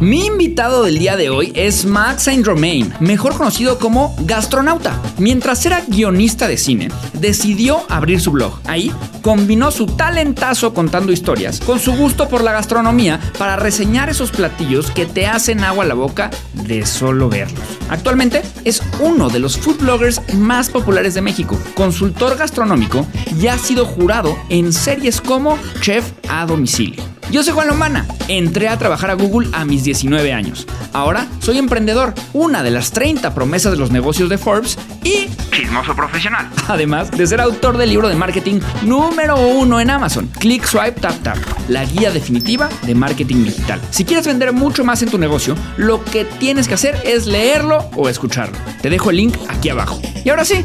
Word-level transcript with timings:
Mi 0.00 0.24
invitado 0.24 0.84
del 0.84 0.98
día 0.98 1.14
de 1.14 1.28
hoy 1.28 1.52
es 1.54 1.84
Max 1.84 2.22
Saint 2.22 2.46
Romain, 2.46 2.90
mejor 3.00 3.36
conocido 3.36 3.78
como 3.78 4.16
gastronauta. 4.20 4.98
Mientras 5.18 5.66
era 5.66 5.84
guionista 5.86 6.48
de 6.48 6.56
cine, 6.56 6.88
decidió 7.12 7.82
abrir 7.90 8.18
su 8.18 8.30
blog. 8.30 8.58
Ahí 8.64 8.90
combinó 9.20 9.70
su 9.70 9.84
talentazo 9.84 10.72
contando 10.72 11.12
historias 11.12 11.60
con 11.60 11.78
su 11.78 11.92
gusto 11.92 12.30
por 12.30 12.42
la 12.42 12.52
gastronomía 12.52 13.20
para 13.36 13.56
reseñar 13.56 14.08
esos 14.08 14.30
platillos 14.30 14.90
que 14.90 15.04
te 15.04 15.26
hacen 15.26 15.62
agua 15.64 15.84
a 15.84 15.88
la 15.88 15.94
boca 15.94 16.30
de 16.54 16.86
solo 16.86 17.28
verlos. 17.28 17.60
Actualmente 17.90 18.40
es 18.64 18.82
uno 19.00 19.28
de 19.28 19.40
los 19.40 19.58
food 19.58 19.80
bloggers 19.80 20.22
más 20.32 20.70
populares 20.70 21.12
de 21.12 21.20
México, 21.20 21.58
consultor 21.74 22.38
gastronómico 22.38 23.06
y 23.38 23.48
ha 23.48 23.58
sido 23.58 23.84
jurado 23.84 24.34
en 24.48 24.72
series 24.72 25.20
como 25.20 25.58
Chef 25.82 26.10
a 26.30 26.46
domicilio. 26.46 27.19
Yo 27.30 27.44
soy 27.44 27.54
Juan 27.54 27.68
Lomana. 27.68 28.06
Entré 28.26 28.68
a 28.68 28.76
trabajar 28.76 29.10
a 29.10 29.14
Google 29.14 29.50
a 29.52 29.64
mis 29.64 29.84
19 29.84 30.32
años. 30.32 30.66
Ahora 30.92 31.28
soy 31.38 31.58
emprendedor, 31.58 32.12
una 32.32 32.64
de 32.64 32.72
las 32.72 32.90
30 32.90 33.34
promesas 33.34 33.70
de 33.70 33.78
los 33.78 33.92
negocios 33.92 34.28
de 34.28 34.36
Forbes 34.36 34.76
y 35.04 35.28
chismoso 35.54 35.94
profesional. 35.94 36.50
Además 36.66 37.12
de 37.12 37.24
ser 37.28 37.40
autor 37.40 37.78
del 37.78 37.90
libro 37.90 38.08
de 38.08 38.16
marketing 38.16 38.58
número 38.82 39.36
uno 39.38 39.80
en 39.80 39.90
Amazon, 39.90 40.28
Click 40.40 40.64
Swipe 40.64 41.00
Tap 41.00 41.22
Tap, 41.22 41.38
la 41.68 41.84
guía 41.84 42.10
definitiva 42.10 42.68
de 42.82 42.96
marketing 42.96 43.44
digital. 43.44 43.80
Si 43.90 44.04
quieres 44.04 44.26
vender 44.26 44.52
mucho 44.52 44.84
más 44.84 45.00
en 45.02 45.10
tu 45.10 45.18
negocio, 45.18 45.54
lo 45.76 46.04
que 46.04 46.24
tienes 46.24 46.66
que 46.66 46.74
hacer 46.74 47.00
es 47.04 47.28
leerlo 47.28 47.88
o 47.94 48.08
escucharlo. 48.08 48.58
Te 48.82 48.90
dejo 48.90 49.10
el 49.10 49.18
link 49.18 49.36
aquí 49.48 49.68
abajo. 49.68 50.02
Y 50.24 50.30
ahora 50.30 50.44
sí, 50.44 50.62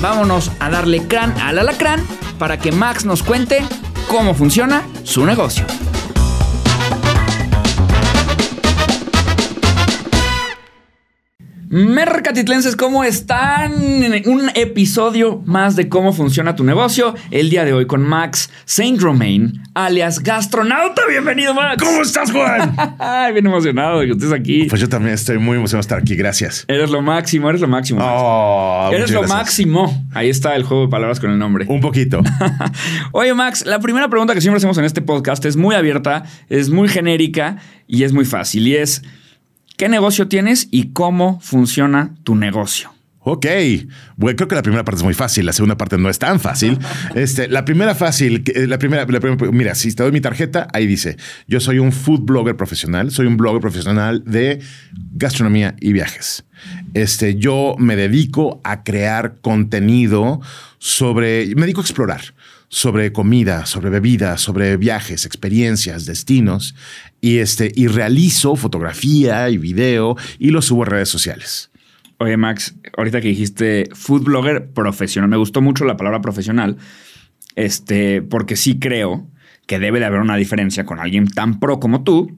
vámonos 0.00 0.50
a 0.58 0.68
darle 0.68 1.06
crán 1.06 1.32
al 1.40 1.60
alacrán 1.60 2.04
para 2.40 2.58
que 2.58 2.72
Max 2.72 3.04
nos 3.04 3.22
cuente 3.22 3.62
cómo 4.08 4.34
funciona 4.34 4.82
su 5.04 5.24
negocio. 5.24 5.64
Mercatitlenses, 11.72 12.76
¿cómo 12.76 13.02
están? 13.02 13.72
Un 14.26 14.50
episodio 14.54 15.40
más 15.46 15.74
de 15.74 15.88
cómo 15.88 16.12
funciona 16.12 16.54
tu 16.54 16.64
negocio. 16.64 17.14
El 17.30 17.48
día 17.48 17.64
de 17.64 17.72
hoy 17.72 17.86
con 17.86 18.02
Max 18.02 18.50
Saint 18.66 19.00
Romain, 19.00 19.62
alias 19.72 20.22
Gastronauta. 20.22 21.00
Bienvenido, 21.08 21.54
Max. 21.54 21.82
¿Cómo 21.82 22.02
estás, 22.02 22.30
Juan? 22.30 22.76
Bien 23.32 23.46
emocionado 23.46 24.00
de 24.00 24.06
que 24.08 24.12
estés 24.12 24.32
aquí. 24.32 24.64
Pues 24.64 24.82
yo 24.82 24.88
también 24.90 25.14
estoy 25.14 25.38
muy 25.38 25.56
emocionado 25.56 25.80
de 25.80 25.86
estar 25.86 25.98
aquí. 25.98 26.14
Gracias. 26.14 26.66
Eres 26.68 26.90
lo 26.90 27.00
máximo, 27.00 27.48
eres 27.48 27.62
lo 27.62 27.68
máximo. 27.68 28.00
Max. 28.00 28.12
Oh, 28.18 28.90
eres 28.92 29.10
lo 29.10 29.20
gracias. 29.20 29.38
máximo. 29.38 30.06
Ahí 30.12 30.28
está 30.28 30.54
el 30.54 30.64
juego 30.64 30.82
de 30.82 30.88
palabras 30.90 31.20
con 31.20 31.30
el 31.30 31.38
nombre. 31.38 31.64
Un 31.70 31.80
poquito. 31.80 32.20
Oye, 33.12 33.32
Max, 33.32 33.64
la 33.64 33.78
primera 33.78 34.10
pregunta 34.10 34.34
que 34.34 34.42
siempre 34.42 34.58
hacemos 34.58 34.76
en 34.76 34.84
este 34.84 35.00
podcast 35.00 35.42
es 35.46 35.56
muy 35.56 35.74
abierta, 35.74 36.24
es 36.50 36.68
muy 36.68 36.88
genérica 36.88 37.56
y 37.86 38.02
es 38.02 38.12
muy 38.12 38.26
fácil. 38.26 38.68
Y 38.68 38.76
es, 38.76 39.02
¿qué 39.76 39.88
negocio 39.88 40.28
tienes 40.28 40.68
y 40.70 40.88
cómo 40.92 41.40
funciona 41.40 42.14
tu 42.24 42.34
negocio? 42.34 42.92
Ok. 43.24 43.46
Bueno, 44.16 44.36
creo 44.36 44.48
que 44.48 44.56
la 44.56 44.62
primera 44.62 44.84
parte 44.84 44.98
es 44.98 45.04
muy 45.04 45.14
fácil. 45.14 45.46
La 45.46 45.52
segunda 45.52 45.76
parte 45.76 45.96
no 45.96 46.10
es 46.10 46.18
tan 46.18 46.40
fácil. 46.40 46.76
Este, 47.14 47.46
la 47.46 47.64
primera 47.64 47.94
fácil, 47.94 48.42
la 48.66 48.78
primera, 48.78 49.06
la 49.06 49.20
primera- 49.20 49.52
mira, 49.52 49.74
si 49.76 49.92
te 49.94 50.02
doy 50.02 50.10
mi 50.10 50.20
tarjeta, 50.20 50.66
ahí 50.72 50.88
dice, 50.88 51.16
yo 51.46 51.60
soy 51.60 51.78
un 51.78 51.92
food 51.92 52.22
blogger 52.22 52.56
profesional, 52.56 53.12
soy 53.12 53.26
un 53.26 53.36
blogger 53.36 53.60
profesional 53.60 54.24
de 54.26 54.60
gastronomía 55.12 55.76
y 55.80 55.92
viajes. 55.92 56.44
Este, 56.94 57.36
yo 57.36 57.76
me 57.78 57.94
dedico 57.94 58.60
a 58.64 58.82
crear 58.82 59.36
contenido 59.40 60.40
sobre, 60.78 61.46
me 61.54 61.62
dedico 61.62 61.80
a 61.80 61.84
explorar 61.84 62.22
sobre 62.68 63.12
comida, 63.12 63.66
sobre 63.66 63.90
bebida, 63.90 64.38
sobre 64.38 64.76
viajes, 64.78 65.26
experiencias, 65.26 66.06
destinos 66.06 66.74
y 67.22 67.38
este 67.38 67.72
y 67.74 67.86
realizo 67.86 68.56
fotografía 68.56 69.48
y 69.48 69.56
video 69.56 70.16
y 70.38 70.50
lo 70.50 70.60
subo 70.60 70.82
a 70.82 70.86
redes 70.86 71.08
sociales. 71.08 71.70
Oye, 72.18 72.36
Max, 72.36 72.74
ahorita 72.96 73.20
que 73.22 73.28
dijiste 73.28 73.88
food 73.94 74.24
blogger 74.24 74.70
profesional, 74.72 75.30
me 75.30 75.36
gustó 75.38 75.62
mucho 75.62 75.84
la 75.84 75.96
palabra 75.96 76.20
profesional, 76.20 76.76
este, 77.56 78.22
porque 78.22 78.56
sí 78.56 78.78
creo 78.78 79.26
que 79.66 79.78
debe 79.78 80.00
de 80.00 80.04
haber 80.04 80.20
una 80.20 80.36
diferencia 80.36 80.84
con 80.84 81.00
alguien 81.00 81.26
tan 81.28 81.58
pro 81.58 81.80
como 81.80 82.02
tú. 82.02 82.36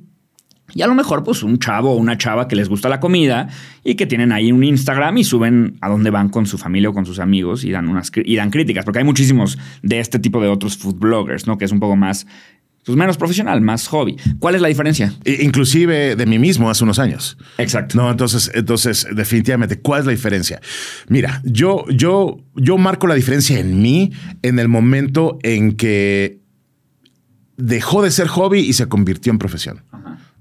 Y 0.73 0.81
a 0.81 0.87
lo 0.87 0.95
mejor, 0.95 1.23
pues, 1.23 1.43
un 1.43 1.59
chavo 1.59 1.93
o 1.93 1.97
una 1.97 2.17
chava 2.17 2.49
que 2.49 2.57
les 2.57 2.71
gusta 2.71 2.89
la 2.89 2.99
comida 2.99 3.49
y 3.85 3.97
que 3.97 4.07
tienen 4.07 4.33
ahí 4.33 4.51
un 4.51 4.65
Instagram 4.65 5.19
y 5.19 5.25
suben 5.25 5.77
a 5.83 5.91
dónde 5.91 6.09
van 6.11 6.31
con 6.31 6.47
su 6.47 6.57
familia 6.57 6.89
o 6.89 6.95
con 6.95 7.05
sus 7.05 7.19
amigos 7.19 7.65
y 7.65 7.71
dan 7.71 7.89
unas 7.89 8.11
y 8.15 8.37
dan 8.37 8.51
críticas, 8.51 8.85
porque 8.85 9.01
hay 9.01 9.05
muchísimos 9.05 9.59
de 9.83 10.01
este 10.01 10.19
tipo 10.19 10.41
de 10.41 10.49
otros 10.49 10.79
food 10.79 10.99
bloggers, 10.99 11.47
¿no? 11.47 11.59
Que 11.59 11.67
es 11.67 11.73
un 11.73 11.81
poco 11.81 11.97
más, 11.97 12.27
pues, 12.85 12.99
menos 12.99 13.17
profesional, 13.17 13.61
más 13.61 13.89
hobby. 13.89 14.17
¿Cuál 14.39 14.55
es 14.55 14.61
la 14.61 14.69
diferencia? 14.69 15.13
Inclusive 15.25 16.17
de 16.17 16.27
mí 16.27 16.39
mismo 16.39 16.71
hace 16.71 16.85
unos 16.85 16.99
años. 16.99 17.39
Exacto. 17.59 17.97
No, 17.97 18.11
entonces, 18.11 18.51
entonces, 18.55 19.07
definitivamente, 19.15 19.81
¿cuál 19.81 20.01
es 20.01 20.07
la 20.07 20.13
diferencia? 20.13 20.61
Mira, 21.09 21.41
yo, 21.45 21.85
yo, 21.89 22.39
yo 22.55 22.77
marco 22.77 23.07
la 23.07 23.15
diferencia 23.15 23.59
en 23.59 23.81
mí 23.81 24.13
en 24.43 24.59
el 24.59 24.69
momento 24.69 25.39
en 25.43 25.77
que 25.77 26.41
dejó 27.57 28.03
de 28.03 28.11
ser 28.11 28.29
hobby 28.29 28.61
y 28.61 28.73
se 28.73 28.87
convirtió 28.87 29.33
en 29.33 29.39
profesión. 29.39 29.83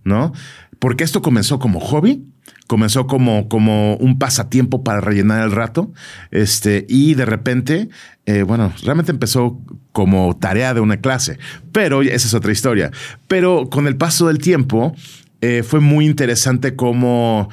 ¿No? 0.04 0.34
Porque 0.80 1.04
esto 1.04 1.22
comenzó 1.22 1.60
como 1.60 1.80
hobby, 1.80 2.26
comenzó 2.68 3.08
como, 3.08 3.48
como 3.48 3.96
un 3.96 4.20
pasatiempo 4.20 4.84
para 4.84 5.00
rellenar 5.00 5.44
el 5.44 5.52
rato, 5.52 5.94
este, 6.32 6.86
y 6.90 7.14
de 7.14 7.26
repente, 7.26 7.90
eh, 8.26 8.44
bueno, 8.44 8.74
realmente 8.84 9.12
empezó 9.12 9.62
como 9.92 10.36
tarea 10.38 10.74
de 10.74 10.82
una 10.82 10.98
clase, 10.98 11.38
pero 11.72 12.02
esa 12.02 12.28
es 12.28 12.34
otra 12.34 12.52
historia. 12.52 12.92
Pero 13.28 13.70
con 13.70 13.88
el 13.88 13.96
paso 13.96 14.28
del 14.28 14.40
tiempo, 14.40 14.94
eh, 15.42 15.64
fue 15.64 15.80
muy 15.80 16.06
interesante 16.06 16.76
cómo 16.76 17.50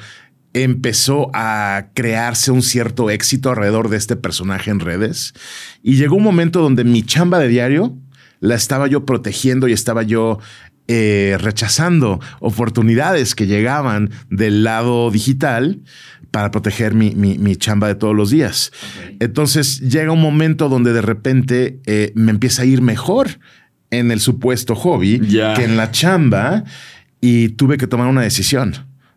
empezó 0.53 1.29
a 1.33 1.87
crearse 1.93 2.51
un 2.51 2.61
cierto 2.61 3.09
éxito 3.09 3.49
alrededor 3.49 3.89
de 3.89 3.97
este 3.97 4.15
personaje 4.15 4.71
en 4.71 4.79
redes. 4.79 5.33
Y 5.81 5.95
llegó 5.95 6.15
un 6.15 6.23
momento 6.23 6.61
donde 6.61 6.83
mi 6.83 7.03
chamba 7.03 7.39
de 7.39 7.47
diario 7.47 7.97
la 8.39 8.55
estaba 8.55 8.87
yo 8.87 9.05
protegiendo 9.05 9.67
y 9.67 9.73
estaba 9.73 10.03
yo 10.03 10.39
eh, 10.87 11.37
rechazando 11.39 12.19
oportunidades 12.39 13.35
que 13.35 13.47
llegaban 13.47 14.09
del 14.29 14.63
lado 14.63 15.09
digital 15.11 15.81
para 16.31 16.51
proteger 16.51 16.93
mi, 16.93 17.13
mi- 17.15 17.37
mi 17.37 17.55
chamba 17.55 17.87
de 17.87 17.95
todos 17.95 18.15
los 18.15 18.29
días. 18.29 18.71
Entonces 19.19 19.79
llega 19.81 20.11
un 20.11 20.21
momento 20.21 20.69
donde 20.69 20.93
de 20.93 21.01
repente 21.01 21.79
eh, 21.85 22.11
me 22.15 22.31
empieza 22.31 22.61
a 22.61 22.65
ir 22.65 22.81
mejor 22.81 23.39
en 23.89 24.11
el 24.11 24.19
supuesto 24.21 24.75
hobby 24.75 25.19
que 25.55 25.65
en 25.65 25.75
la 25.77 25.91
chamba 25.91 26.63
y 27.19 27.49
tuve 27.49 27.77
que 27.77 27.87
tomar 27.87 28.07
una 28.07 28.21
decisión, 28.21 28.73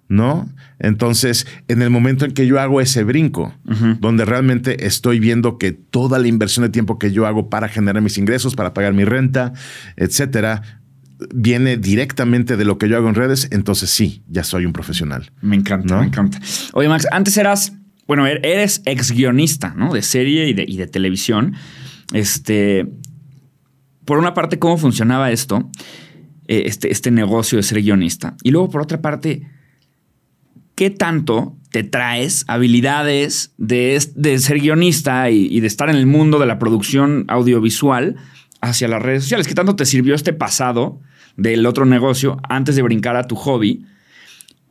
¿no? 0.08 0.48
Entonces, 0.80 1.46
en 1.68 1.80
el 1.82 1.88
momento 1.90 2.24
en 2.24 2.32
que 2.32 2.46
yo 2.48 2.60
hago 2.60 2.80
ese 2.80 3.04
brinco, 3.04 3.54
donde 4.00 4.24
realmente 4.24 4.84
estoy 4.86 5.20
viendo 5.20 5.56
que 5.56 5.70
toda 5.72 6.18
la 6.18 6.26
inversión 6.26 6.64
de 6.64 6.70
tiempo 6.70 6.98
que 6.98 7.12
yo 7.12 7.26
hago 7.26 7.48
para 7.48 7.68
generar 7.68 8.02
mis 8.02 8.18
ingresos, 8.18 8.56
para 8.56 8.74
pagar 8.74 8.92
mi 8.92 9.04
renta, 9.04 9.52
etcétera, 9.96 10.82
viene 11.32 11.76
directamente 11.76 12.56
de 12.56 12.64
lo 12.64 12.78
que 12.78 12.88
yo 12.88 12.96
hago 12.96 13.08
en 13.08 13.14
redes, 13.14 13.48
entonces 13.52 13.90
sí, 13.90 14.22
ya 14.28 14.44
soy 14.44 14.66
un 14.66 14.72
profesional. 14.72 15.30
Me 15.40 15.56
encanta, 15.56 15.94
¿No? 15.94 16.00
me 16.00 16.06
encanta. 16.08 16.40
Oye, 16.72 16.88
Max, 16.88 17.06
antes 17.10 17.36
eras, 17.36 17.72
bueno, 18.06 18.26
er- 18.26 18.40
eres 18.44 18.82
ex 18.84 19.12
guionista, 19.12 19.74
¿no? 19.76 19.92
De 19.92 20.02
serie 20.02 20.48
y 20.48 20.52
de, 20.54 20.64
y 20.66 20.76
de 20.76 20.86
televisión. 20.86 21.54
Este, 22.12 22.86
por 24.04 24.18
una 24.18 24.34
parte, 24.34 24.58
¿cómo 24.58 24.76
funcionaba 24.76 25.30
esto? 25.30 25.70
Eh, 26.48 26.64
Este, 26.66 26.90
este 26.92 27.10
negocio 27.10 27.56
de 27.56 27.62
ser 27.62 27.80
guionista. 27.82 28.36
Y 28.42 28.50
luego, 28.50 28.68
por 28.70 28.82
otra 28.82 29.00
parte, 29.00 29.46
¿qué 30.74 30.90
tanto 30.90 31.56
te 31.70 31.82
traes 31.84 32.44
habilidades 32.46 33.52
de, 33.58 34.00
de 34.14 34.38
ser 34.38 34.60
guionista 34.60 35.30
y, 35.30 35.46
y 35.46 35.60
de 35.60 35.66
estar 35.66 35.88
en 35.88 35.96
el 35.96 36.06
mundo 36.06 36.38
de 36.38 36.46
la 36.46 36.58
producción 36.58 37.24
audiovisual 37.28 38.16
hacia 38.60 38.88
las 38.88 39.02
redes 39.02 39.22
sociales? 39.24 39.48
¿Qué 39.48 39.54
tanto 39.54 39.74
te 39.76 39.86
sirvió 39.86 40.14
este 40.14 40.32
pasado 40.32 41.00
del 41.36 41.66
otro 41.66 41.84
negocio 41.84 42.38
antes 42.48 42.76
de 42.76 42.82
brincar 42.82 43.16
a 43.16 43.26
tu 43.26 43.36
hobby? 43.36 43.84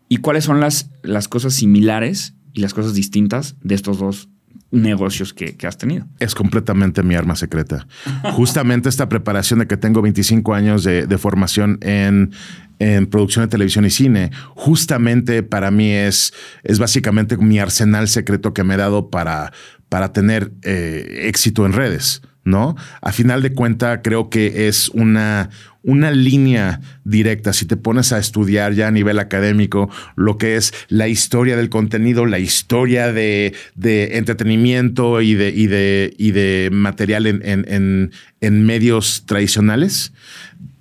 ¿Y 0.10 0.18
cuáles 0.18 0.44
son 0.44 0.60
las, 0.60 0.90
las 1.02 1.28
cosas 1.28 1.54
similares 1.54 2.36
y 2.54 2.62
las 2.62 2.74
cosas 2.74 2.94
distintas 2.94 3.56
de 3.62 3.76
estos 3.76 4.00
dos 4.00 4.30
negocios 4.72 5.34
que, 5.34 5.56
que 5.56 5.68
has 5.68 5.78
tenido? 5.78 6.08
es 6.20 6.36
completamente 6.36 7.04
mi 7.04 7.16
arma 7.16 7.36
secreta. 7.36 7.88
Justamente 8.34 8.90
esta 8.90 9.10
preparación 9.10 9.60
de 9.60 9.68
que 9.68 9.78
tengo 9.78 10.02
25 10.02 10.54
años 10.54 10.84
de, 10.84 11.08
de 11.08 11.18
formación 11.18 11.78
en, 11.82 12.32
en 12.80 13.06
producción 13.08 13.46
de 13.46 13.50
televisión 13.50 13.86
y 13.86 13.90
cine, 13.90 14.32
justamente 14.56 15.44
para 15.44 15.72
mí 15.72 15.92
es, 15.92 16.34
es 16.64 16.80
básicamente 16.80 17.38
mi 17.38 17.60
arsenal 17.60 18.08
secreto 18.08 18.54
que 18.54 18.64
me 18.64 18.74
he 18.74 18.78
dado 18.78 19.10
para, 19.10 19.54
para 19.90 20.12
tener 20.12 20.52
eh, 20.64 21.28
éxito 21.28 21.66
en 21.66 21.74
redes. 21.74 22.22
¿No? 22.46 22.76
A 23.02 23.14
final 23.14 23.42
de 23.42 23.54
cuenta, 23.54 24.02
creo 24.02 24.30
que 24.30 24.68
es 24.68 24.90
una, 24.90 25.50
una 25.84 26.12
línea 26.12 26.80
directa. 27.04 27.54
Si 27.54 27.66
te 27.66 27.76
pones 27.78 28.12
a 28.14 28.18
estudiar 28.18 28.74
ya 28.74 28.88
a 28.88 28.92
nivel 28.92 29.20
académico 29.20 29.90
lo 30.16 30.38
que 30.38 30.56
es 30.56 30.74
la 30.88 31.08
historia 31.08 31.56
del 31.58 31.70
contenido, 31.70 32.26
la 32.26 32.40
historia 32.40 33.12
de, 33.12 33.54
de 33.76 34.18
entretenimiento 34.18 35.22
y 35.22 35.34
de, 35.36 35.50
y 35.50 35.68
de, 35.68 36.14
y 36.18 36.32
de 36.32 36.70
material 36.72 37.28
en, 37.28 37.42
en- 37.46 37.66
en- 37.68 38.12
en 38.42 38.66
medios 38.66 39.24
tradicionales, 39.26 40.12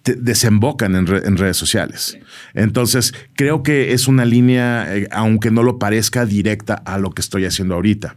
desembocan 0.04 0.94
en, 0.96 1.06
redes 1.36 1.56
sociales. 1.56 2.18
Entonces, 2.54 3.14
creo 3.34 3.62
que 3.62 3.92
es 3.92 4.08
una 4.08 4.24
línea, 4.24 4.96
eh, 4.96 5.08
aunque 5.10 5.50
no 5.50 5.62
lo 5.62 5.78
parezca, 5.78 6.26
directa 6.26 6.74
a 6.74 6.98
lo 6.98 7.10
que 7.10 7.20
estoy 7.20 7.44
haciendo 7.44 7.74
ahorita. 7.74 8.16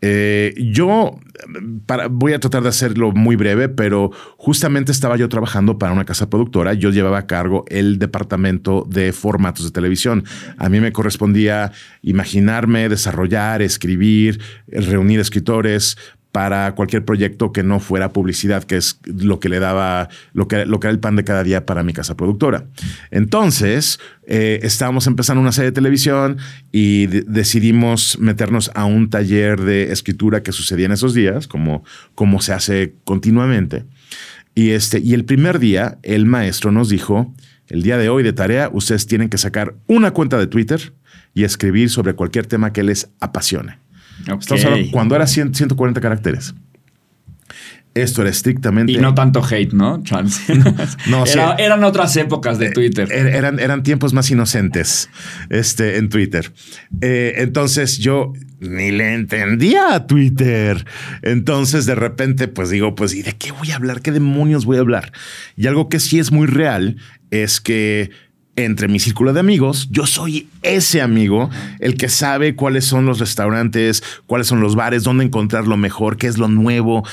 Eh, 0.00 0.54
yo 0.56 1.18
voy 2.10 2.32
a 2.32 2.38
tratar 2.38 2.62
de 2.62 2.68
hacerlo 2.68 3.12
muy 3.12 3.36
breve, 3.36 3.68
pero 3.68 4.10
justamente 4.36 4.92
estaba 4.92 5.16
yo 5.16 5.28
trabajando 5.28 5.78
para 5.78 5.92
una 5.92 6.04
casa 6.04 6.30
productora. 6.30 6.74
Yo 6.74 6.90
llevaba 6.90 7.18
a 7.18 7.26
cargo 7.26 7.64
el 7.68 7.98
departamento 7.98 8.86
de 8.88 9.12
formatos 9.12 9.64
de 9.64 9.70
televisión. 9.70 10.24
A 10.58 10.68
mí 10.68 10.80
me 10.80 10.92
correspondía 10.92 11.72
imaginarme, 12.02 12.88
desarrollar, 12.88 13.62
escribir, 13.62 14.40
reunir 14.68 15.20
escritores, 15.20 15.96
para 16.36 16.74
cualquier 16.74 17.02
proyecto 17.02 17.50
que 17.50 17.62
no 17.62 17.80
fuera 17.80 18.12
publicidad, 18.12 18.62
que 18.64 18.76
es 18.76 19.00
lo 19.06 19.40
que 19.40 19.48
le 19.48 19.58
daba, 19.58 20.10
lo 20.34 20.48
que, 20.48 20.66
lo 20.66 20.80
que 20.80 20.88
era 20.88 20.92
el 20.92 21.00
pan 21.00 21.16
de 21.16 21.24
cada 21.24 21.42
día 21.42 21.64
para 21.64 21.82
mi 21.82 21.94
casa 21.94 22.14
productora. 22.14 22.66
Entonces, 23.10 23.98
eh, 24.26 24.60
estábamos 24.62 25.06
empezando 25.06 25.40
una 25.40 25.52
serie 25.52 25.70
de 25.70 25.74
televisión 25.74 26.36
y 26.72 27.06
decidimos 27.06 28.18
meternos 28.20 28.70
a 28.74 28.84
un 28.84 29.08
taller 29.08 29.62
de 29.62 29.92
escritura 29.92 30.42
que 30.42 30.52
sucedía 30.52 30.84
en 30.84 30.92
esos 30.92 31.14
días, 31.14 31.48
como, 31.48 31.84
como 32.14 32.42
se 32.42 32.52
hace 32.52 32.92
continuamente. 33.04 33.86
Y, 34.54 34.72
este, 34.72 34.98
y 34.98 35.14
el 35.14 35.24
primer 35.24 35.58
día, 35.58 35.96
el 36.02 36.26
maestro 36.26 36.70
nos 36.70 36.90
dijo, 36.90 37.34
el 37.68 37.82
día 37.82 37.96
de 37.96 38.10
hoy 38.10 38.22
de 38.22 38.34
tarea, 38.34 38.68
ustedes 38.70 39.06
tienen 39.06 39.30
que 39.30 39.38
sacar 39.38 39.76
una 39.86 40.10
cuenta 40.10 40.36
de 40.36 40.48
Twitter 40.48 40.92
y 41.32 41.44
escribir 41.44 41.88
sobre 41.88 42.12
cualquier 42.12 42.44
tema 42.44 42.74
que 42.74 42.82
les 42.82 43.08
apasione 43.20 43.85
cuando 44.92 45.14
era 45.14 45.26
140 45.26 46.00
caracteres. 46.00 46.54
Esto 47.96 48.20
era 48.20 48.30
estrictamente. 48.30 48.92
Y 48.92 48.98
no 48.98 49.14
tanto 49.14 49.42
hate, 49.42 49.72
¿no? 49.72 50.02
Chance. 50.02 50.52
No, 51.08 51.24
eran 51.56 51.82
otras 51.82 52.14
épocas 52.16 52.58
de 52.58 52.66
eh, 52.66 52.72
Twitter. 52.72 53.10
Er, 53.10 53.28
eran, 53.28 53.58
eran 53.58 53.82
tiempos 53.82 54.12
más 54.12 54.30
inocentes 54.30 55.08
este, 55.48 55.96
en 55.96 56.10
Twitter. 56.10 56.52
Eh, 57.00 57.34
entonces 57.38 57.98
yo 57.98 58.32
ni 58.60 58.90
le 58.90 59.14
entendía 59.14 59.94
a 59.94 60.06
Twitter. 60.06 60.84
Entonces 61.22 61.86
de 61.86 61.94
repente, 61.94 62.48
pues 62.48 62.68
digo, 62.68 62.94
pues, 62.94 63.14
¿y 63.14 63.22
de 63.22 63.32
qué 63.32 63.52
voy 63.52 63.70
a 63.70 63.76
hablar? 63.76 64.02
¿Qué 64.02 64.12
demonios 64.12 64.66
voy 64.66 64.76
a 64.76 64.80
hablar? 64.80 65.12
Y 65.56 65.66
algo 65.66 65.88
que 65.88 65.98
sí 65.98 66.18
es 66.18 66.32
muy 66.32 66.46
real 66.46 66.98
es 67.30 67.60
que 67.62 68.10
entre 68.56 68.88
mi 68.88 68.98
círculo 68.98 69.32
de 69.32 69.40
amigos, 69.40 69.88
yo 69.90 70.06
soy 70.06 70.48
ese 70.62 71.02
amigo, 71.02 71.50
el 71.78 71.96
que 71.96 72.08
sabe 72.08 72.56
cuáles 72.56 72.86
son 72.86 73.04
los 73.04 73.18
restaurantes, 73.18 74.02
cuáles 74.26 74.46
son 74.46 74.60
los 74.60 74.74
bares, 74.74 75.04
dónde 75.04 75.24
encontrar 75.24 75.66
lo 75.66 75.76
mejor, 75.76 76.16
qué 76.16 76.26
es 76.26 76.38
lo 76.38 76.48
nuevo, 76.48 77.04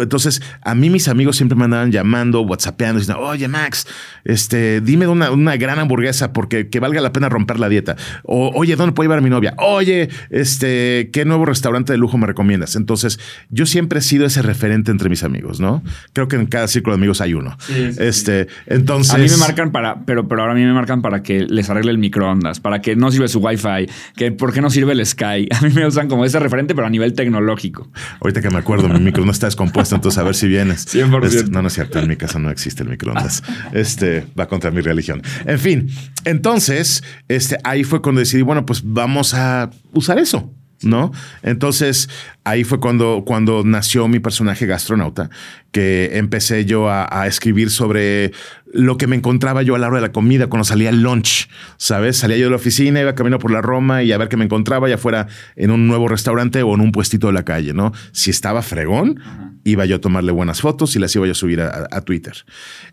entonces, 0.00 0.42
a 0.62 0.74
mí 0.74 0.88
mis 0.88 1.08
amigos 1.08 1.36
siempre 1.36 1.56
me 1.56 1.64
andaban 1.64 1.92
llamando, 1.92 2.40
whatsappeando, 2.42 3.00
diciendo, 3.00 3.22
oye 3.22 3.48
Max, 3.48 3.86
este, 4.24 4.80
dime 4.80 5.06
una, 5.06 5.30
una 5.30 5.56
gran 5.56 5.78
hamburguesa 5.78 6.32
porque 6.32 6.68
que 6.68 6.80
valga 6.80 7.00
la 7.00 7.12
pena 7.12 7.28
romper 7.28 7.58
la 7.58 7.68
dieta. 7.68 7.96
O, 8.22 8.50
oye, 8.54 8.76
¿dónde 8.76 8.92
puedo 8.92 9.06
llevar 9.06 9.18
a 9.18 9.22
mi 9.22 9.30
novia? 9.30 9.54
Oye, 9.58 10.08
este, 10.30 11.10
¿qué 11.12 11.24
nuevo 11.24 11.44
restaurante 11.44 11.92
de 11.92 11.98
lujo 11.98 12.16
me 12.16 12.26
recomiendas? 12.26 12.76
Entonces, 12.76 13.20
yo 13.50 13.66
siempre 13.66 13.98
he 13.98 14.02
sido 14.02 14.24
ese 14.24 14.40
referente 14.42 14.90
entre 14.90 15.08
mis 15.10 15.24
amigos, 15.24 15.60
¿no? 15.60 15.82
Creo 16.12 16.28
que 16.28 16.36
en 16.36 16.46
cada 16.46 16.68
círculo 16.68 16.96
de 16.96 17.00
amigos 17.00 17.20
hay 17.20 17.34
uno. 17.34 17.56
este, 17.98 18.48
entonces. 18.66 19.14
A 19.14 19.18
mí 19.18 19.28
me 19.28 19.36
marcan 19.36 19.72
para, 19.72 20.04
pero, 20.06 20.26
pero 20.28 20.42
ahora 20.42 20.54
a 20.54 20.56
mí 20.56 20.64
me 20.64 20.72
marcan 20.72 21.02
para 21.02 21.22
que 21.22 21.44
les 21.44 21.68
arregle 21.68 21.90
el 21.90 21.98
microondas, 21.98 22.60
para 22.60 22.80
que 22.80 22.96
no 22.96 23.10
sirve 23.10 23.28
su 23.28 23.40
wifi, 23.40 23.88
que 24.16 24.32
por 24.32 24.52
qué 24.52 24.60
no 24.60 24.70
sirve 24.70 24.92
el 24.92 25.04
Sky. 25.04 25.48
A 25.52 25.60
mí 25.62 25.70
me 25.74 25.86
usan 25.86 26.08
como 26.08 26.24
ese 26.24 26.38
referente, 26.38 26.74
pero 26.74 26.86
a 26.86 26.90
nivel 26.90 27.12
tecnológico. 27.14 27.90
Ahorita 28.20 28.40
que 28.40 28.50
me 28.50 28.58
acuerdo, 28.58 28.88
mi 28.88 28.98
microondas 28.98 29.36
está 29.36 29.46
descompuesto 29.46 29.81
entonces 29.90 30.18
a 30.18 30.22
ver 30.22 30.34
si 30.34 30.46
vienes. 30.46 30.86
100%. 30.86 31.24
Este, 31.24 31.50
no, 31.50 31.62
no 31.62 31.68
es 31.68 31.74
cierto, 31.74 31.98
en 31.98 32.08
mi 32.08 32.16
casa 32.16 32.38
no 32.38 32.50
existe 32.50 32.82
el 32.82 32.90
microondas. 32.90 33.42
Este 33.72 34.26
va 34.38 34.46
contra 34.46 34.70
mi 34.70 34.80
religión. 34.80 35.22
En 35.46 35.58
fin, 35.58 35.90
entonces, 36.24 37.02
este, 37.28 37.58
ahí 37.64 37.84
fue 37.84 38.02
cuando 38.02 38.20
decidí, 38.20 38.42
bueno, 38.42 38.66
pues 38.66 38.82
vamos 38.84 39.34
a 39.34 39.70
usar 39.92 40.18
eso. 40.18 40.52
¿no? 40.84 41.12
Entonces, 41.42 42.08
ahí 42.44 42.64
fue 42.64 42.80
cuando, 42.80 43.22
cuando 43.24 43.62
nació 43.64 44.08
mi 44.08 44.20
personaje 44.20 44.66
gastronauta, 44.66 45.30
que 45.70 46.10
empecé 46.14 46.64
yo 46.64 46.90
a, 46.90 47.26
escribir 47.26 47.70
sobre 47.70 48.32
lo 48.72 48.96
que 48.96 49.06
me 49.06 49.16
encontraba 49.16 49.62
yo 49.62 49.74
a 49.74 49.78
la 49.78 49.86
hora 49.88 49.96
de 49.96 50.02
la 50.02 50.12
comida, 50.12 50.48
cuando 50.48 50.64
salía 50.64 50.90
el 50.90 51.02
lunch, 51.02 51.48
¿sabes? 51.76 52.16
Salía 52.16 52.36
yo 52.36 52.44
de 52.44 52.50
la 52.50 52.56
oficina, 52.56 53.00
iba 53.00 53.14
camino 53.14 53.38
por 53.38 53.50
la 53.50 53.62
Roma 53.62 54.02
y 54.02 54.12
a 54.12 54.18
ver 54.18 54.28
qué 54.28 54.36
me 54.36 54.44
encontraba, 54.44 54.88
ya 54.88 54.98
fuera 54.98 55.28
en 55.56 55.70
un 55.70 55.86
nuevo 55.86 56.08
restaurante 56.08 56.62
o 56.62 56.74
en 56.74 56.80
un 56.80 56.92
puestito 56.92 57.28
de 57.28 57.34
la 57.34 57.44
calle, 57.44 57.74
¿no? 57.74 57.92
Si 58.12 58.30
estaba 58.30 58.62
fregón, 58.62 59.20
iba 59.64 59.84
yo 59.86 59.96
a 59.96 60.00
tomarle 60.00 60.32
buenas 60.32 60.60
fotos 60.60 60.96
y 60.96 60.98
las 60.98 61.14
iba 61.14 61.26
yo 61.26 61.32
a 61.32 61.36
subir 61.36 61.60
a, 61.60 62.00
Twitter. 62.02 62.34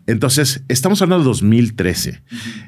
Entonces, 0.06 0.62
estamos 0.68 1.02
hablando 1.02 1.24
de 1.24 1.28
2013. 1.28 2.22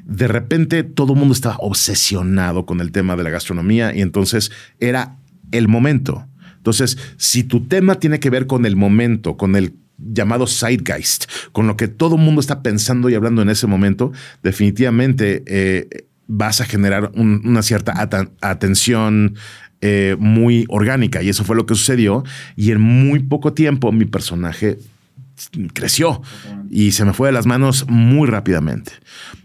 De 0.05 0.27
repente, 0.27 0.83
todo 0.83 1.13
el 1.13 1.19
mundo 1.19 1.33
estaba 1.33 1.57
obsesionado 1.59 2.65
con 2.65 2.81
el 2.81 2.91
tema 2.91 3.15
de 3.15 3.23
la 3.23 3.29
gastronomía 3.29 3.95
y 3.95 4.01
entonces 4.01 4.51
era 4.79 5.17
el 5.51 5.67
momento. 5.67 6.27
Entonces, 6.57 6.97
si 7.17 7.43
tu 7.43 7.65
tema 7.65 7.95
tiene 7.95 8.19
que 8.19 8.29
ver 8.29 8.47
con 8.47 8.65
el 8.65 8.75
momento, 8.75 9.37
con 9.37 9.55
el 9.55 9.73
llamado 9.97 10.47
zeitgeist, 10.47 11.25
con 11.51 11.67
lo 11.67 11.77
que 11.77 11.87
todo 11.87 12.15
el 12.15 12.21
mundo 12.21 12.41
está 12.41 12.61
pensando 12.61 13.09
y 13.09 13.15
hablando 13.15 13.41
en 13.41 13.49
ese 13.49 13.67
momento, 13.67 14.11
definitivamente 14.41 15.43
eh, 15.45 16.07
vas 16.27 16.61
a 16.61 16.65
generar 16.65 17.11
una 17.15 17.61
cierta 17.61 17.93
atención 18.41 19.35
eh, 19.85 20.15
muy 20.17 20.65
orgánica. 20.69 21.21
Y 21.21 21.27
eso 21.27 21.43
fue 21.43 21.57
lo 21.57 21.65
que 21.65 21.75
sucedió. 21.75 22.23
Y 22.55 22.71
en 22.71 22.79
muy 22.79 23.19
poco 23.19 23.51
tiempo 23.51 23.91
mi 23.91 24.05
personaje 24.05 24.77
creció 25.73 26.21
y 26.69 26.91
se 26.91 27.03
me 27.03 27.11
fue 27.11 27.27
de 27.27 27.33
las 27.33 27.45
manos 27.45 27.85
muy 27.89 28.29
rápidamente. 28.29 28.93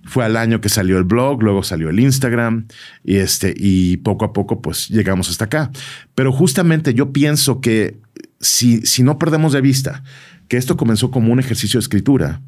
Fue 0.05 0.25
al 0.25 0.37
año 0.37 0.61
que 0.61 0.69
salió 0.69 0.96
el 0.96 1.02
blog, 1.02 1.43
luego 1.43 1.64
salió 1.64 1.90
el 1.90 1.99
Instagram 1.99 2.69
y 3.02 3.17
este 3.17 3.52
y 3.56 3.96
poco 3.96 4.26
a 4.26 4.32
poco 4.32 4.62
pues 4.62 4.88
llegamos 4.90 5.29
hasta 5.29 5.46
acá. 5.46 5.73
Pero 6.14 6.31
justamente 6.31 6.94
yo 6.94 7.12
pienso 7.12 7.61
que 7.61 7.99
si, 8.38 8.82
si 8.82 9.02
no 9.02 9.19
perdemos 9.19 9.52
de 9.52 9.61
vista 9.61 10.05
que 10.46 10.56
esto 10.56 10.76
comenzó 10.76 11.11
como 11.11 11.32
un 11.32 11.40
ejercicio 11.40 11.79
de 11.79 11.82
escritura, 11.82 12.43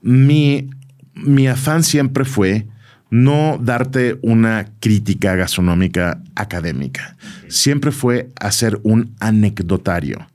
mi, 0.00 0.70
mi 1.12 1.46
afán 1.46 1.82
siempre 1.82 2.24
fue 2.24 2.66
no 3.10 3.58
darte 3.60 4.18
una 4.22 4.66
crítica 4.80 5.34
gastronómica 5.34 6.22
académica. 6.36 7.16
Siempre 7.48 7.90
fue 7.90 8.30
hacer 8.38 8.80
un 8.84 9.14
anecdotario. 9.20 10.26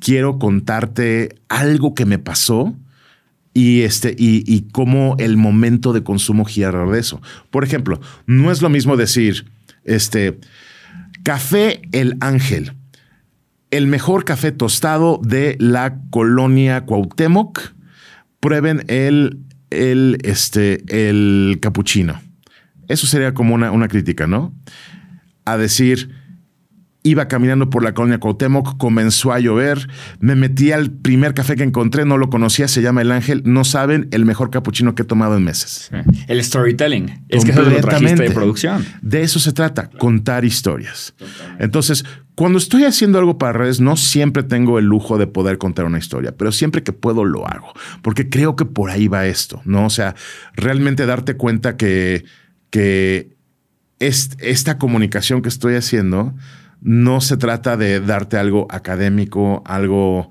Quiero 0.00 0.38
contarte 0.38 1.36
algo 1.48 1.94
que 1.94 2.06
me 2.06 2.18
pasó 2.18 2.74
y, 3.54 3.82
este, 3.82 4.14
y, 4.16 4.44
y 4.46 4.68
cómo 4.72 5.16
el 5.18 5.36
momento 5.36 5.92
de 5.92 6.02
consumo 6.02 6.44
gira 6.44 6.68
alrededor 6.68 6.94
de 6.94 7.00
eso. 7.00 7.22
Por 7.50 7.64
ejemplo, 7.64 8.00
no 8.26 8.50
es 8.50 8.62
lo 8.62 8.70
mismo 8.70 8.96
decir, 8.96 9.46
este, 9.84 10.38
café 11.24 11.82
El 11.92 12.16
Ángel, 12.20 12.72
el 13.72 13.86
mejor 13.86 14.24
café 14.24 14.52
tostado 14.52 15.20
de 15.24 15.56
la 15.58 15.98
colonia 16.10 16.84
Cuauhtémoc. 16.84 17.72
Prueben 18.38 18.84
el 18.88 19.38
el, 19.72 20.18
este, 20.22 20.82
el 20.88 21.58
capuchino. 21.60 22.20
Eso 22.88 23.06
sería 23.06 23.34
como 23.34 23.54
una, 23.54 23.70
una 23.70 23.88
crítica, 23.88 24.26
¿no? 24.26 24.54
A 25.44 25.56
decir, 25.56 26.10
Iba 27.04 27.26
caminando 27.26 27.68
por 27.68 27.82
la 27.82 27.94
colonia 27.94 28.18
Cuauhtémoc, 28.18 28.76
comenzó 28.76 29.32
a 29.32 29.40
llover, 29.40 29.88
me 30.20 30.36
metí 30.36 30.70
al 30.70 30.90
primer 30.90 31.34
café 31.34 31.56
que 31.56 31.64
encontré, 31.64 32.04
no 32.04 32.16
lo 32.16 32.30
conocía, 32.30 32.68
se 32.68 32.80
llama 32.80 33.02
El 33.02 33.10
Ángel, 33.10 33.42
no 33.44 33.64
saben 33.64 34.08
el 34.12 34.24
mejor 34.24 34.50
capuchino 34.50 34.94
que 34.94 35.02
he 35.02 35.04
tomado 35.04 35.36
en 35.36 35.42
meses. 35.42 35.90
El 36.28 36.42
storytelling, 36.42 37.24
es 37.28 37.44
que 37.44 37.50
es 37.50 37.56
lo 37.56 37.80
trajiste 37.80 38.22
de 38.22 38.30
producción. 38.30 38.86
De 39.00 39.22
eso 39.22 39.40
se 39.40 39.52
trata, 39.52 39.90
contar 39.90 40.44
historias. 40.44 41.14
Entonces, 41.58 42.04
cuando 42.34 42.58
estoy 42.58 42.84
haciendo 42.84 43.18
algo 43.18 43.36
para 43.36 43.52
redes, 43.52 43.80
no 43.80 43.96
siempre 43.96 44.42
tengo 44.42 44.78
el 44.78 44.86
lujo 44.86 45.18
de 45.18 45.26
poder 45.26 45.58
contar 45.58 45.84
una 45.84 45.98
historia, 45.98 46.32
pero 46.36 46.50
siempre 46.50 46.82
que 46.82 46.92
puedo 46.92 47.24
lo 47.24 47.46
hago, 47.46 47.72
porque 48.00 48.28
creo 48.30 48.56
que 48.56 48.64
por 48.64 48.90
ahí 48.90 49.06
va 49.08 49.26
esto, 49.26 49.60
¿no? 49.64 49.86
O 49.86 49.90
sea, 49.90 50.14
realmente 50.54 51.04
darte 51.04 51.36
cuenta 51.36 51.76
que, 51.76 52.24
que 52.70 53.36
esta 53.98 54.78
comunicación 54.78 55.42
que 55.42 55.48
estoy 55.48 55.74
haciendo 55.74 56.34
no 56.82 57.20
se 57.20 57.36
trata 57.36 57.76
de 57.76 58.00
darte 58.00 58.36
algo 58.36 58.66
académico, 58.70 59.62
algo, 59.64 60.30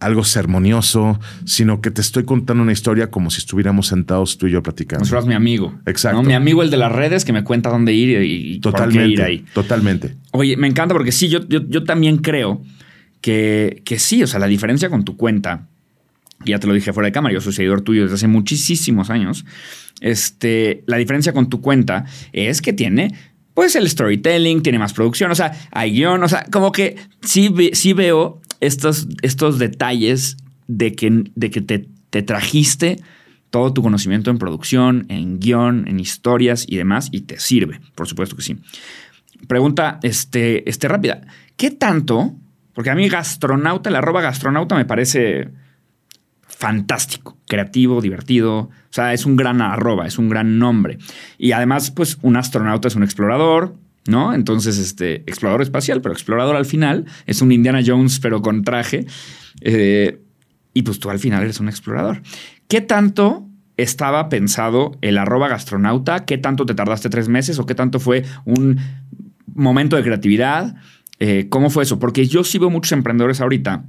algo 0.00 0.24
sermonioso, 0.24 1.18
sino 1.44 1.80
que 1.80 1.90
te 1.90 2.00
estoy 2.00 2.24
contando 2.24 2.62
una 2.62 2.72
historia 2.72 3.10
como 3.10 3.30
si 3.30 3.38
estuviéramos 3.38 3.86
sentados 3.86 4.38
tú 4.38 4.48
y 4.48 4.52
yo 4.52 4.62
platicando. 4.62 5.04
Si 5.04 5.26
mi 5.26 5.34
amigo. 5.34 5.78
Exacto. 5.86 6.22
Mi 6.22 6.34
amigo, 6.34 6.62
el 6.62 6.70
de 6.70 6.76
las 6.76 6.92
redes, 6.92 7.24
que 7.24 7.32
me 7.32 7.44
cuenta 7.44 7.70
dónde 7.70 7.92
ir 7.92 8.22
y, 8.22 8.58
totalmente, 8.60 8.98
por 8.98 9.06
qué 9.06 9.12
ir 9.12 9.22
ahí. 9.22 9.44
Totalmente. 9.54 10.16
Oye, 10.32 10.56
me 10.56 10.66
encanta 10.66 10.94
porque 10.94 11.12
sí, 11.12 11.28
yo, 11.28 11.40
yo, 11.48 11.84
también 11.84 12.18
creo 12.18 12.62
que, 13.20 13.82
que 13.84 13.98
sí, 13.98 14.22
o 14.22 14.26
sea, 14.26 14.40
la 14.40 14.46
diferencia 14.46 14.90
con 14.90 15.04
tu 15.04 15.16
cuenta, 15.16 15.68
ya 16.44 16.58
te 16.58 16.66
lo 16.66 16.74
dije 16.74 16.92
fuera 16.92 17.06
de 17.06 17.12
cámara, 17.12 17.34
yo 17.34 17.40
soy 17.40 17.52
seguidor 17.52 17.82
tuyo 17.82 18.02
desde 18.02 18.16
hace 18.16 18.28
muchísimos 18.28 19.10
años. 19.10 19.44
Este, 20.00 20.84
la 20.86 20.96
diferencia 20.96 21.32
con 21.32 21.48
tu 21.48 21.60
cuenta 21.60 22.04
es 22.32 22.62
que 22.62 22.72
tiene 22.72 23.14
pues 23.58 23.74
el 23.74 23.90
storytelling, 23.90 24.62
tiene 24.62 24.78
más 24.78 24.92
producción, 24.92 25.32
o 25.32 25.34
sea, 25.34 25.52
hay 25.72 25.90
guion, 25.90 26.22
o 26.22 26.28
sea, 26.28 26.46
como 26.52 26.70
que 26.70 26.94
sí, 27.22 27.52
sí 27.72 27.92
veo 27.92 28.40
estos, 28.60 29.08
estos 29.22 29.58
detalles 29.58 30.36
de 30.68 30.92
que, 30.92 31.24
de 31.34 31.50
que 31.50 31.60
te 31.60 31.88
te 32.10 32.22
trajiste 32.22 33.00
todo 33.50 33.72
tu 33.72 33.82
conocimiento 33.82 34.30
en 34.30 34.38
producción, 34.38 35.06
en 35.08 35.40
guion, 35.40 35.86
en 35.88 36.00
historias 36.00 36.66
y 36.68 36.76
demás, 36.76 37.08
y 37.12 37.22
te 37.22 37.38
sirve, 37.38 37.80
por 37.94 38.06
supuesto 38.06 38.36
que 38.36 38.42
sí. 38.42 38.56
Pregunta 39.46 39.98
este, 40.02 40.68
este 40.68 40.88
rápida. 40.88 41.22
¿Qué 41.56 41.70
tanto? 41.70 42.34
Porque 42.74 42.90
a 42.90 42.94
mí 42.94 43.08
gastronauta, 43.08 43.90
la 43.90 43.98
arroba 43.98 44.20
gastronauta 44.20 44.74
me 44.74 44.84
parece 44.84 45.48
fantástico, 46.58 47.38
creativo, 47.46 48.00
divertido. 48.00 48.58
O 48.58 48.70
sea, 48.90 49.12
es 49.12 49.26
un 49.26 49.36
gran 49.36 49.62
arroba, 49.62 50.08
es 50.08 50.18
un 50.18 50.28
gran 50.28 50.58
nombre. 50.58 50.98
Y 51.38 51.52
además, 51.52 51.92
pues 51.92 52.18
un 52.20 52.36
astronauta 52.36 52.88
es 52.88 52.96
un 52.96 53.04
explorador, 53.04 53.76
¿no? 54.08 54.34
Entonces, 54.34 54.76
este, 54.76 55.18
explorador 55.18 55.62
espacial, 55.62 56.00
pero 56.00 56.12
explorador 56.12 56.56
al 56.56 56.66
final 56.66 57.04
es 57.26 57.42
un 57.42 57.52
Indiana 57.52 57.80
Jones, 57.86 58.18
pero 58.18 58.42
con 58.42 58.64
traje. 58.64 59.06
Eh, 59.60 60.20
y 60.74 60.82
pues 60.82 60.98
tú 60.98 61.10
al 61.10 61.20
final 61.20 61.44
eres 61.44 61.60
un 61.60 61.68
explorador. 61.68 62.22
¿Qué 62.66 62.80
tanto 62.80 63.46
estaba 63.76 64.28
pensado 64.28 64.98
el 65.00 65.16
arroba 65.16 65.46
gastronauta? 65.46 66.24
¿Qué 66.24 66.38
tanto 66.38 66.66
te 66.66 66.74
tardaste 66.74 67.08
tres 67.08 67.28
meses 67.28 67.60
o 67.60 67.66
qué 67.66 67.76
tanto 67.76 68.00
fue 68.00 68.24
un 68.44 68.80
momento 69.54 69.94
de 69.94 70.02
creatividad? 70.02 70.74
Eh, 71.20 71.46
¿Cómo 71.50 71.70
fue 71.70 71.84
eso? 71.84 72.00
Porque 72.00 72.26
yo 72.26 72.42
sí 72.42 72.58
veo 72.58 72.68
muchos 72.68 72.90
emprendedores 72.90 73.40
ahorita 73.40 73.84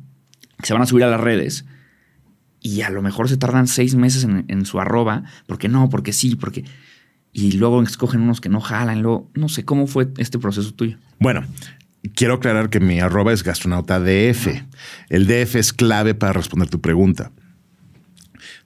que 0.59 0.67
se 0.67 0.73
van 0.73 0.83
a 0.83 0.85
subir 0.85 1.03
a 1.03 1.09
las 1.09 1.19
redes 1.19 1.65
y 2.62 2.82
a 2.82 2.89
lo 2.89 3.01
mejor 3.01 3.30
se 3.30 3.38
tardan 3.38 3.68
seis 3.68 3.96
meses 3.96 4.24
en, 4.24 4.46
en 4.48 4.66
su 4.66 4.80
arroba, 4.80 5.24
porque 5.48 5.70
no, 5.70 5.89
porque 5.89 6.13
sí, 6.13 6.36
porque 6.36 6.66
y 7.32 7.54
luego 7.54 7.82
escogen 7.84 8.22
unos 8.22 8.42
que 8.42 8.50
no 8.50 8.60
jalan. 8.60 9.01
Luego, 9.01 9.30
no 9.36 9.50
sé 9.50 9.66
cómo 9.66 9.88
fue 9.88 10.10
este 10.18 10.39
proceso 10.39 10.74
tuyo. 10.74 10.98
Bueno, 11.20 11.46
quiero 12.16 12.36
aclarar 12.36 12.70
que 12.70 12.80
mi 12.80 13.00
arroba 13.00 13.34
es 13.34 13.44
gastronauta 13.44 14.00
DF. 14.00 14.48
El 15.10 15.28
DF 15.28 15.56
es 15.56 15.74
clave 15.74 16.16
para 16.16 16.34
responder 16.34 16.70
tu 16.70 16.82
pregunta. 16.82 17.32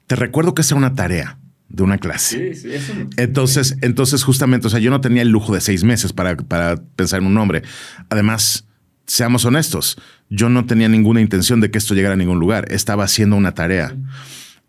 Te 0.08 0.16
recuerdo 0.16 0.54
que 0.54 0.62
es 0.62 0.72
una 0.72 0.96
tarea 0.96 1.40
de 1.70 1.84
una 1.84 1.98
clase. 1.98 2.54
Sí, 2.54 2.62
sí, 2.62 2.74
eso 2.74 2.94
entonces, 3.18 3.78
entonces, 3.82 4.24
justamente, 4.24 4.68
o 4.68 4.70
sea, 4.70 4.80
yo 4.80 4.92
no 4.92 5.02
tenía 5.02 5.24
el 5.24 5.30
lujo 5.30 5.54
de 5.54 5.62
seis 5.62 5.84
meses 5.84 6.14
para, 6.14 6.38
para 6.38 6.76
pensar 6.96 7.22
en 7.22 7.28
un 7.28 7.34
nombre. 7.34 7.64
Además, 8.10 8.68
seamos 9.08 9.46
honestos, 9.46 9.98
yo 10.30 10.50
no 10.50 10.66
tenía 10.66 10.90
ninguna 10.90 11.22
intención 11.22 11.60
de 11.62 11.72
que 11.72 11.78
esto 11.78 11.94
llegara 11.94 12.14
a 12.14 12.18
ningún 12.18 12.40
lugar. 12.40 12.72
Estaba 12.72 13.04
haciendo 13.04 13.36
una 13.36 13.54
tarea. 13.54 13.96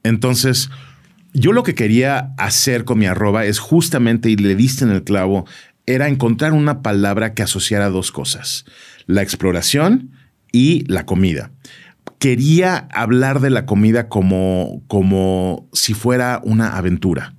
Entonces, 0.02 0.70
yo 1.32 1.52
lo 1.52 1.62
que 1.62 1.74
quería 1.74 2.32
hacer 2.38 2.84
con 2.84 2.98
mi 2.98 3.06
arroba 3.06 3.44
es 3.44 3.58
justamente, 3.58 4.30
y 4.30 4.36
le 4.36 4.54
diste 4.54 4.84
en 4.84 4.90
el 4.90 5.02
clavo, 5.02 5.46
era 5.86 6.08
encontrar 6.08 6.52
una 6.52 6.82
palabra 6.82 7.34
que 7.34 7.42
asociara 7.42 7.90
dos 7.90 8.12
cosas, 8.12 8.64
la 9.06 9.22
exploración 9.22 10.12
y 10.52 10.84
la 10.86 11.04
comida. 11.06 11.50
Quería 12.18 12.88
hablar 12.92 13.40
de 13.40 13.50
la 13.50 13.66
comida 13.66 14.08
como, 14.08 14.82
como 14.86 15.68
si 15.72 15.94
fuera 15.94 16.40
una 16.44 16.76
aventura. 16.76 17.34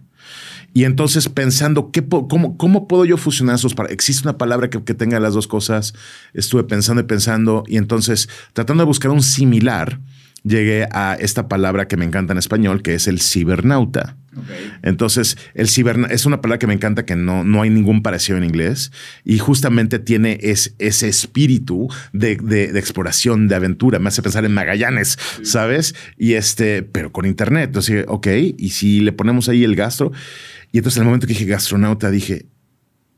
Y 0.76 0.84
entonces 0.84 1.30
pensando, 1.30 1.90
¿qué, 1.90 2.06
cómo, 2.06 2.58
cómo, 2.58 2.86
puedo 2.90 3.06
yo 3.06 3.16
fusionar 3.16 3.56
esos? 3.56 3.74
¿Existe 3.90 4.28
una 4.28 4.38
palabra 4.38 4.70
que, 4.70 4.84
que, 4.84 4.94
tenga 4.94 5.22
las 5.22 5.34
dos 5.34 5.48
cosas? 5.48 5.94
Estuve 6.34 6.66
pensando 6.66 7.02
y 7.02 7.06
pensando 7.06 7.64
y 7.66 7.78
entonces 7.78 8.28
tratando 8.52 8.84
de 8.84 8.88
buscar 8.88 9.10
un 9.12 9.24
similar 9.24 10.02
llegué 10.46 10.88
a 10.92 11.16
esta 11.20 11.48
palabra 11.48 11.88
que 11.88 11.98
me 11.98 12.06
encanta 12.06 12.34
en 12.34 12.40
español, 12.40 12.82
que 12.82 12.94
es 12.94 13.08
el 13.08 13.20
cibernauta. 13.20 14.18
Entonces, 14.84 15.38
el 15.54 15.70
ciber 15.70 15.98
es 16.10 16.26
una 16.26 16.42
palabra 16.42 16.60
que 16.60 16.68
me 16.68 16.74
encanta, 16.74 17.06
que 17.06 17.16
no, 17.16 17.44
no 17.44 17.62
hay 17.62 17.70
ningún 17.70 18.04
parecido 18.04 18.38
en 18.38 18.44
inglés 18.44 18.92
y 19.24 19.40
justamente 19.40 19.98
tiene 19.98 20.40
ese 20.42 21.08
espíritu 21.08 21.88
de, 22.12 22.34
exploración, 22.76 23.48
de 23.48 23.56
aventura. 23.56 24.00
Me 24.00 24.10
hace 24.10 24.22
pensar 24.22 24.46
en 24.46 24.54
Magallanes, 24.54 25.18
¿sabes? 25.44 25.96
Y 26.18 26.34
este, 26.34 26.84
pero 26.84 27.12
con 27.12 27.26
internet. 27.26 27.68
Entonces, 27.68 28.06
ok, 28.08 28.28
y 28.58 28.70
si 28.70 29.00
le 29.00 29.14
ponemos 29.14 29.50
ahí 29.50 29.64
el 29.64 29.76
gastro. 29.76 30.12
Y 30.76 30.80
entonces, 30.80 30.98
en 30.98 31.04
el 31.04 31.06
momento 31.06 31.26
que 31.26 31.32
dije 31.32 31.46
gastronauta, 31.46 32.12
dije, 32.12 32.48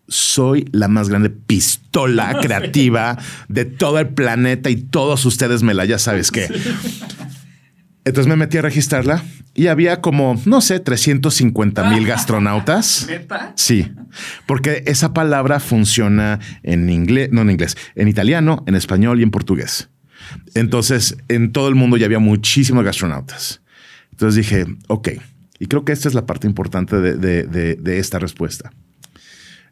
soy 0.08 0.70
la 0.74 0.88
más 0.88 1.10
grande 1.10 1.32
pistola 1.32 2.38
creativa 2.42 3.18
de 3.48 3.66
todo 3.66 3.98
el 3.98 4.10
planeta 4.10 4.70
y 4.70 4.76
todos 4.76 5.26
ustedes 5.26 5.64
me 5.64 5.74
la 5.74 5.84
ya 5.86 5.98
sabes 5.98 6.30
qué. 6.30 6.48
Entonces 8.06 8.30
me 8.30 8.36
metí 8.36 8.60
a 8.60 8.62
registrarla 8.62 9.24
y 9.56 9.68
había 9.68 10.02
como, 10.02 10.40
no 10.46 10.62
sé, 10.62 10.80
350 10.80 11.90
mil 11.90 12.06
gastronautas. 12.06 13.08
¿Neta? 13.10 13.54
Sí, 13.56 13.92
porque 14.46 14.84
esa 14.86 15.16
palabra 15.16 15.60
funciona 15.60 16.40
en 16.62 16.92
inglés, 16.92 17.30
no 17.32 17.42
en 17.42 17.50
inglés, 17.50 17.76
en 17.96 18.08
italiano, 18.08 18.64
en 18.68 18.76
español 18.76 19.20
y 19.20 19.24
en 19.24 19.32
portugués. 19.32 19.90
Entonces, 20.54 21.18
en 21.28 21.52
todo 21.54 21.70
el 21.70 21.74
mundo 21.74 21.98
ya 21.98 22.06
había 22.06 22.20
muchísimos 22.20 22.84
gastronautas. 22.84 23.62
Entonces 24.12 24.36
dije, 24.36 24.68
ok, 24.90 25.10
y 25.60 25.68
creo 25.68 25.86
que 25.86 25.92
esta 25.92 26.08
es 26.08 26.14
la 26.14 26.26
parte 26.26 26.48
importante 26.48 27.00
de 27.02 28.00
esta 28.00 28.20
respuesta 28.20 28.72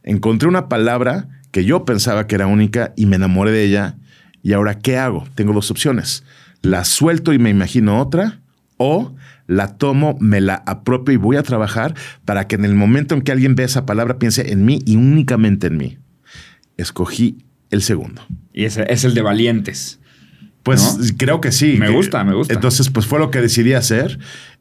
encontré 0.06 0.48
una 0.48 0.70
palabra 0.70 1.28
que 1.52 1.66
yo 1.66 1.84
pensaba 1.84 2.28
que 2.28 2.36
era 2.36 2.48
única 2.48 2.94
y 2.96 3.08
me 3.08 3.18
enamoré 3.18 3.52
de 3.52 3.64
ella. 3.64 3.98
Y 4.42 4.54
ahora, 4.54 4.78
¿qué 4.78 4.98
hago? 4.98 5.28
Tengo 5.36 5.52
dos 5.54 5.72
opciones. 5.72 6.24
La 6.62 6.86
suelto 6.86 7.34
y 7.34 7.40
me 7.40 7.50
imagino 7.50 8.00
otra 8.00 8.40
o 8.78 9.16
la 9.48 9.78
tomo, 9.78 10.18
me 10.20 10.42
la 10.42 10.56
apropio 10.66 11.14
y 11.14 11.18
voy 11.18 11.36
a 11.38 11.44
trabajar 11.44 11.94
para 12.24 12.48
que 12.48 12.56
en 12.56 12.66
el 12.66 12.76
momento 12.76 13.16
en 13.16 13.22
que 13.22 13.32
alguien 13.32 13.56
ve 13.56 13.64
esa 13.64 13.86
palabra 13.86 14.18
piense 14.20 14.52
en 14.52 14.66
mí 14.66 14.82
y 14.86 14.96
únicamente 14.96 15.68
en 15.68 15.78
mí. 15.78 15.98
Escogí 16.78 17.46
el 17.70 17.82
segundo. 17.82 18.22
Y 18.54 18.66
ese 18.66 18.86
es 18.92 19.04
el 19.04 19.14
de 19.14 19.22
valientes. 19.22 20.00
Pues 20.64 21.14
creo 21.18 21.42
que 21.42 21.52
sí. 21.52 21.78
Me 21.78 21.90
gusta, 21.90 22.24
me 22.24 22.34
gusta. 22.34 22.54
Entonces, 22.54 22.90
pues 22.90 23.06
fue 23.06 23.20
lo 23.20 23.30
que 23.30 23.40
decidí 23.40 23.74
hacer 23.74 24.18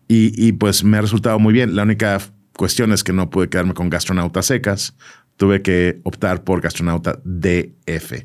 y, 0.08 0.32
y 0.36 0.52
pues 0.52 0.84
me 0.84 0.98
ha 0.98 1.00
resultado 1.00 1.38
muy 1.38 1.52
bien. 1.52 1.76
La 1.76 1.82
única 1.82 2.18
cuestión 2.56 2.92
es 2.92 3.04
que 3.04 3.12
no 3.12 3.30
pude 3.30 3.48
quedarme 3.48 3.74
con 3.74 3.90
gastronautas 3.90 4.46
secas 4.46 4.96
tuve 5.36 5.62
que 5.62 6.00
optar 6.04 6.44
por 6.44 6.60
gastronauta 6.60 7.20
DF. 7.24 8.24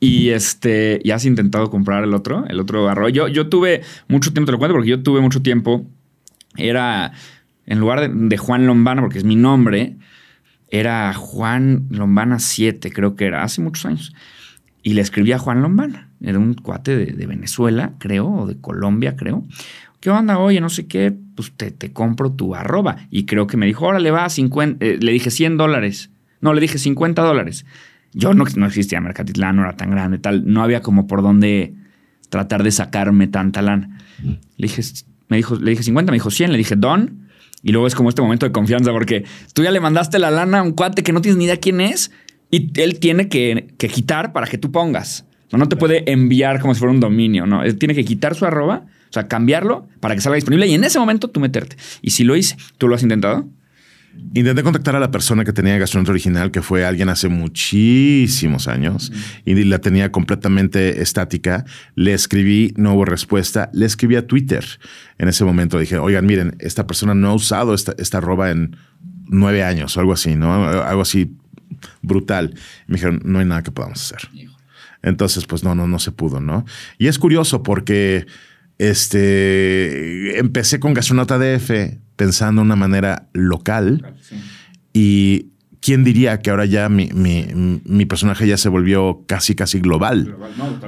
Y 0.00 0.30
este, 0.30 1.00
¿ya 1.04 1.14
has 1.14 1.24
intentado 1.24 1.70
comprar 1.70 2.02
el 2.02 2.14
otro? 2.14 2.44
El 2.48 2.58
otro 2.58 2.88
arroyo. 2.88 3.28
Yo, 3.28 3.48
tuve 3.48 3.82
mucho 4.08 4.32
tiempo, 4.32 4.46
te 4.46 4.52
lo 4.52 4.58
cuento, 4.58 4.74
porque 4.74 4.90
yo 4.90 5.02
tuve 5.02 5.20
mucho 5.20 5.42
tiempo. 5.42 5.86
Era, 6.56 7.12
en 7.66 7.78
lugar 7.78 8.12
de, 8.12 8.36
Juan 8.36 8.66
Lombana, 8.66 9.00
porque 9.00 9.18
es 9.18 9.24
mi 9.24 9.36
nombre, 9.36 9.96
era 10.68 11.14
Juan 11.14 11.86
Lombana 11.90 12.40
7, 12.40 12.90
creo 12.92 13.14
que 13.14 13.26
era, 13.26 13.44
hace 13.44 13.60
muchos 13.60 13.86
años. 13.86 14.12
Y 14.82 14.94
le 14.94 15.02
escribí 15.02 15.30
a 15.32 15.38
Juan 15.38 15.62
Lombana. 15.62 16.10
Era 16.20 16.38
un 16.38 16.54
cuate 16.54 16.96
de, 16.96 17.26
Venezuela, 17.26 17.92
creo, 17.98 18.28
o 18.28 18.46
de 18.46 18.60
Colombia, 18.60 19.14
creo. 19.16 19.44
¿Qué 20.02 20.10
onda? 20.10 20.40
Oye, 20.40 20.60
no 20.60 20.68
sé 20.68 20.88
qué, 20.88 21.14
pues 21.36 21.52
te, 21.56 21.70
te 21.70 21.92
compro 21.92 22.32
tu 22.32 22.56
arroba. 22.56 23.06
Y 23.08 23.24
creo 23.24 23.46
que 23.46 23.56
me 23.56 23.66
dijo, 23.66 23.86
órale, 23.86 24.10
va, 24.10 24.28
50, 24.28 24.84
eh, 24.84 24.98
le 25.00 25.12
dije 25.12 25.30
100 25.30 25.56
dólares. 25.56 26.10
No, 26.40 26.52
le 26.54 26.60
dije 26.60 26.76
50 26.76 27.22
dólares. 27.22 27.64
Yo 28.12 28.34
no, 28.34 28.44
no 28.56 28.66
existía 28.66 29.00
Mercatitlán, 29.00 29.54
no 29.54 29.62
era 29.62 29.76
tan 29.76 29.92
grande, 29.92 30.18
tal. 30.18 30.44
No 30.44 30.60
había 30.64 30.82
como 30.82 31.06
por 31.06 31.22
dónde 31.22 31.74
tratar 32.30 32.64
de 32.64 32.72
sacarme 32.72 33.28
tanta 33.28 33.62
lana. 33.62 34.00
Le 34.24 34.66
dije, 34.66 34.82
me 35.28 35.36
dijo, 35.36 35.54
le 35.54 35.70
dije 35.70 35.84
50, 35.84 36.10
me 36.10 36.16
dijo 36.16 36.32
100, 36.32 36.50
le 36.50 36.58
dije 36.58 36.74
don. 36.74 37.28
Y 37.62 37.70
luego 37.70 37.86
es 37.86 37.94
como 37.94 38.08
este 38.08 38.22
momento 38.22 38.44
de 38.44 38.50
confianza 38.50 38.90
porque 38.90 39.24
tú 39.54 39.62
ya 39.62 39.70
le 39.70 39.78
mandaste 39.78 40.18
la 40.18 40.32
lana 40.32 40.58
a 40.58 40.62
un 40.62 40.72
cuate 40.72 41.04
que 41.04 41.12
no 41.12 41.20
tienes 41.20 41.38
ni 41.38 41.44
idea 41.44 41.58
quién 41.58 41.80
es 41.80 42.10
y 42.50 42.72
él 42.80 42.98
tiene 42.98 43.28
que, 43.28 43.72
quitar 43.78 44.32
para 44.32 44.48
que 44.48 44.58
tú 44.58 44.72
pongas. 44.72 45.26
No, 45.52 45.58
no 45.58 45.68
te 45.68 45.76
puede 45.76 46.10
enviar 46.10 46.58
como 46.60 46.74
si 46.74 46.80
fuera 46.80 46.92
un 46.92 46.98
dominio, 46.98 47.46
no. 47.46 47.62
Él 47.62 47.78
tiene 47.78 47.94
que 47.94 48.04
quitar 48.04 48.34
su 48.34 48.44
arroba, 48.46 48.86
o 49.12 49.14
sea, 49.14 49.28
cambiarlo 49.28 49.86
para 50.00 50.14
que 50.14 50.22
salga 50.22 50.36
disponible 50.36 50.66
y 50.66 50.72
en 50.72 50.84
ese 50.84 50.98
momento 50.98 51.28
tú 51.28 51.38
meterte. 51.38 51.76
Y 52.00 52.12
si 52.12 52.24
lo 52.24 52.34
hice, 52.34 52.56
¿tú 52.78 52.88
lo 52.88 52.94
has 52.94 53.02
intentado? 53.02 53.46
Intenté 54.32 54.62
contactar 54.62 54.96
a 54.96 55.00
la 55.00 55.10
persona 55.10 55.44
que 55.44 55.52
tenía 55.52 55.76
Gastronauta 55.76 56.12
original, 56.12 56.50
que 56.50 56.62
fue 56.62 56.86
alguien 56.86 57.10
hace 57.10 57.28
muchísimos 57.28 58.68
años, 58.68 59.12
y 59.44 59.52
la 59.64 59.80
tenía 59.80 60.10
completamente 60.10 61.02
estática. 61.02 61.66
Le 61.94 62.14
escribí, 62.14 62.72
no 62.78 62.94
hubo 62.94 63.04
respuesta. 63.04 63.68
Le 63.74 63.84
escribí 63.84 64.16
a 64.16 64.26
Twitter. 64.26 64.64
En 65.18 65.28
ese 65.28 65.44
momento 65.44 65.78
dije, 65.78 65.98
oigan, 65.98 66.24
miren, 66.24 66.56
esta 66.58 66.86
persona 66.86 67.14
no 67.14 67.28
ha 67.28 67.34
usado 67.34 67.74
esta, 67.74 67.94
esta 67.98 68.18
arroba 68.18 68.50
en 68.50 68.76
nueve 69.26 69.62
años 69.62 69.94
o 69.98 70.00
algo 70.00 70.14
así, 70.14 70.36
¿no? 70.36 70.54
Algo 70.64 71.02
así 71.02 71.36
brutal. 72.00 72.54
me 72.86 72.94
dijeron, 72.94 73.20
no 73.26 73.40
hay 73.40 73.44
nada 73.44 73.62
que 73.62 73.72
podamos 73.72 74.00
hacer. 74.00 74.30
Entonces, 75.02 75.44
pues 75.44 75.64
no, 75.64 75.74
no, 75.74 75.86
no 75.86 75.98
se 75.98 76.12
pudo, 76.12 76.40
¿no? 76.40 76.64
Y 76.96 77.08
es 77.08 77.18
curioso 77.18 77.62
porque 77.62 78.26
este, 78.82 80.40
empecé 80.40 80.80
con 80.80 80.92
Gastronauta 80.92 81.38
DF 81.38 81.70
pensando 82.16 82.62
de 82.62 82.66
una 82.66 82.74
manera 82.74 83.28
local 83.32 84.16
y 84.92 85.52
quién 85.80 86.02
diría 86.02 86.40
que 86.40 86.50
ahora 86.50 86.64
ya 86.64 86.88
mi, 86.88 87.06
personaje 88.06 88.44
ya 88.44 88.56
se 88.56 88.68
volvió 88.68 89.22
casi, 89.28 89.54
casi 89.54 89.78
global, 89.78 90.36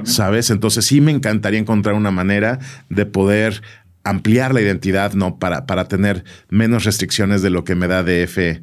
¿sabes? 0.03 0.49
Entonces 0.49 0.83
sí 0.83 0.99
me 0.99 1.11
encantaría 1.11 1.57
encontrar 1.57 1.95
una 1.95 2.11
manera 2.11 2.59
de 2.89 3.05
poder 3.05 3.61
ampliar 4.03 4.53
la 4.53 4.59
identidad, 4.59 5.13
¿no? 5.13 5.39
Para, 5.39 5.65
para 5.65 5.87
tener 5.87 6.25
menos 6.49 6.83
restricciones 6.83 7.41
de 7.41 7.49
lo 7.49 7.63
que 7.63 7.75
me 7.75 7.87
da 7.87 8.03
DF. 8.03 8.61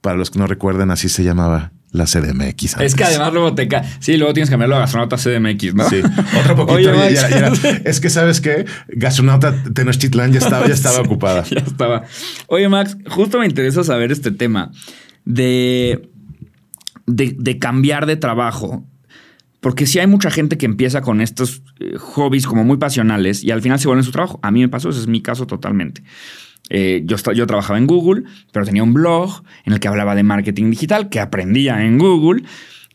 Para 0.00 0.16
los 0.16 0.30
que 0.30 0.38
no 0.38 0.46
recuerden, 0.46 0.90
así 0.90 1.10
se 1.10 1.22
llamaba 1.22 1.72
la 1.94 2.06
CDMX. 2.06 2.76
Es 2.80 2.96
que 2.96 3.04
además 3.04 3.32
luego 3.32 3.54
te 3.54 3.68
cae. 3.68 3.84
Sí, 4.00 4.16
luego 4.16 4.34
tienes 4.34 4.48
que 4.50 4.54
cambiarlo 4.54 4.74
a 4.76 4.80
gastronauta 4.80 5.16
CDMX, 5.16 5.74
¿no? 5.74 5.88
Sí, 5.88 6.00
otro 6.40 6.56
poquito. 6.56 6.90
Oye, 6.90 7.16
es 7.84 8.00
que 8.00 8.10
sabes 8.10 8.40
que 8.40 8.66
gastronauta 8.88 9.54
Tenochtitlán 9.72 10.32
ya 10.32 10.40
estaba, 10.40 10.66
ya 10.66 10.74
estaba 10.74 10.98
ocupada. 11.00 11.44
Ya 11.44 11.60
estaba. 11.60 12.02
Oye, 12.48 12.68
Max, 12.68 12.96
justo 13.08 13.38
me 13.38 13.46
interesa 13.46 13.84
saber 13.84 14.10
este 14.10 14.32
tema 14.32 14.72
de, 15.24 16.10
de, 17.06 17.58
cambiar 17.60 18.06
de 18.06 18.16
trabajo. 18.16 18.84
Porque 19.60 19.86
si 19.86 20.00
hay 20.00 20.08
mucha 20.08 20.32
gente 20.32 20.58
que 20.58 20.66
empieza 20.66 21.00
con 21.00 21.20
estos 21.20 21.62
eh, 21.78 21.94
hobbies 21.96 22.46
como 22.46 22.64
muy 22.64 22.76
pasionales 22.76 23.44
y 23.44 23.52
al 23.52 23.62
final 23.62 23.78
se 23.78 23.86
vuelven 23.86 24.04
su 24.04 24.10
trabajo. 24.10 24.40
A 24.42 24.50
mí 24.50 24.60
me 24.60 24.68
pasó, 24.68 24.90
ese 24.90 24.98
es 24.98 25.06
mi 25.06 25.22
caso 25.22 25.46
totalmente. 25.46 26.02
Eh, 26.70 27.02
yo, 27.04 27.16
yo 27.32 27.46
trabajaba 27.46 27.78
en 27.78 27.86
Google, 27.86 28.24
pero 28.52 28.64
tenía 28.64 28.82
un 28.82 28.94
blog 28.94 29.42
en 29.64 29.72
el 29.72 29.80
que 29.80 29.88
hablaba 29.88 30.14
de 30.14 30.22
marketing 30.22 30.70
digital, 30.70 31.08
que 31.08 31.20
aprendía 31.20 31.84
en 31.84 31.98
Google. 31.98 32.42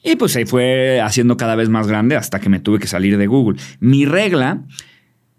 Y 0.04 0.16
pues 0.16 0.32
se 0.32 0.46
fue 0.46 1.02
haciendo 1.02 1.38
cada 1.38 1.56
vez 1.56 1.70
más 1.70 1.88
grande 1.88 2.16
hasta 2.16 2.40
que 2.40 2.50
me 2.50 2.60
tuve 2.60 2.80
que 2.80 2.88
salir 2.88 3.18
de 3.18 3.28
Google. 3.28 3.60
Mi 3.80 4.06
regla 4.06 4.64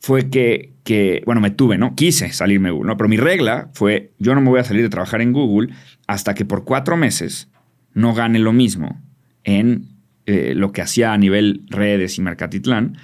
fue 0.01 0.29
que, 0.31 0.75
que 0.85 1.23
bueno, 1.27 1.41
me 1.41 1.51
tuve, 1.51 1.79
¿no? 1.79 1.95
Quise 1.95 2.33
salirme 2.33 2.69
de 2.69 2.73
Google, 2.73 2.89
¿no? 2.89 2.97
Pero 2.97 3.09
mi 3.09 3.17
regla 3.17 3.71
fue, 3.75 4.13
yo 4.19 4.35
no 4.35 4.41
me 4.41 4.51
voy 4.51 4.61
a 4.61 4.65
salir 4.65 4.83
de 4.83 4.89
trabajar 4.91 5.23
en 5.23 5.33
Google 5.33 5.73
hasta 6.07 6.35
que 6.35 6.45
por 6.45 6.65
cuatro 6.65 6.97
meses 6.97 7.49
no 7.95 8.15
gane 8.15 8.39
lo 8.39 8.53
mismo 8.53 9.01
en 9.45 9.89
eh, 10.27 10.55
lo 10.55 10.73
que 10.73 10.83
hacía 10.83 11.13
a 11.13 11.19
nivel 11.19 11.65
redes 11.69 12.19
y 12.19 12.23
Mercatitlán 12.23 12.97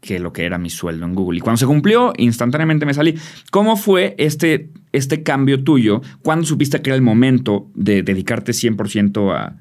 que 0.00 0.18
lo 0.18 0.32
que 0.32 0.44
era 0.44 0.58
mi 0.58 0.70
sueldo 0.70 1.06
en 1.06 1.14
Google. 1.14 1.38
Y 1.38 1.40
cuando 1.40 1.58
se 1.58 1.66
cumplió, 1.66 2.12
instantáneamente 2.16 2.86
me 2.86 2.94
salí. 2.94 3.18
¿Cómo 3.50 3.76
fue 3.76 4.14
este, 4.18 4.70
este 4.92 5.22
cambio 5.22 5.64
tuyo? 5.64 6.02
¿Cuándo 6.22 6.46
supiste 6.46 6.80
que 6.82 6.90
era 6.90 6.96
el 6.96 7.02
momento 7.02 7.70
de 7.74 8.02
dedicarte 8.02 8.52
100% 8.52 9.34
a, 9.34 9.56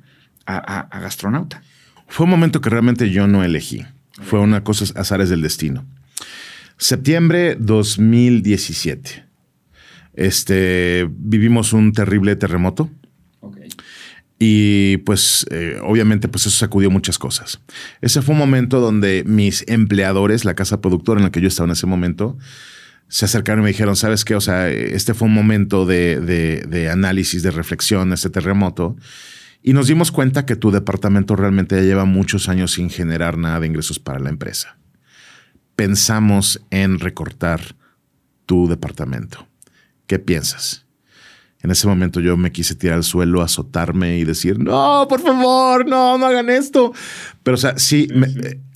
a, 0.45 0.99
gastronauta? 0.99 1.61
Fue 2.07 2.25
un 2.25 2.29
momento 2.29 2.61
que 2.61 2.69
realmente 2.69 3.09
yo 3.09 3.27
no 3.27 3.43
elegí. 3.43 3.83
Fue 4.21 4.39
una 4.39 4.63
cosa 4.63 4.85
azares 4.99 5.29
del 5.29 5.41
destino. 5.41 5.85
Septiembre 6.77 7.55
2017. 7.59 9.25
Este, 10.13 11.09
vivimos 11.09 11.73
un 11.73 11.91
terrible 11.91 12.35
terremoto 12.35 12.89
y 14.37 14.97
pues 14.97 15.45
eh, 15.49 15.79
obviamente 15.81 16.27
pues 16.27 16.45
eso 16.45 16.57
sacudió 16.57 16.89
muchas 16.89 17.17
cosas. 17.17 17.61
Ese 18.01 18.21
fue 18.21 18.33
un 18.33 18.39
momento 18.39 18.79
donde 18.79 19.23
mis 19.25 19.63
empleadores, 19.67 20.43
la 20.43 20.55
casa 20.55 20.81
productora 20.81 21.19
en 21.19 21.25
la 21.25 21.31
que 21.31 21.41
yo 21.41 21.47
estaba 21.47 21.67
en 21.67 21.71
ese 21.71 21.87
momento, 21.87 22.37
se 23.07 23.25
acercaron 23.25 23.61
y 23.61 23.63
me 23.63 23.69
dijeron, 23.69 23.95
¿sabes 23.95 24.25
qué? 24.25 24.35
O 24.35 24.41
sea, 24.41 24.69
este 24.69 25.13
fue 25.13 25.27
un 25.27 25.33
momento 25.33 25.85
de, 25.85 26.19
de, 26.19 26.89
análisis, 26.89 27.43
de 27.43 27.51
reflexión, 27.51 28.11
este 28.11 28.29
terremoto. 28.29 28.97
Y 29.61 29.73
nos 29.73 29.87
dimos 29.87 30.11
cuenta 30.11 30.45
que 30.45 30.55
tu 30.55 30.71
departamento 30.71 31.35
realmente 31.35 31.75
ya 31.75 31.83
lleva 31.83 32.05
muchos 32.05 32.49
años 32.49 32.73
sin 32.73 32.89
generar 32.89 33.37
nada 33.37 33.59
de 33.59 33.67
ingresos 33.67 33.99
para 33.99 34.19
la 34.19 34.29
empresa. 34.29 34.77
Pensamos 35.75 36.61
en 36.71 36.99
recortar 36.99 37.75
tu 38.45 38.67
departamento. 38.67 39.47
¿Qué 40.07 40.19
piensas? 40.19 40.84
En 41.65 41.71
ese 41.71 41.87
momento 41.87 42.19
yo 42.19 42.37
me 42.37 42.51
quise 42.51 42.75
tirar 42.75 42.97
al 42.97 43.03
suelo, 43.03 43.41
azotarme 43.41 44.19
y 44.19 44.23
decir, 44.23 44.59
no, 44.59 45.07
por 45.09 45.19
favor, 45.19 45.87
no, 45.87 46.15
no 46.15 46.27
hagan 46.27 46.51
esto. 46.51 46.93
Pero, 47.41 47.55
o 47.55 47.57
sea, 47.57 47.79
sí, 47.79 48.07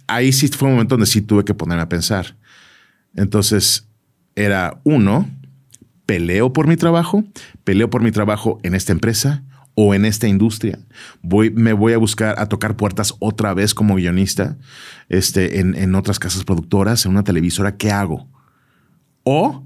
ahí 0.07 0.31
sí 0.31 0.47
fue 0.47 0.69
un 0.69 0.73
momento 0.73 0.95
donde 0.95 1.05
sí 1.05 1.21
tuve 1.21 1.45
que 1.45 1.53
ponerme 1.53 1.83
a 1.83 1.87
pensar. 1.87 2.35
Entonces, 3.13 3.87
era 4.33 4.81
uno, 4.83 5.29
peleo 6.07 6.51
por 6.51 6.65
mi 6.65 6.77
trabajo, 6.77 7.23
peleo 7.63 7.91
por 7.91 8.01
mi 8.01 8.11
trabajo 8.11 8.57
en 8.63 8.73
esta 8.73 8.91
empresa 8.91 9.43
o 9.75 9.93
en 9.93 10.03
esta 10.03 10.27
industria. 10.27 10.79
Voy, 11.21 11.51
me 11.51 11.73
voy 11.73 11.93
a 11.93 11.99
buscar 11.99 12.39
a 12.39 12.49
tocar 12.49 12.75
puertas 12.75 13.13
otra 13.19 13.53
vez 13.53 13.75
como 13.75 13.97
guionista 13.97 14.57
este, 15.09 15.59
en, 15.59 15.75
en 15.75 15.93
otras 15.93 16.17
casas 16.17 16.43
productoras, 16.43 17.05
en 17.05 17.11
una 17.11 17.23
televisora. 17.23 17.77
¿Qué 17.77 17.91
hago? 17.91 18.27
O 19.21 19.63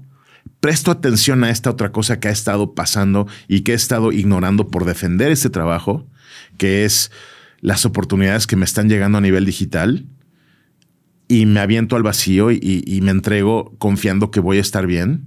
presto 0.64 0.90
atención 0.90 1.44
a 1.44 1.50
esta 1.50 1.68
otra 1.68 1.92
cosa 1.92 2.20
que 2.20 2.28
ha 2.28 2.30
estado 2.30 2.74
pasando 2.74 3.26
y 3.48 3.60
que 3.60 3.72
he 3.72 3.74
estado 3.74 4.12
ignorando 4.12 4.68
por 4.68 4.86
defender 4.86 5.30
este 5.30 5.50
trabajo, 5.50 6.08
que 6.56 6.86
es 6.86 7.12
las 7.60 7.84
oportunidades 7.84 8.46
que 8.46 8.56
me 8.56 8.64
están 8.64 8.88
llegando 8.88 9.18
a 9.18 9.20
nivel 9.20 9.44
digital 9.44 10.06
y 11.28 11.44
me 11.44 11.60
aviento 11.60 11.96
al 11.96 12.02
vacío 12.02 12.50
y, 12.50 12.98
me 13.02 13.10
entrego 13.10 13.76
confiando 13.76 14.30
que 14.30 14.40
voy 14.40 14.56
a 14.56 14.62
estar 14.62 14.86
bien. 14.86 15.26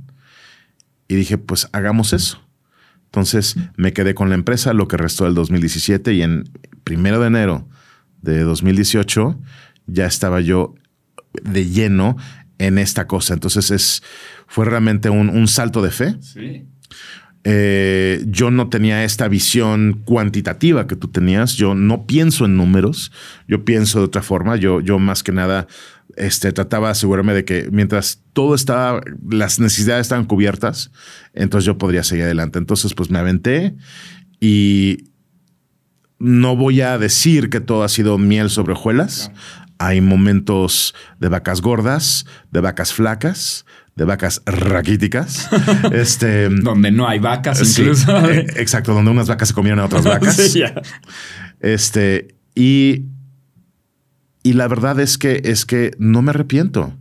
Y 1.07 1.13
dije, 1.13 1.37
pues 1.37 1.69
hagamos 1.71 2.13
eso. 2.13 2.41
Entonces 3.05 3.57
me 3.75 3.93
quedé 3.93 4.15
con 4.15 4.29
la 4.29 4.35
empresa 4.35 4.73
lo 4.73 4.87
que 4.87 4.97
restó 4.97 5.25
del 5.25 5.35
2017 5.35 6.15
y 6.15 6.23
en 6.23 6.49
primero 6.83 7.19
de 7.19 7.27
enero 7.27 7.69
de 8.23 8.39
2018 8.39 9.39
ya 9.85 10.07
estaba 10.07 10.41
yo 10.41 10.73
de 11.43 11.67
lleno 11.67 12.17
en 12.57 12.77
esta 12.77 13.07
cosa. 13.07 13.33
Entonces 13.33 13.71
es, 13.71 14.03
fue 14.47 14.65
realmente 14.65 15.09
un, 15.09 15.47
salto 15.47 15.81
de 15.81 15.91
fe. 15.91 16.15
Eh, 17.43 18.25
yo 18.27 18.51
no 18.51 18.67
tenía 18.67 19.03
esta 19.03 19.27
visión 19.27 20.01
cuantitativa 20.05 20.87
que 20.87 20.95
tú 20.95 21.07
tenías. 21.07 21.53
Yo 21.53 21.75
no 21.75 22.05
pienso 22.05 22.45
en 22.45 22.57
números. 22.57 23.11
Yo 23.47 23.63
pienso 23.63 23.99
de 23.99 24.05
otra 24.05 24.21
forma. 24.21 24.57
Yo, 24.57 24.81
yo 24.81 24.99
más 24.99 25.23
que 25.23 25.31
nada 25.31 25.67
este, 26.17 26.51
trataba 26.51 26.87
de 26.87 26.91
asegurarme 26.93 27.33
de 27.33 27.45
que 27.45 27.69
mientras 27.71 28.23
todo 28.33 28.55
estaba, 28.55 29.01
las 29.29 29.59
necesidades 29.59 30.01
estaban 30.01 30.25
cubiertas, 30.25 30.91
entonces 31.33 31.65
yo 31.65 31.77
podría 31.77 32.03
seguir 32.03 32.25
adelante. 32.25 32.59
Entonces, 32.59 32.93
pues 32.93 33.09
me 33.09 33.19
aventé 33.19 33.75
y 34.39 35.05
no 36.19 36.55
voy 36.55 36.81
a 36.81 36.97
decir 36.97 37.49
que 37.49 37.59
todo 37.59 37.83
ha 37.83 37.89
sido 37.89 38.17
miel 38.17 38.49
sobre 38.49 38.73
hojuelas. 38.73 39.31
Hay 39.79 40.01
momentos 40.01 40.95
de 41.19 41.29
vacas 41.29 41.61
gordas, 41.61 42.25
de 42.51 42.61
vacas 42.61 42.93
flacas, 42.93 43.65
de 43.95 44.05
vacas 44.05 44.41
raquíticas. 44.45 45.49
este, 45.91 46.49
donde 46.49 46.91
no 46.91 47.07
hay 47.07 47.19
vacas, 47.19 47.77
incluso. 47.77 48.17
Eh, 48.29 48.45
exacto, 48.55 48.93
donde 48.93 49.11
unas 49.11 49.27
vacas 49.27 49.49
se 49.49 49.53
comieron 49.53 49.79
a 49.79 49.85
otras 49.85 50.03
vacas. 50.05 50.39
Este, 51.59 52.35
y, 52.55 53.05
y 54.43 54.53
la 54.53 54.67
verdad 54.67 54.99
es 54.99 55.17
que, 55.17 55.41
es 55.43 55.65
que 55.65 55.91
no 55.97 56.21
me 56.21 56.29
arrepiento. 56.29 56.97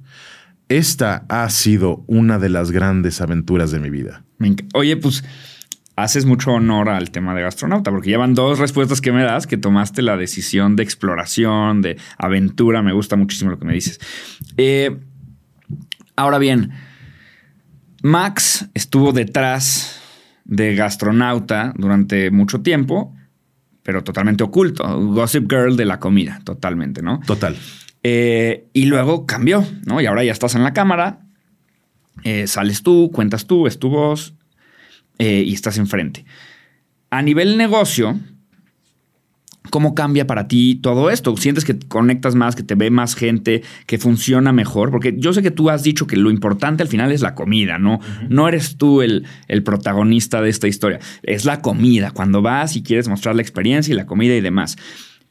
Esta 0.69 1.25
ha 1.29 1.49
sido 1.51 2.03
una 2.09 2.39
de 2.39 2.49
las 2.49 2.73
grandes 2.73 3.21
aventuras 3.21 3.71
de 3.71 3.79
mi 3.79 3.91
vida. 3.91 4.25
Oye, 4.75 4.97
pues 4.97 5.23
haces 5.97 6.27
mucho 6.27 6.53
honor 6.53 6.91
al 6.91 7.11
tema 7.11 7.35
de 7.35 7.43
gastronauta, 7.43 7.91
porque 7.91 8.11
llevan 8.11 8.35
dos 8.35 8.59
respuestas 8.59 9.01
que 9.01 9.13
me 9.13 9.23
das, 9.23 9.47
que 9.47 9.57
tomaste 9.57 10.03
la 10.03 10.17
decisión 10.19 10.77
de 10.77 10.83
exploración, 10.83 11.81
de 11.81 11.99
aventura, 12.19 12.83
me 12.83 12.93
gusta 12.93 13.17
muchísimo 13.17 13.51
lo 13.51 13.59
que 13.59 13.65
me 13.65 13.73
dices. 13.73 13.99
Eh, 14.59 14.99
ahora 16.15 16.39
bien, 16.39 16.73
Max 18.03 18.69
estuvo 18.75 19.13
detrás 19.13 20.01
de 20.45 20.75
gastronauta 20.75 21.73
durante 21.77 22.31
mucho 22.31 22.61
tiempo, 22.61 23.15
pero 23.83 24.05
totalmente 24.05 24.45
oculto, 24.45 24.85
Gossip 25.13 25.51
Girl 25.51 25.77
de 25.77 25.87
la 25.87 25.99
comida, 25.99 26.41
totalmente, 26.45 27.03
¿no? 27.03 27.21
Total. 27.27 27.57
Eh, 28.03 28.69
y 28.75 28.85
luego 28.85 29.25
cambió, 29.27 29.65
¿no? 29.87 30.01
Y 30.01 30.07
ahora 30.07 30.23
ya 30.25 30.33
estás 30.33 30.55
en 30.55 30.63
la 30.63 30.75
cámara, 30.75 31.21
eh, 32.23 32.47
sales 32.47 32.83
tú, 32.83 33.11
cuentas 33.13 33.47
tú, 33.47 33.67
es 33.67 33.79
tu 33.79 33.89
voz, 33.89 34.36
eh, 35.19 35.45
y 35.47 35.55
estás 35.55 35.79
enfrente. 35.79 36.25
A 37.11 37.23
nivel 37.23 37.57
negocio, 37.57 38.19
¿cómo 39.71 39.95
cambia 39.95 40.27
para 40.27 40.49
ti 40.49 40.79
todo 40.83 41.11
esto? 41.11 41.37
¿Sientes 41.37 41.65
que 41.65 41.79
conectas 41.79 42.35
más, 42.35 42.57
que 42.57 42.63
te 42.63 42.75
ve 42.75 42.91
más 42.91 43.15
gente, 43.15 43.63
que 43.87 43.99
funciona 43.99 44.53
mejor? 44.53 44.91
Porque 44.91 45.15
yo 45.17 45.33
sé 45.33 45.43
que 45.43 45.51
tú 45.51 45.71
has 45.71 45.83
dicho 45.83 46.07
que 46.07 46.17
lo 46.17 46.31
importante 46.31 46.83
al 46.83 46.89
final 46.89 47.13
es 47.13 47.21
la 47.21 47.35
comida, 47.35 47.79
¿no? 47.79 48.01
No 48.29 48.49
eres 48.49 48.77
tú 48.77 49.03
el, 49.03 49.27
el, 49.49 49.63
protagonista 49.63 50.43
de 50.43 50.51
esta 50.51 50.69
historia, 50.69 50.99
es 51.23 51.45
la 51.45 51.61
comida, 51.61 52.11
cuando 52.11 52.43
vas 52.43 52.77
y 52.77 52.83
quieres 52.83 53.09
mostrar 53.09 53.35
la 53.35 53.43
experiencia 53.43 53.93
y 53.93 53.97
la 53.97 54.07
comida 54.07 54.35
y 54.35 54.41
demás. 54.41 54.77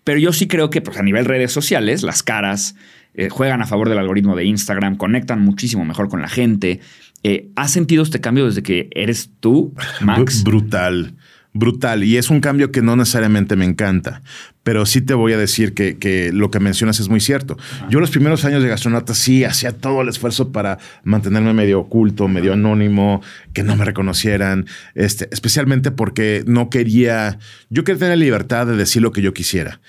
Pero 0.04 0.20
yo 0.20 0.32
sí 0.34 0.48
creo 0.48 0.70
que 0.70 0.82
pues, 0.82 0.98
a 0.98 1.04
nivel 1.04 1.26
redes 1.26 1.52
sociales, 1.52 2.04
las 2.04 2.24
caras 2.24 2.76
eh, 3.18 3.30
juegan 3.30 3.62
a 3.62 3.66
favor 3.66 3.90
del 3.90 3.98
algoritmo 3.98 4.36
de 4.36 4.46
Instagram, 4.46 4.98
conectan 4.98 5.42
muchísimo 5.42 5.86
mejor 5.86 6.10
con 6.10 6.22
la 6.22 6.28
gente. 6.28 6.82
Eh, 7.24 7.50
¿Has 7.56 7.72
sentido 7.72 8.04
este 8.04 8.22
cambio 8.22 8.46
desde 8.46 8.62
que 8.62 8.90
eres 8.92 9.32
tú, 9.40 9.74
Max? 10.02 10.44
Brutal, 10.44 11.16
brutal. 11.54 12.04
Y 12.04 12.18
es 12.18 12.30
un 12.30 12.42
cambio 12.42 12.72
que 12.72 12.82
no 12.82 12.96
necesariamente 12.96 13.56
me 13.56 13.66
encanta, 13.66 14.22
pero 14.64 14.86
sí 14.86 15.02
te 15.02 15.14
voy 15.14 15.32
a 15.32 15.38
decir 15.38 15.74
que, 15.74 16.32
lo 16.34 16.52
que 16.52 16.60
mencionas 16.60 17.00
es 17.00 17.08
muy 17.08 17.22
cierto. 17.22 17.58
Yo 17.90 18.00
los 18.00 18.12
primeros 18.12 18.44
años 18.46 18.62
de 18.62 18.70
gastronauta 18.70 19.14
sí 19.14 19.44
hacía 19.44 19.72
todo 19.72 20.02
el 20.02 20.10
esfuerzo 20.10 20.52
para 20.52 20.78
mantenerme 21.04 21.54
medio 21.54 21.80
oculto, 21.80 22.28
medio 22.28 22.54
anónimo, 22.54 23.22
que 23.54 23.64
no 23.64 23.76
me 23.76 23.86
reconocieran, 23.86 24.66
este, 24.94 25.30
especialmente 25.32 25.92
porque 25.92 26.44
no 26.46 26.70
quería, 26.70 27.40
yo 27.70 27.84
quería 27.86 28.00
tener 28.00 28.18
libertad 28.18 28.68
de 28.68 28.76
decir 28.76 29.02
lo 29.02 29.12
que 29.12 29.22
yo 29.22 29.34
quisiera 29.34 29.80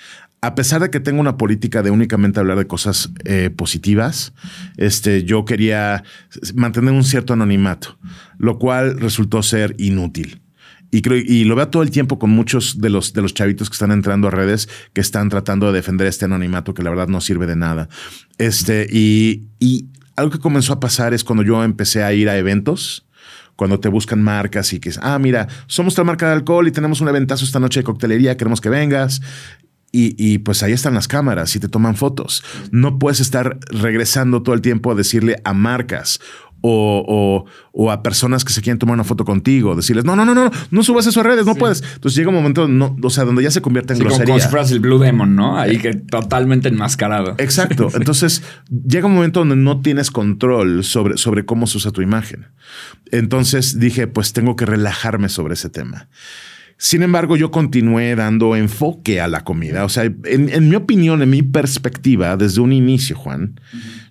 a 0.46 0.54
pesar 0.54 0.80
de 0.80 0.90
que 0.90 1.00
tengo 1.00 1.20
una 1.20 1.36
política 1.36 1.82
de 1.82 1.90
únicamente 1.90 2.38
hablar 2.38 2.56
de 2.56 2.68
cosas 2.68 3.10
eh, 3.24 3.50
positivas, 3.50 4.32
este, 4.76 5.24
yo 5.24 5.44
quería 5.44 6.04
mantener 6.54 6.92
un 6.92 7.02
cierto 7.02 7.32
anonimato, 7.32 7.98
lo 8.38 8.56
cual 8.58 9.00
resultó 9.00 9.42
ser 9.42 9.74
inútil. 9.78 10.40
Y, 10.92 11.02
creo, 11.02 11.18
y 11.18 11.44
lo 11.44 11.56
veo 11.56 11.66
todo 11.68 11.82
el 11.82 11.90
tiempo 11.90 12.20
con 12.20 12.30
muchos 12.30 12.80
de 12.80 12.90
los, 12.90 13.12
de 13.12 13.22
los 13.22 13.34
chavitos 13.34 13.68
que 13.68 13.74
están 13.74 13.90
entrando 13.90 14.28
a 14.28 14.30
redes 14.30 14.68
que 14.92 15.00
están 15.00 15.30
tratando 15.30 15.66
de 15.66 15.72
defender 15.72 16.06
este 16.06 16.26
anonimato 16.26 16.74
que 16.74 16.84
la 16.84 16.90
verdad 16.90 17.08
no 17.08 17.20
sirve 17.20 17.46
de 17.46 17.56
nada. 17.56 17.88
Este, 18.38 18.86
y, 18.88 19.48
y 19.58 19.88
algo 20.14 20.30
que 20.30 20.38
comenzó 20.38 20.72
a 20.72 20.78
pasar 20.78 21.12
es 21.12 21.24
cuando 21.24 21.42
yo 21.42 21.64
empecé 21.64 22.04
a 22.04 22.12
ir 22.12 22.28
a 22.28 22.38
eventos 22.38 23.06
cuando 23.56 23.80
te 23.80 23.88
buscan 23.88 24.22
marcas 24.22 24.72
y 24.74 24.80
que 24.80 24.92
ah, 25.00 25.18
mira, 25.18 25.48
somos 25.66 25.94
tal 25.94 26.04
marca 26.04 26.26
de 26.26 26.34
alcohol 26.34 26.68
y 26.68 26.70
tenemos 26.70 27.00
un 27.00 27.08
eventazo 27.08 27.44
esta 27.44 27.58
noche 27.58 27.80
de 27.80 27.84
coctelería, 27.84 28.36
queremos 28.36 28.60
que 28.60 28.68
vengas. 28.68 29.22
Y, 29.98 30.38
pues 30.38 30.62
ahí 30.62 30.72
están 30.72 30.94
las 30.94 31.08
cámaras 31.08 31.56
y 31.56 31.60
te 31.60 31.68
toman 31.68 31.96
fotos. 31.96 32.44
No 32.70 32.98
puedes 32.98 33.20
estar 33.20 33.58
regresando 33.70 34.42
todo 34.42 34.54
el 34.54 34.60
tiempo 34.60 34.92
a 34.92 34.94
decirle 34.94 35.40
a 35.44 35.54
marcas 35.54 36.20
o, 36.68 37.90
a 37.90 38.02
personas 38.02 38.44
que 38.44 38.52
se 38.52 38.60
quieren 38.60 38.78
tomar 38.78 38.94
una 38.94 39.04
foto 39.04 39.24
contigo, 39.24 39.74
decirles, 39.74 40.04
no, 40.04 40.16
no, 40.16 40.24
no, 40.24 40.34
no, 40.34 40.50
no 40.70 40.82
subas 40.82 41.06
eso 41.06 41.20
a 41.20 41.22
redes, 41.22 41.46
no 41.46 41.54
puedes. 41.54 41.82
Entonces 41.94 42.16
llega 42.16 42.28
un 42.28 42.34
momento, 42.34 42.68
no, 42.68 42.96
o 43.02 43.10
sea, 43.10 43.24
donde 43.24 43.42
ya 43.42 43.50
se 43.50 43.62
convierte 43.62 43.94
en 43.94 44.00
grosería. 44.00 44.26
Como 44.26 44.40
si 44.40 44.48
fueras 44.48 44.70
el 44.70 44.80
Blue 44.80 44.98
Demon, 44.98 45.36
¿no? 45.36 45.58
Ahí 45.58 45.78
que 45.78 45.94
totalmente 45.94 46.68
enmascarado. 46.68 47.34
Exacto. 47.38 47.88
Entonces 47.94 48.42
llega 48.70 49.06
un 49.06 49.14
momento 49.14 49.40
donde 49.40 49.56
no 49.56 49.80
tienes 49.80 50.10
control 50.10 50.84
sobre, 50.84 51.16
sobre 51.16 51.44
cómo 51.44 51.66
se 51.66 51.78
usa 51.78 51.92
tu 51.92 52.02
imagen. 52.02 52.48
Entonces 53.12 53.78
dije, 53.78 54.06
pues 54.06 54.32
tengo 54.32 54.56
que 54.56 54.66
relajarme 54.66 55.28
sobre 55.28 55.54
ese 55.54 55.68
tema. 55.68 56.08
Sin 56.78 57.02
embargo, 57.02 57.36
yo 57.36 57.50
continué 57.50 58.14
dando 58.16 58.54
enfoque 58.54 59.20
a 59.20 59.28
la 59.28 59.44
comida. 59.44 59.84
O 59.84 59.88
sea, 59.88 60.04
en, 60.04 60.68
mi 60.68 60.76
opinión, 60.76 61.22
en 61.22 61.30
mi 61.30 61.42
perspectiva, 61.42 62.36
desde 62.36 62.60
un 62.60 62.72
inicio, 62.72 63.16
Juan, 63.16 63.58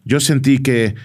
yo 0.04 0.20
sentí 0.20 0.60
que 0.60 0.96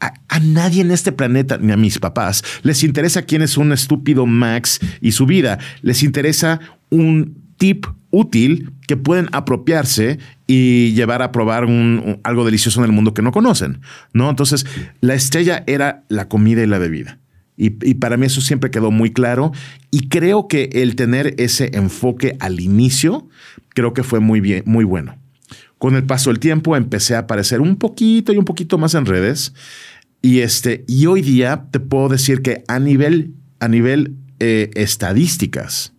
a, 0.00 0.40
nadie 0.40 0.82
en 0.82 0.90
este 0.90 1.12
planeta, 1.12 1.56
ni 1.58 1.72
a 1.72 1.76
mis 1.76 1.98
papás, 1.98 2.42
les 2.62 2.82
interesa 2.82 3.22
quién 3.22 3.42
es 3.42 3.56
un 3.56 3.72
estúpido 3.72 4.26
Max 4.26 4.80
y 5.00 5.12
su 5.12 5.24
vida. 5.24 5.58
Les 5.82 6.02
interesa 6.02 6.60
un 6.90 7.38
tip 7.56 7.86
útil 8.10 8.72
que 8.86 8.96
pueden 8.96 9.28
apropiarse 9.32 10.18
y 10.46 10.92
llevar 10.94 11.22
a 11.22 11.32
probar 11.32 11.66
algo 12.24 12.44
delicioso 12.44 12.80
en 12.80 12.86
el 12.86 12.92
mundo 12.92 13.14
que 13.14 13.22
no 13.22 13.32
conocen. 13.32 13.80
¿no? 14.12 14.28
Entonces, 14.28 14.66
la 15.00 15.14
estrella 15.14 15.62
era 15.66 16.04
la 16.08 16.28
comida 16.28 16.62
y 16.62 16.66
la 16.66 16.78
bebida. 16.78 17.18
Y, 17.56 17.70
para 17.94 18.16
mí 18.16 18.26
eso 18.26 18.40
siempre 18.40 18.70
quedó 18.70 18.90
muy 18.90 19.12
claro. 19.12 19.52
Y 19.90 20.08
creo 20.08 20.48
que 20.48 20.70
el 20.72 20.96
tener 20.96 21.34
ese 21.38 21.70
enfoque 21.74 22.36
al 22.40 22.60
inicio, 22.60 23.28
creo 23.70 23.94
que 23.94 24.02
fue 24.02 24.20
muy 24.20 24.40
bien, 24.40 24.62
muy 24.66 24.84
bueno. 24.84 25.16
Con 25.78 25.94
el 25.94 26.04
paso 26.04 26.30
del 26.30 26.40
tiempo 26.40 26.76
empecé 26.76 27.14
a 27.14 27.20
aparecer 27.20 27.60
un 27.60 27.76
poquito 27.76 28.32
y 28.32 28.38
un 28.38 28.44
poquito 28.44 28.78
más 28.78 28.94
en 28.94 29.06
redes. 29.06 29.54
Y, 30.20 30.40
este, 30.40 30.84
y 30.88 31.06
hoy 31.06 31.22
día 31.22 31.66
te 31.70 31.80
puedo 31.80 32.08
decir 32.08 32.42
que 32.42 32.64
a 32.66 32.78
nivel, 32.80 33.34
a 33.60 33.68
nivel 33.68 34.16
eh, 34.40 34.70
estadísticas, 34.74 35.92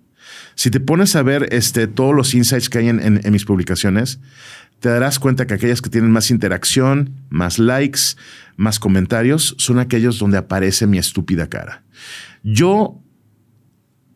si 0.55 0.71
te 0.71 0.79
pones 0.79 1.15
a 1.15 1.23
ver 1.23 1.47
este, 1.51 1.87
todos 1.87 2.15
los 2.15 2.33
insights 2.33 2.69
que 2.69 2.79
hay 2.79 2.89
en 2.89 3.31
mis 3.31 3.45
publicaciones, 3.45 4.19
te 4.79 4.89
darás 4.89 5.19
cuenta 5.19 5.47
que 5.47 5.53
aquellas 5.53 5.81
que 5.81 5.89
tienen 5.89 6.11
más 6.11 6.31
interacción, 6.31 7.11
más 7.29 7.59
likes, 7.59 8.01
más 8.55 8.79
comentarios, 8.79 9.55
son 9.57 9.79
aquellos 9.79 10.19
donde 10.19 10.37
aparece 10.37 10.87
mi 10.87 10.97
estúpida 10.97 11.47
cara. 11.47 11.83
Yo, 12.43 13.01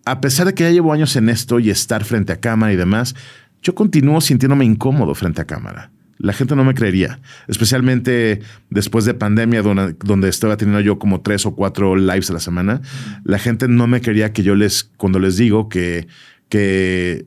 a 0.06 0.22
pesar 0.22 0.48
de 0.48 0.54
que 0.54 0.64
ya 0.64 0.72
llevo 0.72 0.94
años 0.94 1.16
en 1.16 1.30
esto 1.30 1.60
y 1.60 1.70
estar 1.70 2.04
frente 2.04 2.34
a 2.34 2.40
cámara 2.40 2.74
y 2.74 2.76
demás, 2.76 3.16
yo 3.62 3.76
continúo 3.76 4.22
sintiéndome 4.22 4.66
incómodo 4.66 5.16
frente 5.16 5.42
a 5.42 5.46
cámara. 5.46 5.92
La 6.18 6.34
gente 6.34 6.54
no 6.56 6.66
me 6.66 6.74
creería, 6.74 7.22
especialmente 7.48 8.42
después 8.70 9.06
de 9.06 9.14
pandemia, 9.14 9.62
donde, 9.62 9.96
donde, 10.04 10.28
estaba 10.28 10.58
teniendo 10.58 10.82
yo 10.82 11.00
como 11.00 11.22
tres 11.22 11.46
o 11.46 11.56
cuatro 11.56 11.96
lives 11.96 12.30
a 12.30 12.34
la 12.34 12.42
semana. 12.42 12.82
La 13.24 13.40
gente 13.40 13.70
no 13.70 13.88
me 13.88 14.02
quería 14.02 14.34
que 14.34 14.44
yo 14.44 14.56
les, 14.56 14.84
cuando 14.84 15.20
les 15.20 15.38
digo 15.38 15.70
que, 15.70 16.08
que 16.50 17.26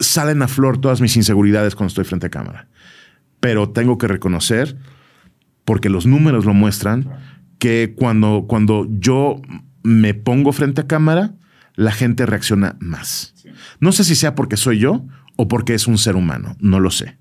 salen 0.00 0.42
a 0.42 0.48
flor 0.48 0.80
todas 0.80 1.00
mis 1.00 1.16
inseguridades 1.16 1.74
cuando 1.74 1.88
estoy 1.88 2.04
frente 2.04 2.26
a 2.26 2.30
cámara. 2.30 2.68
Pero 3.40 3.70
tengo 3.70 3.98
que 3.98 4.08
reconocer, 4.08 4.76
porque 5.64 5.88
los 5.88 6.06
números 6.06 6.44
lo 6.44 6.54
muestran, 6.54 7.08
que 7.58 7.94
cuando, 7.96 8.46
cuando 8.48 8.86
yo 8.90 9.40
me 9.82 10.14
pongo 10.14 10.52
frente 10.52 10.82
a 10.82 10.86
cámara, 10.86 11.34
la 11.74 11.92
gente 11.92 12.26
reacciona 12.26 12.76
más. 12.80 13.34
No 13.80 13.92
sé 13.92 14.04
si 14.04 14.14
sea 14.14 14.34
porque 14.34 14.56
soy 14.56 14.78
yo 14.78 15.04
o 15.36 15.48
porque 15.48 15.74
es 15.74 15.86
un 15.86 15.98
ser 15.98 16.16
humano, 16.16 16.56
no 16.60 16.80
lo 16.80 16.90
sé. 16.90 17.16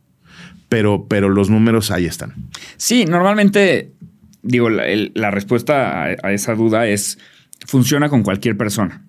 Pero, 0.70 1.08
pero 1.08 1.30
los 1.30 1.50
números 1.50 1.92
ahí 1.92 2.06
están. 2.06 2.34
Sí, 2.78 3.06
normalmente, 3.06 3.94
digo, 4.42 4.70
la, 4.70 5.32
respuesta 5.32 6.04
a 6.04 6.34
esa 6.34 6.56
duda 6.56 6.88
es, 6.88 7.20
funciona 7.66 8.10
con 8.10 8.24
cualquier 8.24 8.58
persona. 8.58 9.06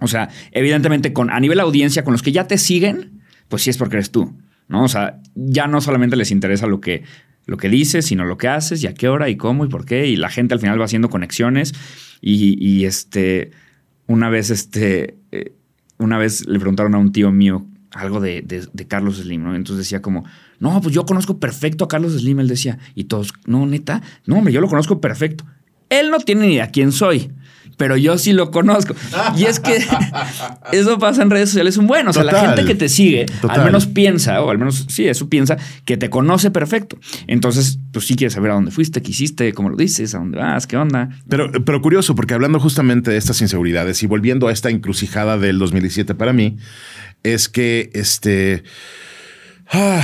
O 0.00 0.08
sea, 0.08 0.28
evidentemente 0.52 1.12
con, 1.12 1.30
a 1.30 1.40
nivel 1.40 1.60
audiencia, 1.60 2.04
con 2.04 2.12
los 2.12 2.22
que 2.22 2.32
ya 2.32 2.46
te 2.46 2.58
siguen, 2.58 3.22
pues 3.48 3.62
sí 3.62 3.70
es 3.70 3.76
porque 3.76 3.96
eres 3.96 4.10
tú, 4.10 4.36
¿no? 4.68 4.84
O 4.84 4.88
sea, 4.88 5.20
ya 5.34 5.66
no 5.66 5.80
solamente 5.80 6.16
les 6.16 6.30
interesa 6.30 6.66
lo 6.66 6.80
que, 6.80 7.02
lo 7.46 7.56
que 7.56 7.68
dices, 7.68 8.06
sino 8.06 8.24
lo 8.24 8.38
que 8.38 8.48
haces 8.48 8.82
y 8.82 8.86
a 8.86 8.94
qué 8.94 9.08
hora 9.08 9.28
y 9.28 9.36
cómo 9.36 9.64
y 9.64 9.68
por 9.68 9.84
qué. 9.84 10.06
Y 10.06 10.16
la 10.16 10.28
gente 10.28 10.54
al 10.54 10.60
final 10.60 10.80
va 10.80 10.84
haciendo 10.84 11.08
conexiones. 11.08 11.74
Y, 12.20 12.84
este, 12.84 13.52
una 14.06 14.28
vez, 14.28 14.50
este, 14.50 15.16
eh, 15.32 15.52
una 15.98 16.18
vez 16.18 16.46
le 16.46 16.58
preguntaron 16.58 16.94
a 16.94 16.98
un 16.98 17.12
tío 17.12 17.30
mío 17.30 17.64
algo 17.92 18.20
de, 18.20 18.42
de, 18.42 18.86
Carlos 18.86 19.16
Slim, 19.18 19.42
¿no? 19.42 19.54
Entonces 19.54 19.86
decía 19.86 20.02
como, 20.02 20.24
no, 20.60 20.80
pues 20.82 20.94
yo 20.94 21.06
conozco 21.06 21.38
perfecto 21.38 21.84
a 21.84 21.88
Carlos 21.88 22.12
Slim. 22.12 22.40
Él 22.40 22.48
decía, 22.48 22.78
y 22.94 23.04
todos, 23.04 23.32
no, 23.46 23.66
neta, 23.66 24.02
no, 24.26 24.36
hombre, 24.36 24.52
yo 24.52 24.60
lo 24.60 24.68
conozco 24.68 25.00
perfecto. 25.00 25.44
Él 25.88 26.10
no 26.10 26.18
tiene 26.18 26.46
ni 26.46 26.54
idea 26.54 26.70
quién 26.70 26.92
soy 26.92 27.30
pero 27.78 27.96
yo 27.96 28.18
sí 28.18 28.32
lo 28.32 28.50
conozco. 28.50 28.94
Y 29.36 29.44
es 29.44 29.60
que 29.60 29.78
eso 30.72 30.98
pasa 30.98 31.22
en 31.22 31.30
redes 31.30 31.48
sociales 31.48 31.78
un 31.78 31.86
bueno. 31.86 32.10
O 32.10 32.12
sea, 32.12 32.24
la 32.24 32.38
gente 32.38 32.66
que 32.66 32.74
te 32.74 32.90
sigue, 32.90 33.24
al 33.48 33.64
menos 33.64 33.86
piensa, 33.86 34.42
o 34.42 34.50
al 34.50 34.58
menos 34.58 34.84
sí, 34.88 35.08
eso 35.08 35.30
piensa, 35.30 35.56
que 35.86 35.96
te 35.96 36.10
conoce 36.10 36.50
perfecto. 36.50 36.98
Entonces, 37.26 37.78
pues 37.92 38.06
sí 38.06 38.16
quieres 38.16 38.34
saber 38.34 38.50
a 38.50 38.54
dónde 38.54 38.72
fuiste, 38.72 39.00
qué 39.00 39.12
hiciste, 39.12 39.54
cómo 39.54 39.70
lo 39.70 39.76
dices, 39.76 40.14
a 40.14 40.18
dónde 40.18 40.38
vas, 40.38 40.66
qué 40.66 40.76
onda. 40.76 41.08
Pero, 41.28 41.50
pero 41.64 41.80
curioso, 41.80 42.14
porque 42.14 42.34
hablando 42.34 42.60
justamente 42.60 43.12
de 43.12 43.16
estas 43.16 43.40
inseguridades 43.40 44.02
y 44.02 44.06
volviendo 44.06 44.48
a 44.48 44.52
esta 44.52 44.68
encrucijada 44.68 45.38
del 45.38 45.58
2017 45.58 46.14
para 46.16 46.34
mí, 46.34 46.58
es 47.22 47.48
que 47.48 47.90
este. 47.94 48.64
Ah, 49.70 50.02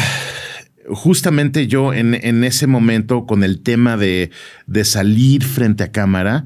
justamente 0.88 1.66
yo 1.66 1.92
en, 1.92 2.14
en, 2.14 2.44
ese 2.44 2.66
momento 2.66 3.26
con 3.26 3.42
el 3.42 3.62
tema 3.62 3.96
de, 3.96 4.30
de, 4.66 4.84
salir 4.84 5.42
frente 5.42 5.82
a 5.82 5.90
cámara, 5.90 6.44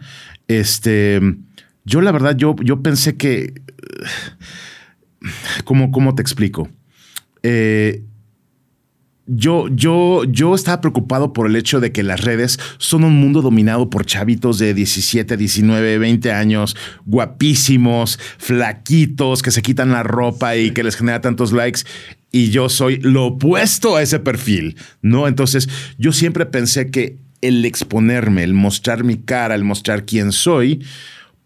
este, 0.49 1.21
yo 1.85 2.01
la 2.01 2.13
verdad, 2.13 2.37
yo, 2.37 2.57
yo 2.63 2.83
pensé 2.83 3.17
que, 3.17 3.55
¿cómo, 5.65 5.91
cómo 5.91 6.15
te 6.15 6.23
explico? 6.23 6.69
Eh, 7.43 8.03
yo, 9.31 9.69
yo, 9.69 10.25
yo 10.25 10.55
estaba 10.55 10.81
preocupado 10.81 11.35
por 11.35 11.47
el 11.47 11.55
hecho 11.55 11.81
de 11.81 11.93
que 11.93 12.03
las 12.03 12.23
redes 12.23 12.59
son 12.79 13.05
un 13.05 13.15
mundo 13.15 13.43
dominado 13.43 13.91
por 13.91 14.07
chavitos 14.07 14.59
de 14.59 14.73
17, 14.73 15.37
19, 15.37 15.99
20 15.99 16.33
años, 16.33 16.77
guapísimos, 17.05 18.19
flaquitos, 18.39 19.43
que 19.43 19.51
se 19.51 19.61
quitan 19.61 19.93
la 19.93 20.03
ropa 20.03 20.57
y 20.57 20.71
que 20.71 20.83
les 20.83 20.97
genera 20.97 21.21
tantos 21.21 21.53
likes. 21.53 21.83
Y 22.33 22.49
yo 22.51 22.71
soy 22.71 23.01
lo 23.01 23.27
opuesto 23.27 23.97
a 23.97 24.03
ese 24.03 24.19
perfil, 24.19 24.77
¿no? 25.03 25.29
Entonces, 25.29 25.69
yo 25.99 26.13
siempre 26.13 26.47
pensé 26.47 26.91
que 26.91 27.19
el 27.41 27.65
exponerme, 27.65 28.45
el 28.45 28.55
mostrar 28.55 29.05
mi 29.05 29.17
cara, 29.17 29.55
el 29.55 29.65
mostrar 29.65 30.05
quién 30.05 30.33
soy, 30.33 30.85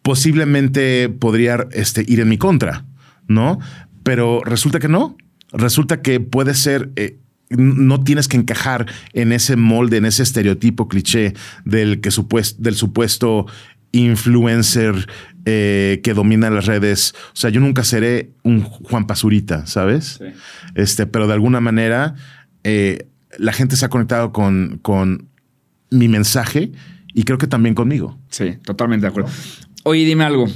posiblemente 0.03 1.09
podría 1.09 1.67
este, 1.73 2.05
ir 2.07 2.21
en 2.21 2.29
mi 2.29 2.39
contra, 2.39 2.85
¿no? 3.29 3.59
Pero 4.03 4.43
resulta 4.45 4.79
que 4.79 4.89
no. 4.89 5.17
Resulta 5.53 6.01
que 6.01 6.19
puede 6.19 6.55
ser, 6.55 6.91
eh, 6.97 7.19
no 7.51 8.03
tienes 8.03 8.27
que 8.27 8.37
encajar 8.37 8.87
en 9.13 9.33
ese 9.33 9.57
molde, 9.57 9.99
en 9.99 10.07
ese 10.07 10.23
estereotipo 10.23 10.89
cliché 10.89 11.35
del, 11.65 12.01
que 12.01 12.11
del 12.59 12.75
supuesto 12.75 13.47
influencer 13.93 15.07
eh, 15.45 16.01
que 16.03 16.15
domina 16.15 16.51
las 16.51 16.67
redes. 16.67 17.15
O 17.29 17.37
sea, 17.37 17.51
yo 17.51 17.61
nunca 17.61 17.85
seré 17.85 18.31
un 18.43 18.63
Juan 18.63 19.07
Pazurita, 19.07 19.67
¿sabes? 19.67 20.21
Este, 20.75 21.07
pero 21.07 21.27
de 21.27 21.35
alguna 21.35 21.61
manera 21.61 22.15
eh, 22.65 23.07
la 23.39 23.53
gente 23.53 23.77
se 23.77 23.85
ha 23.85 23.89
conectado 23.89 24.33
con, 24.33 24.79
con 24.83 25.29
mi 25.93 26.09
mensaje 26.09 26.73
y 27.15 27.25
creo 27.25 27.39
que 27.39 27.47
también 27.47 27.75
conmigo. 27.75 28.19
Sí, 28.29 28.57
totalmente 28.65 29.07
de 29.07 29.11
acuerdo. 29.11 29.31
Oye, 29.85 30.05
dime 30.05 30.25
algo. 30.25 30.47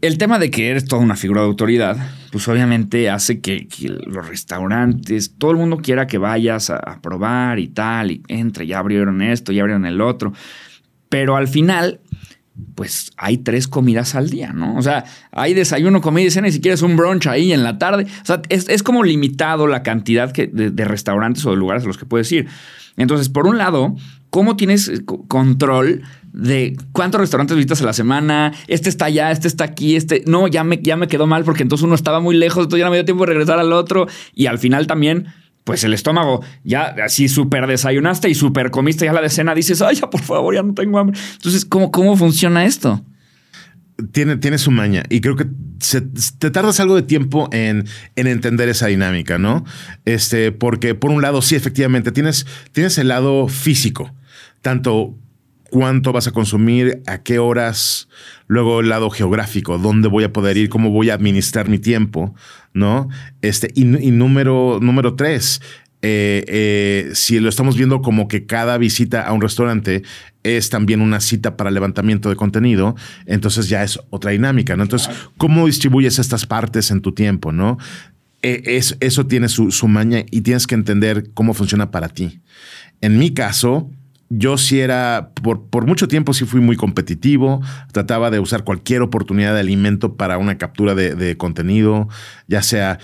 El 0.00 0.18
tema 0.18 0.38
de 0.38 0.50
que 0.50 0.68
eres 0.68 0.84
toda 0.84 1.00
una 1.00 1.16
figura 1.16 1.40
de 1.40 1.46
autoridad, 1.46 1.96
pues 2.30 2.46
obviamente 2.48 3.08
hace 3.08 3.40
que, 3.40 3.66
los 4.06 4.28
restaurantes, 4.28 5.34
todo 5.38 5.52
el 5.52 5.56
mundo 5.56 5.78
quiera 5.78 6.06
que 6.06 6.18
vayas 6.18 6.68
a, 6.68 7.00
probar 7.00 7.58
y 7.58 7.68
tal, 7.68 8.10
y 8.10 8.22
entre, 8.28 8.66
ya 8.66 8.80
abrieron 8.80 9.22
esto, 9.22 9.50
ya 9.50 9.62
abrieron 9.62 9.86
el 9.86 10.02
otro. 10.02 10.34
Pero 11.08 11.36
al 11.36 11.48
final, 11.48 12.00
pues 12.74 13.12
hay 13.16 13.38
tres 13.38 13.66
comidas 13.66 14.14
al 14.14 14.30
día, 14.30 14.52
¿no? 14.52 14.76
O 14.76 14.82
sea, 14.82 15.04
hay 15.32 15.54
desayuno, 15.54 16.00
comida 16.00 16.26
y 16.26 16.30
cena, 16.30 16.48
y 16.48 16.52
si 16.52 16.60
quieres 16.60 16.82
un 16.82 16.96
brunch 16.96 17.26
ahí 17.26 17.52
en 17.52 17.64
la 17.64 17.78
tarde. 17.78 18.06
O 18.22 18.24
sea, 18.24 18.42
es, 18.48 18.82
como 18.82 19.02
limitado 19.02 19.66
la 19.66 19.82
cantidad 19.82 20.32
de, 20.32 20.46
de, 20.46 20.84
restaurantes 20.84 21.44
o 21.46 21.50
de 21.50 21.56
lugares 21.56 21.84
a 21.84 21.86
los 21.86 21.98
que 21.98 22.06
puedes 22.06 22.30
ir. 22.30 22.46
Entonces, 22.96 23.28
por 23.28 23.46
un 23.46 23.58
lado, 23.58 23.96
¿cómo 24.30 24.56
tienes 24.56 25.02
control 25.26 26.02
de 26.34 26.76
cuántos 26.90 27.20
restaurantes 27.20 27.56
visitas 27.56 27.80
a 27.80 27.84
la 27.84 27.92
semana, 27.92 28.52
este 28.66 28.88
está 28.88 29.04
allá, 29.04 29.30
este 29.30 29.46
está 29.46 29.62
aquí, 29.62 29.94
este 29.94 30.24
no, 30.26 30.48
ya 30.48 30.64
me, 30.64 30.80
ya 30.82 30.96
me 30.96 31.06
quedó 31.06 31.28
mal 31.28 31.44
porque 31.44 31.62
entonces 31.62 31.84
uno 31.84 31.94
estaba 31.94 32.18
muy 32.18 32.34
lejos, 32.34 32.64
entonces 32.64 32.80
ya 32.80 32.86
no 32.86 32.90
me 32.90 32.96
dio 32.96 33.04
tiempo 33.04 33.24
de 33.24 33.32
regresar 33.32 33.60
al 33.60 33.72
otro 33.72 34.08
y 34.34 34.46
al 34.46 34.58
final 34.58 34.88
también 34.88 35.28
pues 35.64 35.82
el 35.82 35.94
estómago, 35.94 36.44
ya 36.62 36.94
así 37.04 37.28
súper 37.28 37.66
desayunaste 37.66 38.28
y 38.28 38.34
súper 38.34 38.70
comiste 38.70 39.06
ya 39.06 39.12
la 39.12 39.22
de 39.22 39.30
cena, 39.30 39.54
dices, 39.54 39.80
ay, 39.80 39.96
ya 39.96 40.10
por 40.10 40.20
favor, 40.20 40.54
ya 40.54 40.62
no 40.62 40.74
tengo 40.74 40.98
hambre. 40.98 41.18
Entonces, 41.32 41.64
¿cómo, 41.64 41.90
cómo 41.90 42.16
funciona 42.16 42.66
esto? 42.66 43.02
Tiene, 44.12 44.36
tiene 44.36 44.58
su 44.58 44.70
maña 44.70 45.04
y 45.08 45.20
creo 45.20 45.36
que 45.36 45.46
te 46.38 46.50
tardas 46.50 46.80
algo 46.80 46.96
de 46.96 47.02
tiempo 47.02 47.48
en, 47.52 47.86
en, 48.16 48.26
entender 48.26 48.68
esa 48.68 48.88
dinámica, 48.88 49.38
¿no? 49.38 49.64
Este, 50.04 50.52
porque 50.52 50.94
por 50.94 51.10
un 51.10 51.22
lado, 51.22 51.40
sí, 51.42 51.54
efectivamente, 51.54 52.12
tienes, 52.12 52.46
tienes 52.72 52.98
el 52.98 53.08
lado 53.08 53.48
físico, 53.48 54.12
tanto 54.62 55.16
cuánto 55.74 56.12
vas 56.12 56.28
a 56.28 56.30
consumir, 56.30 57.02
a 57.08 57.24
qué 57.24 57.40
horas, 57.40 58.06
luego 58.46 58.78
el 58.78 58.90
lado 58.90 59.10
geográfico, 59.10 59.76
dónde 59.76 60.06
voy 60.06 60.22
a 60.22 60.32
poder 60.32 60.56
ir, 60.56 60.68
cómo 60.68 60.90
voy 60.90 61.10
a 61.10 61.14
administrar 61.14 61.68
mi 61.68 61.80
tiempo, 61.80 62.32
¿no? 62.74 63.08
Este, 63.42 63.72
y, 63.74 63.82
número, 63.82 64.78
número 64.80 65.16
tres, 65.16 65.60
eh, 66.00 66.44
eh, 66.46 67.10
si 67.14 67.40
lo 67.40 67.48
estamos 67.48 67.76
viendo 67.76 68.02
como 68.02 68.28
que 68.28 68.46
cada 68.46 68.78
visita 68.78 69.22
a 69.22 69.32
un 69.32 69.40
restaurante 69.40 70.04
es 70.44 70.70
también 70.70 71.00
una 71.00 71.18
cita 71.18 71.56
para 71.56 71.72
levantamiento 71.72 72.28
de 72.28 72.36
contenido, 72.36 72.94
entonces 73.26 73.68
ya 73.68 73.82
es 73.82 73.98
otra 74.10 74.30
dinámica. 74.30 74.74
Entonces, 74.74 75.10
¿cómo 75.38 75.66
distribuyes 75.66 76.20
estas 76.20 76.46
partes 76.46 76.92
en 76.92 77.00
tu 77.00 77.10
tiempo, 77.10 77.50
¿no? 77.50 77.78
E, 78.42 78.80
eso 79.00 79.26
tiene 79.26 79.48
su, 79.48 79.72
su 79.72 79.88
maña 79.88 80.24
y 80.30 80.42
tienes 80.42 80.68
que 80.68 80.76
entender 80.76 81.32
cómo 81.34 81.52
funciona 81.52 81.90
para 81.90 82.10
ti. 82.10 82.42
En 83.00 83.18
mi 83.18 83.34
caso, 83.34 83.90
yo 84.30 84.56
sí 84.56 84.80
era, 84.80 85.30
por, 85.42 85.66
por, 85.66 85.86
mucho 85.86 86.08
tiempo 86.08 86.32
sí 86.32 86.44
fui 86.44 86.60
muy 86.60 86.76
competitivo, 86.76 87.60
trataba 87.92 88.30
de 88.30 88.40
usar 88.40 88.64
cualquier 88.64 89.02
oportunidad 89.02 89.54
de 89.54 89.60
alimento 89.60 90.16
para 90.16 90.38
una 90.38 90.58
captura 90.58 90.94
de, 90.94 91.36
contenido, 91.36 92.08
ya 92.48 92.62
sea 92.62 92.98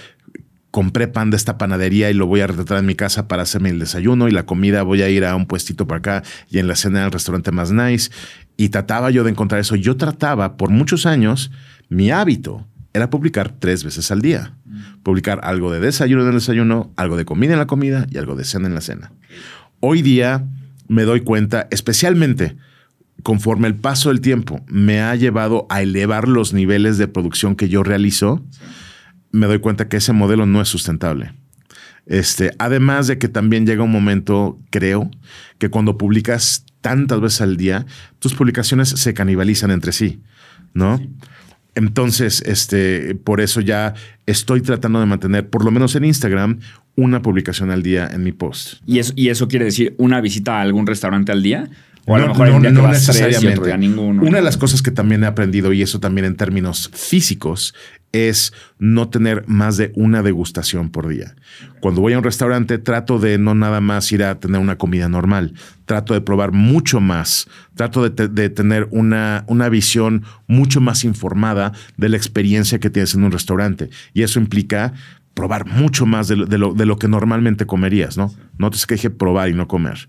compré 0.71 1.09
pan 1.09 1.31
de 1.31 1.37
esta 1.37 1.59
panadería 1.59 2.11
y 2.11 2.15
lo 2.15 2.27
voy 2.27 2.41
a 2.41 2.47
retratar 2.47 2.79
en 2.79 2.87
mi 2.87 2.95
casa 2.95 3.27
para 3.27 3.43
hacerme 3.43 3.71
el 3.71 3.81
desayuno 3.81 4.29
y 4.29 4.31
la 4.31 4.47
comida 4.47 4.83
voy 4.85 5.03
a 5.03 5.09
ir 5.09 5.25
a 5.25 5.35
un 5.35 5.47
puestito 5.47 5.87
para 5.87 5.99
acá 5.99 6.23
y 6.49 6.59
en 6.59 6.69
la 6.69 6.77
cena 6.77 7.05
al 7.05 7.11
restaurante 7.11 7.51
más 7.51 7.73
nice. 7.73 8.11
Y 8.57 8.69
trataba 8.69 9.11
yo 9.11 9.25
de 9.25 9.31
encontrar 9.31 9.61
eso. 9.61 9.75
Yo 9.75 9.97
trataba 9.97 10.57
por 10.57 10.71
muchos 10.71 11.07
años, 11.07 11.51
mi 11.89 12.13
hábito 12.13 12.69
era 12.93 13.11
publicar 13.11 13.53
tres 13.59 13.83
veces 13.83 14.13
al 14.13 14.21
día. 14.23 14.55
Publicar 15.03 15.41
algo 15.43 15.73
de 15.73 15.81
desayuno 15.81 16.23
en 16.23 16.29
el 16.29 16.35
desayuno, 16.35 16.93
algo 16.97 17.17
de 17.17 17.25
comida 17.25 17.55
en 17.55 17.59
la 17.59 17.67
comida 17.67 18.07
y 18.09 18.19
algo 18.19 18.37
de 18.37 18.45
cena 18.45 18.69
en 18.69 18.75
la 18.75 18.81
cena. 18.81 19.13
Hoy 19.81 20.03
día 20.03 20.47
me 20.91 21.05
doy 21.05 21.21
cuenta, 21.21 21.69
especialmente 21.71 22.57
conforme 23.23 23.69
el 23.69 23.77
paso 23.77 24.09
del 24.09 24.21
tiempo 24.21 24.61
me 24.67 25.01
ha 25.01 25.15
llevado 25.15 25.67
a 25.71 25.83
elevar 25.83 26.27
los 26.27 26.53
niveles 26.53 26.99
de 26.99 27.07
producción 27.07 27.55
que 27.55 27.69
yo 27.69 27.85
realizo, 27.85 28.45
me 29.31 29.47
doy 29.47 29.61
cuenta 29.61 29.89
que 29.89 29.99
ese 29.99 30.13
modelo 30.13 30.47
no 30.47 30.61
es 30.61 30.69
sustentable. 30.69 31.33
Este, 32.07 32.51
además 32.59 33.07
de 33.07 33.19
que 33.19 33.29
también 33.29 33.67
llega 33.67 33.85
un 33.85 33.93
momento, 33.93 34.59
creo, 34.71 35.09
que 35.59 35.69
cuando 35.69 35.97
publicas 35.97 36.65
tantas 36.81 37.21
veces 37.21 37.43
al 37.43 37.57
día, 37.57 37.87
tus 38.19 38.35
publicaciones 38.35 38.89
se 38.89 39.15
canibalizan 39.15 39.71
entre 39.71 39.93
sí, 39.93 40.21
¿no? 40.75 41.01
Entonces, 41.77 42.43
este, 42.47 43.15
por 43.15 43.41
eso 43.41 43.61
ya 43.61 43.95
estoy 44.27 44.61
tratando 44.61 44.99
de 44.99 45.07
mantener, 45.07 45.49
por 45.49 45.65
lo 45.65 45.71
menos 45.71 45.95
en 45.95 46.05
Instagram, 46.05 46.59
una 47.01 47.23
publicación 47.23 47.71
al 47.71 47.83
día 47.83 48.09
en 48.13 48.23
mi 48.23 48.33
post. 48.33 48.81
¿Y 48.87 48.99
eso, 48.99 49.13
y 49.17 49.29
eso 49.29 49.49
quiere 49.49 49.65
decir 49.65 49.95
una 49.99 50.21
visita 50.21 50.59
a 50.59 50.63
algún 50.63 50.87
restaurante 50.87 51.33
al 51.33 51.43
día? 51.43 51.69
O 52.07 52.17
a 52.17 52.19
lo 52.19 52.29
mejor 52.29 52.49
no, 52.49 52.71
no 52.71 52.89
necesariamente. 52.89 53.77
ninguno. 53.79 54.23
Una 54.23 54.39
de 54.39 54.45
las 54.45 54.57
cosas 54.57 54.83
que 54.83 54.91
también 54.91 55.23
he 55.23 55.27
aprendido, 55.27 55.73
y 55.73 55.83
eso 55.83 56.01
también 56.01 56.25
en 56.25 56.37
términos 56.37 56.91
físicos, 56.93 57.75
es 58.13 58.53
no 58.79 59.09
tener 59.09 59.45
más 59.47 59.77
de 59.77 59.93
una 59.95 60.23
degustación 60.23 60.91
por 60.91 61.07
día. 61.07 61.37
Cuando 61.81 62.01
voy 62.01 62.15
a 62.15 62.19
un 62.19 62.25
restaurante, 62.25 62.79
trato 62.79 63.19
de 63.19 63.39
no 63.39 63.55
nada 63.55 63.81
más 63.81 64.11
ir 64.11 64.25
a 64.25 64.41
tener 64.41 64.61
una 64.61 64.77
comida 64.77 65.09
normal. 65.09 65.55
Trato 65.85 66.15
de 66.15 66.21
probar 66.21 66.53
mucho 66.53 67.01
más. 67.01 67.47
Trato 67.77 68.09
de, 68.09 68.51
tener 68.51 68.89
una, 68.91 69.45
una 69.47 69.69
visión 69.69 70.25
mucho 70.49 70.81
más 70.81 71.05
informada 71.05 71.73
de 71.97 72.09
la 72.09 72.17
experiencia 72.17 72.81
que 72.81 72.91
tienes 72.91 73.15
en 73.15 73.23
un 73.23 73.31
restaurante. 73.31 73.91
Y 74.13 74.23
eso 74.23 74.41
implica 74.41 74.93
probar 75.35 75.67
mucho 75.67 76.07
más 76.07 76.29
de 76.29 76.37
lo, 76.37 76.47
de 76.75 76.87
lo, 76.87 76.99
que 76.99 77.09
normalmente 77.09 77.67
comerías, 77.67 78.17
¿no? 78.17 78.35
No 78.59 78.71
te 78.71 78.79
que 78.87 78.95
dije 78.95 79.11
probar 79.11 79.49
y 79.49 79.55
no 79.55 79.69
comer. 79.69 80.09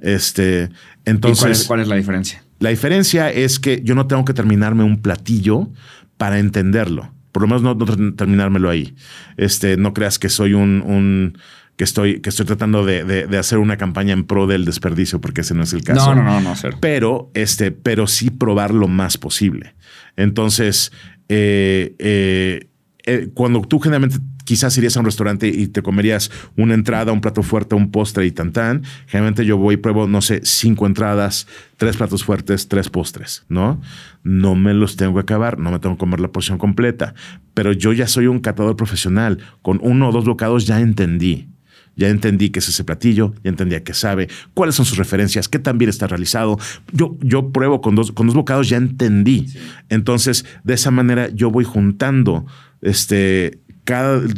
Este, 0.00 0.70
entonces. 1.04 1.64
cuál, 1.66 1.80
es, 1.80 1.88
la 1.88 1.96
diferencia? 1.96 2.42
La 2.60 2.70
diferencia 2.70 3.30
es 3.30 3.58
que 3.58 3.82
yo 3.82 3.94
no 3.94 4.06
tengo 4.06 4.24
que 4.24 4.34
terminarme 4.34 4.84
un 4.84 5.00
platillo 5.02 5.68
para 6.16 6.38
entenderlo. 6.38 7.12
Por 7.32 7.42
lo 7.42 7.48
menos 7.48 7.62
no, 7.62 8.14
terminármelo 8.14 8.70
ahí. 8.70 8.94
Este, 9.36 9.76
no 9.76 9.92
creas 9.92 10.18
que 10.18 10.28
soy 10.28 10.54
un, 10.54 11.38
que 11.76 11.84
estoy, 11.84 12.20
que 12.20 12.30
estoy 12.30 12.46
tratando 12.46 12.84
de, 12.84 13.28
hacer 13.38 13.58
una 13.58 13.76
campaña 13.76 14.12
en 14.12 14.24
pro 14.24 14.46
del 14.46 14.64
desperdicio, 14.64 15.20
porque 15.20 15.42
ese 15.42 15.54
no 15.54 15.62
es 15.62 15.72
el 15.72 15.84
caso. 15.84 16.14
No, 16.14 16.22
no, 16.22 16.40
no, 16.40 16.54
no, 16.54 16.54
Pero, 16.80 17.30
este, 17.34 17.70
pero 17.70 18.06
sí 18.06 18.30
probar 18.30 18.74
lo 18.74 18.88
más 18.88 19.18
posible. 19.18 19.74
Entonces, 20.16 20.90
eh, 21.28 21.94
eh, 21.98 22.67
eh, 23.08 23.30
cuando 23.32 23.62
tú 23.62 23.78
generalmente 23.78 24.18
quizás 24.44 24.76
irías 24.76 24.96
a 24.96 25.00
un 25.00 25.06
restaurante 25.06 25.48
y 25.48 25.68
te 25.68 25.80
comerías 25.82 26.30
una 26.56 26.74
entrada, 26.74 27.10
un 27.10 27.22
plato 27.22 27.42
fuerte, 27.42 27.74
un 27.74 27.90
postre 27.90 28.26
y 28.26 28.32
tan 28.32 28.52
tan. 28.52 28.82
Generalmente 29.06 29.46
yo 29.46 29.56
voy 29.56 29.74
y 29.74 29.76
pruebo, 29.78 30.06
no 30.06 30.20
sé, 30.20 30.42
cinco 30.44 30.86
entradas, 30.86 31.46
tres 31.78 31.96
platos 31.96 32.22
fuertes, 32.22 32.68
tres 32.68 32.90
postres, 32.90 33.46
¿no? 33.48 33.80
No 34.24 34.54
me 34.54 34.74
los 34.74 34.96
tengo 34.96 35.14
que 35.14 35.20
acabar, 35.20 35.58
no 35.58 35.70
me 35.70 35.78
tengo 35.78 35.94
que 35.94 36.00
comer 36.00 36.20
la 36.20 36.28
porción 36.28 36.58
completa, 36.58 37.14
pero 37.54 37.72
yo 37.72 37.94
ya 37.94 38.06
soy 38.06 38.26
un 38.26 38.40
catador 38.40 38.76
profesional. 38.76 39.38
Con 39.62 39.80
uno 39.82 40.10
o 40.10 40.12
dos 40.12 40.26
bocados 40.26 40.66
ya 40.66 40.80
entendí. 40.80 41.48
Ya 41.96 42.08
entendí 42.08 42.50
qué 42.50 42.60
es 42.60 42.68
ese 42.68 42.84
platillo, 42.84 43.34
ya 43.42 43.50
entendí 43.50 43.74
a 43.74 43.82
qué 43.82 43.92
sabe, 43.92 44.28
cuáles 44.54 44.76
son 44.76 44.86
sus 44.86 44.98
referencias, 44.98 45.48
qué 45.48 45.58
tan 45.58 45.78
bien 45.78 45.88
está 45.88 46.06
realizado. 46.06 46.56
Yo, 46.92 47.16
yo 47.20 47.50
pruebo 47.50 47.80
con 47.80 47.96
dos, 47.96 48.12
con 48.12 48.28
dos 48.28 48.36
bocados, 48.36 48.68
ya 48.68 48.76
entendí. 48.76 49.48
Entonces, 49.88 50.44
de 50.62 50.74
esa 50.74 50.92
manera 50.92 51.28
yo 51.30 51.50
voy 51.50 51.64
juntando 51.64 52.46
este, 52.80 53.60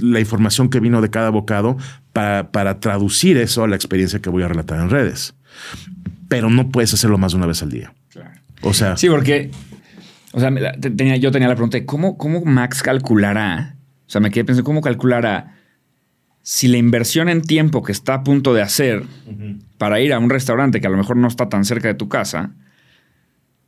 la 0.00 0.20
información 0.20 0.68
que 0.68 0.81
vino 0.81 1.00
de 1.00 1.11
cada 1.11 1.31
bocado 1.31 1.76
para, 2.12 2.50
para 2.53 2.81
traducir 2.81 3.37
eso 3.37 3.64
a 3.64 3.68
la 3.68 3.76
experiencia 3.76 4.20
que 4.20 4.31
voy 4.31 4.42
a 4.42 4.48
relatar 4.48 4.79
en 4.81 4.90
redes. 4.90 5.35
Pero 6.29 6.50
no 6.50 6.70
puedes 6.70 6.94
hacerlo 6.94 7.18
más 7.18 7.33
de 7.33 7.38
una 7.38 7.46
vez 7.46 7.62
al 7.62 7.70
día. 7.70 7.92
O 8.62 8.74
sea. 8.74 8.96
Sí, 8.96 9.09
porque. 9.09 9.50
O 10.33 10.38
sea, 10.38 10.53
tenía, 10.79 11.16
yo 11.16 11.33
tenía 11.33 11.48
la 11.48 11.57
pregunta 11.57 11.76
de 11.76 11.85
cómo, 11.85 12.16
cómo 12.16 12.44
Max 12.44 12.83
calculará. 12.83 13.74
O 14.07 14.11
sea, 14.11 14.20
me 14.20 14.31
quedé 14.31 14.44
pensando, 14.44 14.64
¿cómo 14.64 14.81
calculará 14.81 15.57
si 16.42 16.68
la 16.68 16.76
inversión 16.76 17.29
en 17.29 17.42
tiempo 17.42 17.83
que 17.83 17.92
está 17.92 18.14
a 18.14 18.24
punto 18.24 18.55
de 18.55 18.62
hacer 18.62 19.05
para 19.76 20.00
ir 20.00 20.12
a 20.12 20.18
un 20.18 20.31
restaurante 20.31 20.81
que 20.81 20.87
a 20.87 20.90
lo 20.90 20.96
mejor 20.96 21.16
no 21.16 21.29
está 21.29 21.48
tan 21.48 21.64
cerca 21.64 21.88
de 21.88 21.94
tu 21.94 22.09
casa 22.09 22.53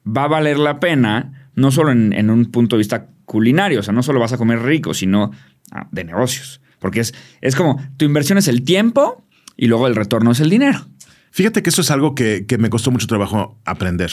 va 0.07 0.25
a 0.25 0.29
valer 0.29 0.59
la 0.59 0.81
pena, 0.81 1.51
no 1.55 1.71
solo 1.71 1.93
en, 1.93 2.13
en 2.13 2.31
un 2.31 2.47
punto 2.47 2.77
de 2.77 2.79
vista 2.79 3.09
culinario, 3.33 3.81
o 3.81 3.83
sea, 3.83 3.95
no 3.95 4.03
solo 4.03 4.21
vas 4.21 4.35
a 4.35 4.39
comer 4.39 4.63
rico, 4.63 4.93
sino 4.95 5.33
Ah, 5.73 5.89
de 5.91 6.05
negocios. 6.05 6.61
Porque 6.79 7.01
es, 7.01 7.15
es 7.41 7.57
como 7.57 7.83
tu 7.97 8.05
inversión 8.05 8.37
es 8.37 8.47
el 8.47 8.63
tiempo 8.63 9.25
y 9.57 9.67
luego 9.67 9.87
el 9.87 9.97
retorno 9.97 10.33
es 10.33 10.41
el 10.41 10.51
dinero. 10.51 10.87
Fíjate 11.31 11.63
que 11.63 11.71
eso 11.71 11.81
es 11.81 11.91
algo 11.91 12.15
que, 12.15 12.45
me 12.59 12.69
costó 12.69 12.91
mucho 12.91 13.07
trabajo 13.07 13.59
aprender. 13.65 14.11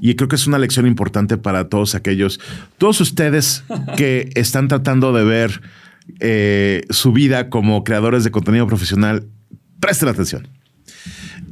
Y 0.00 0.14
creo 0.14 0.28
que 0.28 0.36
es 0.36 0.46
una 0.46 0.58
lección 0.58 0.86
importante 0.86 1.36
para 1.36 1.68
todos 1.68 1.94
aquellos, 1.94 2.40
todos 2.78 3.02
ustedes 3.02 3.64
que 3.98 4.30
están 4.34 4.68
tratando 4.68 5.12
de 5.12 5.24
ver 5.24 5.60
eh, 6.20 6.84
su 6.88 7.12
vida 7.12 7.50
como 7.50 7.84
creadores 7.84 8.24
de 8.24 8.30
contenido 8.30 8.66
profesional. 8.66 9.26
Presten 9.78 10.08
atención. 10.08 10.48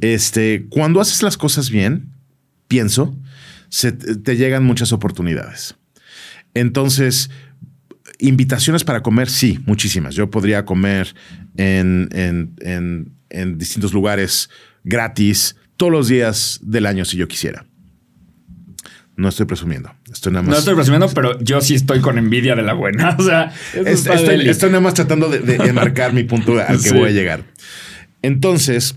Este, 0.01 0.65
cuando 0.69 0.99
haces 0.99 1.21
las 1.21 1.37
cosas 1.37 1.69
bien, 1.69 2.11
pienso, 2.67 3.15
se, 3.69 3.91
te 3.91 4.35
llegan 4.35 4.63
muchas 4.63 4.93
oportunidades. 4.93 5.75
Entonces, 6.53 7.29
Invitaciones 8.19 8.83
para 8.83 9.01
comer, 9.01 9.29
sí, 9.29 9.59
muchísimas. 9.65 10.15
Yo 10.15 10.29
podría 10.29 10.63
comer 10.65 11.13
en, 11.57 12.07
en, 12.11 13.57
distintos 13.57 13.91
lugares 13.93 14.49
gratis 14.83 15.57
todos 15.75 15.91
los 15.91 16.07
días 16.07 16.59
del 16.61 16.85
año 16.85 17.05
si 17.05 17.17
yo 17.17 17.27
quisiera. 17.27 17.65
No 19.17 19.29
estoy 19.29 19.45
presumiendo. 19.45 19.93
Estoy 20.11 20.31
nada 20.31 20.43
más. 20.43 20.51
No 20.51 20.59
estoy 20.59 20.75
presumiendo, 20.75 21.09
pero 21.09 21.39
yo 21.41 21.59
sí 21.59 21.75
estoy 21.75 21.99
con 22.01 22.17
envidia 22.17 22.55
de 22.55 22.61
la 22.61 22.73
buena. 22.73 23.15
O 23.19 23.23
sea, 23.23 23.53
estoy, 23.73 24.69
nada 24.69 24.79
más 24.79 24.93
tratando 24.93 25.27
de, 25.29 25.39
de 25.39 25.73
marcar 25.73 26.13
mi 26.13 26.23
punto 26.23 26.57
al 26.59 26.81
que 26.81 26.91
voy 26.93 27.09
a 27.09 27.11
llegar. 27.11 27.43
Entonces, 28.21 28.95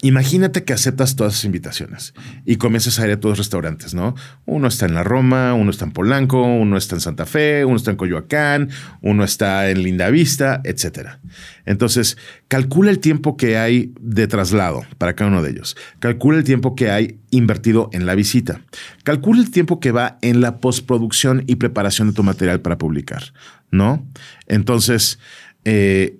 Imagínate 0.00 0.64
que 0.64 0.72
aceptas 0.72 1.14
todas 1.14 1.34
esas 1.34 1.44
invitaciones 1.44 2.14
y 2.46 2.56
comienzas 2.56 2.98
a 2.98 3.06
ir 3.06 3.12
a 3.12 3.20
todos 3.20 3.32
los 3.32 3.38
restaurantes, 3.46 3.92
¿no? 3.92 4.14
Uno 4.46 4.68
está 4.68 4.86
en 4.86 4.94
la 4.94 5.04
Roma, 5.04 5.52
uno 5.52 5.70
está 5.70 5.84
en 5.84 5.92
Polanco, 5.92 6.42
uno 6.42 6.78
está 6.78 6.94
en 6.94 7.02
Santa 7.02 7.26
Fe, 7.26 7.66
uno 7.66 7.76
está 7.76 7.90
en 7.90 7.98
Coyoacán, 7.98 8.70
uno 9.02 9.24
está 9.24 9.68
en 9.68 9.82
Linda 9.82 10.08
Vista, 10.08 10.62
etcétera. 10.64 11.20
Entonces, 11.66 12.16
calcula 12.48 12.90
el 12.90 12.98
tiempo 12.98 13.36
que 13.36 13.58
hay 13.58 13.92
de 14.00 14.26
traslado 14.26 14.84
para 14.96 15.14
cada 15.14 15.30
uno 15.30 15.42
de 15.42 15.50
ellos. 15.50 15.76
Calcula 15.98 16.38
el 16.38 16.44
tiempo 16.44 16.74
que 16.74 16.90
hay 16.90 17.18
invertido 17.30 17.90
en 17.92 18.06
la 18.06 18.14
visita. 18.14 18.62
Calcula 19.02 19.42
el 19.42 19.50
tiempo 19.50 19.80
que 19.80 19.92
va 19.92 20.16
en 20.22 20.40
la 20.40 20.60
postproducción 20.60 21.44
y 21.46 21.56
preparación 21.56 22.08
de 22.08 22.14
tu 22.14 22.22
material 22.22 22.62
para 22.62 22.78
publicar, 22.78 23.34
¿no? 23.70 24.06
Entonces, 24.46 25.18
eh, 25.66 26.16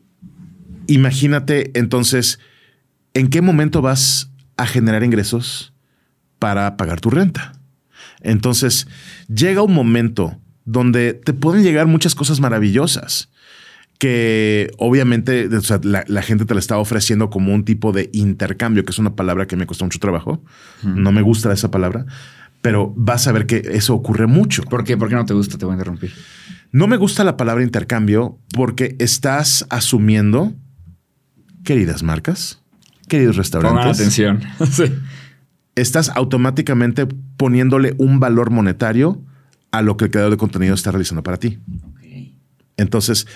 imagínate 0.86 1.70
entonces 1.78 2.38
¿en 3.14 3.28
qué 3.28 3.40
momento 3.40 3.80
vas 3.80 4.30
a 4.56 4.66
generar 4.66 5.02
ingresos 5.02 5.72
para 6.38 6.76
pagar 6.76 7.00
tu 7.00 7.10
renta? 7.10 7.52
Entonces, 8.20 8.86
llega 9.28 9.62
un 9.62 9.72
momento 9.72 10.38
donde 10.64 11.14
te 11.14 11.32
pueden 11.32 11.62
llegar 11.62 11.86
muchas 11.86 12.14
cosas 12.14 12.40
maravillosas 12.40 13.28
que 13.98 14.70
obviamente 14.78 15.48
la, 15.82 16.22
gente 16.22 16.44
te 16.44 16.54
la 16.54 16.60
está 16.60 16.78
ofreciendo 16.78 17.30
como 17.30 17.54
un 17.54 17.64
tipo 17.64 17.92
de 17.92 18.10
intercambio, 18.12 18.84
que 18.84 18.90
es 18.90 18.98
una 18.98 19.14
palabra 19.14 19.46
que 19.46 19.56
me 19.56 19.66
costó 19.66 19.84
mucho 19.84 19.98
trabajo. 19.98 20.42
No 20.82 21.12
me 21.12 21.22
gusta 21.22 21.52
esa 21.52 21.70
palabra, 21.70 22.04
pero 22.60 22.92
vas 22.96 23.28
a 23.28 23.32
ver 23.32 23.46
que 23.46 23.62
eso 23.72 23.94
ocurre 23.94 24.26
mucho. 24.26 24.62
¿Por 24.64 24.84
qué? 24.84 24.96
¿Por 24.96 25.08
qué 25.08 25.14
no 25.14 25.26
te 25.26 25.34
gusta? 25.34 25.58
Te 25.58 25.64
voy 25.64 25.72
a 25.72 25.76
interrumpir. 25.76 26.12
No 26.72 26.88
me 26.88 26.96
gusta 26.96 27.22
la 27.22 27.36
palabra 27.36 27.62
intercambio 27.62 28.38
porque 28.52 28.96
estás 28.98 29.64
asumiendo, 29.70 30.52
queridas 31.62 32.02
marcas, 32.02 32.63
queridos 33.08 33.36
restaurantes. 33.36 33.78
Pongan 33.78 33.94
atención. 33.94 34.40
Estás 35.74 36.10
automáticamente 36.10 37.06
poniéndole 37.36 37.94
un 37.98 38.20
valor 38.20 38.50
monetario 38.50 39.20
a 39.72 39.82
lo 39.82 39.96
que 39.96 40.04
el 40.04 40.10
creador 40.10 40.30
de 40.30 40.36
contenido 40.36 40.74
está 40.74 40.92
realizando 40.92 41.22
para 41.22 41.36
ti. 41.36 41.58
Entonces, 42.76 43.26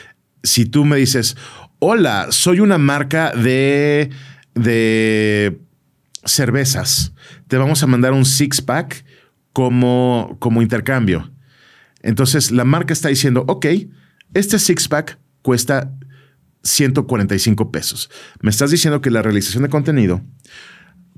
si 0.42 0.66
tú 0.66 0.84
me 0.84 0.96
dices, 0.96 1.36
hola, 1.80 2.28
soy 2.30 2.60
una 2.60 2.78
marca 2.78 3.32
de, 3.32 4.10
de 4.54 5.60
cervezas, 6.24 7.12
te 7.48 7.56
vamos 7.56 7.82
a 7.82 7.86
mandar 7.86 8.12
un 8.12 8.24
six 8.24 8.60
pack 8.60 9.04
como, 9.52 10.36
como 10.38 10.62
intercambio. 10.62 11.30
Entonces, 12.02 12.52
la 12.52 12.64
marca 12.64 12.92
está 12.92 13.08
diciendo, 13.08 13.44
ok, 13.48 13.66
este 14.34 14.58
six 14.58 14.86
pack 14.86 15.18
cuesta 15.42 15.92
145 16.68 17.70
pesos. 17.70 18.10
Me 18.40 18.50
estás 18.50 18.70
diciendo 18.70 19.00
que 19.00 19.10
la 19.10 19.22
realización 19.22 19.62
de 19.62 19.68
contenido, 19.68 20.22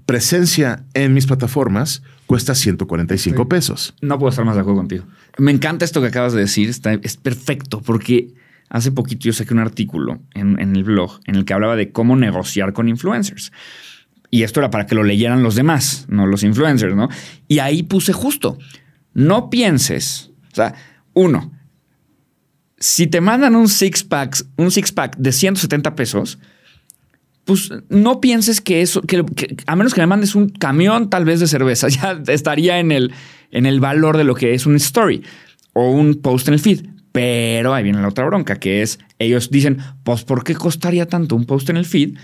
presencia 0.06 0.84
en 0.94 1.14
mis 1.14 1.26
plataformas, 1.26 2.02
cuesta 2.26 2.54
145 2.54 3.48
pesos. 3.48 3.94
No 4.00 4.18
puedo 4.18 4.30
estar 4.30 4.44
más 4.44 4.54
de 4.54 4.60
acuerdo 4.60 4.78
contigo. 4.78 5.04
Me 5.38 5.50
encanta 5.50 5.84
esto 5.84 6.00
que 6.00 6.08
acabas 6.08 6.32
de 6.32 6.40
decir. 6.40 6.68
Está, 6.68 6.92
es 6.94 7.16
perfecto 7.16 7.80
porque 7.80 8.34
hace 8.68 8.92
poquito 8.92 9.24
yo 9.24 9.32
saqué 9.32 9.52
un 9.52 9.60
artículo 9.60 10.20
en, 10.34 10.60
en 10.60 10.76
el 10.76 10.84
blog 10.84 11.20
en 11.26 11.34
el 11.34 11.44
que 11.44 11.52
hablaba 11.52 11.76
de 11.76 11.92
cómo 11.92 12.16
negociar 12.16 12.72
con 12.72 12.88
influencers. 12.88 13.52
Y 14.30 14.44
esto 14.44 14.60
era 14.60 14.70
para 14.70 14.86
que 14.86 14.94
lo 14.94 15.02
leyeran 15.02 15.42
los 15.42 15.56
demás, 15.56 16.06
no 16.08 16.26
los 16.26 16.44
influencers, 16.44 16.94
¿no? 16.94 17.08
Y 17.48 17.58
ahí 17.58 17.82
puse 17.82 18.12
justo, 18.12 18.58
no 19.12 19.50
pienses, 19.50 20.30
o 20.52 20.54
sea, 20.54 20.74
uno, 21.14 21.52
si 22.80 23.06
te 23.06 23.20
mandan 23.20 23.54
un 23.54 23.68
six 23.68 24.02
pack, 24.02 24.42
un 24.56 24.70
six 24.70 24.90
pack 24.90 25.16
de 25.18 25.32
170 25.32 25.94
pesos, 25.94 26.38
pues 27.44 27.70
no 27.90 28.20
pienses 28.20 28.60
que 28.60 28.80
eso, 28.80 29.02
que, 29.02 29.24
a 29.66 29.76
menos 29.76 29.92
que 29.92 30.00
me 30.00 30.06
mandes 30.06 30.34
un 30.34 30.48
camión 30.48 31.10
tal 31.10 31.26
vez 31.26 31.40
de 31.40 31.46
cerveza, 31.46 31.88
ya 31.90 32.20
estaría 32.28 32.78
en 32.78 32.90
el, 32.90 33.12
en 33.50 33.66
el 33.66 33.80
valor 33.80 34.16
de 34.16 34.24
lo 34.24 34.34
que 34.34 34.54
es 34.54 34.66
un 34.66 34.76
story 34.76 35.22
o 35.74 35.90
un 35.90 36.16
post 36.16 36.48
en 36.48 36.54
el 36.54 36.60
feed. 36.60 36.86
Pero 37.12 37.74
ahí 37.74 37.82
viene 37.82 38.00
la 38.00 38.08
otra 38.08 38.24
bronca, 38.24 38.56
que 38.56 38.82
es, 38.82 39.00
ellos 39.18 39.50
dicen, 39.50 39.78
pues 40.04 40.22
¿por 40.22 40.44
qué 40.44 40.54
costaría 40.54 41.06
tanto 41.06 41.34
un 41.34 41.44
post 41.44 41.68
en 41.68 41.76
el 41.76 41.84
feed 41.84 42.16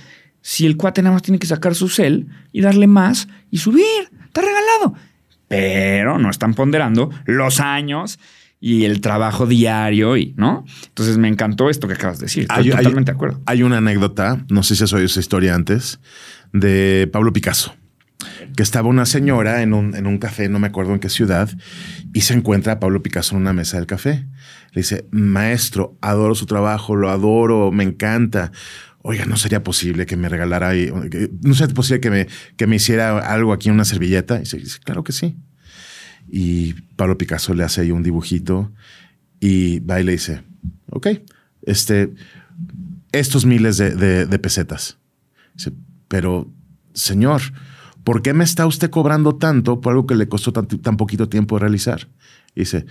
si 0.42 0.64
el 0.64 0.76
cuate 0.76 1.02
nada 1.02 1.14
más 1.14 1.22
tiene 1.22 1.40
que 1.40 1.48
sacar 1.48 1.74
su 1.74 1.88
cel 1.88 2.28
y 2.52 2.60
darle 2.60 2.86
más 2.86 3.26
y 3.50 3.58
subir? 3.58 3.84
Está 4.26 4.42
regalado. 4.42 4.94
Pero 5.48 6.18
no 6.18 6.30
están 6.30 6.54
ponderando 6.54 7.10
los 7.24 7.58
años 7.58 8.20
y 8.60 8.84
el 8.84 9.00
trabajo 9.00 9.46
diario 9.46 10.16
y, 10.16 10.34
¿no? 10.36 10.64
Entonces 10.88 11.18
me 11.18 11.28
encantó 11.28 11.68
esto 11.68 11.88
que 11.88 11.94
acabas 11.94 12.18
de 12.18 12.26
decir. 12.26 12.46
Estoy 12.48 12.70
totalmente 12.70 13.12
de 13.12 13.16
acuerdo. 13.16 13.40
Hay 13.46 13.62
una 13.62 13.78
anécdota, 13.78 14.44
no 14.48 14.62
sé 14.62 14.76
si 14.76 14.84
has 14.84 14.92
oído 14.92 15.06
esa 15.06 15.20
historia 15.20 15.54
antes, 15.54 16.00
de 16.52 17.08
Pablo 17.12 17.32
Picasso, 17.32 17.74
que 18.56 18.62
estaba 18.62 18.88
una 18.88 19.04
señora 19.04 19.62
en 19.62 19.74
un, 19.74 19.94
en 19.94 20.06
un 20.06 20.18
café, 20.18 20.48
no 20.48 20.58
me 20.58 20.68
acuerdo 20.68 20.94
en 20.94 21.00
qué 21.00 21.10
ciudad, 21.10 21.50
y 22.14 22.22
se 22.22 22.34
encuentra 22.34 22.74
a 22.74 22.80
Pablo 22.80 23.02
Picasso 23.02 23.34
en 23.34 23.42
una 23.42 23.52
mesa 23.52 23.76
del 23.76 23.86
café. 23.86 24.26
Le 24.72 24.80
dice, 24.80 25.06
maestro, 25.10 25.96
adoro 26.00 26.34
su 26.34 26.46
trabajo, 26.46 26.96
lo 26.96 27.10
adoro, 27.10 27.70
me 27.72 27.84
encanta. 27.84 28.52
Oiga, 29.02 29.26
no 29.26 29.36
sería 29.36 29.62
posible 29.62 30.06
que 30.06 30.16
me 30.16 30.28
regalara, 30.28 30.72
no 31.42 31.54
sería 31.54 31.74
posible 31.74 32.00
que 32.00 32.10
me, 32.10 32.26
que 32.56 32.66
me 32.66 32.76
hiciera 32.76 33.18
algo 33.18 33.52
aquí 33.52 33.68
en 33.68 33.74
una 33.74 33.84
servilleta. 33.84 34.38
Y 34.38 34.40
dice, 34.40 34.80
claro 34.82 35.04
que 35.04 35.12
sí. 35.12 35.36
Y 36.28 36.74
Pablo 36.96 37.18
Picasso 37.18 37.54
le 37.54 37.64
hace 37.64 37.82
ahí 37.82 37.90
un 37.90 38.02
dibujito 38.02 38.72
y 39.40 39.80
va 39.80 40.00
y 40.00 40.04
le 40.04 40.12
dice, 40.12 40.42
ok, 40.90 41.08
este, 41.62 42.12
estos 43.12 43.46
miles 43.46 43.76
de, 43.76 44.38
pesetas. 44.38 44.98
Dice, 45.54 45.72
pero, 46.08 46.50
señor, 46.94 47.42
¿por 48.04 48.22
qué 48.22 48.32
me 48.34 48.44
está 48.44 48.66
usted 48.66 48.90
cobrando 48.90 49.36
tanto 49.36 49.80
por 49.80 49.92
algo 49.92 50.06
que 50.06 50.14
le 50.14 50.28
costó 50.28 50.52
tan, 50.52 50.66
tan 50.66 50.96
poquito 50.96 51.28
tiempo 51.28 51.58
realizar? 51.58 52.08
dice, 52.54 52.86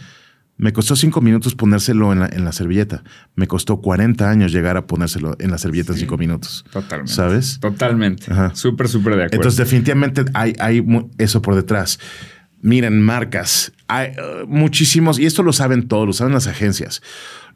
me 0.57 0.71
costó 0.71 0.95
cinco 0.95 1.19
minutos 1.19 1.53
ponérselo 1.53 2.13
en 2.13 2.19
la, 2.19 2.27
en 2.27 2.45
la, 2.45 2.53
servilleta. 2.53 3.03
Me 3.35 3.45
costó 3.45 3.81
40 3.81 4.29
años 4.29 4.53
llegar 4.53 4.77
a 4.77 4.87
ponérselo 4.87 5.35
en 5.39 5.51
la 5.51 5.57
servilleta 5.57 5.91
en 5.91 5.99
cinco 5.99 6.17
minutos. 6.17 6.63
Totalmente. 6.71 7.11
¿Sabes? 7.11 7.59
Totalmente. 7.59 8.25
Súper, 8.53 8.87
súper 8.87 9.15
de 9.15 9.23
acuerdo. 9.23 9.35
Entonces, 9.35 9.57
definitivamente 9.57 10.23
hay, 10.33 10.53
hay 10.59 10.85
eso 11.17 11.41
por 11.41 11.55
detrás. 11.55 11.99
Miren, 12.65 12.99
marcas, 12.99 13.71
hay 13.87 14.11
uh, 14.11 14.47
muchísimos, 14.47 15.19
y 15.19 15.25
esto 15.25 15.43
lo 15.43 15.53
saben 15.53 15.87
todos, 15.87 16.07
lo 16.07 16.13
saben 16.13 16.33
las 16.33 16.47
agencias. 16.47 17.01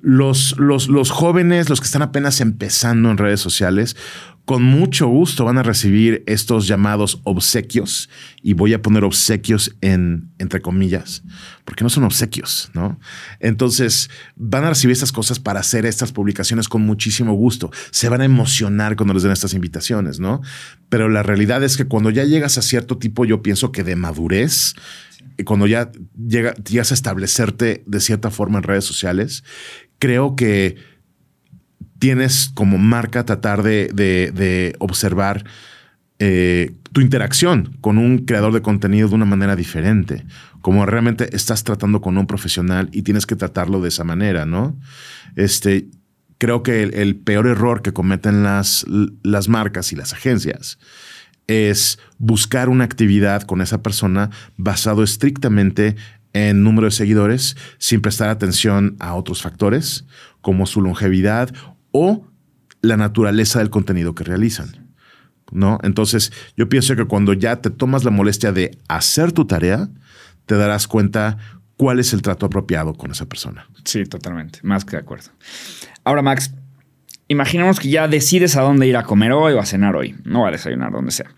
Los, 0.01 0.57
los, 0.57 0.87
los 0.87 1.11
jóvenes, 1.11 1.69
los 1.69 1.81
que 1.81 1.85
están 1.85 2.01
apenas 2.01 2.39
empezando 2.39 3.11
en 3.11 3.17
redes 3.17 3.41
sociales, 3.41 3.97
con 4.49 4.63
mucho 4.63 5.07
gusto 5.07 5.45
van 5.45 5.59
a 5.59 5.63
recibir 5.63 6.23
estos 6.25 6.65
llamados 6.65 7.21
obsequios 7.23 8.09
y 8.41 8.53
voy 8.53 8.73
a 8.73 8.81
poner 8.81 9.03
obsequios 9.03 9.75
en 9.81 10.31
entre 10.39 10.59
comillas, 10.59 11.21
porque 11.65 11.83
no 11.83 11.89
son 11.91 12.03
obsequios, 12.05 12.71
¿no? 12.73 12.99
Entonces 13.39 14.09
van 14.35 14.63
a 14.63 14.69
recibir 14.69 14.93
estas 14.93 15.11
cosas 15.11 15.37
para 15.37 15.59
hacer 15.59 15.85
estas 15.85 16.11
publicaciones 16.11 16.67
con 16.67 16.81
muchísimo 16.81 17.33
gusto. 17.33 17.69
Se 17.91 18.09
van 18.09 18.21
a 18.21 18.25
emocionar 18.25 18.95
cuando 18.95 19.13
les 19.13 19.21
den 19.21 19.33
estas 19.33 19.53
invitaciones, 19.53 20.19
¿no? 20.19 20.41
Pero 20.89 21.09
la 21.09 21.21
realidad 21.21 21.63
es 21.63 21.77
que 21.77 21.85
cuando 21.85 22.09
ya 22.09 22.23
llegas 22.23 22.57
a 22.57 22.63
cierto 22.63 22.97
tipo, 22.97 23.25
yo 23.25 23.43
pienso 23.43 23.71
que 23.71 23.83
de 23.83 23.95
madurez, 23.95 24.73
cuando 25.45 25.67
ya 25.67 25.91
llega, 26.17 26.53
llegas 26.55 26.91
a 26.91 26.93
establecerte 26.93 27.83
de 27.85 27.99
cierta 27.99 28.31
forma 28.31 28.57
en 28.57 28.63
redes 28.63 28.85
sociales, 28.85 29.43
creo 29.99 30.35
que 30.35 30.77
tienes 31.99 32.49
como 32.53 32.77
marca 32.77 33.25
tratar 33.25 33.61
de, 33.61 34.75
observar 34.79 35.45
eh, 36.17 36.73
tu 36.91 37.01
interacción 37.01 37.77
con 37.81 37.97
un 37.97 38.19
creador 38.19 38.53
de 38.53 38.61
contenido 38.61 39.07
de 39.09 39.15
una 39.15 39.25
manera 39.25 39.55
diferente, 39.55 40.25
como 40.61 40.85
realmente 40.85 41.35
estás 41.35 41.63
tratando 41.63 42.01
con 42.01 42.17
un 42.17 42.25
profesional 42.25 42.89
y 42.91 43.03
tienes 43.03 43.25
que 43.25 43.35
tratarlo 43.35 43.81
de 43.81 43.89
esa 43.89 44.03
manera, 44.03 44.45
¿no? 44.45 44.77
Este, 45.35 45.87
creo 46.37 46.63
que 46.63 46.83
el, 46.83 47.15
peor 47.17 47.47
error 47.47 47.81
que 47.81 47.93
cometen 47.93 48.43
las, 48.43 48.85
las 49.23 49.47
marcas 49.47 49.93
y 49.93 49.95
las 49.95 50.13
agencias 50.13 50.79
es 51.49 51.97
buscar 52.19 52.69
una 52.69 52.83
actividad 52.83 53.41
con 53.41 53.61
esa 53.61 53.81
persona 53.81 54.29
basado 54.55 55.03
estrictamente 55.03 55.95
en 56.33 56.63
número 56.63 56.85
de 56.85 56.91
seguidores 56.91 57.57
sin 57.79 58.01
prestar 58.01 58.29
atención 58.29 58.95
a 58.99 59.15
otros 59.15 59.41
factores 59.41 60.05
como 60.41 60.67
su 60.67 60.79
longevidad 60.81 61.51
o 61.91 62.27
la 62.81 62.97
naturaleza 62.97 63.59
del 63.59 63.71
contenido 63.71 64.13
que 64.13 64.23
realizan. 64.23 64.93
¿No? 65.51 65.79
Entonces, 65.81 66.31
yo 66.55 66.69
pienso 66.69 66.95
que 66.95 67.05
cuando 67.05 67.33
ya 67.33 67.55
te 67.55 67.71
tomas 67.71 68.03
la 68.03 68.11
molestia 68.11 68.51
de 68.51 68.77
hacer 68.87 69.31
tu 69.31 69.45
tarea, 69.45 69.89
te 70.45 70.53
darás 70.55 70.87
cuenta 70.87 71.39
cuál 71.75 71.99
es 71.99 72.13
el 72.13 72.21
trato 72.21 72.45
apropiado 72.45 72.93
con 72.93 73.09
esa 73.09 73.25
persona. 73.25 73.65
Sí, 73.83 74.03
totalmente. 74.03 74.59
Más 74.61 74.85
que 74.85 74.91
de 74.91 74.97
acuerdo. 75.01 75.31
Ahora, 76.03 76.21
Max, 76.21 76.53
imaginemos 77.29 77.79
que 77.79 77.89
ya 77.89 78.07
decides 78.09 78.57
a 78.57 78.61
dónde 78.61 78.87
ir 78.87 78.97
a 78.97 79.03
comer 79.03 79.31
hoy 79.31 79.53
o 79.53 79.59
a 79.59 79.65
cenar 79.65 79.95
hoy, 79.95 80.15
no 80.25 80.45
a 80.45 80.51
desayunar, 80.51 80.91
donde 80.91 81.11
sea. 81.11 81.29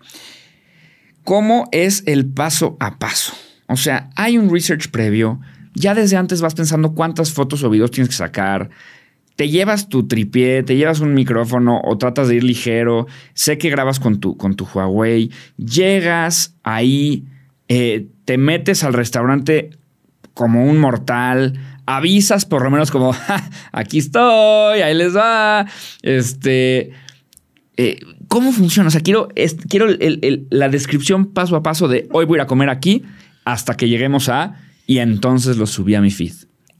¿Cómo 1.22 1.68
es 1.70 2.02
el 2.06 2.26
paso 2.26 2.76
a 2.80 2.98
paso? 2.98 3.34
O 3.68 3.76
sea, 3.76 4.10
hay 4.16 4.38
un 4.38 4.52
research 4.52 4.90
previo. 4.90 5.40
Ya 5.74 5.94
desde 5.94 6.16
antes 6.16 6.40
vas 6.40 6.54
pensando 6.54 6.94
cuántas 6.94 7.32
fotos 7.32 7.62
o 7.62 7.70
videos 7.70 7.92
tienes 7.92 8.08
que 8.08 8.16
sacar, 8.16 8.70
te 9.36 9.48
llevas 9.48 9.88
tu 9.88 10.06
tripié, 10.06 10.62
te 10.62 10.76
llevas 10.76 11.00
un 11.00 11.14
micrófono 11.14 11.80
o 11.82 11.96
tratas 11.96 12.28
de 12.28 12.36
ir 12.36 12.44
ligero, 12.44 13.06
sé 13.34 13.56
que 13.56 13.70
grabas 13.70 13.98
con 13.98 14.20
tu, 14.20 14.36
con 14.36 14.56
tu 14.56 14.66
Huawei, 14.66 15.30
llegas 15.56 16.56
ahí, 16.62 17.24
eh, 17.68 18.08
te 18.24 18.36
metes 18.36 18.84
al 18.84 18.92
restaurante 18.92 19.70
como 20.34 20.66
un 20.66 20.78
mortal, 20.78 21.58
avisas 21.86 22.44
por 22.44 22.62
lo 22.62 22.70
menos 22.70 22.90
como, 22.90 23.14
aquí 23.72 23.98
estoy, 23.98 24.80
ahí 24.80 24.94
les 24.94 25.16
va, 25.16 25.66
este... 26.02 26.92
Eh, 27.78 27.98
¿Cómo 28.28 28.52
funciona? 28.52 28.88
O 28.88 28.90
sea, 28.90 29.00
quiero, 29.00 29.28
quiero 29.68 29.86
la 30.50 30.68
descripción 30.68 31.32
paso 31.32 31.56
a 31.56 31.62
paso 31.62 31.88
de 31.88 32.06
hoy 32.12 32.26
voy 32.26 32.38
a 32.38 32.46
comer 32.46 32.68
aquí 32.68 33.02
hasta 33.44 33.76
que 33.76 33.88
lleguemos 33.88 34.28
a 34.28 34.56
y 34.86 34.98
entonces 34.98 35.56
lo 35.56 35.66
subí 35.66 35.94
a 35.94 36.00
mi 36.00 36.10
feed. 36.10 36.32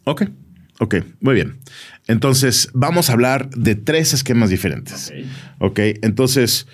Ok, 0.04 0.24
ok, 0.80 0.96
muy 1.20 1.34
bien. 1.34 1.58
Entonces 2.08 2.68
vamos 2.74 3.08
a 3.08 3.14
hablar 3.14 3.50
de 3.50 3.74
tres 3.74 4.12
esquemas 4.12 4.50
diferentes. 4.50 5.12
Ok, 5.58 5.78
entonces 6.02 6.66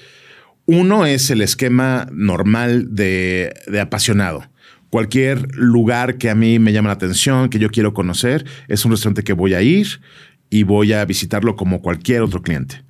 uno 0.66 1.06
es 1.06 1.30
el 1.30 1.40
esquema 1.40 2.08
normal 2.12 2.94
de, 2.94 3.54
de 3.66 3.80
apasionado. 3.80 4.44
Cualquier 4.90 5.54
lugar 5.54 6.16
que 6.16 6.30
a 6.30 6.34
mí 6.34 6.58
me 6.58 6.72
llama 6.72 6.88
la 6.88 6.94
atención, 6.94 7.50
que 7.50 7.58
yo 7.58 7.70
quiero 7.70 7.92
conocer, 7.92 8.46
es 8.68 8.84
un 8.84 8.92
restaurante 8.92 9.22
que 9.22 9.34
voy 9.34 9.54
a 9.54 9.62
ir 9.62 10.00
y 10.50 10.62
voy 10.62 10.92
a 10.92 11.04
visitarlo 11.04 11.56
como 11.56 11.82
cualquier 11.82 12.22
otro 12.22 12.42
cliente. 12.42 12.82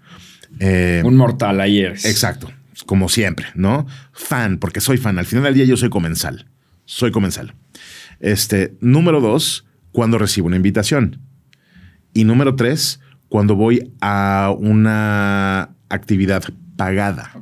Eh, 0.61 1.03
un 1.05 1.17
mortal 1.17 1.61
ayer. 1.61 1.93
Exacto, 2.05 2.51
como 2.87 3.09
siempre, 3.09 3.47
¿no? 3.55 3.87
Fan, 4.13 4.59
porque 4.59 4.81
soy 4.81 4.97
fan. 4.97 5.19
Al 5.19 5.27
final 5.27 5.45
del 5.45 5.55
día 5.55 5.65
yo 5.65 5.77
soy 5.77 5.91
comensal. 5.91 6.47
Soy 6.85 7.11
comensal. 7.11 7.55
Este, 8.21 8.77
número 8.81 9.21
dos, 9.21 9.67
cuando 9.93 10.19
recibo 10.19 10.47
una 10.47 10.57
invitación. 10.57 11.21
Y 12.15 12.25
número 12.25 12.57
tres, 12.57 13.01
cuando 13.29 13.57
voy 13.57 13.93
a 14.01 14.55
una 14.59 15.71
actividad 15.89 16.45
pagada. 16.77 17.33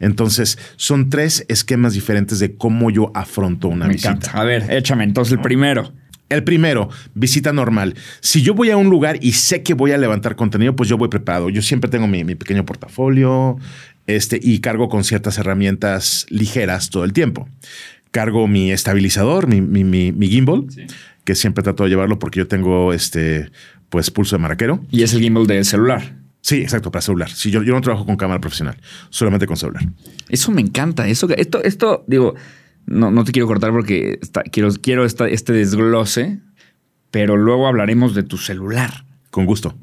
Entonces, 0.00 0.58
son 0.76 1.10
tres 1.10 1.44
esquemas 1.48 1.94
diferentes 1.94 2.38
de 2.38 2.56
cómo 2.56 2.90
yo 2.90 3.10
afronto 3.14 3.68
una 3.68 3.88
visita. 3.88 4.30
A 4.32 4.44
ver, 4.44 4.70
échame 4.70 5.04
entonces 5.04 5.32
el 5.32 5.40
primero. 5.40 5.92
El 6.32 6.44
primero, 6.44 6.88
visita 7.14 7.52
normal. 7.52 7.94
Si 8.20 8.40
yo 8.40 8.54
voy 8.54 8.70
a 8.70 8.78
un 8.78 8.88
lugar 8.88 9.18
y 9.20 9.32
sé 9.32 9.62
que 9.62 9.74
voy 9.74 9.92
a 9.92 9.98
levantar 9.98 10.34
contenido, 10.34 10.74
pues 10.74 10.88
yo 10.88 10.96
voy 10.96 11.08
preparado. 11.08 11.50
Yo 11.50 11.60
siempre 11.60 11.90
tengo 11.90 12.06
mi, 12.06 12.24
pequeño 12.24 12.64
portafolio 12.64 13.58
este, 14.06 14.40
y 14.42 14.60
cargo 14.60 14.88
con 14.88 15.04
ciertas 15.04 15.36
herramientas 15.36 16.24
ligeras 16.30 16.88
todo 16.88 17.04
el 17.04 17.12
tiempo. 17.12 17.48
Cargo 18.12 18.48
mi 18.48 18.72
estabilizador, 18.72 19.46
mi, 19.46 19.60
mi, 19.60 20.28
gimbal, 20.28 20.66
que 21.24 21.34
siempre 21.34 21.62
trato 21.62 21.84
de 21.84 21.90
llevarlo 21.90 22.18
porque 22.18 22.38
yo 22.38 22.48
tengo 22.48 22.94
este, 22.94 23.50
pues, 23.90 24.10
pulso 24.10 24.36
de 24.36 24.42
maraquero. 24.42 24.80
Y 24.90 25.02
es 25.02 25.12
el 25.12 25.20
gimbal 25.20 25.46
del 25.46 25.66
celular. 25.66 26.21
Sí, 26.42 26.56
exacto, 26.56 26.90
para 26.90 27.02
celular. 27.02 27.30
Sí, 27.30 27.50
yo, 27.50 27.62
yo 27.62 27.72
no 27.72 27.80
trabajo 27.80 28.04
con 28.04 28.16
cámara 28.16 28.40
profesional, 28.40 28.76
solamente 29.10 29.46
con 29.46 29.56
celular. 29.56 29.84
Eso 30.28 30.50
me 30.50 30.60
encanta. 30.60 31.08
Eso, 31.08 31.28
esto, 31.36 31.62
esto, 31.62 32.04
digo, 32.08 32.34
no, 32.84 33.12
no 33.12 33.24
te 33.24 33.30
quiero 33.32 33.46
cortar 33.46 33.70
porque 33.70 34.18
quiero, 34.50 34.70
quiero 34.82 35.04
este 35.04 35.52
desglose, 35.52 36.40
pero 37.12 37.36
luego 37.36 37.68
hablaremos 37.68 38.14
de 38.14 38.24
tu 38.24 38.38
celular. 38.38 39.04
Con 39.30 39.46
gusto. 39.46 39.78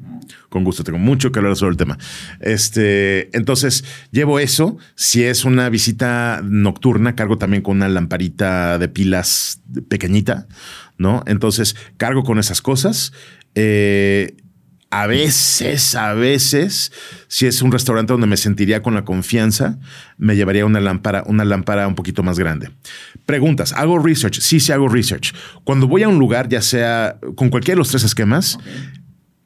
Con 0.48 0.64
gusto, 0.64 0.84
tengo 0.84 0.98
mucho 0.98 1.32
que 1.32 1.38
hablar 1.38 1.56
sobre 1.56 1.72
el 1.72 1.76
tema. 1.76 1.96
Este, 2.40 3.34
entonces, 3.36 3.84
llevo 4.10 4.38
eso. 4.38 4.76
Si 4.96 5.24
es 5.24 5.44
una 5.44 5.68
visita 5.70 6.40
nocturna, 6.44 7.16
cargo 7.16 7.38
también 7.38 7.62
con 7.62 7.78
una 7.78 7.88
lamparita 7.88 8.78
de 8.78 8.88
pilas 8.88 9.62
pequeñita, 9.88 10.46
¿no? 10.98 11.22
Entonces, 11.26 11.74
cargo 11.96 12.22
con 12.22 12.38
esas 12.38 12.62
cosas. 12.62 13.12
Eh, 13.54 14.36
a 14.90 15.06
veces, 15.06 15.94
a 15.94 16.14
veces, 16.14 16.90
si 17.28 17.46
es 17.46 17.62
un 17.62 17.70
restaurante 17.70 18.12
donde 18.12 18.26
me 18.26 18.36
sentiría 18.36 18.82
con 18.82 18.94
la 18.94 19.04
confianza, 19.04 19.78
me 20.18 20.34
llevaría 20.34 20.66
una 20.66 20.80
lámpara, 20.80 21.22
una 21.26 21.44
lámpara 21.44 21.86
un 21.86 21.94
poquito 21.94 22.24
más 22.24 22.38
grande. 22.38 22.70
Preguntas, 23.24 23.72
¿hago 23.72 24.00
research? 24.00 24.40
Sí, 24.40 24.58
sí 24.58 24.72
hago 24.72 24.88
research. 24.88 25.32
Cuando 25.62 25.86
voy 25.86 26.02
a 26.02 26.08
un 26.08 26.18
lugar, 26.18 26.48
ya 26.48 26.60
sea 26.60 27.18
con 27.36 27.50
cualquiera 27.50 27.76
de 27.76 27.78
los 27.78 27.90
tres 27.90 28.02
esquemas, 28.02 28.58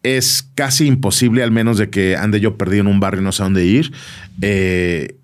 es 0.02 0.48
casi 0.54 0.86
imposible, 0.86 1.42
al 1.42 1.50
menos 1.50 1.76
de 1.76 1.90
que 1.90 2.16
ande 2.16 2.40
yo 2.40 2.56
perdido 2.56 2.80
en 2.82 2.86
un 2.86 3.00
barrio 3.00 3.20
y 3.20 3.24
no 3.24 3.32
sé 3.32 3.42
a 3.42 3.44
dónde 3.44 3.66
ir. 3.66 3.92
Eh, 4.40 5.18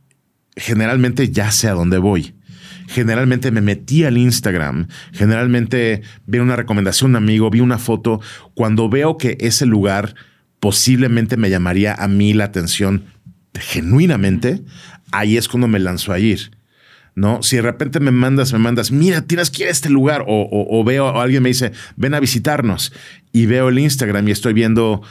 generalmente 0.54 1.30
ya 1.30 1.50
sé 1.50 1.68
a 1.68 1.72
dónde 1.72 1.96
voy 1.96 2.34
generalmente 2.90 3.52
me 3.52 3.60
metí 3.60 4.04
al 4.04 4.18
Instagram, 4.18 4.88
generalmente 5.12 6.02
vi 6.26 6.38
una 6.38 6.56
recomendación 6.56 7.12
de 7.12 7.18
un 7.18 7.24
amigo, 7.24 7.48
vi 7.48 7.60
una 7.60 7.78
foto, 7.78 8.20
cuando 8.54 8.88
veo 8.88 9.16
que 9.16 9.38
ese 9.40 9.64
lugar 9.64 10.16
posiblemente 10.58 11.36
me 11.36 11.50
llamaría 11.50 11.94
a 11.94 12.08
mí 12.08 12.32
la 12.34 12.44
atención 12.44 13.04
genuinamente, 13.54 14.62
ahí 15.12 15.36
es 15.36 15.48
cuando 15.48 15.68
me 15.68 15.78
lanzo 15.78 16.12
a 16.12 16.18
ir. 16.18 16.50
¿no? 17.14 17.42
Si 17.42 17.56
de 17.56 17.62
repente 17.62 18.00
me 18.00 18.10
mandas, 18.10 18.52
me 18.52 18.58
mandas, 18.58 18.90
mira, 18.90 19.22
tienes 19.22 19.50
que 19.50 19.62
ir 19.62 19.68
a 19.68 19.72
este 19.72 19.88
lugar, 19.88 20.24
o, 20.26 20.84
veo, 20.84 21.06
o 21.06 21.20
alguien 21.20 21.42
me 21.44 21.50
dice, 21.50 21.72
ven 21.96 22.14
a 22.14 22.20
visitarnos, 22.20 22.92
y 23.32 23.46
veo 23.46 23.68
el 23.68 23.78
Instagram 23.78 24.26
y 24.26 24.32
estoy 24.32 24.52
viendo 24.52 25.02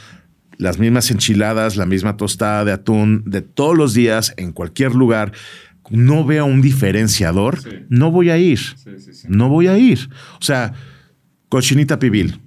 las 0.58 0.78
mismas 0.78 1.10
enchiladas, 1.10 1.76
la 1.76 1.86
misma 1.86 2.18
tostada 2.18 2.66
de 2.66 2.72
atún 2.72 3.22
de 3.24 3.40
todos 3.40 3.74
los 3.74 3.94
días 3.94 4.34
en 4.36 4.52
cualquier 4.52 4.94
lugar 4.94 5.32
no 5.90 6.24
veo 6.24 6.46
un 6.46 6.62
diferenciador, 6.62 7.58
no 7.88 8.10
voy 8.10 8.30
a 8.30 8.38
ir. 8.38 8.60
no 9.28 9.48
voy 9.48 9.66
a 9.66 9.76
ir. 9.76 10.08
O 10.40 10.44
sea, 10.44 10.72
cochinita 11.48 11.98
pibil. 11.98 12.40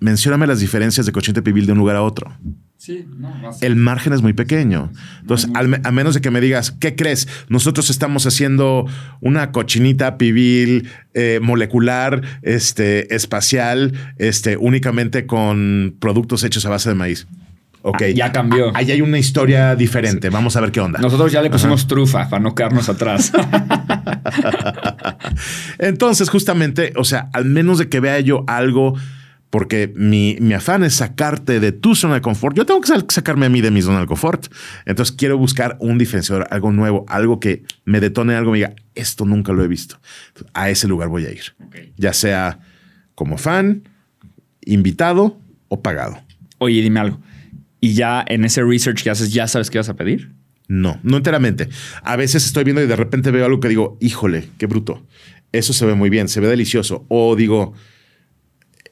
Mencióname 0.00 0.46
las 0.46 0.60
diferencias 0.60 1.06
de 1.06 1.12
cochinita 1.12 1.42
pibil 1.42 1.66
de 1.66 1.72
un 1.72 1.78
lugar 1.78 1.96
a 1.96 2.02
otro. 2.02 2.32
Sí, 2.76 3.04
no, 3.16 3.34
El 3.60 3.74
margen 3.74 4.12
es 4.12 4.22
muy 4.22 4.34
pequeño. 4.34 4.92
Entonces, 5.20 5.50
a 5.52 5.90
menos 5.90 6.14
de 6.14 6.20
que 6.20 6.30
me 6.30 6.40
digas, 6.40 6.70
¿qué 6.70 6.94
crees? 6.94 7.26
Nosotros 7.48 7.90
estamos 7.90 8.24
haciendo 8.24 8.86
una 9.20 9.50
cochinita 9.50 10.16
pibil 10.16 10.88
eh, 11.12 11.40
molecular, 11.42 12.22
este, 12.42 13.12
espacial, 13.16 13.94
este, 14.16 14.56
únicamente 14.56 15.26
con 15.26 15.96
productos 15.98 16.44
hechos 16.44 16.64
a 16.66 16.70
base 16.70 16.90
de 16.90 16.94
maíz. 16.94 17.26
Ok. 17.82 18.02
Ah, 18.02 18.08
ya 18.08 18.32
cambió. 18.32 18.70
Ahí 18.74 18.90
hay 18.90 19.00
una 19.00 19.18
historia 19.18 19.76
diferente. 19.76 20.30
Vamos 20.30 20.56
a 20.56 20.60
ver 20.60 20.72
qué 20.72 20.80
onda. 20.80 21.00
Nosotros 21.00 21.32
ya 21.32 21.42
le 21.42 21.50
pusimos 21.50 21.86
trufa 21.86 22.28
para 22.28 22.42
no 22.42 22.54
quedarnos 22.54 22.88
atrás. 22.88 23.32
Entonces, 25.78 26.28
justamente, 26.28 26.92
o 26.96 27.04
sea, 27.04 27.30
al 27.32 27.44
menos 27.44 27.78
de 27.78 27.88
que 27.88 28.00
vea 28.00 28.18
yo 28.20 28.44
algo, 28.48 28.94
porque 29.50 29.92
mi, 29.94 30.36
mi, 30.40 30.54
afán 30.54 30.82
es 30.82 30.94
sacarte 30.94 31.60
de 31.60 31.72
tu 31.72 31.94
zona 31.94 32.14
de 32.14 32.20
confort, 32.20 32.56
yo 32.56 32.66
tengo 32.66 32.80
que 32.80 32.92
sacarme 33.08 33.46
a 33.46 33.48
mí 33.48 33.60
de 33.60 33.70
mi 33.70 33.80
zona 33.80 34.00
de 34.00 34.06
confort. 34.06 34.52
Entonces, 34.84 35.14
quiero 35.14 35.38
buscar 35.38 35.76
un 35.80 35.98
diferenciador, 35.98 36.48
algo 36.50 36.72
nuevo, 36.72 37.04
algo 37.08 37.38
que 37.38 37.62
me 37.84 38.00
detone 38.00 38.34
algo, 38.34 38.50
me 38.50 38.58
diga, 38.58 38.74
esto 38.94 39.24
nunca 39.24 39.52
lo 39.52 39.62
he 39.62 39.68
visto. 39.68 40.00
A 40.52 40.68
ese 40.68 40.88
lugar 40.88 41.08
voy 41.08 41.26
a 41.26 41.30
ir. 41.30 41.54
Ya 41.96 42.12
sea 42.12 42.58
como 43.14 43.38
fan, 43.38 43.88
invitado 44.64 45.38
o 45.68 45.80
pagado. 45.80 46.20
Oye, 46.58 46.82
dime 46.82 47.00
algo 47.00 47.20
y 47.80 47.94
ya 47.94 48.24
en 48.26 48.44
ese 48.44 48.62
research 48.62 49.02
que 49.02 49.10
haces, 49.10 49.32
ya 49.32 49.46
sabes 49.46 49.70
qué 49.70 49.78
vas 49.78 49.88
a 49.88 49.96
pedir? 49.96 50.32
No, 50.68 51.00
no 51.02 51.16
enteramente. 51.16 51.68
A 52.02 52.16
veces 52.16 52.44
estoy 52.44 52.64
viendo 52.64 52.82
y 52.82 52.86
de 52.86 52.96
repente 52.96 53.30
veo 53.30 53.46
algo 53.46 53.60
que 53.60 53.68
digo, 53.68 53.96
híjole, 54.00 54.48
qué 54.58 54.66
bruto. 54.66 55.06
Eso 55.52 55.72
se 55.72 55.86
ve 55.86 55.94
muy 55.94 56.10
bien, 56.10 56.28
se 56.28 56.40
ve 56.40 56.48
delicioso. 56.48 57.06
O 57.08 57.34
digo, 57.36 57.72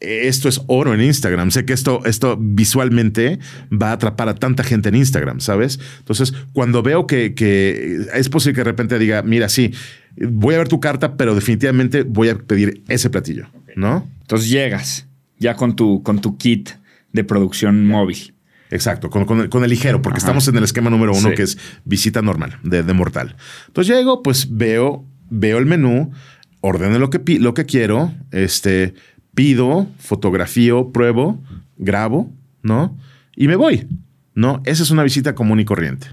esto 0.00 0.48
es 0.48 0.62
oro 0.66 0.94
en 0.94 1.02
Instagram. 1.02 1.50
Sé 1.50 1.64
que 1.64 1.72
esto, 1.72 2.04
esto 2.06 2.38
visualmente 2.40 3.38
va 3.70 3.90
a 3.90 3.92
atrapar 3.92 4.28
a 4.28 4.34
tanta 4.34 4.62
gente 4.62 4.88
en 4.88 4.96
Instagram, 4.96 5.40
¿sabes? 5.40 5.78
Entonces, 5.98 6.32
cuando 6.52 6.82
veo 6.82 7.06
que, 7.06 7.34
que 7.34 8.06
es 8.14 8.28
posible 8.28 8.54
que 8.54 8.60
de 8.60 8.64
repente 8.64 8.98
diga, 8.98 9.22
mira, 9.22 9.48
sí, 9.48 9.72
voy 10.16 10.54
a 10.54 10.58
ver 10.58 10.68
tu 10.68 10.80
carta, 10.80 11.16
pero 11.16 11.34
definitivamente 11.34 12.02
voy 12.02 12.30
a 12.30 12.36
pedir 12.36 12.82
ese 12.88 13.10
platillo, 13.10 13.48
¿no? 13.74 14.08
Entonces 14.22 14.48
llegas 14.48 15.06
ya 15.38 15.54
con 15.54 15.76
tu, 15.76 16.02
con 16.02 16.20
tu 16.20 16.36
kit 16.38 16.70
de 17.12 17.24
producción 17.24 17.86
móvil. 17.86 18.32
Exacto, 18.76 19.08
con, 19.08 19.64
el, 19.64 19.70
ligero, 19.70 20.02
porque 20.02 20.18
estamos 20.18 20.46
en 20.48 20.56
el 20.56 20.64
esquema 20.64 20.90
número 20.90 21.12
uno, 21.14 21.30
que 21.30 21.42
es 21.42 21.56
visita 21.84 22.20
normal, 22.20 22.58
de, 22.62 22.82
mortal. 22.92 23.36
Entonces 23.68 23.96
llego, 23.96 24.22
pues 24.22 24.54
veo, 24.54 25.04
veo 25.30 25.56
el 25.56 25.64
menú, 25.64 26.12
ordeno 26.60 26.98
lo 26.98 27.08
que, 27.08 27.38
lo 27.38 27.54
que 27.54 27.64
quiero, 27.64 28.12
este, 28.32 28.94
pido, 29.34 29.86
fotografío, 29.98 30.92
pruebo, 30.92 31.42
grabo, 31.78 32.30
¿no? 32.62 32.98
Y 33.34 33.48
me 33.48 33.56
voy, 33.56 33.88
¿no? 34.34 34.60
Esa 34.66 34.82
es 34.82 34.90
una 34.90 35.02
visita 35.02 35.34
común 35.34 35.58
y 35.60 35.64
corriente 35.64 36.08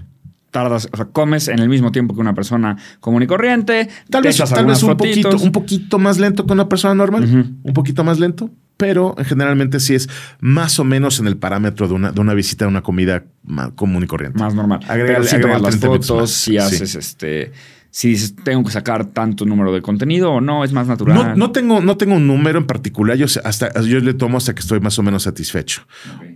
tardas, 0.50 0.88
o 0.92 0.96
sea, 0.96 1.06
comes 1.06 1.48
en 1.48 1.58
el 1.58 1.68
mismo 1.68 1.90
tiempo 1.90 2.14
que 2.14 2.20
una 2.20 2.32
persona 2.32 2.76
común 3.00 3.24
y 3.24 3.26
corriente. 3.26 3.88
Tal 4.08 4.22
vez, 4.22 4.36
tal 4.36 4.66
vez 4.66 4.84
un, 4.84 4.96
poquito, 4.96 5.36
un 5.36 5.50
poquito 5.50 5.98
más 5.98 6.20
lento 6.20 6.46
que 6.46 6.52
una 6.52 6.68
persona 6.68 6.94
normal, 6.94 7.24
un 7.60 7.74
poquito 7.74 8.04
más 8.04 8.20
lento, 8.20 8.50
pero 8.76 9.14
generalmente 9.24 9.80
sí 9.80 9.94
es 9.94 10.08
más 10.40 10.78
o 10.78 10.84
menos 10.84 11.20
en 11.20 11.26
el 11.26 11.36
parámetro 11.36 11.88
de 11.88 11.94
una, 11.94 12.12
de 12.12 12.20
una 12.20 12.34
visita 12.34 12.64
a 12.64 12.68
una 12.68 12.82
comida 12.82 13.24
común 13.74 14.02
y 14.02 14.06
corriente. 14.06 14.38
Más 14.38 14.54
normal. 14.54 14.80
Agrega, 14.88 15.22
si 15.22 15.40
tomas 15.40 15.62
las 15.62 15.76
fotos, 15.76 16.30
si 16.30 16.58
haces 16.58 16.94
este 16.94 17.52
si 17.94 18.08
dices, 18.08 18.34
tengo 18.34 18.64
que 18.64 18.72
sacar 18.72 19.04
tanto 19.04 19.46
número 19.46 19.72
de 19.72 19.80
contenido 19.80 20.32
o 20.32 20.40
no, 20.40 20.64
es 20.64 20.72
más 20.72 20.88
natural. 20.88 21.14
No, 21.14 21.36
no 21.36 21.52
tengo, 21.52 21.80
no 21.80 21.96
tengo 21.96 22.16
un 22.16 22.26
número 22.26 22.58
en 22.58 22.66
particular. 22.66 23.16
Yo, 23.16 23.26
hasta, 23.44 23.80
yo 23.82 24.00
le 24.00 24.14
tomo 24.14 24.36
hasta 24.36 24.52
que 24.52 24.62
estoy 24.62 24.80
más 24.80 24.98
o 24.98 25.04
menos 25.04 25.22
satisfecho. 25.22 25.86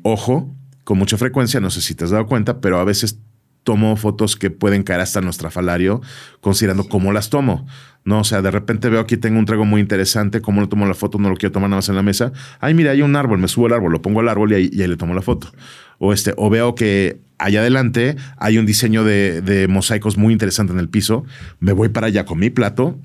Ojo, 0.05 0.55
con 0.85 0.99
mucha 0.99 1.19
frecuencia, 1.19 1.59
no 1.59 1.71
sé 1.71 1.81
si 1.81 1.97
te 1.97 2.05
has 2.05 2.11
dado 2.11 2.27
cuenta, 2.27 2.61
pero 2.61 2.79
a 2.79 2.85
veces 2.85 3.19
tomo 3.65 3.97
fotos 3.97 4.37
que 4.37 4.51
pueden 4.51 4.85
caer 4.85 5.01
hasta 5.01 5.21
nuestro 5.21 5.49
afalario, 5.49 6.01
considerando 6.41 6.85
cómo 6.85 7.13
las 7.13 7.29
tomo. 7.29 7.67
No, 8.09 8.21
o 8.21 8.25
sea, 8.25 8.41
de 8.41 8.51
repente 8.51 8.89
veo 8.89 9.01
aquí 9.01 9.19
tengo 9.19 9.39
un 9.39 9.45
trago 9.45 9.67
muy 9.67 9.83
interesante, 9.83 10.41
cómo 10.41 10.63
lo 10.63 10.69
tomo 10.71 10.87
la 10.87 10.95
foto, 10.95 11.19
no 11.19 11.29
lo 11.29 11.37
quiero 11.37 11.53
tomar 11.53 11.69
nada 11.69 11.77
más 11.77 11.91
en 11.91 11.95
la 11.95 12.03
mesa. 12.03 12.33
Ay, 12.59 12.73
mira, 12.73 12.93
hay 12.93 13.03
un 13.03 13.15
árbol, 13.15 13.39
me 13.39 13.49
subo 13.49 13.67
al 13.67 13.75
árbol, 13.75 13.93
lo 13.93 14.01
pongo 14.01 14.21
al 14.21 14.31
árbol 14.31 14.51
y 14.51 14.55
ahí, 14.55 14.71
y 14.73 14.81
ahí 14.81 14.89
le 14.89 14.97
tomo 14.97 15.13
la 15.13 15.21
foto. 15.21 15.53
O 15.99 16.15
este, 16.15 16.33
o 16.39 16.49
veo 16.49 16.75
que 16.75 17.21
allá 17.37 17.61
adelante 17.61 18.17
hay 18.39 18.57
un 18.57 18.65
diseño 18.65 19.05
de, 19.05 19.43
de 19.43 19.69
mosaicos 19.69 20.17
muy 20.17 20.33
interesante 20.33 20.73
en 20.73 20.79
el 20.79 20.89
piso. 20.89 21.27
Me 21.61 21.73
voy 21.73 21.91
para 21.91 22.07
allá 22.07 22.25
con 22.25 22.39
mi 22.39 22.49
plato, 22.49 22.99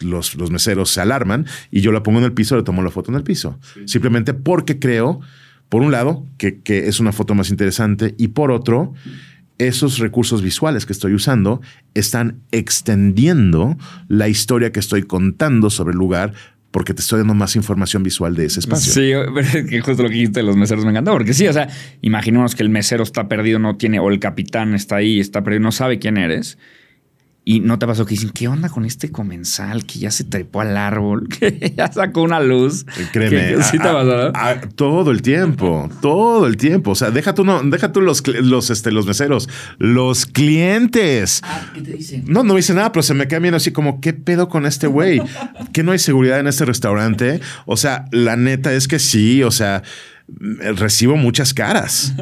los, 0.00 0.34
los 0.34 0.50
meseros 0.50 0.90
se 0.90 1.00
alarman 1.00 1.46
y 1.70 1.80
yo 1.80 1.92
la 1.92 2.02
pongo 2.02 2.18
en 2.18 2.24
el 2.24 2.32
piso, 2.32 2.56
le 2.56 2.64
tomo 2.64 2.82
la 2.82 2.90
foto 2.90 3.12
en 3.12 3.16
el 3.16 3.22
piso. 3.22 3.60
Simplemente 3.84 4.34
porque 4.34 4.80
creo, 4.80 5.20
por 5.68 5.82
un 5.82 5.92
lado, 5.92 6.26
que, 6.36 6.62
que 6.62 6.88
es 6.88 6.98
una 6.98 7.12
foto 7.12 7.36
más 7.36 7.50
interesante 7.50 8.16
y 8.18 8.26
por 8.28 8.50
otro, 8.50 8.92
esos 9.58 9.98
recursos 9.98 10.42
visuales 10.42 10.86
que 10.86 10.92
estoy 10.92 11.14
usando 11.14 11.60
están 11.94 12.40
extendiendo 12.52 13.76
la 14.08 14.28
historia 14.28 14.72
que 14.72 14.80
estoy 14.80 15.02
contando 15.02 15.70
sobre 15.70 15.92
el 15.92 15.98
lugar 15.98 16.32
porque 16.70 16.94
te 16.94 17.00
estoy 17.00 17.20
dando 17.20 17.34
más 17.34 17.56
información 17.56 18.02
visual 18.02 18.34
de 18.34 18.44
ese 18.44 18.60
espacio. 18.60 18.92
Sí, 18.92 19.12
que 19.68 19.80
justo 19.80 20.02
lo 20.02 20.08
que 20.08 20.14
dijiste 20.14 20.40
de 20.40 20.46
los 20.46 20.56
meseros 20.56 20.84
me 20.84 20.90
encantó, 20.90 21.12
porque 21.12 21.32
sí, 21.32 21.46
o 21.48 21.52
sea, 21.52 21.68
imaginémonos 22.02 22.54
que 22.54 22.62
el 22.62 22.68
mesero 22.68 23.02
está 23.02 23.28
perdido, 23.28 23.58
no 23.58 23.76
tiene, 23.76 23.98
o 24.00 24.10
el 24.10 24.20
capitán 24.20 24.74
está 24.74 24.96
ahí, 24.96 25.18
está 25.18 25.42
perdido, 25.42 25.62
no 25.62 25.72
sabe 25.72 25.98
quién 25.98 26.18
eres. 26.18 26.58
Y 27.50 27.60
no 27.60 27.78
te 27.78 27.86
pasó 27.86 28.04
que 28.04 28.10
dicen, 28.10 28.28
¿qué 28.28 28.46
onda 28.46 28.68
con 28.68 28.84
este 28.84 29.10
comensal 29.10 29.86
que 29.86 30.00
ya 30.00 30.10
se 30.10 30.24
trepó 30.24 30.60
al 30.60 30.76
árbol, 30.76 31.28
que 31.40 31.72
ya 31.74 31.90
sacó 31.90 32.20
una 32.20 32.40
luz? 32.40 32.84
Créeme, 33.10 33.56
Que- 33.56 33.62
sí 33.62 33.78
te 33.78 33.88
a- 33.88 33.92
pasó. 33.94 34.12
a- 34.36 34.50
a- 34.50 34.60
todo 34.60 35.10
el 35.10 35.22
tiempo, 35.22 35.88
todo 36.02 36.46
el 36.46 36.58
tiempo. 36.58 36.90
O 36.90 36.94
sea, 36.94 37.10
deja 37.10 37.32
tú, 37.34 37.44
no, 37.44 37.62
deja 37.62 37.90
tú 37.90 38.02
los, 38.02 38.22
los, 38.26 38.68
este, 38.68 38.92
los 38.92 39.06
meseros, 39.06 39.48
los 39.78 40.26
clientes. 40.26 41.40
Ah, 41.42 41.70
¿Qué 41.74 41.80
te 41.80 41.92
dicen? 41.92 42.24
No, 42.26 42.42
no 42.44 42.54
dice 42.54 42.74
nada, 42.74 42.92
pero 42.92 43.02
se 43.02 43.14
me 43.14 43.26
queda 43.28 43.38
viendo 43.38 43.56
así 43.56 43.72
como, 43.72 44.00
¿qué 44.02 44.12
pedo 44.12 44.50
con 44.50 44.66
este 44.66 44.86
güey? 44.86 45.22
¿Que 45.72 45.82
no 45.82 45.92
hay 45.92 45.98
seguridad 45.98 46.40
en 46.40 46.48
este 46.48 46.66
restaurante? 46.66 47.40
O 47.64 47.78
sea, 47.78 48.04
la 48.12 48.36
neta 48.36 48.72
es 48.74 48.88
que 48.88 48.98
sí, 48.98 49.42
o 49.42 49.50
sea, 49.50 49.82
recibo 50.76 51.16
muchas 51.16 51.54
caras 51.54 52.14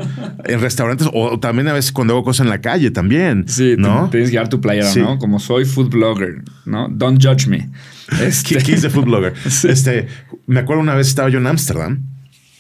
en 0.45 0.61
restaurantes 0.61 1.09
o 1.13 1.39
también 1.41 1.69
a 1.69 1.73
veces 1.73 1.93
cuando 1.93 2.15
hago 2.15 2.25
cosas 2.25 2.45
en 2.45 2.51
la 2.51 2.61
calle 2.61 2.91
también. 2.91 3.45
Sí, 3.49 3.75
¿no? 3.77 4.09
tienes 4.11 4.31
que 4.31 4.37
dar 4.37 4.49
tu 4.49 4.61
playera, 4.61 4.87
Sí. 4.89 5.01
¿no? 5.01 5.19
Como 5.19 5.39
soy 5.41 5.65
food 5.65 5.91
blogger, 5.91 6.43
¿no? 6.65 6.89
Don't 6.89 7.23
judge 7.23 7.47
me. 7.49 7.71
Este, 8.23 8.59
¿Qué 8.59 8.77
de 8.77 8.91
food 8.91 9.05
blogger? 9.07 9.35
Sí. 9.51 9.69
Este, 9.69 10.07
me 10.47 10.61
acuerdo 10.61 10.83
una 10.83 10.95
vez 10.95 11.09
estaba 11.09 11.29
yo 11.29 11.39
en 11.39 11.47
Ámsterdam 11.47 12.16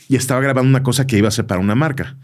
y 0.08 0.16
estaba 0.16 0.40
grabando 0.40 0.68
una 0.68 0.82
cosa 0.82 1.06
que 1.06 1.18
iba 1.18 1.26
a 1.26 1.28
hacer 1.28 1.46
para 1.46 1.60
una 1.60 1.74
marca. 1.74 2.16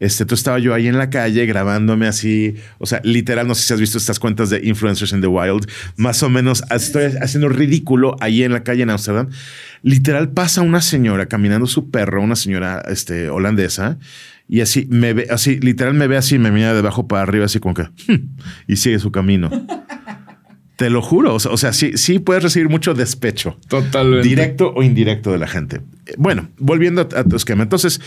Este, 0.00 0.24
estaba 0.32 0.58
yo 0.58 0.74
ahí 0.74 0.86
en 0.88 0.98
la 0.98 1.10
calle 1.10 1.44
grabándome 1.46 2.06
así, 2.06 2.54
o 2.78 2.86
sea, 2.86 3.00
literal, 3.04 3.46
no 3.46 3.54
sé 3.54 3.62
si 3.66 3.74
has 3.74 3.80
visto 3.80 3.98
estas 3.98 4.18
cuentas 4.18 4.50
de 4.50 4.60
influencers 4.64 5.12
in 5.12 5.20
the 5.20 5.26
wild, 5.26 5.68
más 5.96 6.22
o 6.22 6.28
menos 6.30 6.62
estoy 6.70 7.04
haciendo 7.20 7.48
ridículo 7.48 8.16
ahí 8.20 8.42
en 8.42 8.52
la 8.52 8.62
calle 8.62 8.82
en 8.82 8.90
Ámsterdam. 8.90 9.28
Literal 9.82 10.30
pasa 10.30 10.62
una 10.62 10.80
señora 10.80 11.26
caminando 11.26 11.66
su 11.66 11.90
perro, 11.90 12.22
una 12.22 12.36
señora 12.36 12.82
este, 12.88 13.28
holandesa, 13.28 13.98
y 14.48 14.60
así 14.60 14.86
me 14.90 15.12
ve, 15.12 15.26
así, 15.30 15.60
literal 15.60 15.94
me 15.94 16.06
ve 16.06 16.16
así, 16.16 16.38
me 16.38 16.50
mira 16.50 16.72
de 16.72 16.78
abajo 16.78 17.06
para 17.06 17.22
arriba, 17.22 17.44
así 17.44 17.58
como 17.60 17.74
que, 17.74 17.82
"Hmm", 17.82 18.36
y 18.66 18.76
sigue 18.76 18.98
su 18.98 19.12
camino. 19.12 19.50
Te 20.78 20.90
lo 20.90 21.02
juro. 21.02 21.34
O 21.34 21.40
sea, 21.40 21.50
o 21.50 21.56
sea, 21.56 21.72
sí, 21.72 21.92
sí 21.96 22.20
puedes 22.20 22.42
recibir 22.42 22.68
mucho 22.68 22.94
despecho. 22.94 23.58
Totalmente. 23.68 24.26
Directo 24.28 24.72
o 24.74 24.82
indirecto 24.84 25.32
de 25.32 25.38
la 25.38 25.48
gente. 25.48 25.80
Bueno, 26.16 26.48
volviendo 26.58 27.02
a, 27.02 27.18
a 27.20 27.24
tu 27.24 27.34
esquema. 27.34 27.64
Entonces, 27.64 28.00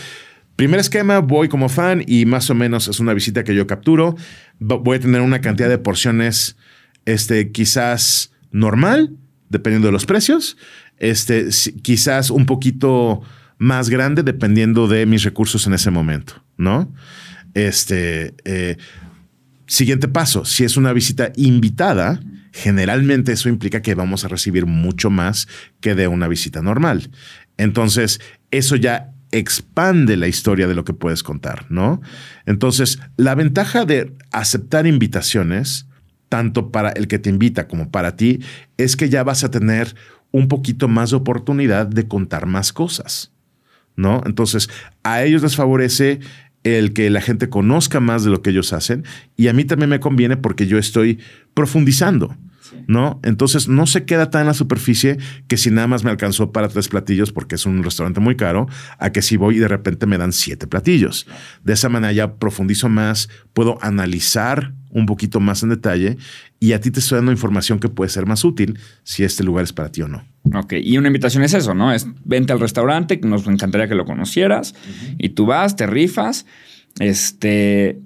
primer 0.56 0.80
esquema, 0.80 1.18
voy 1.18 1.48
como 1.48 1.68
fan 1.68 2.02
y 2.06 2.24
más 2.24 2.48
o 2.48 2.54
menos 2.54 2.88
es 2.88 2.98
una 2.98 3.12
visita 3.12 3.44
que 3.44 3.54
yo 3.54 3.66
capturo. 3.66 4.16
Vo- 4.58 4.82
Voy 4.82 4.96
a 4.96 5.00
tener 5.00 5.20
una 5.20 5.42
cantidad 5.42 5.68
de 5.68 5.76
porciones, 5.76 6.56
este, 7.04 7.52
quizás 7.52 8.32
normal, 8.52 9.16
dependiendo 9.50 9.88
de 9.88 9.92
los 9.92 10.06
precios. 10.06 10.56
Este, 10.98 11.48
quizás 11.82 12.30
un 12.30 12.46
poquito 12.46 13.20
más 13.58 13.90
grande, 13.90 14.22
dependiendo 14.22 14.88
de 14.88 15.04
mis 15.04 15.24
recursos 15.24 15.66
en 15.66 15.74
ese 15.74 15.90
momento, 15.90 16.42
¿no? 16.56 16.90
Este, 17.54 18.34
eh, 18.46 18.76
Siguiente 19.66 20.08
paso, 20.08 20.44
si 20.44 20.64
es 20.64 20.76
una 20.76 20.92
visita 20.92 21.32
invitada, 21.36 22.20
generalmente 22.52 23.32
eso 23.32 23.48
implica 23.48 23.82
que 23.82 23.94
vamos 23.94 24.24
a 24.24 24.28
recibir 24.28 24.66
mucho 24.66 25.10
más 25.10 25.48
que 25.80 25.94
de 25.94 26.08
una 26.08 26.28
visita 26.28 26.62
normal. 26.62 27.10
Entonces, 27.56 28.20
eso 28.50 28.76
ya 28.76 29.12
expande 29.30 30.16
la 30.16 30.28
historia 30.28 30.68
de 30.68 30.74
lo 30.74 30.84
que 30.84 30.92
puedes 30.92 31.22
contar, 31.22 31.66
¿no? 31.70 32.00
Entonces, 32.44 32.98
la 33.16 33.34
ventaja 33.34 33.84
de 33.84 34.14
aceptar 34.30 34.86
invitaciones, 34.86 35.86
tanto 36.28 36.70
para 36.70 36.90
el 36.90 37.08
que 37.08 37.18
te 37.18 37.30
invita 37.30 37.66
como 37.66 37.90
para 37.90 38.16
ti, 38.16 38.40
es 38.76 38.96
que 38.96 39.08
ya 39.08 39.24
vas 39.24 39.44
a 39.44 39.50
tener 39.50 39.94
un 40.30 40.48
poquito 40.48 40.88
más 40.88 41.10
de 41.10 41.16
oportunidad 41.16 41.86
de 41.86 42.06
contar 42.08 42.46
más 42.46 42.72
cosas. 42.72 43.32
¿no? 43.96 44.22
Entonces, 44.26 44.68
a 45.02 45.22
ellos 45.22 45.42
les 45.42 45.56
favorece 45.56 46.20
el 46.64 46.92
que 46.92 47.10
la 47.10 47.20
gente 47.20 47.48
conozca 47.48 48.00
más 48.00 48.24
de 48.24 48.30
lo 48.30 48.42
que 48.42 48.50
ellos 48.50 48.72
hacen 48.72 49.04
y 49.36 49.48
a 49.48 49.52
mí 49.52 49.64
también 49.64 49.90
me 49.90 50.00
conviene 50.00 50.36
porque 50.36 50.66
yo 50.66 50.78
estoy 50.78 51.18
profundizando, 51.54 52.36
¿no? 52.86 53.20
Entonces, 53.22 53.68
no 53.68 53.86
se 53.86 54.04
queda 54.04 54.30
tan 54.30 54.42
en 54.42 54.46
la 54.48 54.54
superficie 54.54 55.18
que 55.48 55.56
si 55.56 55.70
nada 55.70 55.86
más 55.86 56.04
me 56.04 56.10
alcanzó 56.10 56.52
para 56.52 56.68
tres 56.68 56.88
platillos 56.88 57.32
porque 57.32 57.56
es 57.56 57.66
un 57.66 57.82
restaurante 57.82 58.20
muy 58.20 58.36
caro, 58.36 58.68
a 58.98 59.10
que 59.10 59.22
si 59.22 59.36
voy 59.36 59.56
y 59.56 59.58
de 59.58 59.68
repente 59.68 60.06
me 60.06 60.18
dan 60.18 60.32
siete 60.32 60.66
platillos. 60.66 61.26
De 61.64 61.72
esa 61.72 61.88
manera 61.88 62.12
ya 62.12 62.36
profundizo 62.36 62.88
más, 62.88 63.28
puedo 63.52 63.78
analizar 63.82 64.74
un 64.90 65.06
poquito 65.06 65.40
más 65.40 65.62
en 65.62 65.70
detalle 65.70 66.16
y 66.60 66.72
a 66.72 66.80
ti 66.80 66.90
te 66.90 67.00
estoy 67.00 67.16
dando 67.16 67.32
información 67.32 67.78
que 67.78 67.88
puede 67.88 68.10
ser 68.10 68.26
más 68.26 68.44
útil 68.44 68.78
si 69.02 69.24
este 69.24 69.42
lugar 69.42 69.64
es 69.64 69.72
para 69.72 69.90
ti 69.90 70.02
o 70.02 70.08
no. 70.08 70.31
Ok, 70.54 70.74
y 70.82 70.98
una 70.98 71.06
invitación 71.08 71.44
es 71.44 71.54
eso, 71.54 71.72
¿no? 71.74 71.92
Es 71.92 72.06
vente 72.24 72.52
al 72.52 72.60
restaurante, 72.60 73.18
nos 73.22 73.46
encantaría 73.46 73.88
que 73.88 73.94
lo 73.94 74.04
conocieras, 74.04 74.74
y 75.18 75.30
tú 75.30 75.46
vas, 75.46 75.76
te 75.76 75.86
rifas, 75.86 76.46
este, 76.98 78.00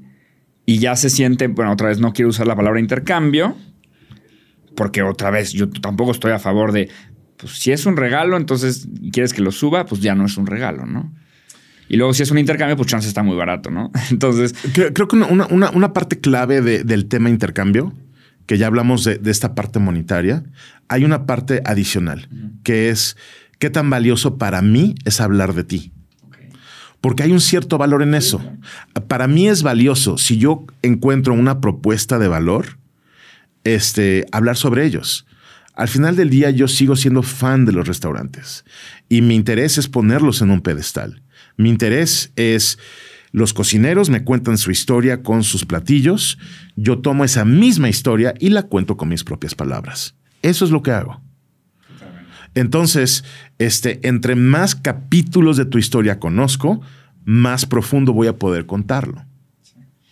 y 0.66 0.78
ya 0.78 0.97
se 0.97 1.11
siente, 1.11 1.47
bueno, 1.49 1.72
otra 1.72 1.89
vez 1.89 1.99
no 1.99 2.12
quiero 2.12 2.28
usar 2.28 2.47
la 2.47 2.55
palabra 2.57 2.78
intercambio, 2.80 3.57
porque 4.76 5.03
otra 5.03 5.30
vez 5.30 5.53
yo 5.53 5.68
tampoco 5.70 6.11
estoy 6.12 6.32
a 6.32 6.39
favor 6.39 6.72
de, 6.72 6.91
pues 7.39 7.53
si 7.55 7.72
es 7.72 7.87
un 7.87 7.97
regalo, 7.97 8.37
entonces 8.37 8.87
quieres 9.12 9.32
que 9.32 9.41
lo 9.43 9.51
suba, 9.51 9.87
pues 9.87 10.01
ya 10.03 10.14
no 10.14 10.26
es 10.26 10.37
un 10.37 10.47
regalo, 10.47 10.84
¿no? 10.87 11.12
Y 11.89 11.97
luego 11.97 12.12
si 12.14 12.22
es 12.24 12.30
un 12.30 12.39
intercambio, 12.39 12.76
pues 12.76 12.89
chance 12.89 13.07
está 13.09 13.22
muy 13.22 13.37
barato, 13.37 13.70
¿no? 13.70 13.91
Entonces, 14.11 14.55
Creo, 14.74 14.93
creo 14.93 15.09
que 15.09 15.16
una, 15.16 15.26
una- 15.26 15.47
una- 15.47 15.70
una 15.70 15.93
parte 15.93 16.18
clave 16.20 16.61
de- 16.61 16.82
del 16.84 17.07
tema 17.07 17.30
intercambio, 17.30 17.95
que 18.47 18.59
ya 18.59 18.66
hablamos 18.66 19.05
de, 19.05 19.18
de 19.18 19.30
esta 19.30 19.55
parte 19.55 19.78
monetaria, 19.78 20.43
hay 20.89 21.05
una 21.05 21.26
parte 21.26 21.62
adicional, 21.64 22.28
que 22.62 22.91
es 22.91 23.16
qué 23.59 23.70
tan 23.70 23.91
valioso 23.91 24.39
para 24.39 24.62
mí 24.62 24.95
es 25.05 25.20
hablar 25.20 25.55
de 25.55 25.64
ti. 25.64 25.93
Porque 27.01 27.22
hay 27.22 27.32
un 27.32 27.41
cierto 27.41 27.78
valor 27.78 28.03
en 28.03 28.14
eso. 28.14 28.43
Para 29.07 29.28
mí 29.28 29.49
es 29.49 29.62
valioso 29.62 30.18
si 30.18 30.39
yo 30.39 30.66
encuentro 30.82 31.34
una 31.34 31.61
propuesta 31.61 32.18
de 32.18 32.28
valor, 32.28 32.78
este, 33.64 34.26
hablar 34.32 34.57
sobre 34.57 34.84
ellos. 34.84 35.26
Al 35.74 35.89
final 35.89 36.16
del 36.16 36.30
día 36.30 36.51
yo 36.51 36.68
sigo 36.68 36.97
siendo 36.97 37.22
fan 37.22 37.66
de 37.66 37.72
los 37.72 37.87
restaurantes 37.87 38.64
y 39.09 39.20
mi 39.20 39.34
interés 39.34 39.76
es 39.76 39.89
ponerlos 39.89 40.41
en 40.41 40.51
un 40.51 40.62
pedestal. 40.62 41.22
Mi 41.59 41.68
interés 41.68 42.32
es 42.37 42.78
los 43.30 43.53
cocineros 43.53 44.09
me 44.09 44.24
cuentan 44.24 44.57
su 44.57 44.70
historia 44.70 45.22
con 45.22 45.45
sus 45.45 45.66
platillos, 45.66 46.39
yo 46.74 47.01
tomo 47.01 47.22
esa 47.22 47.45
misma 47.45 47.91
historia 47.91 48.32
y 48.39 48.49
la 48.49 48.62
cuento 48.62 48.97
con 48.97 49.11
mis 49.11 49.24
propias 49.24 49.55
palabras. 49.55 50.14
Eso 50.43 50.64
es 50.64 50.70
lo 50.70 50.82
que 50.82 50.93
hago. 50.93 51.20
Entonces, 52.55 53.24
este, 53.59 54.07
entre 54.09 54.34
más 54.34 54.74
capítulos 54.74 55.57
de 55.57 55.66
tu 55.66 55.78
historia 55.78 56.18
conozco, 56.18 56.80
más 57.24 57.66
profundo 57.66 58.12
voy 58.12 58.28
a 58.28 58.37
poder 58.37 58.66
contarlo. 58.66 59.24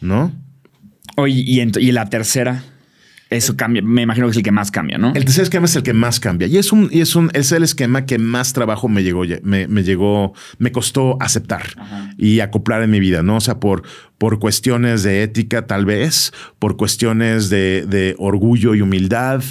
¿No? 0.01 0.33
y 1.27 1.93
la 1.93 2.11
tercera, 2.11 2.65
eso 3.31 3.57
cambia, 3.57 3.83
me 3.83 4.03
imagino 4.03 4.27
que 4.27 4.33
es 4.33 4.37
el 4.37 4.43
que 4.43 4.53
más 4.53 4.71
cambia, 4.71 4.99
¿no? 4.99 5.13
El 5.15 5.25
tercer 5.25 5.45
esquema 5.45 5.65
es 5.67 5.75
el 5.77 5.83
que 5.83 5.93
más 5.93 6.21
cambia 6.21 6.47
y 6.47 6.59
es 6.59 6.73
un, 6.73 6.89
y 6.93 7.01
es 7.01 7.17
un, 7.17 7.31
es 7.33 7.53
el 7.53 7.63
esquema 7.63 8.07
que 8.07 8.19
más 8.19 8.53
trabajo 8.53 8.89
me 8.89 9.03
llegó, 9.03 9.23
me, 9.43 9.67
me 9.67 9.83
llegó, 9.83 10.35
me 10.59 10.73
costó 10.73 11.17
aceptar 11.21 11.63
y 12.17 12.41
acoplar 12.41 12.83
en 12.83 12.91
mi 12.91 13.01
vida, 13.01 13.23
¿no? 13.23 13.37
O 13.37 13.41
sea, 13.41 13.61
por, 13.61 13.83
por 14.19 14.39
cuestiones 14.39 15.03
de 15.03 15.23
ética, 15.23 15.67
tal 15.67 15.85
vez, 15.85 16.33
por 16.59 16.77
cuestiones 16.77 17.51
de, 17.51 17.87
de 17.87 18.15
orgullo 18.19 18.75
y 18.75 18.83
humildad. 18.83 19.43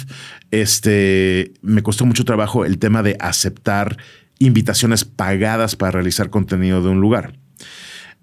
Este 0.50 1.52
me 1.62 1.82
costó 1.82 2.06
mucho 2.06 2.24
trabajo 2.24 2.64
el 2.64 2.78
tema 2.78 3.02
de 3.02 3.16
aceptar 3.18 3.98
invitaciones 4.38 5.04
pagadas 5.04 5.74
para 5.76 5.92
realizar 5.92 6.30
contenido 6.30 6.82
de 6.82 6.88
un 6.90 7.00
lugar. 7.00 7.34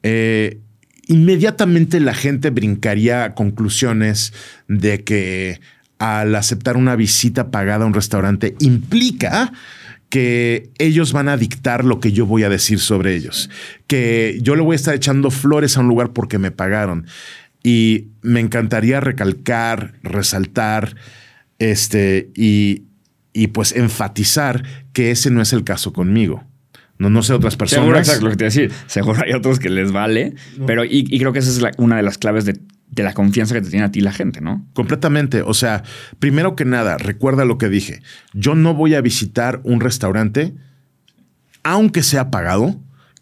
Eh, 0.03 0.59
inmediatamente 1.07 1.99
la 1.99 2.13
gente 2.13 2.49
brincaría 2.49 3.23
a 3.23 3.35
conclusiones 3.35 4.33
de 4.67 5.03
que 5.03 5.59
al 5.99 6.35
aceptar 6.35 6.77
una 6.77 6.95
visita 6.95 7.51
pagada 7.51 7.83
a 7.83 7.87
un 7.87 7.93
restaurante 7.93 8.55
implica 8.59 9.51
que 10.09 10.69
ellos 10.77 11.13
van 11.13 11.29
a 11.29 11.37
dictar 11.37 11.85
lo 11.85 11.99
que 11.99 12.11
yo 12.11 12.25
voy 12.25 12.43
a 12.43 12.49
decir 12.49 12.79
sobre 12.79 13.15
ellos, 13.15 13.49
que 13.87 14.37
yo 14.41 14.55
le 14.55 14.61
voy 14.61 14.73
a 14.73 14.75
estar 14.75 14.93
echando 14.93 15.31
flores 15.31 15.77
a 15.77 15.79
un 15.79 15.87
lugar 15.87 16.11
porque 16.11 16.37
me 16.37 16.51
pagaron. 16.51 17.07
Y 17.63 18.07
me 18.21 18.39
encantaría 18.39 18.99
recalcar, 18.99 19.93
resaltar, 20.03 20.95
este, 21.59 22.31
y, 22.35 22.83
y 23.31 23.47
pues 23.47 23.71
enfatizar 23.73 24.63
que 24.93 25.11
ese 25.11 25.29
no 25.29 25.41
es 25.41 25.53
el 25.53 25.63
caso 25.63 25.93
conmigo. 25.93 26.43
No, 27.01 27.09
no 27.09 27.23
sé 27.23 27.33
otras 27.33 27.55
personas. 27.55 27.83
Seguro, 27.83 27.97
exacto, 27.97 28.25
lo 28.25 28.29
que 28.29 28.37
te 28.37 28.43
decir. 28.43 28.71
Seguro 28.85 29.23
hay 29.25 29.33
otros 29.33 29.57
que 29.57 29.71
les 29.71 29.91
vale, 29.91 30.35
pero 30.67 30.85
y, 30.85 31.17
creo 31.17 31.33
que 31.33 31.39
esa 31.39 31.49
es 31.49 31.75
una 31.79 31.95
de 31.95 32.03
las 32.03 32.19
claves 32.19 32.45
de 32.45 32.61
de 32.91 33.03
la 33.03 33.13
confianza 33.13 33.55
que 33.55 33.61
te 33.61 33.69
tiene 33.69 33.85
a 33.85 33.91
ti 33.91 34.01
la 34.01 34.11
gente, 34.11 34.41
¿no? 34.41 34.67
Completamente. 34.73 35.41
O 35.43 35.53
sea, 35.53 35.83
primero 36.19 36.57
que 36.57 36.65
nada, 36.65 36.97
recuerda 36.97 37.45
lo 37.45 37.57
que 37.57 37.69
dije. 37.69 38.01
Yo 38.33 38.53
no 38.53 38.73
voy 38.73 38.95
a 38.95 39.01
visitar 39.01 39.61
un 39.63 39.79
restaurante, 39.79 40.53
aunque 41.63 42.03
sea 42.03 42.29
pagado, 42.29 42.77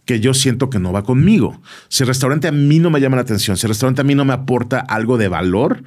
que 0.05 0.19
yo 0.19 0.33
siento 0.33 0.71
que 0.71 0.79
no 0.79 0.91
va 0.91 1.03
conmigo. 1.03 1.61
Si 1.87 2.01
el 2.01 2.07
restaurante 2.07 2.47
a 2.47 2.51
mí 2.51 2.79
no 2.79 2.89
me 2.89 2.99
llama 2.99 3.17
la 3.17 3.21
atención, 3.21 3.57
si 3.57 3.67
el 3.67 3.69
restaurante 3.69 4.01
a 4.01 4.03
mí 4.03 4.15
no 4.15 4.25
me 4.25 4.33
aporta 4.33 4.79
algo 4.79 5.19
de 5.19 5.27
valor, 5.27 5.83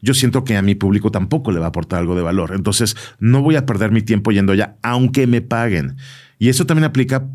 yo 0.00 0.14
siento 0.14 0.44
que 0.44 0.56
a 0.56 0.62
mi 0.62 0.76
público 0.76 1.10
tampoco 1.10 1.50
le 1.50 1.58
va 1.58 1.66
a 1.66 1.68
aportar 1.70 1.98
algo 1.98 2.14
de 2.14 2.22
valor. 2.22 2.52
Entonces, 2.54 2.96
no 3.18 3.42
voy 3.42 3.56
a 3.56 3.66
perder 3.66 3.90
mi 3.90 4.02
tiempo 4.02 4.30
yendo 4.30 4.52
allá, 4.52 4.76
aunque 4.82 5.26
me 5.26 5.40
paguen. 5.40 5.96
Y 6.38 6.48
eso 6.48 6.66
también 6.66 6.84
aplica, 6.84 7.26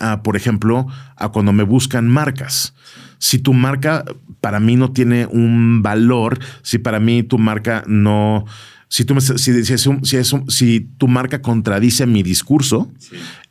a, 0.00 0.22
por 0.22 0.36
ejemplo, 0.36 0.86
a 1.16 1.28
cuando 1.28 1.52
me 1.52 1.62
buscan 1.62 2.08
marcas 2.08 2.74
si 3.18 3.38
tu 3.38 3.52
marca 3.52 4.04
para 4.40 4.60
mí 4.60 4.76
no 4.76 4.92
tiene 4.92 5.26
un 5.26 5.82
valor, 5.82 6.38
si 6.62 6.78
para 6.78 7.00
mí 7.00 7.22
tu 7.22 7.38
marca 7.38 7.82
no, 7.86 8.44
si, 8.88 9.04
tú 9.04 9.20
si, 9.20 9.64
si, 9.64 10.24
si, 10.48 10.80
tu 10.96 11.08
marca 11.08 11.42
contradice 11.42 12.06
mi 12.06 12.22
discurso, 12.22 12.90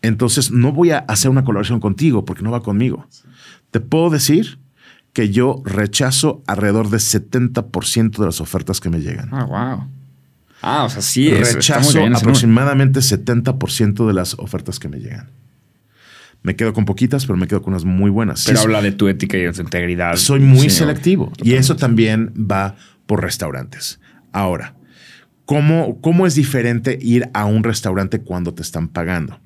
entonces 0.01 0.51
no 0.51 0.71
voy 0.71 0.91
a 0.91 0.99
hacer 0.99 1.29
una 1.29 1.43
colaboración 1.43 1.79
contigo 1.79 2.25
porque 2.25 2.43
no 2.43 2.51
va 2.51 2.63
conmigo. 2.63 3.05
Te 3.71 3.81
puedo 3.81 4.09
decir 4.09 4.59
que 5.11 5.29
yo 5.29 5.61
rechazo 5.65 6.43
alrededor 6.47 6.89
del 6.89 7.01
70% 7.01 8.17
de 8.17 8.25
las 8.25 8.39
ofertas 8.39 8.79
que 8.79 8.89
me 8.89 9.01
llegan. 9.01 9.29
Ah, 9.31 9.45
wow. 9.45 9.96
Ah, 10.61 10.85
o 10.85 10.89
sea, 10.89 11.01
sí. 11.01 11.29
Rechazo 11.29 12.03
aproximadamente 12.05 12.99
70% 12.99 14.07
de 14.07 14.13
las 14.13 14.33
ofertas 14.35 14.79
que 14.79 14.89
me 14.89 14.99
llegan. 14.99 15.29
Me 16.43 16.55
quedo 16.55 16.73
con 16.73 16.85
poquitas, 16.85 17.25
pero 17.25 17.37
me 17.37 17.47
quedo 17.47 17.61
con 17.61 17.73
unas 17.73 17.83
muy 17.83 18.09
buenas. 18.09 18.45
Pero 18.45 18.61
habla 18.61 18.81
de 18.81 18.91
tu 18.91 19.07
ética 19.07 19.37
y 19.37 19.41
de 19.41 19.53
tu 19.53 19.61
integridad. 19.61 20.15
Soy 20.15 20.39
muy 20.39 20.69
selectivo 20.69 21.31
y 21.43 21.53
eso 21.53 21.75
también 21.75 22.33
va 22.37 22.75
por 23.05 23.21
restaurantes. 23.21 23.99
Ahora, 24.31 24.75
¿cómo, 25.45 25.99
¿cómo 26.01 26.25
es 26.25 26.35
diferente 26.35 26.97
ir 27.01 27.29
a 27.33 27.45
un 27.45 27.63
restaurante 27.63 28.19
cuando 28.19 28.53
te 28.53 28.61
están 28.61 28.87
pagando? 28.87 29.39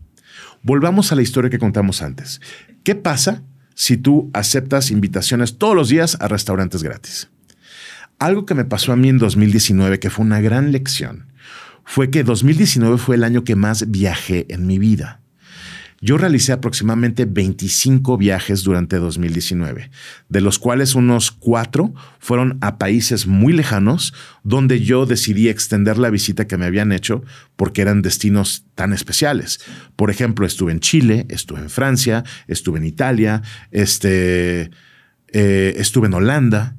Volvamos 0.64 1.12
a 1.12 1.16
la 1.16 1.22
historia 1.22 1.49
que 1.49 1.59
contamos 1.59 2.01
antes. 2.01 2.39
¿Qué 2.84 2.95
pasa 2.95 3.43
si 3.74 3.97
tú 3.97 4.30
aceptas 4.34 4.91
invitaciones 4.91 5.57
todos 5.57 5.76
los 5.76 5.89
días 5.89 6.18
a 6.20 6.28
restaurantes 6.28 6.84
gratis? 6.84 7.30
Algo 8.22 8.45
que 8.45 8.53
me 8.53 8.65
pasó 8.65 8.93
a 8.93 8.95
mí 8.95 9.09
en 9.09 9.17
2019, 9.17 9.97
que 9.97 10.11
fue 10.11 10.24
una 10.24 10.39
gran 10.41 10.72
lección, 10.72 11.34
fue 11.84 12.11
que 12.11 12.24
2019 12.24 12.99
fue 12.99 13.15
el 13.15 13.24
año 13.24 13.43
que 13.43 13.55
más 13.55 13.89
viajé 13.89 14.45
en 14.49 14.67
mi 14.67 14.78
vida. 14.78 15.22
Yo 16.01 16.19
realicé 16.19 16.51
aproximadamente 16.51 17.26
25 17.26 18.19
viajes 18.19 18.61
durante 18.61 18.97
2019, 18.97 19.89
de 20.30 20.41
los 20.41 20.59
cuales 20.59 20.93
unos 20.93 21.32
cuatro 21.32 21.95
fueron 22.19 22.59
a 22.61 22.78
países 22.78 23.26
muy 23.26 23.53
lejanos, 23.53 24.13
donde 24.43 24.82
yo 24.82 25.07
decidí 25.07 25.49
extender 25.49 25.97
la 25.97 26.11
visita 26.11 26.45
que 26.45 26.57
me 26.57 26.65
habían 26.65 26.91
hecho 26.91 27.24
porque 27.55 27.82
eran 27.82 28.03
destinos 28.03 28.67
tan 28.76 28.93
especiales. 28.93 29.61
Por 29.95 30.11
ejemplo, 30.11 30.45
estuve 30.45 30.72
en 30.72 30.80
Chile, 30.80 31.26
estuve 31.28 31.59
en 31.59 31.72
Francia, 31.72 32.24
estuve 32.45 32.78
en 32.78 32.86
Italia, 32.86 33.41
este, 33.72 34.69
eh, 35.30 35.74
estuve 35.78 36.05
en 36.05 36.13
Holanda. 36.13 36.76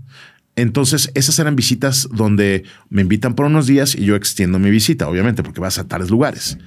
Entonces, 0.55 1.11
esas 1.15 1.39
eran 1.39 1.57
visitas 1.57 2.09
donde 2.13 2.65
me 2.91 3.03
invitan 3.03 3.35
por 3.35 3.47
unos 3.47 3.67
días 3.67 3.95
y 3.95 4.05
yo 4.05 4.17
extiendo 4.17 4.59
mi 4.59 4.71
visita, 4.71 5.09
obviamente, 5.09 5.43
porque 5.43 5.61
vas 5.61 5.79
a 5.79 5.89
tales 5.89 6.11
lugares. 6.11 6.59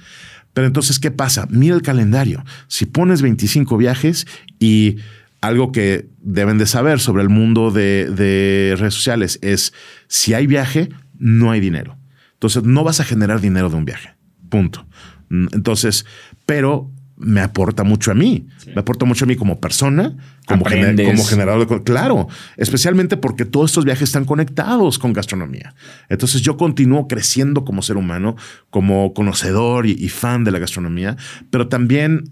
Pero 0.52 0.66
entonces, 0.66 0.98
¿qué 0.98 1.10
pasa? 1.10 1.46
Mira 1.50 1.76
el 1.76 1.82
calendario. 1.82 2.44
Si 2.66 2.86
pones 2.86 3.22
25 3.22 3.76
viajes 3.76 4.26
y 4.58 4.96
algo 5.40 5.70
que 5.70 6.08
deben 6.20 6.58
de 6.58 6.66
saber 6.66 6.98
sobre 6.98 7.22
el 7.22 7.28
mundo 7.28 7.70
de, 7.70 8.74
redes 8.78 8.94
sociales 8.94 9.38
es 9.42 9.72
si 10.08 10.34
hay 10.34 10.46
viaje, 10.46 10.88
no 11.18 11.50
hay 11.50 11.60
dinero. 11.60 11.96
Entonces, 12.32 12.64
no 12.64 12.82
vas 12.82 13.00
a 13.00 13.04
generar 13.04 13.40
dinero 13.40 13.70
de 13.70 13.76
un 13.76 13.84
viaje. 13.84 14.14
Punto. 14.48 14.86
Entonces, 15.30 16.06
pero 16.44 16.90
me 17.16 17.40
aporta 17.40 17.82
mucho 17.82 18.10
a 18.10 18.14
mí. 18.14 18.46
Me 18.66 18.80
aporta 18.80 19.04
mucho 19.06 19.24
a 19.24 19.28
mí 19.28 19.36
como 19.36 19.58
persona, 19.60 20.16
como, 20.46 20.64
como 20.64 21.24
generador 21.24 21.66
de... 21.66 21.82
Claro, 21.82 22.28
especialmente 22.56 23.16
porque 23.16 23.44
todos 23.44 23.70
estos 23.70 23.84
viajes 23.84 24.10
están 24.10 24.24
conectados 24.24 24.98
con 24.98 25.12
gastronomía. 25.12 25.74
Entonces 26.08 26.42
yo 26.42 26.56
continúo 26.56 27.08
creciendo 27.08 27.64
como 27.64 27.82
ser 27.82 27.96
humano, 27.96 28.36
como 28.70 29.14
conocedor 29.14 29.86
y, 29.86 30.08
fan 30.08 30.44
de 30.44 30.50
la 30.50 30.58
gastronomía, 30.58 31.16
pero 31.50 31.68
también 31.68 32.24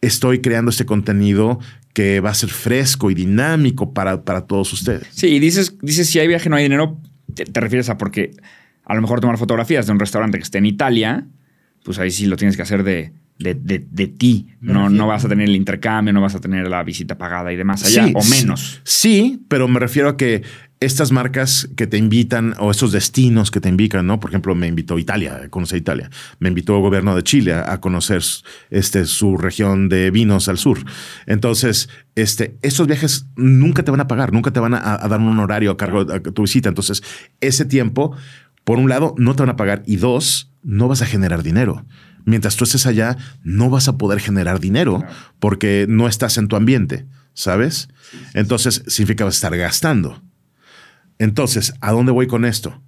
estoy 0.00 0.40
creando 0.40 0.70
este 0.70 0.86
contenido 0.86 1.58
que 1.92 2.20
va 2.20 2.30
a 2.30 2.34
ser 2.34 2.50
fresco 2.50 3.10
y 3.10 3.14
dinámico 3.14 3.92
para, 3.92 4.24
para 4.24 4.42
todos 4.42 4.72
ustedes. 4.72 5.08
Sí, 5.10 5.28
y 5.28 5.38
dices, 5.40 5.76
dices 5.82 6.08
si 6.08 6.20
hay 6.20 6.28
viaje 6.28 6.48
no 6.48 6.56
hay 6.56 6.62
dinero, 6.64 7.00
te, 7.34 7.44
te 7.44 7.60
refieres 7.60 7.88
a 7.88 7.98
porque 7.98 8.36
a 8.84 8.94
lo 8.94 9.00
mejor 9.00 9.20
tomar 9.20 9.36
fotografías 9.36 9.86
de 9.86 9.92
un 9.92 9.98
restaurante 9.98 10.38
que 10.38 10.44
esté 10.44 10.58
en 10.58 10.66
Italia, 10.66 11.26
pues 11.82 11.98
ahí 11.98 12.10
sí 12.10 12.26
lo 12.26 12.36
tienes 12.36 12.56
que 12.56 12.62
hacer 12.62 12.84
de 12.84 13.12
de, 13.38 14.06
ti. 14.08 14.48
No, 14.60 14.90
no 14.90 15.06
vas 15.06 15.24
a 15.24 15.28
tener 15.28 15.48
el 15.48 15.56
intercambio, 15.56 16.12
no 16.12 16.20
vas 16.20 16.34
a 16.34 16.40
tener 16.40 16.68
la 16.68 16.82
visita 16.82 17.16
pagada 17.16 17.52
y 17.52 17.56
demás 17.56 17.84
allá, 17.84 18.06
o 18.14 18.24
menos. 18.24 18.80
Sí, 18.84 19.44
pero 19.48 19.68
me 19.68 19.78
refiero 19.78 20.08
a 20.08 20.16
que 20.16 20.42
estas 20.80 21.10
marcas 21.10 21.68
que 21.76 21.86
te 21.86 21.98
invitan 21.98 22.54
o 22.58 22.70
estos 22.70 22.92
destinos 22.92 23.50
que 23.50 23.60
te 23.60 23.68
invitan, 23.68 24.06
¿no? 24.06 24.20
Por 24.20 24.30
ejemplo, 24.30 24.54
me 24.54 24.68
invitó 24.68 24.98
Italia, 24.98 25.40
a 25.44 25.48
conocer 25.48 25.78
Italia. 25.78 26.10
Me 26.38 26.48
invitó 26.48 26.76
el 26.76 26.82
gobierno 26.82 27.16
de 27.16 27.22
Chile 27.22 27.52
a, 27.54 27.80
conocer 27.80 28.22
este, 28.70 29.04
su 29.06 29.36
región 29.36 29.88
de 29.88 30.10
vinos 30.10 30.48
al 30.48 30.58
sur. 30.58 30.78
Entonces, 31.26 31.88
este, 32.14 32.56
estos 32.62 32.86
viajes 32.86 33.26
nunca 33.36 33.82
te 33.82 33.90
van 33.90 34.00
a 34.00 34.08
pagar, 34.08 34.32
nunca 34.32 34.52
te 34.52 34.60
van 34.60 34.74
a, 34.74 34.98
dar 34.98 35.20
un 35.20 35.38
horario 35.38 35.72
a 35.72 35.76
cargo 35.76 36.04
de 36.04 36.20
tu 36.20 36.42
visita. 36.42 36.68
Entonces, 36.68 37.02
ese 37.40 37.64
tiempo, 37.64 38.16
por 38.62 38.78
un 38.78 38.88
lado, 38.88 39.14
no 39.18 39.34
te 39.34 39.42
van 39.42 39.50
a 39.50 39.56
pagar 39.56 39.82
y 39.84 39.96
dos, 39.96 40.52
no 40.62 40.86
vas 40.86 41.02
a 41.02 41.06
generar 41.06 41.42
dinero 41.42 41.84
mientras 42.28 42.56
tú 42.56 42.64
estés 42.64 42.86
allá, 42.86 43.16
no 43.42 43.70
vas 43.70 43.88
a 43.88 43.96
poder 43.96 44.20
generar 44.20 44.60
dinero 44.60 45.04
porque 45.38 45.86
no 45.88 46.06
estás 46.06 46.38
en 46.38 46.48
tu 46.48 46.56
ambiente, 46.56 47.06
¿sabes? 47.34 47.88
Entonces 48.34 48.82
significa 48.86 49.26
estar 49.26 49.56
gastando. 49.56 50.22
Entonces, 51.18 51.74
¿a 51.80 51.92
dónde 51.92 52.12
voy 52.12 52.26
con 52.26 52.44
esto? 52.44 52.82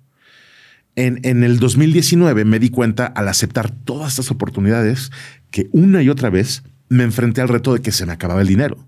En, 0.96 1.20
en, 1.22 1.44
el 1.44 1.58
2019 1.58 2.44
me 2.44 2.58
di 2.58 2.70
cuenta 2.70 3.06
al 3.06 3.28
aceptar 3.28 3.70
todas 3.70 4.10
estas 4.10 4.30
oportunidades 4.30 5.10
que 5.50 5.68
una 5.72 6.02
y 6.02 6.08
otra 6.08 6.30
vez 6.30 6.62
me 6.88 7.04
enfrenté 7.04 7.40
al 7.40 7.48
reto 7.48 7.72
de 7.72 7.80
que 7.80 7.92
se 7.92 8.06
me 8.06 8.12
acababa 8.12 8.42
el 8.42 8.48
dinero. 8.48 8.86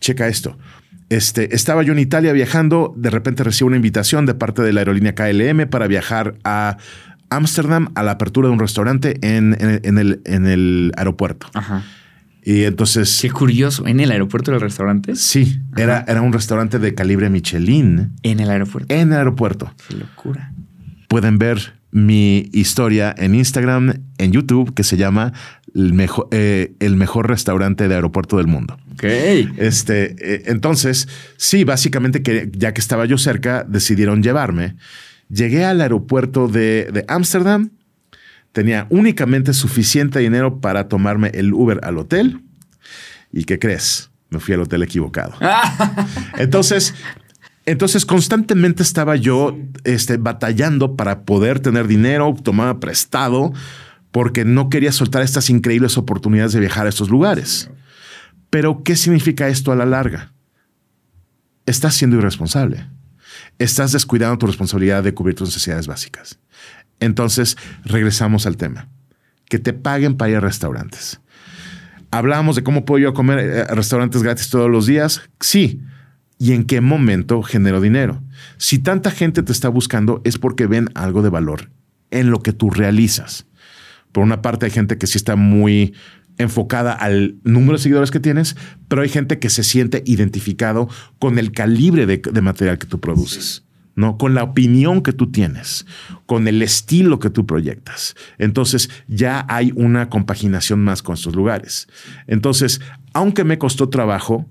checa 0.00 0.28
esto. 0.28 0.58
Este, 1.10 1.56
estaba 1.56 1.82
yo 1.82 1.92
en 1.92 1.98
Italia 1.98 2.32
viajando, 2.32 2.94
de 2.96 3.10
repente 3.10 3.42
recibo 3.42 3.66
una 3.66 3.76
invitación 3.76 4.26
de 4.26 4.34
parte 4.34 4.62
de 4.62 4.72
la 4.72 4.80
aerolínea 4.80 5.16
KLM 5.16 5.68
para 5.68 5.88
viajar 5.88 6.36
a 6.44 6.76
Ámsterdam 7.30 7.90
a 7.94 8.02
la 8.02 8.12
apertura 8.12 8.48
de 8.48 8.52
un 8.52 8.60
restaurante 8.60 9.18
en, 9.22 9.56
el, 9.60 10.20
en 10.24 10.46
el 10.46 10.92
aeropuerto. 10.96 11.48
Ajá. 11.54 11.84
Y 12.42 12.64
entonces. 12.64 13.18
Qué 13.20 13.30
curioso. 13.30 13.86
¿En 13.86 14.00
el 14.00 14.10
aeropuerto 14.10 14.50
del 14.50 14.60
restaurante? 14.60 15.16
Sí, 15.16 15.60
era, 15.76 16.04
era 16.08 16.22
un 16.22 16.32
restaurante 16.32 16.78
de 16.78 16.94
calibre 16.94 17.28
Michelin. 17.30 18.12
¿En 18.22 18.40
el 18.40 18.50
aeropuerto? 18.50 18.94
En 18.94 19.12
el 19.12 19.18
aeropuerto. 19.18 19.72
Qué 19.88 19.96
locura. 19.96 20.52
Pueden 21.08 21.38
ver 21.38 21.74
mi 21.92 22.48
historia 22.52 23.14
en 23.18 23.34
Instagram, 23.34 23.94
en 24.18 24.32
YouTube, 24.32 24.74
que 24.74 24.84
se 24.84 24.96
llama 24.96 25.32
El 25.74 25.92
mejor, 25.92 26.28
eh, 26.30 26.74
el 26.78 26.96
mejor 26.96 27.28
restaurante 27.28 27.88
de 27.88 27.94
aeropuerto 27.94 28.36
del 28.36 28.46
mundo. 28.46 28.78
Ok. 28.92 29.04
Este, 29.04 30.14
eh, 30.20 30.42
entonces, 30.46 31.08
sí, 31.36 31.64
básicamente 31.64 32.22
que 32.22 32.50
ya 32.54 32.72
que 32.72 32.80
estaba 32.80 33.06
yo 33.06 33.18
cerca, 33.18 33.64
decidieron 33.64 34.22
llevarme. 34.22 34.76
Llegué 35.30 35.64
al 35.64 35.80
aeropuerto 35.80 36.48
de 36.48 37.04
Ámsterdam, 37.08 37.70
tenía 38.52 38.86
únicamente 38.90 39.52
suficiente 39.54 40.18
dinero 40.18 40.60
para 40.60 40.88
tomarme 40.88 41.30
el 41.34 41.52
Uber 41.52 41.80
al 41.82 41.98
hotel. 41.98 42.42
¿Y 43.32 43.44
qué 43.44 43.58
crees? 43.58 44.10
Me 44.30 44.40
fui 44.40 44.54
al 44.54 44.60
hotel 44.60 44.82
equivocado. 44.82 45.34
entonces, 46.38 46.94
entonces 47.66 48.04
constantemente 48.04 48.82
estaba 48.82 49.16
yo 49.16 49.56
este, 49.84 50.16
batallando 50.16 50.96
para 50.96 51.22
poder 51.22 51.60
tener 51.60 51.86
dinero, 51.86 52.34
tomaba 52.42 52.80
prestado, 52.80 53.52
porque 54.10 54.44
no 54.44 54.68
quería 54.70 54.92
soltar 54.92 55.22
estas 55.22 55.50
increíbles 55.50 55.96
oportunidades 55.96 56.52
de 56.52 56.60
viajar 56.60 56.86
a 56.86 56.88
estos 56.88 57.10
lugares. 57.10 57.70
Pero, 58.50 58.82
¿qué 58.82 58.96
significa 58.96 59.48
esto 59.48 59.70
a 59.70 59.76
la 59.76 59.86
larga? 59.86 60.32
Estás 61.66 61.94
siendo 61.94 62.16
irresponsable 62.16 62.88
estás 63.58 63.92
descuidando 63.92 64.38
tu 64.38 64.46
responsabilidad 64.46 65.02
de 65.02 65.14
cubrir 65.14 65.34
tus 65.34 65.48
necesidades 65.48 65.86
básicas. 65.86 66.38
Entonces, 67.00 67.56
regresamos 67.84 68.46
al 68.46 68.56
tema. 68.56 68.88
Que 69.48 69.58
te 69.58 69.72
paguen 69.72 70.16
para 70.16 70.30
ir 70.30 70.36
a 70.36 70.40
restaurantes. 70.40 71.20
Hablamos 72.10 72.56
de 72.56 72.62
cómo 72.62 72.84
puedo 72.84 72.98
yo 72.98 73.14
comer 73.14 73.38
eh, 73.38 73.60
a 73.68 73.74
restaurantes 73.74 74.22
gratis 74.22 74.50
todos 74.50 74.70
los 74.70 74.86
días. 74.86 75.22
Sí. 75.40 75.80
¿Y 76.38 76.52
en 76.52 76.64
qué 76.64 76.80
momento 76.80 77.42
genero 77.42 77.80
dinero? 77.80 78.22
Si 78.56 78.78
tanta 78.78 79.10
gente 79.10 79.42
te 79.42 79.52
está 79.52 79.68
buscando 79.68 80.20
es 80.24 80.38
porque 80.38 80.66
ven 80.66 80.88
algo 80.94 81.22
de 81.22 81.28
valor 81.28 81.70
en 82.10 82.30
lo 82.30 82.42
que 82.42 82.52
tú 82.52 82.70
realizas. 82.70 83.46
Por 84.12 84.24
una 84.24 84.42
parte 84.42 84.66
hay 84.66 84.72
gente 84.72 84.98
que 84.98 85.06
sí 85.06 85.18
está 85.18 85.36
muy 85.36 85.94
enfocada 86.40 86.92
al 86.92 87.36
número 87.44 87.74
de 87.74 87.82
seguidores 87.82 88.10
que 88.10 88.20
tienes, 88.20 88.56
pero 88.88 89.02
hay 89.02 89.08
gente 89.08 89.38
que 89.38 89.50
se 89.50 89.62
siente 89.62 90.02
identificado 90.06 90.88
con 91.18 91.38
el 91.38 91.52
calibre 91.52 92.06
de, 92.06 92.40
material 92.40 92.78
que 92.78 92.86
tú 92.86 93.00
produces. 93.00 93.64
¿no? 93.96 94.16
Con 94.16 94.34
la 94.34 94.44
opinión 94.44 95.02
que 95.02 95.12
tú 95.12 95.30
tienes, 95.30 95.84
con 96.24 96.48
el 96.48 96.62
estilo 96.62 97.18
que 97.18 97.28
tú 97.28 97.44
proyectas. 97.44 98.14
Entonces 98.38 98.88
ya 99.08 99.44
hay 99.48 99.72
una 99.74 100.08
compaginación 100.08 100.82
más 100.82 101.02
con 101.02 101.14
estos 101.14 101.36
lugares. 101.36 101.86
Entonces, 102.26 102.80
aunque 103.12 103.44
me 103.44 103.58
costó 103.58 103.90
trabajo, 103.90 104.46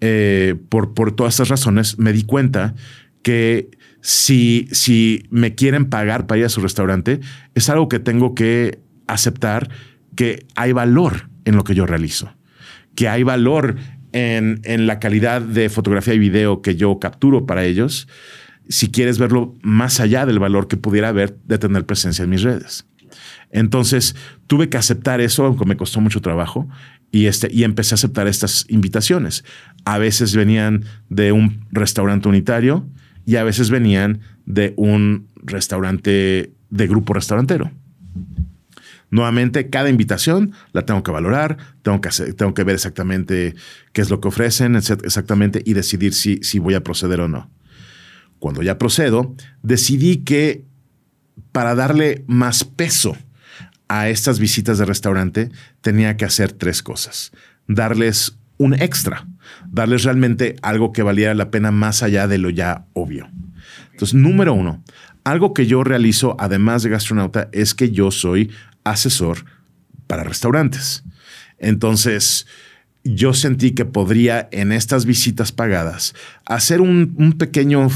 eh, 0.00 0.54
por, 0.68 0.94
por 0.94 1.10
todas 1.10 1.34
estas 1.34 1.48
razones, 1.48 1.98
me 1.98 2.12
di 2.12 2.22
cuenta 2.22 2.74
que 3.22 3.70
si, 4.00 4.68
si 4.70 5.24
me 5.30 5.56
quieren 5.56 5.86
pagar 5.86 6.28
para 6.28 6.38
ir 6.38 6.44
a 6.44 6.50
su 6.50 6.60
restaurante, 6.60 7.18
es 7.54 7.68
algo 7.68 7.88
que 7.88 7.98
tengo 7.98 8.34
que 8.36 8.78
aceptar 9.08 9.70
que 10.18 10.48
hay 10.56 10.72
valor 10.72 11.30
en 11.44 11.54
lo 11.54 11.62
que 11.62 11.76
yo 11.76 11.86
realizo, 11.86 12.34
que 12.96 13.08
hay 13.08 13.22
valor 13.22 13.76
en, 14.10 14.58
la 14.88 14.98
calidad 14.98 15.40
de 15.40 15.68
fotografía 15.68 16.12
y 16.12 16.18
video 16.18 16.60
que 16.60 16.74
yo 16.74 16.98
capturo 16.98 17.46
para 17.46 17.64
ellos, 17.64 18.08
si 18.68 18.90
quieres 18.90 19.20
verlo 19.20 19.54
más 19.62 20.00
allá 20.00 20.26
del 20.26 20.40
valor 20.40 20.66
que 20.66 20.76
pudiera 20.76 21.10
haber 21.10 21.38
de 21.44 21.58
tener 21.58 21.86
presencia 21.86 22.24
en 22.24 22.30
mis 22.30 22.42
redes. 22.42 22.84
Entonces 23.52 24.16
tuve 24.48 24.68
que 24.68 24.76
aceptar 24.76 25.20
eso, 25.20 25.46
aunque 25.46 25.64
me 25.66 25.76
costó 25.76 26.00
mucho 26.00 26.20
trabajo, 26.20 26.68
y, 27.12 27.26
este, 27.26 27.48
y 27.52 27.62
empecé 27.62 27.94
a 27.94 27.96
aceptar 27.96 28.26
estas 28.26 28.66
invitaciones. 28.68 29.44
A 29.84 29.98
veces 29.98 30.34
venían 30.34 30.84
de 31.10 31.30
un 31.30 31.64
restaurante 31.70 32.28
unitario 32.28 32.88
y 33.24 33.36
a 33.36 33.44
veces 33.44 33.70
venían 33.70 34.18
de 34.46 34.74
un 34.76 35.28
restaurante 35.44 36.54
de 36.70 36.86
grupo 36.88 37.12
restaurantero. 37.14 37.70
Nuevamente, 39.10 39.70
cada 39.70 39.88
invitación 39.88 40.52
la 40.72 40.84
tengo 40.84 41.02
que 41.02 41.10
valorar, 41.10 41.56
tengo 41.82 42.00
que, 42.00 42.10
tengo 42.34 42.54
que 42.54 42.64
ver 42.64 42.74
exactamente 42.74 43.54
qué 43.92 44.02
es 44.02 44.10
lo 44.10 44.20
que 44.20 44.28
ofrecen, 44.28 44.76
exactamente, 44.76 45.62
y 45.64 45.72
decidir 45.72 46.12
si, 46.12 46.38
si 46.42 46.58
voy 46.58 46.74
a 46.74 46.82
proceder 46.82 47.20
o 47.20 47.28
no. 47.28 47.50
Cuando 48.38 48.62
ya 48.62 48.78
procedo, 48.78 49.34
decidí 49.62 50.18
que 50.18 50.64
para 51.52 51.74
darle 51.74 52.24
más 52.26 52.64
peso 52.64 53.16
a 53.88 54.08
estas 54.08 54.38
visitas 54.38 54.78
de 54.78 54.84
restaurante, 54.84 55.50
tenía 55.80 56.16
que 56.16 56.26
hacer 56.26 56.52
tres 56.52 56.82
cosas. 56.82 57.32
Darles 57.66 58.38
un 58.58 58.74
extra, 58.74 59.26
darles 59.66 60.04
realmente 60.04 60.56
algo 60.62 60.92
que 60.92 61.02
valiera 61.02 61.34
la 61.34 61.50
pena 61.50 61.70
más 61.70 62.02
allá 62.02 62.28
de 62.28 62.38
lo 62.38 62.50
ya 62.50 62.86
obvio. 62.92 63.30
Entonces, 63.92 64.14
número 64.14 64.52
uno, 64.52 64.82
algo 65.24 65.54
que 65.54 65.66
yo 65.66 65.84
realizo 65.84 66.36
además 66.38 66.82
de 66.82 66.90
gastronauta 66.90 67.48
es 67.52 67.74
que 67.74 67.90
yo 67.90 68.10
soy 68.10 68.50
asesor 68.90 69.44
para 70.06 70.24
restaurantes. 70.24 71.04
Entonces, 71.58 72.46
yo 73.04 73.34
sentí 73.34 73.72
que 73.72 73.84
podría 73.84 74.48
en 74.52 74.72
estas 74.72 75.06
visitas 75.06 75.52
pagadas 75.52 76.14
hacer 76.46 76.80
un, 76.80 77.34
pequeño 77.38 77.88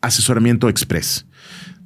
asesoramiento 0.00 0.68
express, 0.68 1.26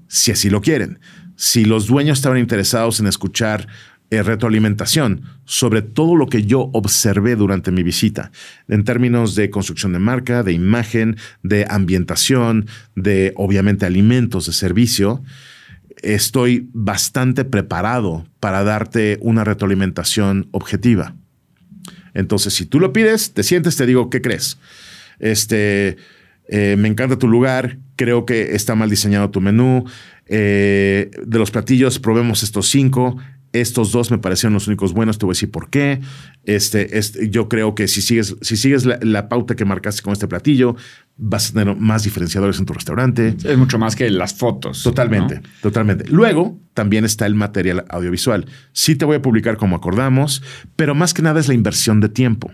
si 0.08 0.32
así 0.32 0.50
lo 0.50 0.60
quieren. 0.60 0.98
Si 1.36 1.64
los 1.64 1.86
dueños 1.86 2.18
estaban 2.18 2.38
interesados 2.38 3.00
en 3.00 3.06
escuchar 3.06 3.66
eh, 4.10 4.22
retroalimentación 4.22 5.22
sobre 5.44 5.82
todo 5.82 6.16
lo 6.16 6.26
que 6.26 6.44
yo 6.44 6.70
observé 6.72 7.34
durante 7.36 7.70
mi 7.72 7.82
visita, 7.82 8.30
en 8.68 8.84
términos 8.84 9.34
de 9.34 9.50
construcción 9.50 9.92
de 9.92 9.98
marca, 9.98 10.42
de 10.42 10.52
imagen, 10.52 11.16
de 11.42 11.66
ambientación, 11.68 12.66
de 12.94 13.32
obviamente 13.36 13.86
alimentos, 13.86 14.46
de 14.46 14.52
servicio, 14.52 15.22
estoy 16.03 16.68
bastante 16.72 17.45
preparado 17.45 18.26
para 18.40 18.64
darte 18.64 19.18
una 19.20 19.45
retroalimentación 19.45 20.49
objetiva. 20.53 21.14
Entonces, 22.14 22.55
si 22.55 22.66
tú 22.66 22.80
lo 22.80 22.93
pides, 22.93 23.32
te 23.32 23.43
sientes, 23.43 23.76
te 23.76 23.86
digo, 23.86 24.11
¿qué 24.11 24.20
crees? 24.20 24.59
Este, 25.18 25.97
eh, 26.49 26.76
me 26.78 26.88
encanta 26.88 27.18
tu 27.18 27.28
lugar, 27.28 27.78
creo 27.97 28.26
que 28.26 28.55
está 28.55 28.74
mal 28.74 28.90
diseñado 28.90 29.30
tu 29.30 29.40
menú. 29.40 29.84
Eh, 30.26 31.11
de 31.24 31.38
los 31.38 31.51
platillos, 31.51 31.99
probemos 31.99 32.43
estos 32.43 32.68
cinco. 32.68 33.16
Estos 33.53 33.92
dos 33.92 34.11
me 34.11 34.18
parecieron 34.18 34.55
los 34.55 34.66
únicos 34.66 34.94
buenos, 34.94 35.18
te 35.18 35.26
voy 35.26 35.32
a 35.32 35.34
decir 35.34 35.50
por 35.50 35.68
qué. 35.68 36.00
Este, 36.44 36.98
este 36.98 37.28
yo 37.28 37.48
creo 37.48 37.74
que 37.74 37.86
si 37.86 38.00
sigues, 38.00 38.36
si 38.40 38.57
sigues 38.57 38.86
la, 38.86 39.28
pauta 39.28 39.55
que 39.55 39.64
marcaste 39.64 40.03
con 40.03 40.12
este 40.12 40.26
platillo, 40.26 40.74
vas 41.16 41.50
a 41.50 41.53
tener 41.53 41.76
más 41.76 42.05
diferenciadores 42.05 42.59
en 42.59 42.66
tu 42.66 42.72
restaurante. 42.72 43.36
Es 43.44 43.59
mucho 43.59 43.78
más 43.78 43.94
que 43.94 44.11
las 44.11 44.34
fotos. 44.34 44.82
Totalmente, 44.82 45.42
totalmente. 45.61 46.07
Luego 46.09 46.59
también 46.72 47.05
está 47.05 47.26
el 47.26 47.34
material 47.34 47.84
audiovisual. 47.90 48.46
Sí 48.72 48.96
te 48.96 49.05
voy 49.05 49.16
a 49.16 49.22
publicar 49.22 49.57
como 49.59 49.76
acordamos, 49.76 50.42
pero 50.76 50.94
más 50.94 51.12
que 51.12 51.22
nada 51.22 51.38
es 51.38 51.48
la 51.48 51.55
inversión 51.55 52.00
de 52.00 52.09
tiempo. 52.09 52.50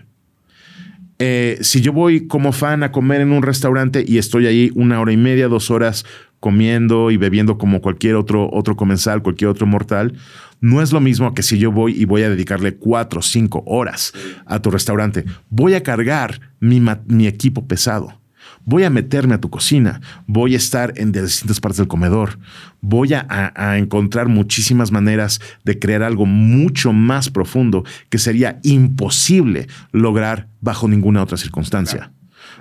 Eh, 1.21 1.57
si 1.61 1.81
yo 1.81 1.91
voy 1.91 2.27
como 2.27 2.53
fan 2.53 2.81
a 2.83 2.93
comer 2.93 3.19
en 3.19 3.33
un 3.33 3.43
restaurante 3.43 4.05
y 4.07 4.19
estoy 4.19 4.47
ahí 4.47 4.71
una 4.73 5.01
hora 5.01 5.11
y 5.11 5.17
media, 5.17 5.49
dos 5.49 5.69
horas 5.69 6.05
comiendo 6.39 7.11
y 7.11 7.17
bebiendo 7.17 7.57
como 7.57 7.81
cualquier 7.81 8.15
otro, 8.15 8.49
otro 8.53 8.77
comensal, 8.77 9.21
cualquier 9.21 9.49
otro 9.49 9.67
mortal, 9.67 10.13
no 10.61 10.81
es 10.81 10.91
lo 10.91 10.99
mismo 10.99 11.33
que 11.33 11.43
si 11.43 11.57
yo 11.57 11.71
voy 11.71 11.93
y 11.99 12.05
voy 12.05 12.23
a 12.23 12.29
dedicarle 12.29 12.75
cuatro 12.75 13.19
o 13.19 13.23
cinco 13.23 13.63
horas 13.65 14.13
a 14.45 14.61
tu 14.61 14.71
restaurante. 14.71 15.25
Voy 15.49 15.73
a 15.73 15.83
cargar 15.83 16.53
mi, 16.59 16.81
mi 17.07 17.27
equipo 17.27 17.67
pesado. 17.67 18.19
Voy 18.65 18.83
a 18.83 18.89
meterme 18.89 19.35
a 19.35 19.39
tu 19.39 19.49
cocina, 19.49 20.01
voy 20.27 20.53
a 20.53 20.57
estar 20.57 20.93
en 20.97 21.11
distintas 21.11 21.59
partes 21.59 21.77
del 21.77 21.87
comedor, 21.87 22.39
voy 22.81 23.13
a, 23.13 23.25
a, 23.55 23.77
encontrar 23.77 24.27
muchísimas 24.27 24.91
maneras 24.91 25.39
de 25.63 25.79
crear 25.79 26.03
algo 26.03 26.25
mucho 26.25 26.93
más 26.93 27.29
profundo 27.29 27.83
que 28.09 28.17
sería 28.17 28.59
imposible 28.63 29.67
lograr 29.91 30.49
bajo 30.61 30.87
ninguna 30.87 31.23
otra 31.23 31.37
circunstancia. 31.37 32.11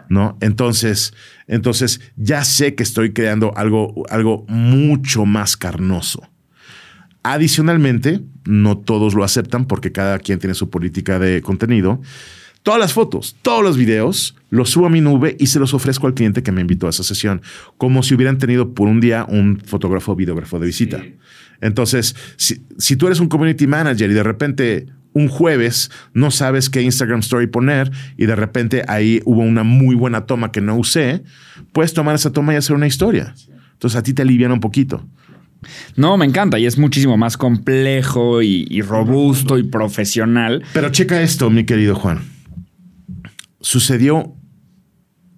¿No? 0.09 0.39
Entonces, 0.41 1.13
entonces 1.47 2.01
ya 2.17 2.43
sé 2.45 2.75
que 2.75 2.83
estoy 2.83 3.13
creando 3.13 3.57
algo, 3.57 4.05
algo 4.09 4.47
mucho 4.49 5.27
más 5.27 5.57
carnoso. 5.57 6.23
Adicionalmente, 7.23 8.21
no 8.45 8.79
todos 8.79 9.15
lo 9.15 9.25
aceptan 9.25 9.67
porque 9.67 9.93
cada 9.93 10.19
quien 10.19 10.39
tiene 10.39 10.55
su 10.55 10.71
política 10.71 11.19
de 11.19 11.43
contenido. 11.43 12.01
Todas 12.63 12.81
las 12.81 12.93
fotos, 12.93 13.37
todos 13.43 13.63
los 13.63 13.77
videos, 13.77 14.37
los 14.51 14.71
subo 14.71 14.87
a 14.87 14.91
mi 14.91 15.01
nube 15.01 15.37
y 15.39 15.47
se 15.47 15.59
los 15.59 15.75
ofrezco 15.75 16.07
al 16.07 16.15
cliente 16.15 16.43
que 16.43 16.53
me 16.53 16.61
invitó 16.61 16.87
a 16.87 16.91
esa 16.91 17.05
sesión, 17.05 17.41
como 17.77 18.03
si 18.03 18.15
hubieran 18.15 18.39
tenido 18.39 18.75
por 18.75 18.89
un 18.89 19.01
día 19.01 19.25
un 19.29 19.61
fotógrafo 19.65 20.13
o 20.13 20.17
videógrafo 20.17 20.59
de 20.59 20.67
visita. 20.67 21.03
Entonces, 21.61 22.15
si, 22.37 22.63
si 22.77 22.97
tú 22.97 23.07
eres 23.07 23.21
un 23.21 23.29
community 23.29 23.67
manager 23.67 24.11
y 24.11 24.15
de 24.15 24.23
repente 24.23 24.87
un 25.13 25.29
jueves 25.29 25.91
no 26.13 26.31
sabes 26.31 26.71
qué 26.71 26.83
Instagram 26.83 27.21
Story 27.21 27.47
poner 27.47 27.91
y 28.17 28.27
de 28.27 28.37
repente 28.37 28.85
ahí 28.89 29.21
hubo 29.25 29.43
una 29.43 29.65
muy 29.65 29.95
buena 29.95 30.27
toma 30.27 30.53
que 30.53 30.61
no 30.61 30.77
usé, 30.77 31.23
puedes 31.73 31.95
tomar 31.95 32.15
esa 32.15 32.33
toma 32.33 32.55
y 32.55 32.57
hacer 32.57 32.77
una 32.77 32.87
historia. 32.87 33.35
Entonces 33.73 33.99
a 33.99 34.03
ti 34.03 34.13
te 34.13 34.23
alivian 34.23 34.53
un 34.53 34.61
poquito. 34.61 35.07
No, 35.97 36.17
me 36.17 36.25
encanta 36.25 36.59
y 36.59 36.67
es 36.67 36.79
muchísimo 36.79 37.17
más 37.17 37.37
complejo 37.37 38.43
y, 38.43 38.81
robusto 38.83 39.59
y 39.59 39.65
profesional. 39.65 40.65
Pero 40.73 40.91
checa 40.91 41.21
esto, 41.21 41.51
mi 41.51 41.65
querido 41.65 41.95
Juan. 41.95 42.23
Sucedió 43.61 44.35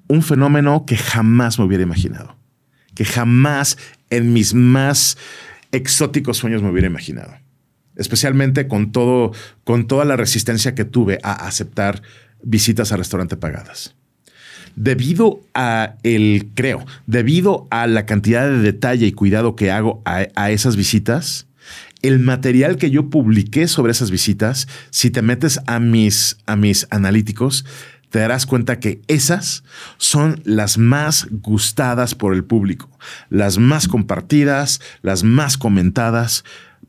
un 0.09 0.23
fenómeno 0.23 0.85
que 0.87 0.97
jamás 0.97 1.59
me 1.59 1.65
hubiera 1.65 1.83
imaginado, 1.83 2.37
que 2.95 3.05
jamás 3.05 3.79
en 4.11 4.33
mis 4.33 4.55
más 4.55 5.17
exóticos 5.73 6.37
sueños 6.37 6.63
me 6.63 6.71
hubiera 6.71 6.89
imaginado, 6.89 7.33
especialmente 7.97 8.69
con 8.69 8.93
todo, 8.93 9.33
con 9.65 9.87
toda 9.87 10.05
la 10.05 10.17
resistencia 10.17 10.75
que 10.75 10.85
tuve 10.85 11.19
a 11.23 11.33
aceptar 11.47 12.03
visitas 12.43 12.93
a 12.93 12.97
restaurante 12.97 13.37
pagadas 13.37 13.95
debido 14.77 15.41
a 15.55 15.95
el, 16.03 16.51
creo, 16.55 16.85
debido 17.07 17.67
a 17.71 17.87
la 17.87 18.07
cantidad 18.07 18.49
de 18.49 18.59
detalle 18.59 19.07
y 19.07 19.13
cuidado 19.13 19.57
que 19.57 19.71
hago 19.71 20.03
a, 20.05 20.51
esas 20.51 20.77
visitas, 20.77 21.47
el 22.03 22.19
material 22.19 22.77
que 22.77 22.91
yo 22.91 23.11
publiqué 23.11 23.69
sobre 23.69 23.93
esas 23.93 24.11
visitas, 24.11 24.69
si 24.91 25.11
te 25.11 25.23
metes 25.23 25.61
a 25.67 25.81
mis, 25.81 26.39
a 26.47 26.57
mis 26.57 26.87
analíticos, 26.91 27.65
te 28.11 28.19
darás 28.19 28.45
cuenta 28.45 28.81
que 28.81 29.03
esas 29.07 29.63
son 29.97 30.41
las 30.45 30.79
más 30.79 31.29
gustadas 31.31 32.15
por 32.15 32.35
el 32.35 32.45
público, 32.45 32.91
las 33.29 33.59
más 33.59 33.87
compartidas, 33.87 34.81
las 35.03 35.23
más 35.23 35.57
comentadas, 35.57 36.45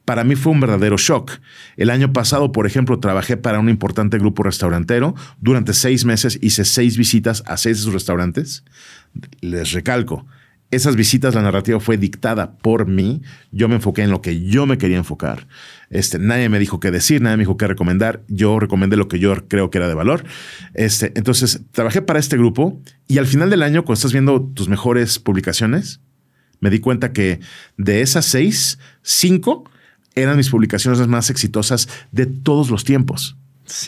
para 0.06 0.24
mí 0.24 0.36
fue 0.36 0.52
un 0.52 0.60
verdadero 0.60 0.98
shock. 0.98 1.32
El 1.78 1.90
año 1.90 2.14
pasado, 2.14 2.52
por 2.52 2.66
ejemplo, 2.66 3.00
trabajé 3.00 3.38
para 3.38 3.60
un 3.60 3.70
importante 3.70 4.18
grupo 4.18 4.44
restaurantero. 4.44 5.16
Durante 5.40 5.74
seis 5.74 6.06
meses 6.06 6.40
hice 6.42 6.66
seis 6.66 6.98
visitas 6.98 7.44
a 7.46 7.58
seis 7.58 7.78
de 7.78 7.84
sus 7.84 7.94
restaurantes. 7.94 8.64
Les 9.42 9.72
recalco, 9.72 10.26
esas 10.72 10.96
visitas, 10.96 11.36
la 11.36 11.42
narrativa 11.42 11.82
fue 11.82 11.98
dictada 11.98 12.58
por 12.58 12.88
mí. 12.88 13.22
Yo 13.52 13.68
me 13.68 13.76
enfoqué 13.76 14.04
en 14.04 14.10
lo 14.10 14.22
que 14.22 14.42
yo 14.42 14.66
me 14.66 14.78
quería 14.78 14.98
enfocar. 14.98 15.48
Este, 15.90 16.18
nadie 16.18 16.48
me 16.48 16.60
dijo 16.60 16.80
qué 16.80 16.92
decir, 16.92 17.22
nadie 17.22 17.36
me 17.36 17.42
dijo 17.42 17.58
qué 17.58 17.68
recomendar. 17.68 18.24
Yo 18.30 18.58
recomendé 18.58 18.96
lo 18.96 19.10
que 19.10 19.20
yo 19.20 19.36
creo 19.50 19.70
que 19.70 19.80
era 19.80 19.90
de 19.90 19.94
valor. 19.96 20.24
Este, 20.74 21.12
entonces, 21.16 21.62
trabajé 21.72 22.02
para 22.02 22.20
este 22.20 22.38
grupo 22.38 22.82
y 23.10 23.18
al 23.18 23.28
final 23.28 23.50
del 23.50 23.64
año, 23.64 23.84
cuando 23.84 23.96
estás 23.96 24.14
viendo 24.14 24.42
tus 24.42 24.70
mejores 24.70 25.20
publicaciones, 25.20 26.00
me 26.62 26.70
di 26.70 26.80
cuenta 26.80 27.12
que 27.12 27.42
de 27.76 28.02
esas 28.02 28.26
seis, 28.26 28.80
cinco 29.02 29.70
eran 30.16 30.38
mis 30.38 30.50
publicaciones 30.50 31.06
más 31.08 31.30
exitosas 31.30 31.88
de 32.12 32.26
todos 32.26 32.70
los 32.70 32.84
tiempos. 32.84 33.38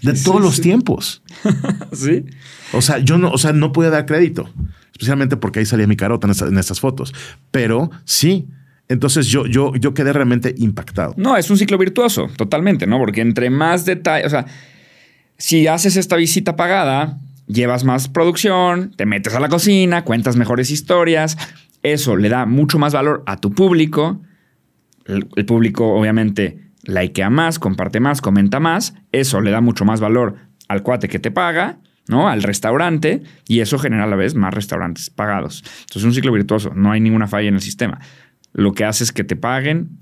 de 0.02 0.14
todos 0.14 0.42
los 0.42 0.62
tiempos. 0.62 1.22
sí. 1.92 2.26
O 2.72 2.82
sea, 2.82 3.00
yo 3.00 3.18
no, 3.18 3.32
o 3.32 3.38
sea, 3.38 3.54
no 3.54 3.72
pude 3.72 3.90
dar 3.90 4.06
crédito 4.06 4.50
especialmente 4.94 5.38
porque 5.38 5.60
ahí 5.60 5.66
salía 5.66 5.88
mi 5.88 5.96
carota 5.96 6.28
en, 6.28 6.58
estas 6.58 6.80
fotos. 6.80 7.14
Pero 7.52 7.92
sí, 8.06 8.48
entonces 8.88 9.28
yo, 9.28 9.46
yo, 9.46 9.74
yo 9.76 9.94
quedé 9.94 10.14
realmente 10.14 10.54
impactado. 10.58 11.14
No, 11.18 11.36
es 11.36 11.50
un 11.50 11.58
ciclo 11.58 11.78
virtuoso, 11.78 12.30
totalmente, 12.38 12.88
¿no? 12.88 13.00
Porque 13.00 13.22
entre 13.22 13.50
más 13.50 13.86
detalles, 13.86 14.28
o 14.28 14.30
sea, 14.30 14.46
si 15.38 15.68
haces 15.68 15.98
esta 15.98 16.16
visita 16.16 16.56
pagada, 16.56 17.18
llevas 17.48 17.84
más 17.84 18.08
producción, 18.08 18.94
te 18.96 19.06
metes 19.06 19.34
a 19.34 19.40
la 19.40 19.50
cocina, 19.50 20.04
cuentas 20.04 20.38
mejores 20.38 20.72
historias, 20.72 21.38
eso 21.82 22.16
le 22.16 22.30
da 22.30 22.46
mucho 22.46 22.80
más 22.80 22.94
valor 22.94 23.24
a 23.26 23.38
tu 23.38 23.52
público. 23.52 24.22
El, 25.06 25.46
público 25.46 25.94
obviamente 25.94 26.72
likea 26.84 27.30
más, 27.30 27.60
comparte 27.60 28.00
más, 28.00 28.22
comenta 28.22 28.60
más, 28.60 28.94
eso 29.12 29.42
le 29.42 29.52
da 29.52 29.62
mucho 29.62 29.86
más 29.86 30.00
valor 30.00 30.36
al 30.68 30.84
cuate 30.84 31.08
que 31.08 31.20
te 31.20 31.32
paga 31.32 31.80
¿no? 32.08 32.28
Al 32.28 32.44
restaurante 32.44 33.24
y 33.48 33.62
eso 33.62 33.80
genera 33.80 34.04
a 34.04 34.08
la 34.08 34.16
vez 34.16 34.36
más 34.36 34.54
restaurantes 34.54 35.10
pagados. 35.10 35.64
Entonces 35.64 35.98
es 35.98 36.04
un 36.04 36.14
ciclo 36.14 36.32
virtuoso, 36.32 36.74
no 36.76 36.92
hay 36.92 37.00
ninguna 37.00 37.28
falla 37.28 37.48
en 37.48 37.56
el 37.56 37.62
sistema. 37.62 38.00
Lo 38.52 38.74
que 38.74 38.86
hace 38.86 39.04
es 39.04 39.12
que 39.12 39.24
te 39.24 39.36
paguen, 39.36 39.98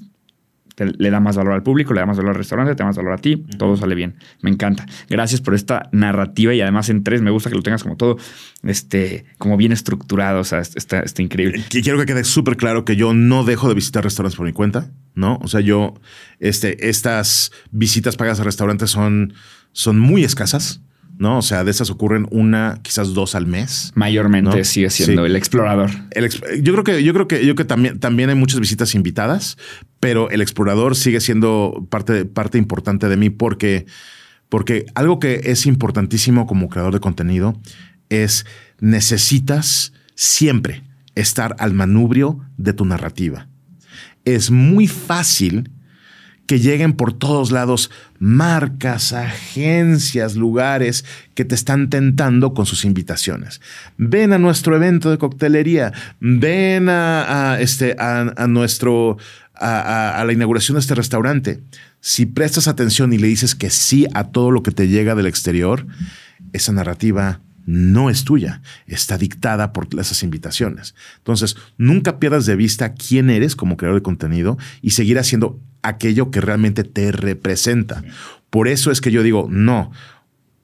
le 0.78 1.10
da 1.10 1.20
más 1.20 1.38
valor 1.38 1.54
al 1.54 1.64
público, 1.64 1.94
le 1.94 2.00
da 2.00 2.06
más 2.06 2.18
valor 2.18 2.32
al 2.32 2.38
restaurante, 2.38 2.74
te 2.76 2.80
da 2.80 2.88
más 2.88 2.98
valor 2.98 3.14
a 3.14 3.18
ti, 3.18 3.38
todo 3.58 3.78
sale 3.78 3.96
bien. 3.96 4.16
Me 4.42 4.50
encanta. 4.50 4.86
Gracias 5.10 5.42
por 5.42 5.54
esta 5.54 5.90
narrativa 5.92 6.54
y 6.54 6.62
además 6.62 6.90
en 6.90 7.04
tres 7.04 7.22
me 7.22 7.32
gusta 7.32 7.50
que 7.50 7.56
lo 7.56 7.62
tengas 7.62 7.84
como 7.84 7.98
todo, 7.98 8.18
este, 8.64 9.26
como 9.38 9.58
bien 9.58 9.72
estructurado, 9.72 10.40
o 10.40 10.44
sea, 10.44 10.60
está, 10.60 11.02
está 11.02 11.22
increíble. 11.22 11.64
Quiero 11.70 12.00
que 12.00 12.06
quede 12.06 12.24
súper 12.24 12.58
claro 12.58 12.86
que 12.86 12.96
yo 12.96 13.14
no 13.14 13.44
dejo 13.44 13.68
de 13.68 13.76
visitar 13.76 14.04
restaurantes 14.04 14.38
por 14.38 14.46
mi 14.46 14.54
cuenta, 14.54 14.92
¿no? 15.16 15.40
O 15.42 15.48
sea, 15.48 15.62
yo, 15.62 15.96
este, 16.40 16.90
estas 16.90 17.52
visitas 17.72 18.16
pagas 18.16 18.40
a 18.40 18.44
restaurantes 18.44 18.90
son, 18.90 19.34
son 19.72 20.00
muy 20.00 20.24
escasas. 20.24 20.82
¿No? 21.22 21.38
O 21.38 21.42
sea, 21.44 21.64
de 21.64 21.70
esas 21.70 21.92
ocurren 21.92 22.28
una, 22.32 22.80
quizás 22.82 23.14
dos 23.14 23.36
al 23.36 23.46
mes. 23.46 23.92
Mayormente 23.94 24.64
sigue 24.64 24.90
siendo 24.90 25.24
el 25.24 25.36
explorador. 25.36 25.92
yo 26.64 26.74
creo 26.74 26.84
que, 26.84 27.04
yo 27.04 27.14
creo 27.14 27.28
que, 27.28 27.46
yo 27.46 27.54
que 27.54 27.64
también, 27.64 28.00
también 28.00 28.30
hay 28.30 28.36
muchas 28.36 28.60
visitas 28.60 28.96
invitadas, 28.96 29.56
pero 30.00 30.32
el 30.32 30.42
explorador 30.42 30.96
sigue 30.96 31.22
siendo 31.22 31.86
parte, 31.92 32.26
parte 32.26 32.58
importante 32.58 33.08
de 33.08 33.18
mí 33.18 33.30
porque, 33.30 33.86
porque 34.50 34.88
algo 34.96 35.20
que 35.20 35.42
es 35.44 35.68
importantísimo 35.68 36.48
como 36.48 36.70
creador 36.70 36.94
de 36.94 37.00
contenido 37.00 37.56
es 38.10 38.48
necesitas 38.80 39.94
siempre 40.16 40.82
estar 41.14 41.56
al 41.60 41.76
manubrio 41.76 42.40
de 42.58 42.74
tu 42.74 42.84
narrativa. 42.84 43.48
Es 44.26 44.50
muy 44.50 44.88
fácil 44.88 45.70
que 46.48 46.60
lleguen 46.60 46.94
por 46.94 47.14
todos 47.14 47.52
lados 47.52 47.92
marcas, 48.22 49.14
agencias, 49.14 50.36
lugares 50.36 51.06
que 51.34 51.44
te 51.44 51.56
están 51.56 51.90
tentando 51.90 52.54
con 52.54 52.68
sus 52.68 52.86
invitaciones. 52.86 53.62
Ven 53.98 54.32
a 54.32 54.38
nuestro 54.38 54.76
evento 54.76 55.10
de 55.10 55.18
coctelería, 55.18 55.92
ven 56.20 56.88
a, 56.88 57.58
este, 57.60 57.96
a, 57.98 58.46
nuestro, 58.48 59.18
a, 59.56 60.24
la 60.24 60.34
inauguración 60.34 60.76
de 60.76 60.82
este 60.82 60.94
restaurante. 60.94 61.64
Si 62.00 62.28
prestas 62.28 62.68
atención 62.68 63.12
y 63.12 63.18
le 63.18 63.26
dices 63.26 63.56
que 63.56 63.72
sí 63.72 64.06
a 64.14 64.26
todo 64.26 64.52
lo 64.52 64.62
que 64.62 64.70
te 64.72 64.88
llega 64.88 65.16
del 65.16 65.26
exterior, 65.26 65.88
esa 66.54 66.74
narrativa 66.74 67.42
no 67.66 68.12
es 68.12 68.24
tuya, 68.24 68.62
está 68.86 69.18
dictada 69.18 69.74
por 69.74 69.88
esas 70.00 70.22
invitaciones. 70.22 70.94
Entonces, 71.18 71.58
nunca 71.80 72.20
pierdas 72.20 72.46
de 72.46 72.56
vista 72.56 72.94
quién 72.94 73.32
eres 73.32 73.56
como 73.56 73.78
creador 73.78 74.00
de 74.00 74.04
contenido 74.04 74.60
y 74.84 74.92
seguir 74.92 75.18
haciendo 75.18 75.60
aquello 75.82 76.32
que 76.32 76.42
realmente 76.42 76.84
te 76.84 77.12
representa. 77.12 78.04
Por 78.50 78.68
eso 78.68 78.92
es 78.92 79.02
que 79.02 79.12
yo 79.12 79.24
digo, 79.24 79.48
no, 79.50 79.92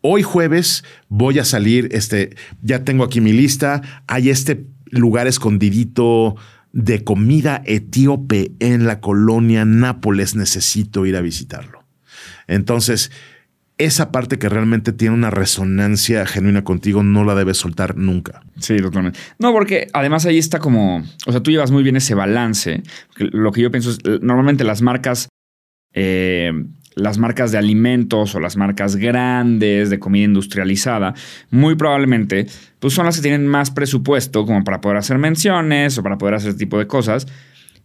hoy 0.01 0.23
jueves 0.23 0.83
voy 1.09 1.39
a 1.39 1.45
salir, 1.45 1.89
este, 1.91 2.35
ya 2.61 2.83
tengo 2.83 3.03
aquí 3.03 3.21
mi 3.21 3.33
lista, 3.33 3.81
hay 4.07 4.29
este 4.29 4.65
lugar 4.89 5.27
escondidito 5.27 6.35
de 6.73 7.03
comida 7.03 7.61
etíope 7.65 8.51
en 8.59 8.85
la 8.85 8.99
colonia 8.99 9.65
Nápoles, 9.65 10.35
necesito 10.35 11.05
ir 11.05 11.15
a 11.15 11.21
visitarlo. 11.21 11.85
Entonces, 12.47 13.11
esa 13.77 14.11
parte 14.11 14.39
que 14.39 14.49
realmente 14.49 14.91
tiene 14.91 15.13
una 15.13 15.29
resonancia 15.29 16.25
genuina 16.25 16.63
contigo 16.63 17.03
no 17.03 17.23
la 17.23 17.35
debes 17.35 17.57
soltar 17.57 17.95
nunca. 17.95 18.41
Sí, 18.59 18.77
totalmente. 18.77 19.19
No, 19.37 19.51
porque 19.51 19.87
además 19.93 20.25
ahí 20.25 20.37
está 20.37 20.59
como, 20.59 21.03
o 21.25 21.31
sea, 21.31 21.41
tú 21.41 21.51
llevas 21.51 21.71
muy 21.71 21.83
bien 21.83 21.95
ese 21.95 22.15
balance. 22.15 22.81
Lo 23.17 23.51
que 23.51 23.61
yo 23.61 23.71
pienso 23.71 23.91
es, 23.91 23.99
normalmente 24.21 24.63
las 24.63 24.81
marcas, 24.81 25.29
eh, 25.93 26.51
las 26.95 27.19
marcas 27.19 27.51
de 27.51 27.59
alimentos 27.59 28.33
o 28.33 28.39
las 28.39 28.57
marcas 28.57 28.95
grandes 28.95 29.91
de 29.91 29.99
comida 29.99 30.25
industrializada, 30.25 31.13
muy 31.51 31.75
probablemente, 31.75 32.47
pues 32.79 32.95
son 32.95 33.05
las 33.05 33.17
que 33.17 33.21
tienen 33.21 33.45
más 33.45 33.69
presupuesto 33.69 34.47
como 34.47 34.63
para 34.63 34.81
poder 34.81 34.97
hacer 34.97 35.19
menciones 35.19 35.99
o 35.99 36.03
para 36.03 36.17
poder 36.17 36.35
hacer 36.35 36.49
ese 36.49 36.57
tipo 36.57 36.79
de 36.79 36.87
cosas. 36.87 37.27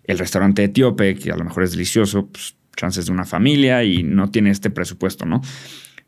El 0.05 0.19
restaurante 0.19 0.65
etíope, 0.65 1.17
que 1.17 1.31
a 1.31 1.37
lo 1.37 1.45
mejor 1.45 1.65
es 1.65 1.73
delicioso, 1.73 2.29
pues 2.29 2.57
chances 2.77 3.07
de 3.07 3.13
una 3.13 3.25
familia 3.25 3.85
y 3.85 4.03
no 4.03 4.31
tiene 4.31 4.51
este 4.51 4.71
presupuesto, 4.71 5.25
¿no? 5.25 5.41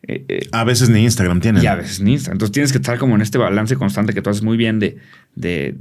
Eh, 0.07 0.25
eh, 0.29 0.49
a 0.53 0.65
veces 0.65 0.91
ni 0.91 1.03
Instagram 1.03 1.41
tiene. 1.41 1.63
Y 1.63 1.67
a 1.67 1.75
veces 1.75 2.01
ni 2.01 2.13
Instagram. 2.13 2.35
Entonces 2.35 2.53
tienes 2.53 2.73
que 2.73 2.79
estar 2.79 2.99
como 2.99 3.15
en 3.15 3.23
este 3.23 3.39
balance 3.39 3.77
constante 3.77 4.13
que 4.13 4.23
tú 4.23 4.31
haces 4.31 4.43
muy 4.43 4.57
bien 4.57 4.79
de, 4.79 4.99
de, 5.35 5.77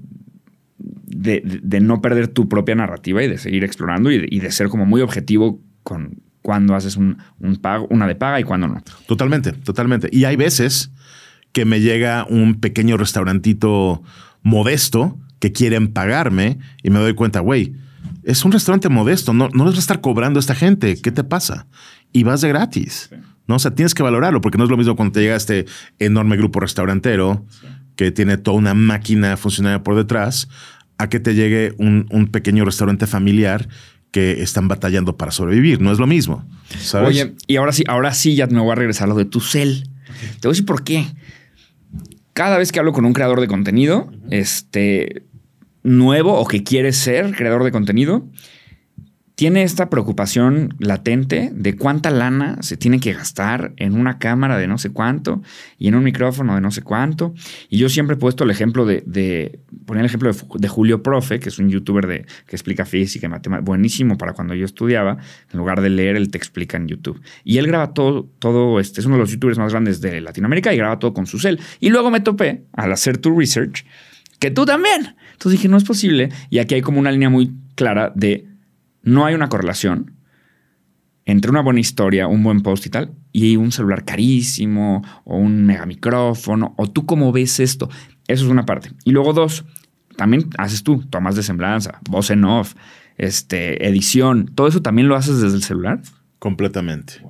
de, 0.77 1.79
no 1.81 2.01
perder 2.01 2.29
tu 2.29 2.47
propia 2.47 2.75
narrativa 2.75 3.23
y 3.23 3.27
de 3.27 3.38
seguir 3.38 3.63
explorando 3.63 4.11
y 4.11 4.39
de, 4.39 4.51
ser 4.51 4.69
como 4.69 4.86
muy 4.86 5.01
objetivo 5.01 5.61
con 5.84 6.21
cuando 6.41 6.75
haces 6.75 6.97
un, 6.97 7.17
pago, 7.61 7.88
una 7.89 8.05
de 8.05 8.15
paga 8.15 8.39
y 8.39 8.43
cuando 8.43 8.67
no. 8.67 8.84
Totalmente, 9.07 9.53
totalmente. 9.53 10.09
Y 10.11 10.25
hay 10.25 10.36
veces 10.36 10.91
que 11.53 11.65
me 11.65 11.79
llega 11.79 12.25
un 12.29 12.59
pequeño 12.59 12.97
restaurantito 12.97 14.03
modesto 14.41 15.17
que 15.39 15.51
quieren 15.51 15.93
pagarme 15.93 16.59
y 16.81 16.89
me 16.89 16.99
doy 16.99 17.13
cuenta, 17.13 17.39
güey, 17.39 17.75
es 18.26 18.45
un 18.45 18.51
restaurante 18.51 18.89
modesto, 18.89 19.34
no, 19.34 19.49
no 19.53 19.65
les 19.65 19.74
va 19.74 19.78
a 19.78 19.80
estar 19.80 20.01
cobrando 20.01 20.39
a 20.39 20.41
esta 20.41 20.55
gente. 20.55 21.01
¿Qué 21.01 21.11
te 21.11 21.24
pasa? 21.24 21.67
Y 22.11 22.24
vas 22.24 22.41
de 22.41 22.49
gratis. 22.49 23.09
¿no? 23.47 23.55
O 23.55 23.59
sea, 23.59 23.71
tienes 23.76 23.93
que 23.93 24.03
valorarlo 24.03 24.41
porque 24.41 24.57
no 24.57 24.63
es 24.63 24.69
lo 24.69 24.78
mismo 24.78 24.95
cuando 24.95 25.13
te 25.13 25.21
llega 25.21 25.36
este 25.36 25.65
enorme 25.99 26.38
grupo 26.38 26.59
restaurantero 26.59 27.45
que 27.95 28.11
tiene 28.11 28.38
toda 28.38 28.57
una 28.57 28.74
máquina 28.74 29.38
funcionaria 29.38 29.84
por 29.84 29.95
detrás 29.95 30.47
a 30.97 31.09
que 31.09 31.19
te 31.19 31.36
llegue 31.36 31.74
un, 31.78 32.30
pequeño 32.32 32.65
restaurante 32.65 33.07
familiar 33.07 33.67
que 34.11 34.43
están 34.43 34.67
batallando 34.67 35.17
para 35.17 35.32
sobrevivir. 35.32 35.82
No 35.82 35.91
es 35.91 35.99
lo 35.99 36.07
mismo. 36.07 36.45
Oye, 37.03 37.34
y 37.47 37.55
ahora 37.57 37.71
sí, 37.71 37.84
ahora 37.88 38.13
sí 38.13 38.36
ya 38.36 38.47
me 38.47 38.59
voy 38.59 38.71
a 38.71 38.76
regresar 38.76 39.05
a 39.05 39.09
lo 39.09 39.15
de 39.15 39.26
tu 39.26 39.41
cel. 39.41 39.89
Te 40.39 40.47
voy 40.47 40.49
a 40.49 40.53
decir 40.53 40.65
por 40.65 40.84
qué. 40.84 41.05
Cada 42.34 42.57
vez 42.57 42.71
que 42.71 42.80
hablo 42.80 42.93
con 42.93 43.05
un 43.05 43.13
creador 43.13 43.41
de 43.41 43.47
contenido, 43.47 44.11
este 44.30 45.24
nuevo 45.84 46.34
o 46.34 46.47
que 46.47 46.63
quiere 46.63 46.93
ser 46.93 47.36
creador 47.36 47.63
de 47.63 47.71
contenido, 47.71 48.25
tiene 49.36 49.63
esta 49.63 49.89
preocupación 49.89 50.75
latente 50.77 51.49
de 51.53 51.75
cuánta 51.75 52.11
lana 52.11 52.57
se 52.61 52.77
tiene 52.77 52.99
que 52.99 53.13
gastar 53.13 53.73
en 53.77 53.95
una 53.95 54.19
cámara 54.19 54.57
de 54.57 54.67
no 54.67 54.77
sé 54.77 54.91
cuánto 54.91 55.41
y 55.79 55.88
en 55.88 55.95
un 55.95 56.03
micrófono 56.03 56.53
de 56.53 56.61
no 56.61 56.69
sé 56.69 56.84
cuánto. 56.84 57.34
Y 57.67 57.79
yo 57.79 57.89
siempre 57.89 58.15
he 58.15 58.19
puesto 58.19 58.43
el 58.43 58.51
ejemplo 58.51 58.86
de, 58.86 59.59
poner 59.86 60.01
el 60.01 60.05
ejemplo 60.05 60.31
de, 60.31 60.67
Julio 60.67 61.01
Profe, 61.01 61.39
que 61.39 61.49
es 61.49 61.57
un 61.57 61.69
youtuber 61.69 62.05
de, 62.05 62.25
que 62.45 62.55
explica 62.55 62.86
física 62.86 63.25
y 63.25 63.29
matemáticas, 63.29 63.65
buenísimo 63.65 64.19
para 64.19 64.34
cuando 64.34 64.53
yo 64.53 64.65
estudiaba. 64.65 65.17
En 65.51 65.57
lugar 65.57 65.81
de 65.81 65.89
leer, 65.89 66.15
él 66.15 66.29
te 66.29 66.38
explica 66.38 66.77
en 66.77 66.88
YouTube. 66.88 67.19
Y 67.43 67.57
él 67.57 67.65
graba 67.65 67.93
todo, 67.93 68.29
todo 68.38 68.79
este, 68.79 69.01
es 69.01 69.07
uno 69.07 69.15
de 69.15 69.21
los 69.21 69.31
youtubers 69.31 69.57
más 69.57 69.71
grandes 69.71 69.99
de 69.99 70.21
Latinoamérica 70.21 70.73
y 70.73 70.77
graba 70.77 70.99
todo 70.99 71.13
con 71.13 71.25
su 71.25 71.39
cel. 71.39 71.59
Y 71.79 71.89
luego 71.89 72.11
me 72.11 72.19
topé 72.19 72.65
al 72.73 72.91
hacer 72.91 73.17
tu 73.17 73.38
research 73.38 73.84
que 74.43 74.51
tú 74.51 74.65
también. 74.65 75.15
Entonces 75.31 75.53
dije, 75.53 75.69
no 75.69 75.77
es 75.77 75.85
posible. 75.85 76.27
Y 76.49 76.59
aquí 76.59 76.75
hay 76.75 76.81
como 76.81 76.99
una 76.99 77.13
línea 77.13 77.29
muy 77.29 77.53
clara 77.75 78.11
de 78.13 78.45
no 79.01 79.25
hay 79.25 79.35
una 79.35 79.47
correlación 79.47 80.17
entre 81.23 81.49
una 81.49 81.61
buena 81.61 81.79
historia, 81.79 82.27
un 82.27 82.43
buen 82.43 82.59
post 82.59 82.85
y 82.85 82.89
tal, 82.89 83.13
y 83.31 83.55
un 83.55 83.71
celular 83.71 84.03
carísimo 84.03 85.01
o 85.23 85.37
un 85.37 85.65
mega 85.65 85.85
micrófono, 85.85 86.75
o 86.77 86.89
tú 86.89 87.05
cómo 87.05 87.31
ves 87.31 87.61
esto. 87.61 87.89
Eso 88.27 88.43
es 88.43 88.51
una 88.51 88.65
parte. 88.65 88.91
Y 89.05 89.11
luego 89.11 89.31
dos, 89.31 89.63
también 90.17 90.49
haces 90.57 90.83
tú, 90.83 91.01
tomas 91.09 91.37
de 91.37 91.43
semblanza, 91.43 92.01
voz 92.09 92.29
en 92.29 92.43
off, 92.43 92.73
este, 93.17 93.87
edición, 93.87 94.51
¿todo 94.53 94.67
eso 94.67 94.81
también 94.81 95.07
lo 95.07 95.15
haces 95.15 95.39
desde 95.39 95.55
el 95.55 95.63
celular? 95.63 96.01
Completamente. 96.39 97.25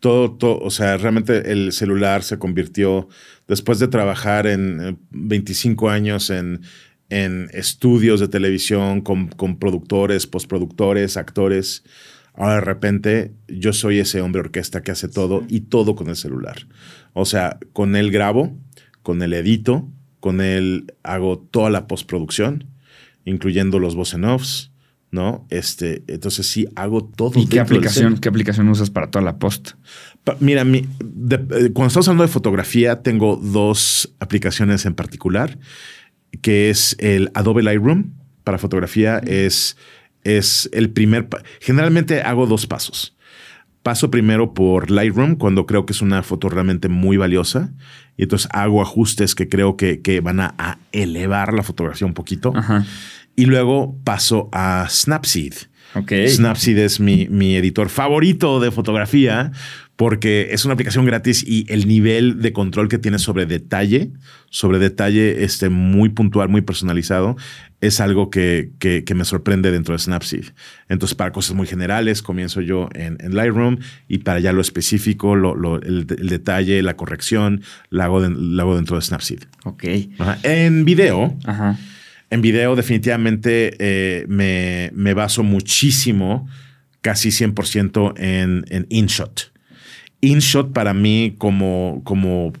Todo, 0.00 0.32
todo, 0.32 0.58
o 0.60 0.70
sea, 0.70 0.96
realmente 0.96 1.52
el 1.52 1.72
celular 1.72 2.22
se 2.22 2.38
convirtió, 2.38 3.08
después 3.48 3.78
de 3.78 3.88
trabajar 3.88 4.46
en 4.46 4.98
25 5.10 5.88
eh, 5.88 5.92
años 5.92 6.30
en, 6.30 6.62
en 7.10 7.48
estudios 7.52 8.20
de 8.20 8.28
televisión 8.28 9.00
con, 9.00 9.28
con 9.28 9.58
productores, 9.58 10.26
postproductores, 10.26 11.16
actores, 11.16 11.84
ahora 12.34 12.54
de 12.56 12.60
repente 12.62 13.32
yo 13.48 13.72
soy 13.72 13.98
ese 13.98 14.20
hombre 14.20 14.40
orquesta 14.40 14.82
que 14.82 14.90
hace 14.90 15.08
todo 15.08 15.44
y 15.48 15.60
todo 15.60 15.94
con 15.94 16.08
el 16.08 16.16
celular. 16.16 16.66
O 17.12 17.24
sea, 17.24 17.58
con 17.72 17.96
él 17.96 18.10
grabo, 18.10 18.56
con 19.02 19.22
él 19.22 19.32
edito, 19.34 19.88
con 20.20 20.40
él 20.40 20.94
hago 21.02 21.38
toda 21.38 21.70
la 21.70 21.86
postproducción, 21.86 22.66
incluyendo 23.24 23.78
los 23.78 23.94
voice 23.94 24.16
offs, 24.16 24.72
¿no? 25.10 25.46
Este, 25.50 26.02
entonces 26.08 26.46
sí 26.46 26.66
hago 26.74 27.04
todo. 27.04 27.38
¿Y 27.38 27.46
qué 27.46 27.60
aplicación, 27.60 28.18
qué 28.18 28.28
aplicación 28.28 28.68
usas 28.68 28.90
para 28.90 29.10
toda 29.10 29.24
la 29.24 29.38
post? 29.38 29.72
Mira, 30.40 30.64
mi, 30.64 30.78
eh, 30.78 30.86
cuando 31.72 31.86
estamos 31.86 32.08
hablando 32.08 32.22
de 32.22 32.28
fotografía, 32.28 33.02
tengo 33.02 33.36
dos 33.36 34.14
aplicaciones 34.20 34.86
en 34.86 34.94
particular, 34.94 35.58
que 36.42 36.70
es 36.70 36.96
el 36.98 37.30
Adobe 37.34 37.62
Lightroom 37.62 38.12
para 38.42 38.58
fotografía, 38.58 39.18
es, 39.18 39.76
es 40.22 40.68
el 40.72 40.90
primer... 40.90 41.28
Generalmente 41.60 42.22
hago 42.22 42.46
dos 42.46 42.66
pasos. 42.66 43.16
Paso 43.82 44.10
primero 44.10 44.54
por 44.54 44.90
Lightroom 44.90 45.36
cuando 45.36 45.66
creo 45.66 45.84
que 45.84 45.92
es 45.92 46.00
una 46.00 46.22
foto 46.22 46.48
realmente 46.48 46.88
muy 46.88 47.18
valiosa 47.18 47.74
y 48.16 48.22
entonces 48.22 48.48
hago 48.52 48.80
ajustes 48.80 49.34
que 49.34 49.50
creo 49.50 49.76
que, 49.76 50.00
que 50.00 50.20
van 50.20 50.40
a, 50.40 50.54
a, 50.56 50.78
elevar 50.92 51.52
la 51.52 51.62
fotografía 51.62 52.06
un 52.06 52.14
poquito. 52.14 52.52
Ajá. 52.56 52.86
Y 53.36 53.44
luego 53.44 53.98
paso 54.04 54.48
a 54.52 54.86
Snapseed. 54.88 55.54
Okay. 55.94 56.28
Snapseed 56.28 56.78
es 56.78 56.98
mi, 56.98 57.28
mi, 57.28 57.56
editor 57.56 57.88
favorito 57.88 58.58
de 58.58 58.70
fotografía 58.70 59.52
porque 59.96 60.48
es 60.50 60.64
una 60.64 60.74
aplicación 60.74 61.06
gratis 61.06 61.44
y 61.46 61.66
el 61.72 61.86
nivel 61.86 62.42
de 62.42 62.52
control 62.52 62.88
que 62.88 62.98
tiene 62.98 63.18
sobre 63.20 63.46
detalle, 63.46 64.10
sobre 64.50 64.80
detalle 64.80 65.44
este, 65.44 65.68
muy 65.68 66.08
puntual, 66.08 66.48
muy 66.48 66.62
personalizado, 66.62 67.36
es 67.80 68.00
algo 68.00 68.28
que, 68.28 68.70
que, 68.80 69.14
me 69.14 69.24
sorprende 69.24 69.70
dentro 69.70 69.92
de 69.92 70.00
Snapseed. 70.00 70.46
Entonces, 70.88 71.14
para 71.14 71.30
cosas 71.30 71.54
muy 71.54 71.68
generales, 71.68 72.22
comienzo 72.22 72.60
yo 72.60 72.88
en, 72.94 73.18
en 73.20 73.36
Lightroom 73.36 73.78
y 74.08 74.18
para 74.18 74.40
ya 74.40 74.52
lo 74.52 74.62
específico, 74.62 75.36
lo, 75.36 75.54
lo, 75.54 75.80
el, 75.80 76.06
el, 76.18 76.28
detalle, 76.28 76.82
la 76.82 76.96
corrección, 76.96 77.62
la 77.90 78.06
hago, 78.06 78.20
de, 78.20 78.30
la 78.30 78.64
hago 78.64 78.74
dentro 78.74 78.96
de 78.96 79.02
Snapseed. 79.02 79.44
Ok. 79.64 79.84
Ajá. 80.18 80.38
En 80.42 80.84
video. 80.84 81.36
Ajá 81.44 81.78
en 82.34 82.42
video 82.42 82.74
definitivamente 82.74 83.76
eh, 83.78 84.26
me, 84.26 84.90
me, 84.92 85.14
baso 85.14 85.44
muchísimo, 85.44 86.48
casi 87.00 87.28
100% 87.28 88.14
en, 88.16 88.64
en 88.70 88.86
InShot. 88.88 89.52
InShot 90.20 90.72
para 90.72 90.94
mí 90.94 91.36
como, 91.38 92.02
como 92.02 92.52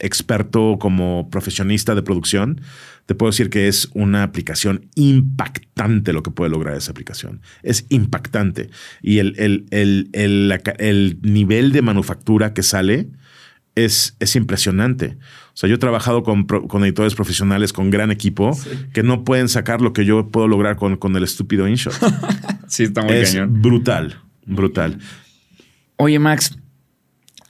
experto, 0.00 0.76
como 0.80 1.30
profesionista 1.30 1.94
de 1.94 2.02
producción, 2.02 2.62
te 3.06 3.14
puedo 3.14 3.30
decir 3.30 3.48
que 3.48 3.68
es 3.68 3.90
una 3.94 4.24
aplicación 4.24 4.88
impactante 4.96 6.12
lo 6.12 6.24
que 6.24 6.32
puede 6.32 6.50
lograr 6.50 6.76
esa 6.76 6.90
aplicación. 6.90 7.42
Es 7.62 7.86
impactante. 7.90 8.70
Y 9.02 9.18
el, 9.18 9.36
el, 9.38 9.66
el, 9.70 10.60
el 10.78 11.18
nivel 11.22 11.70
de 11.70 11.82
manufactura 11.82 12.54
que 12.54 12.64
sale 12.64 13.06
es, 13.74 14.16
es 14.20 14.36
impresionante. 14.36 15.16
O 15.48 15.56
sea, 15.56 15.68
yo 15.68 15.76
he 15.76 15.78
trabajado 15.78 16.22
con, 16.22 16.44
con 16.44 16.84
editores 16.84 17.14
profesionales 17.14 17.72
con 17.72 17.90
gran 17.90 18.10
equipo 18.10 18.52
sí. 18.54 18.70
que 18.92 19.02
no 19.02 19.24
pueden 19.24 19.48
sacar 19.48 19.80
lo 19.80 19.92
que 19.92 20.04
yo 20.04 20.28
puedo 20.28 20.48
lograr 20.48 20.76
con, 20.76 20.96
con 20.96 21.16
el 21.16 21.24
estúpido 21.24 21.68
InShot. 21.68 21.94
sí, 22.68 22.84
está 22.84 23.02
muy 23.02 23.14
es 23.14 23.32
cañón. 23.32 23.60
brutal, 23.60 24.20
brutal. 24.46 24.98
Oye, 25.96 26.18
Max, 26.18 26.56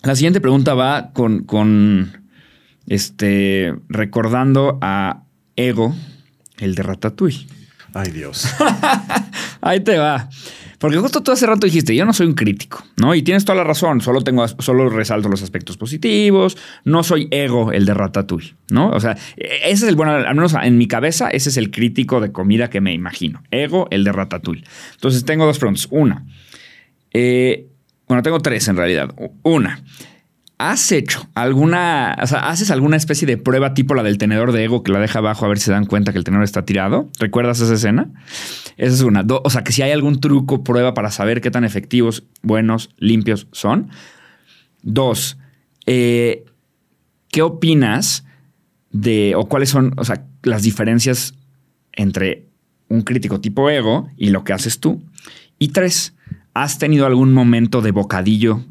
la 0.02 0.16
siguiente 0.16 0.40
pregunta 0.40 0.74
va 0.74 1.12
con, 1.12 1.44
con 1.44 2.22
este, 2.86 3.74
recordando 3.88 4.78
a 4.80 5.24
Ego, 5.56 5.94
el 6.58 6.74
de 6.74 6.82
Ratatouille. 6.82 7.46
Ay, 7.94 8.10
Dios. 8.10 8.48
Ahí 9.60 9.80
te 9.80 9.98
va. 9.98 10.28
Porque 10.83 10.99
justo 10.99 11.22
tú 11.22 11.30
hace 11.30 11.47
rato 11.47 11.64
dijiste, 11.64 11.95
yo 11.95 12.05
no 12.05 12.12
soy 12.12 12.26
un 12.26 12.35
crítico, 12.35 12.83
¿no? 12.97 13.14
Y 13.14 13.22
tienes 13.22 13.45
toda 13.45 13.55
la 13.55 13.62
razón, 13.62 14.01
solo 14.01 14.20
tengo, 14.22 14.49
solo 14.49 14.89
resalto 14.89 15.28
los 15.28 15.41
aspectos 15.41 15.76
positivos, 15.76 16.59
no 16.85 17.05
soy 17.05 17.28
ego 17.30 17.70
el 17.70 17.87
de 17.87 17.95
Ratatouille, 17.95 18.57
¿no? 18.68 18.91
O 18.91 18.99
sea, 18.99 19.12
ese 19.37 19.70
es 19.70 19.83
el, 19.85 19.95
bueno, 19.95 20.11
al 20.11 20.35
menos 20.35 20.57
en 20.61 20.78
mi 20.78 20.89
cabeza, 20.89 21.28
ese 21.28 21.51
es 21.51 21.57
el 21.57 21.70
crítico 21.70 22.20
de 22.20 22.33
comida 22.33 22.68
que 22.68 22.80
me 22.80 22.93
imagino, 22.93 23.45
ego 23.53 23.87
el 23.93 24.03
de 24.03 24.11
Ratatouille. 24.11 24.64
Entonces 24.95 25.24
tengo 25.24 25.47
dos 25.47 25.61
preguntas. 25.61 25.87
Una, 25.93 26.26
eh, 27.12 27.68
bueno, 28.09 28.24
tengo 28.24 28.41
tres 28.41 28.66
en 28.66 28.76
realidad. 28.76 29.14
Una, 29.45 29.85
¿Has 30.62 30.92
hecho 30.92 31.28
alguna, 31.34 32.16
o 32.22 32.26
sea, 32.28 32.48
haces 32.48 32.70
alguna 32.70 32.96
especie 32.96 33.26
de 33.26 33.36
prueba 33.36 33.74
tipo 33.74 33.96
la 33.96 34.04
del 34.04 34.16
tenedor 34.16 34.52
de 34.52 34.62
ego 34.62 34.84
que 34.84 34.92
la 34.92 35.00
deja 35.00 35.18
abajo 35.18 35.44
a 35.44 35.48
ver 35.48 35.58
si 35.58 35.64
se 35.64 35.72
dan 35.72 35.86
cuenta 35.86 36.12
que 36.12 36.18
el 36.18 36.24
tenedor 36.24 36.44
está 36.44 36.64
tirado? 36.64 37.10
¿Recuerdas 37.18 37.60
esa 37.60 37.74
escena? 37.74 38.12
Esa 38.76 38.94
es 38.94 39.00
una. 39.00 39.26
O 39.26 39.50
sea, 39.50 39.64
que 39.64 39.72
si 39.72 39.82
hay 39.82 39.90
algún 39.90 40.20
truco, 40.20 40.62
prueba 40.62 40.94
para 40.94 41.10
saber 41.10 41.40
qué 41.40 41.50
tan 41.50 41.64
efectivos, 41.64 42.22
buenos, 42.42 42.90
limpios 42.96 43.48
son. 43.50 43.90
Dos, 44.82 45.36
eh, 45.86 46.44
¿qué 47.32 47.42
opinas 47.42 48.24
de, 48.92 49.34
o 49.34 49.48
cuáles 49.48 49.68
son, 49.68 49.94
o 49.96 50.04
sea, 50.04 50.26
las 50.44 50.62
diferencias 50.62 51.34
entre 51.90 52.46
un 52.88 53.02
crítico 53.02 53.40
tipo 53.40 53.68
ego 53.68 54.10
y 54.16 54.30
lo 54.30 54.44
que 54.44 54.52
haces 54.52 54.78
tú? 54.78 55.02
Y 55.58 55.70
tres, 55.70 56.14
¿has 56.54 56.78
tenido 56.78 57.04
algún 57.04 57.32
momento 57.32 57.82
de 57.82 57.90
bocadillo 57.90 58.62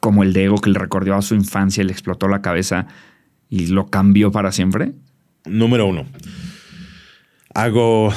como 0.00 0.22
el 0.22 0.32
de 0.32 0.44
Ego 0.44 0.60
que 0.60 0.70
le 0.70 0.78
recordó 0.78 1.14
a 1.14 1.22
su 1.22 1.34
infancia 1.34 1.82
y 1.82 1.86
le 1.86 1.92
explotó 1.92 2.28
la 2.28 2.42
cabeza 2.42 2.86
y 3.48 3.68
lo 3.68 3.86
cambió 3.86 4.30
para 4.32 4.52
siempre? 4.52 4.92
Número 5.44 5.86
uno. 5.86 6.06
Hago 7.54 8.12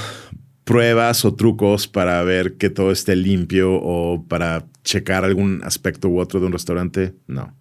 pruebas 0.64 1.26
o 1.26 1.34
trucos 1.36 1.88
para 1.88 2.22
ver 2.24 2.58
que 2.58 2.70
todo 2.70 2.92
esté 2.92 3.16
limpio 3.16 3.74
o 3.74 4.26
para 4.28 4.66
checar 4.84 5.24
algún 5.24 5.62
aspecto 5.64 6.10
u 6.10 6.20
otro 6.20 6.40
de 6.40 6.46
un 6.48 6.52
restaurante. 6.52 7.16
No. 7.28 7.56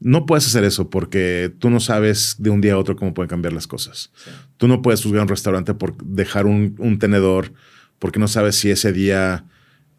No 0.00 0.26
puedes 0.26 0.46
hacer 0.46 0.64
eso 0.64 0.90
porque 0.90 1.52
tú 1.58 1.70
no 1.70 1.80
sabes 1.80 2.36
de 2.38 2.50
un 2.50 2.60
día 2.60 2.74
a 2.74 2.78
otro 2.78 2.96
cómo 2.96 3.14
pueden 3.14 3.28
cambiar 3.28 3.52
las 3.52 3.66
cosas. 3.66 4.10
Sí. 4.16 4.30
Tú 4.56 4.68
no 4.68 4.82
puedes 4.82 5.02
juzgar 5.02 5.22
un 5.22 5.28
restaurante 5.28 5.74
por 5.74 5.96
dejar 5.96 6.46
un, 6.46 6.74
un 6.78 6.98
tenedor 6.98 7.52
porque 7.98 8.18
no 8.18 8.28
sabes 8.28 8.56
si 8.56 8.70
ese 8.70 8.92
día 8.92 9.46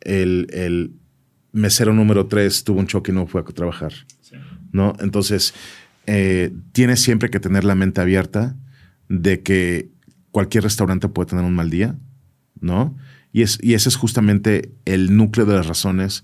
el, 0.01 0.47
el 0.51 0.91
mesero 1.55 1.93
número 1.93 2.27
3 2.27 2.63
tuvo 2.63 2.79
un 2.79 2.87
choque 2.87 3.11
y 3.11 3.15
no 3.15 3.25
fue 3.25 3.41
a 3.41 3.43
trabajar. 3.45 3.93
¿no? 4.71 4.93
Entonces, 4.99 5.53
eh, 6.05 6.53
tienes 6.73 7.01
siempre 7.01 7.29
que 7.29 7.39
tener 7.39 7.63
la 7.63 7.75
mente 7.75 8.01
abierta 8.01 8.55
de 9.07 9.41
que 9.41 9.89
cualquier 10.31 10.63
restaurante 10.65 11.07
puede 11.07 11.29
tener 11.29 11.45
un 11.45 11.55
mal 11.55 11.69
día, 11.69 11.95
¿no? 12.59 12.95
Y, 13.31 13.41
es, 13.41 13.57
y 13.61 13.73
ese 13.73 13.89
es 13.89 13.95
justamente 13.95 14.71
el 14.85 15.15
núcleo 15.15 15.45
de 15.45 15.55
las 15.55 15.67
razones 15.67 16.23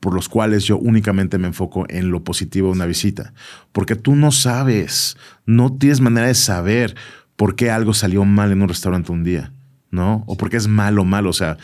por 0.00 0.14
los 0.14 0.30
cuales 0.30 0.64
yo 0.64 0.78
únicamente 0.78 1.36
me 1.36 1.48
enfoco 1.48 1.84
en 1.90 2.10
lo 2.10 2.24
positivo 2.24 2.68
de 2.68 2.72
una 2.72 2.86
visita. 2.86 3.34
Porque 3.72 3.96
tú 3.96 4.16
no 4.16 4.32
sabes, 4.32 5.18
no 5.44 5.76
tienes 5.76 6.00
manera 6.00 6.26
de 6.26 6.34
saber 6.34 6.96
por 7.36 7.54
qué 7.54 7.70
algo 7.70 7.92
salió 7.92 8.24
mal 8.24 8.50
en 8.50 8.62
un 8.62 8.68
restaurante 8.68 9.12
un 9.12 9.24
día, 9.24 9.52
¿no? 9.90 10.24
O 10.26 10.38
por 10.38 10.48
qué 10.48 10.56
es 10.56 10.68
malo 10.68 11.02
o 11.02 11.04
malo. 11.04 11.28
O 11.28 11.34
sea, 11.34 11.58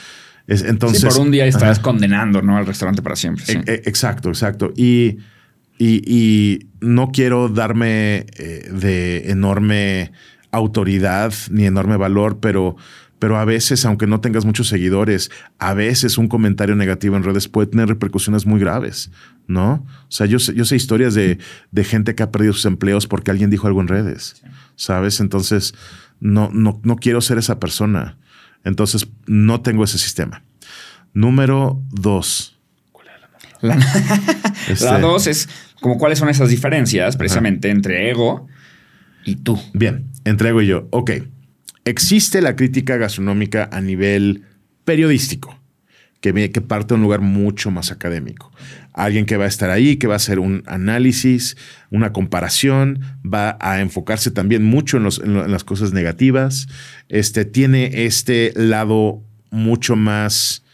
es, 0.47 0.63
entonces, 0.63 1.01
sí, 1.01 1.07
por 1.07 1.19
un 1.19 1.33
día 1.33 1.47
estás 1.47 1.79
ajá. 1.79 1.83
condenando 1.83 2.41
¿no? 2.43 2.57
al 2.57 2.67
restaurante 2.67 3.03
para 3.03 3.17
siempre. 3.17 3.45
Sí. 3.45 3.59
E 3.67 3.83
exacto, 3.87 4.29
exacto. 4.29 4.73
Y, 4.77 5.19
y, 5.79 6.03
y, 6.07 6.69
no 6.81 7.11
quiero 7.11 7.49
darme 7.49 8.27
eh, 8.39 8.71
de 8.71 9.31
enorme 9.31 10.13
autoridad 10.53 11.35
ni 11.51 11.67
enorme 11.67 11.97
valor, 11.97 12.39
pero, 12.41 12.77
pero 13.19 13.39
a 13.39 13.45
veces, 13.45 13.85
aunque 13.85 14.07
no 14.07 14.21
tengas 14.21 14.45
muchos 14.45 14.69
seguidores, 14.69 15.31
a 15.59 15.75
veces 15.75 16.17
un 16.17 16.29
comentario 16.29 16.77
negativo 16.77 17.17
en 17.17 17.25
redes 17.25 17.49
puede 17.49 17.67
tener 17.67 17.89
repercusiones 17.89 18.47
muy 18.47 18.61
graves, 18.61 19.11
¿no? 19.49 19.85
O 20.03 20.11
sea, 20.11 20.27
yo 20.27 20.39
sé, 20.39 20.55
yo 20.55 20.65
sé 20.65 20.77
historias 20.77 21.15
de, 21.15 21.39
de 21.73 21.85
gente 21.85 22.15
que 22.15 22.23
ha 22.23 22.31
perdido 22.31 22.53
sus 22.53 22.67
empleos 22.67 23.09
porque 23.09 23.33
alguien 23.33 23.51
dijo 23.51 23.67
algo 23.67 23.81
en 23.81 23.89
redes, 23.89 24.37
sí. 24.41 24.49
¿sabes? 24.77 25.19
Entonces, 25.19 25.75
no, 26.21 26.51
no, 26.53 26.81
no 26.85 26.97
quiero 26.97 27.21
ser 27.21 27.39
esa 27.39 27.59
persona. 27.59 28.17
Entonces, 28.65 29.09
no 29.27 29.61
tengo 29.61 29.85
ese 29.85 29.99
sistema. 29.99 30.43
Número 31.13 31.81
dos. 31.91 32.59
¿Cuál 32.93 33.09
era 33.09 33.29
la 33.61 33.77
La, 33.77 34.55
este... 34.69 34.85
la 34.85 34.99
dos 34.99 35.27
es 35.27 35.49
como 35.81 35.99
cuáles 35.99 36.19
son 36.19 36.29
esas 36.29 36.49
diferencias 36.49 37.17
precisamente 37.17 37.69
Ajá. 37.69 37.77
entre 37.77 38.11
ego 38.11 38.49
y 39.25 39.37
tú. 39.37 39.61
Bien, 39.73 40.07
entre 40.25 40.51
ego 40.51 40.63
y 40.63 40.67
yo. 40.67 40.89
Ok. 40.91 41.13
Existe 41.85 42.43
la 42.43 42.57
crítica 42.57 42.97
gastronómica 42.97 43.69
a 43.71 43.81
nivel 43.81 44.45
periodístico, 44.85 45.56
que, 46.21 46.51
que 46.51 46.61
parte 46.61 46.89
de 46.89 46.95
un 46.95 47.03
lugar 47.03 47.21
mucho 47.21 47.71
más 47.71 47.91
académico. 47.91 48.53
Alguien 48.93 49.27
que 49.27 49.37
va 49.37 49.45
a 49.45 49.49
estar 49.49 49.71
ahí, 49.71 49.97
que 49.97 50.07
va 50.07 50.15
a 50.15 50.17
hacer 50.17 50.39
un 50.39 50.63
análisis, 50.67 51.57
una 51.91 52.13
comparación, 52.13 53.01
va 53.25 53.59
a 53.61 53.81
enfocarse 53.81 54.31
también 54.31 54.65
mucho 54.65 54.97
en, 54.97 55.03
los, 55.03 55.19
en, 55.19 55.35
lo, 55.35 55.45
en 55.45 55.53
las 55.53 55.65
cosas 55.65 55.93
negativas, 55.93 56.69
este, 57.09 57.45
tiene 57.45 58.07
este 58.07 58.53
lado 58.57 59.23
mucho 59.51 59.97
más 59.97 60.65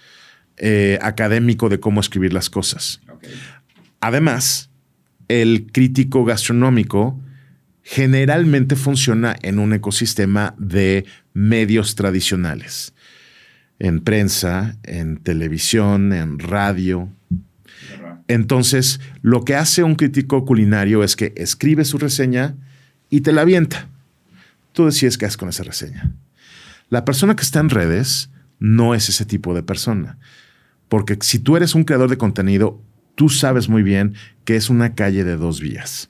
eh, 0.56 0.98
académico 1.02 1.68
de 1.68 1.80
cómo 1.80 2.00
escribir 2.00 2.32
las 2.32 2.50
cosas. 2.50 3.00
Además, 4.00 4.70
el 5.28 5.66
crítico 5.72 6.24
gastronómico 6.24 7.20
generalmente 7.82 8.76
funciona 8.76 9.36
en 9.42 9.58
un 9.58 9.72
ecosistema 9.72 10.54
de 10.58 11.04
medios 11.32 11.94
tradicionales, 11.94 12.94
en 13.82 13.98
prensa, 14.00 14.76
en 14.84 15.16
televisión, 15.16 16.12
en 16.12 16.38
radio. 16.38 17.08
Entonces, 18.28 19.00
lo 19.22 19.44
que 19.44 19.56
hace 19.56 19.82
un 19.82 19.96
crítico 19.96 20.44
culinario 20.44 21.02
es 21.02 21.16
que 21.16 21.32
escribe 21.36 21.84
su 21.84 21.98
reseña 21.98 22.54
y 23.10 23.22
te 23.22 23.32
la 23.32 23.42
avienta. 23.42 23.88
Tú 24.72 24.86
decides 24.86 25.18
qué 25.18 25.26
haces 25.26 25.36
con 25.36 25.48
esa 25.48 25.64
reseña. 25.64 26.12
La 26.90 27.04
persona 27.04 27.34
que 27.34 27.42
está 27.42 27.58
en 27.58 27.70
redes 27.70 28.30
no 28.60 28.94
es 28.94 29.08
ese 29.08 29.26
tipo 29.26 29.52
de 29.52 29.64
persona. 29.64 30.16
Porque 30.88 31.18
si 31.20 31.40
tú 31.40 31.56
eres 31.56 31.74
un 31.74 31.82
creador 31.82 32.08
de 32.08 32.18
contenido, 32.18 32.80
tú 33.16 33.30
sabes 33.30 33.68
muy 33.68 33.82
bien 33.82 34.14
que 34.44 34.54
es 34.54 34.70
una 34.70 34.94
calle 34.94 35.24
de 35.24 35.36
dos 35.36 35.60
vías. 35.60 36.08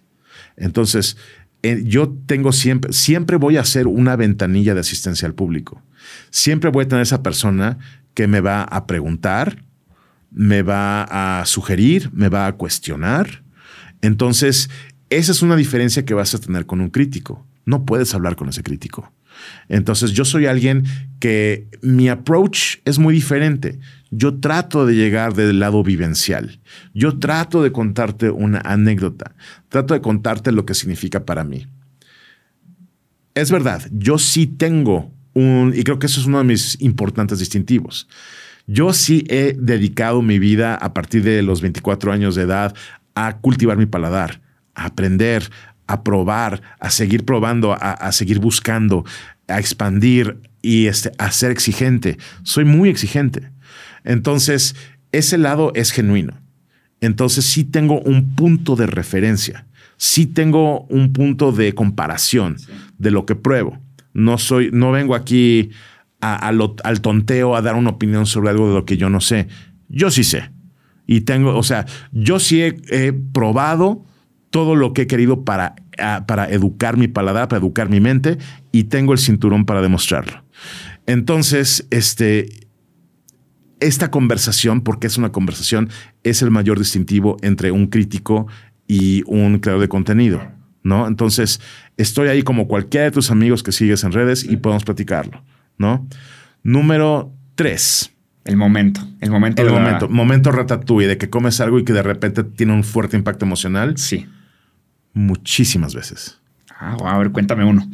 Entonces, 0.58 1.16
eh, 1.62 1.82
yo 1.84 2.12
tengo 2.26 2.52
siempre, 2.52 2.92
siempre 2.92 3.36
voy 3.36 3.56
a 3.56 3.60
hacer 3.60 3.86
una 3.86 4.16
ventanilla 4.16 4.74
de 4.74 4.80
asistencia 4.80 5.26
al 5.26 5.34
público. 5.34 5.82
Siempre 6.30 6.70
voy 6.70 6.84
a 6.84 6.88
tener 6.88 7.02
esa 7.02 7.22
persona 7.22 7.78
que 8.14 8.26
me 8.26 8.40
va 8.40 8.62
a 8.64 8.86
preguntar, 8.86 9.64
me 10.30 10.62
va 10.62 11.40
a 11.40 11.46
sugerir, 11.46 12.10
me 12.12 12.28
va 12.28 12.46
a 12.46 12.52
cuestionar. 12.52 13.42
Entonces, 14.00 14.70
esa 15.10 15.32
es 15.32 15.42
una 15.42 15.56
diferencia 15.56 16.04
que 16.04 16.14
vas 16.14 16.34
a 16.34 16.38
tener 16.38 16.66
con 16.66 16.80
un 16.80 16.90
crítico. 16.90 17.46
No 17.64 17.84
puedes 17.84 18.14
hablar 18.14 18.34
con 18.34 18.48
ese 18.48 18.62
crítico. 18.62 19.12
Entonces, 19.68 20.12
yo 20.12 20.24
soy 20.24 20.46
alguien 20.46 20.84
que 21.20 21.68
mi 21.82 22.08
approach 22.08 22.76
es 22.84 22.98
muy 22.98 23.14
diferente. 23.14 23.78
Yo 24.10 24.40
trato 24.40 24.86
de 24.86 24.94
llegar 24.94 25.34
del 25.34 25.58
lado 25.58 25.82
vivencial. 25.82 26.60
Yo 26.94 27.18
trato 27.18 27.62
de 27.62 27.72
contarte 27.72 28.30
una 28.30 28.60
anécdota. 28.60 29.34
Trato 29.68 29.94
de 29.94 30.00
contarte 30.00 30.52
lo 30.52 30.66
que 30.66 30.74
significa 30.74 31.24
para 31.24 31.44
mí. 31.44 31.66
Es 33.34 33.50
verdad, 33.50 33.88
yo 33.90 34.18
sí 34.18 34.46
tengo 34.46 35.10
un, 35.32 35.72
y 35.74 35.82
creo 35.84 35.98
que 35.98 36.06
eso 36.06 36.20
es 36.20 36.26
uno 36.26 36.38
de 36.38 36.44
mis 36.44 36.80
importantes 36.80 37.38
distintivos. 37.38 38.08
Yo 38.66 38.92
sí 38.92 39.24
he 39.28 39.56
dedicado 39.58 40.22
mi 40.22 40.38
vida 40.38 40.74
a 40.74 40.92
partir 40.92 41.22
de 41.24 41.42
los 41.42 41.62
24 41.62 42.12
años 42.12 42.34
de 42.34 42.42
edad 42.42 42.74
a 43.14 43.38
cultivar 43.38 43.76
mi 43.76 43.86
paladar, 43.86 44.40
a 44.74 44.86
aprender, 44.86 45.50
a 45.92 46.02
probar, 46.02 46.62
a 46.80 46.90
seguir 46.90 47.24
probando, 47.24 47.76
a, 47.78 48.10
seguir 48.12 48.38
buscando, 48.38 49.04
a 49.46 49.58
expandir 49.58 50.38
y 50.62 50.86
este, 50.86 51.12
a 51.18 51.30
ser 51.30 51.50
exigente. 51.50 52.16
Soy 52.42 52.64
muy 52.64 52.88
exigente. 52.88 53.50
Entonces, 54.04 54.74
ese 55.12 55.36
lado 55.36 55.72
es 55.74 55.90
genuino. 55.90 56.40
Entonces, 57.00 57.44
sí 57.44 57.64
tengo 57.64 58.00
un 58.00 58.34
punto 58.34 58.74
de 58.74 58.86
referencia. 58.86 59.66
Sí 59.98 60.26
tengo 60.26 60.82
un 60.86 61.12
punto 61.12 61.52
de 61.52 61.74
comparación 61.74 62.56
de 62.98 63.10
lo 63.10 63.26
que 63.26 63.34
pruebo. 63.34 63.78
No 64.14 64.38
soy, 64.38 64.70
no 64.72 64.92
vengo 64.92 65.14
aquí 65.14 65.70
al 66.20 67.00
tonteo 67.02 67.54
a 67.54 67.62
dar 67.62 67.74
una 67.74 67.90
opinión 67.90 68.26
sobre 68.26 68.50
algo 68.50 68.68
de 68.68 68.74
lo 68.74 68.84
que 68.86 68.96
yo 68.96 69.10
no 69.10 69.20
sé. 69.20 69.48
Yo 69.88 70.10
sí 70.10 70.24
sé. 70.24 70.50
Y 71.06 71.22
tengo, 71.22 71.56
o 71.56 71.62
sea, 71.62 71.84
yo 72.12 72.38
sí 72.38 72.62
he, 72.62 73.12
probado 73.12 74.06
todo 74.50 74.76
lo 74.76 74.92
que 74.92 75.02
he 75.02 75.06
querido 75.06 75.44
para, 75.44 75.74
para 76.26 76.48
educar 76.48 76.96
mi 76.96 77.08
paladar, 77.08 77.48
para 77.48 77.60
educar 77.60 77.88
mi 77.88 78.00
mente, 78.00 78.38
y 78.70 78.84
tengo 78.84 79.12
el 79.12 79.18
cinturón 79.18 79.64
para 79.64 79.82
demostrarlo. 79.82 80.42
Entonces, 81.06 81.86
este, 81.90 82.48
esta 83.80 84.10
conversación, 84.10 84.82
porque 84.82 85.06
es 85.06 85.18
una 85.18 85.32
conversación, 85.32 85.90
es 86.22 86.42
el 86.42 86.50
mayor 86.50 86.78
distintivo 86.78 87.36
entre 87.42 87.72
un 87.72 87.88
crítico 87.88 88.46
y 88.86 89.22
un 89.26 89.58
creador 89.58 89.82
de 89.82 89.88
contenido, 89.88 90.42
¿no? 90.82 91.06
Entonces, 91.06 91.60
estoy 91.96 92.28
ahí 92.28 92.42
como 92.42 92.68
cualquiera 92.68 93.04
de 93.04 93.10
tus 93.10 93.30
amigos 93.30 93.62
que 93.62 93.72
sigues 93.72 94.04
en 94.04 94.12
redes 94.12 94.44
y 94.44 94.56
podemos 94.56 94.84
platicarlo, 94.84 95.42
¿no? 95.78 96.06
Número 96.62 97.32
tres. 97.54 98.12
El 98.44 98.56
momento, 98.56 99.00
el 99.20 99.30
momento. 99.30 99.62
El 99.62 99.70
momento, 99.70 100.08
momento 100.08 100.52
ratatouille, 100.52 101.06
de 101.06 101.18
que 101.18 101.30
comes 101.30 101.60
algo 101.60 101.78
y 101.78 101.84
que 101.84 101.92
de 101.92 102.02
repente 102.02 102.42
tiene 102.42 102.72
un 102.72 102.82
fuerte 102.82 103.16
impacto 103.16 103.44
emocional. 103.44 103.96
Sí. 103.98 104.26
Muchísimas 105.14 105.94
veces. 105.94 106.40
Ah, 106.70 106.96
a 107.04 107.18
ver, 107.18 107.30
cuéntame 107.30 107.64
uno. 107.64 107.88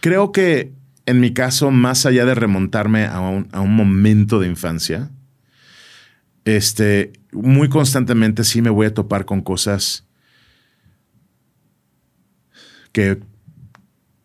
Creo 0.00 0.32
que 0.32 0.72
en 1.06 1.20
mi 1.20 1.32
caso, 1.32 1.70
más 1.70 2.04
allá 2.04 2.24
de 2.24 2.34
remontarme 2.34 3.06
a 3.06 3.20
un, 3.20 3.76
momento 3.76 4.40
de 4.40 4.48
infancia, 4.48 5.10
este, 6.44 7.12
muy 7.32 7.68
constantemente 7.68 8.42
sí 8.42 8.60
me 8.60 8.70
voy 8.70 8.86
a 8.86 8.94
topar 8.94 9.24
con 9.24 9.40
cosas 9.40 10.04
que 12.90 13.20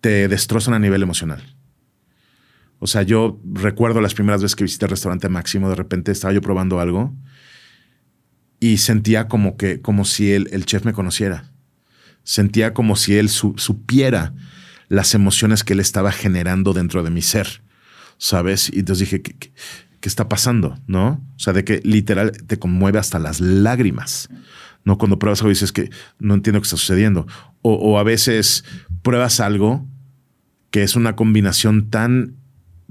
te 0.02 0.28
destrozan 0.28 0.74
a 0.74 0.80
nivel 0.80 1.04
emocional. 1.04 1.56
O 2.80 2.88
sea, 2.88 3.04
yo 3.04 3.40
recuerdo 3.54 4.02
las 4.02 4.16
primeras 4.16 4.42
veces 4.42 4.56
que 4.56 4.64
visité 4.64 4.86
el 4.86 4.92
restaurante 4.92 5.30
Máximo, 5.30 5.70
de 5.70 5.76
repente 5.76 6.12
estaba 6.12 6.34
yo 6.34 6.42
probando 6.42 6.80
algo 6.80 7.14
y 8.60 8.78
sentía 8.78 9.28
como 9.28 9.56
que, 9.56 9.82
como 9.82 10.04
si 10.04 10.32
el, 10.32 10.50
el 10.52 10.66
chef 10.66 10.84
me 10.84 10.94
conociera. 10.94 11.51
Sentía 12.24 12.74
como 12.74 12.96
si 12.96 13.18
él 13.18 13.30
supiera 13.30 14.34
las 14.88 15.16
emociones 15.16 15.64
que 15.64 15.74
él 15.74 15.80
estaba 15.80 16.12
generando 16.12 16.74
dentro 16.74 17.02
de 17.04 17.10
mi 17.10 17.22
ser, 17.22 17.64
¿sabes? 18.18 18.70
Y 18.74 18.80
entonces 18.80 19.10
dije, 19.10 19.22
¿qué, 19.22 19.34
qué, 19.34 20.10
está 20.10 20.28
pasando? 20.28 20.78
¿No? 20.86 21.26
O 21.36 21.40
sea, 21.40 21.54
de 21.54 21.64
que 21.64 21.80
literal 21.84 22.32
te 22.32 22.60
conmueve 22.60 23.00
hasta 23.00 23.18
las 23.18 23.40
lágrimas. 23.40 24.30
¿No? 24.84 24.98
Cuando 24.98 25.20
pruebas 25.20 25.40
algo 25.42 25.50
dices 25.50 25.72
que 25.72 25.90
no 26.20 26.34
entiendo 26.34 26.60
qué 26.60 26.66
está 26.66 26.78
sucediendo. 26.78 27.28
O, 27.62 27.74
o 27.76 28.00
a 28.00 28.04
veces 28.04 28.66
pruebas 29.02 29.40
algo 29.40 29.88
que 30.72 30.84
es 30.84 30.96
una 30.96 31.16
combinación 31.16 31.90
tan, 31.90 32.36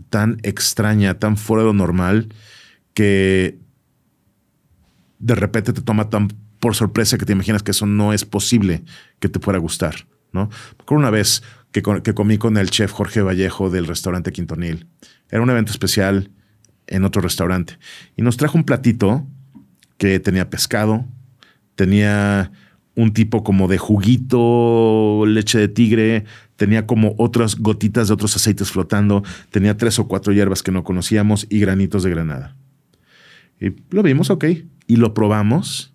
tan 0.08 0.38
extraña, 0.42 1.18
tan 1.18 1.36
fuera 1.36 1.62
de 1.62 1.68
lo 1.68 1.74
normal, 1.74 2.28
que 2.94 3.58
de 5.18 5.34
repente 5.34 5.72
te 5.72 5.82
toma 5.82 6.10
tan 6.10 6.28
por 6.60 6.74
sorpresa 6.74 7.18
que 7.18 7.24
te 7.24 7.32
imaginas 7.32 7.62
que 7.62 7.72
eso 7.72 7.86
no 7.86 8.12
es 8.12 8.24
posible 8.24 8.84
que 9.18 9.28
te 9.28 9.40
pueda 9.40 9.58
gustar. 9.58 10.06
¿no? 10.32 10.50
Por 10.84 10.98
una 10.98 11.10
vez 11.10 11.42
que, 11.72 11.82
comí 11.82 12.38
con 12.38 12.56
el 12.56 12.70
chef 12.70 12.92
Jorge 12.92 13.22
Vallejo 13.22 13.70
del 13.70 13.86
restaurante 13.86 14.32
Quintonil. 14.32 14.86
Era 15.30 15.42
un 15.42 15.50
evento 15.50 15.72
especial 15.72 16.30
en 16.86 17.04
otro 17.04 17.22
restaurante. 17.22 17.78
Y 18.16 18.22
nos 18.22 18.36
trajo 18.36 18.58
un 18.58 18.64
platito 18.64 19.26
que 19.96 20.18
tenía 20.20 20.50
pescado, 20.50 21.04
tenía 21.74 22.52
un 22.96 23.12
tipo 23.12 23.44
como 23.44 23.68
de 23.68 23.78
juguito, 23.78 25.24
leche 25.26 25.58
de 25.58 25.68
tigre, 25.68 26.24
tenía 26.56 26.86
como 26.86 27.14
otras 27.18 27.56
gotitas 27.56 28.08
de 28.08 28.14
otros 28.14 28.34
aceites 28.36 28.70
flotando, 28.70 29.22
tenía 29.50 29.76
tres 29.76 29.98
o 29.98 30.08
cuatro 30.08 30.32
hierbas 30.32 30.62
que 30.62 30.72
no 30.72 30.84
conocíamos 30.84 31.46
y 31.48 31.60
granitos 31.60 32.02
de 32.02 32.10
granada. 32.10 32.56
Y 33.60 33.72
lo 33.90 34.02
vimos, 34.02 34.30
ok, 34.30 34.44
y 34.86 34.96
lo 34.96 35.14
probamos. 35.14 35.89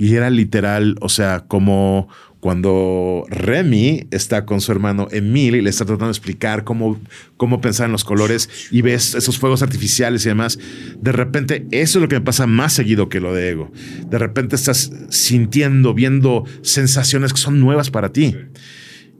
Y 0.00 0.14
era 0.14 0.30
literal, 0.30 0.96
o 1.02 1.10
sea, 1.10 1.44
como 1.46 2.08
cuando 2.40 3.24
Remy 3.28 4.06
está 4.10 4.46
con 4.46 4.62
su 4.62 4.72
hermano 4.72 5.08
Emil 5.10 5.56
y 5.56 5.60
le 5.60 5.68
está 5.68 5.84
tratando 5.84 6.06
de 6.06 6.12
explicar 6.12 6.64
cómo, 6.64 6.98
cómo 7.36 7.60
pensar 7.60 7.84
en 7.84 7.92
los 7.92 8.02
colores 8.02 8.48
y 8.70 8.80
ves 8.80 9.14
esos 9.14 9.38
fuegos 9.38 9.62
artificiales 9.62 10.24
y 10.24 10.30
demás, 10.30 10.58
de 10.98 11.12
repente 11.12 11.66
eso 11.70 11.98
es 11.98 12.02
lo 12.02 12.08
que 12.08 12.14
me 12.14 12.24
pasa 12.24 12.46
más 12.46 12.72
seguido 12.72 13.10
que 13.10 13.20
lo 13.20 13.34
de 13.34 13.50
ego. 13.50 13.72
De 14.08 14.16
repente 14.16 14.56
estás 14.56 14.90
sintiendo, 15.10 15.92
viendo 15.92 16.46
sensaciones 16.62 17.34
que 17.34 17.40
son 17.40 17.60
nuevas 17.60 17.90
para 17.90 18.10
ti. 18.10 18.34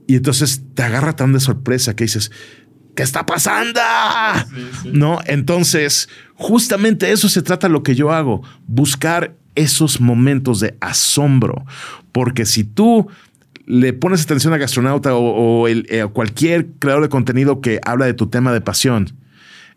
Y 0.07 0.16
entonces 0.16 0.62
te 0.72 0.83
agarra 0.83 1.14
tan 1.14 1.35
de 1.35 1.41
sorpresa 1.41 1.95
que 1.95 2.05
dices, 2.05 2.33
¿qué 2.97 3.03
está 3.03 3.26
pasando? 3.26 3.81
No, 4.95 5.18
entonces 5.26 6.09
justamente 6.37 7.12
eso 7.12 7.28
se 7.28 7.43
trata 7.43 7.68
lo 7.68 7.83
que 7.83 7.95
yo 7.95 8.12
hago, 8.12 8.43
buscar 8.66 9.37
esos 9.55 10.01
momentos 10.01 10.61
de 10.61 10.76
asombro. 10.80 11.64
Porque 12.12 12.46
si 12.46 12.64
tú 12.64 13.09
le 13.66 13.92
pones 13.92 14.22
atención 14.22 14.53
a 14.53 14.58
Gastronauta 14.58 15.14
o, 15.14 15.68
eh, 15.68 16.07
cualquier 16.12 16.66
creador 16.79 17.04
de 17.04 17.08
contenido 17.08 17.61
que 17.61 17.80
habla 17.84 18.07
de 18.07 18.14
tu 18.14 18.29
tema 18.29 18.53
de 18.53 18.61
pasión, 18.61 19.12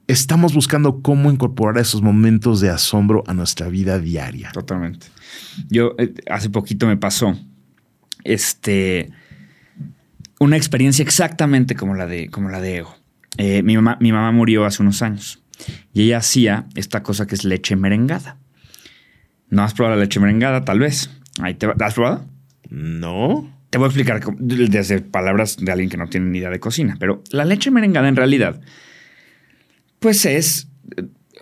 estamos 0.08 0.54
buscando 0.54 1.02
cómo 1.02 1.32
incorporar 1.32 1.78
esos 1.78 2.02
momentos 2.02 2.60
de 2.60 2.70
asombro 2.70 3.24
a 3.28 3.34
nuestra 3.34 3.68
vida 3.68 4.00
diaria. 4.00 4.52
Totalmente. 4.52 5.08
Yo 5.70 5.96
eh, 5.98 6.14
hace 6.30 6.50
poquito 6.50 6.88
me 6.88 6.98
pasó 6.98 7.38
este, 8.24 9.12
una 10.40 10.58
experiencia 10.58 11.04
exactamente 11.04 11.76
como 11.76 11.96
la 11.96 12.08
de, 12.08 12.30
como 12.30 12.50
la 12.50 12.62
de 12.62 12.78
Ego. 12.78 12.96
Eh, 13.38 13.64
mi, 13.64 13.76
mamá, 13.76 13.98
mi 14.00 14.12
mamá 14.12 14.32
murió 14.32 14.66
hace 14.66 14.82
unos 14.82 15.02
años 15.02 15.42
y 15.94 16.04
ella 16.04 16.18
hacía 16.18 16.66
esta 16.76 17.04
cosa 17.04 17.26
que 17.26 17.36
es 17.36 17.46
leche 17.46 17.76
merengada. 17.76 18.38
¿No 19.54 19.64
has 19.64 19.76
probado 19.76 19.98
la 19.98 20.04
leche 20.04 20.20
merengada? 20.20 20.66
Tal 20.66 20.80
vez. 20.80 21.12
Ahí 21.40 21.54
te, 21.54 21.68
¿La 21.68 21.86
has 21.86 21.94
probado? 21.94 22.26
No. 22.70 23.48
Te 23.70 23.78
voy 23.78 23.86
a 23.86 23.88
explicar 23.88 24.20
desde 24.40 25.00
palabras 25.00 25.58
de 25.58 25.72
alguien 25.72 25.92
que 25.92 25.98
no 25.98 26.08
tiene 26.08 26.28
ni 26.28 26.40
idea 26.40 26.50
de 26.50 26.60
cocina, 26.60 26.98
pero 27.00 27.24
la 27.30 27.46
leche 27.46 27.70
merengada 27.70 28.08
en 28.08 28.16
realidad, 28.16 28.62
pues 30.00 30.26
es 30.26 30.70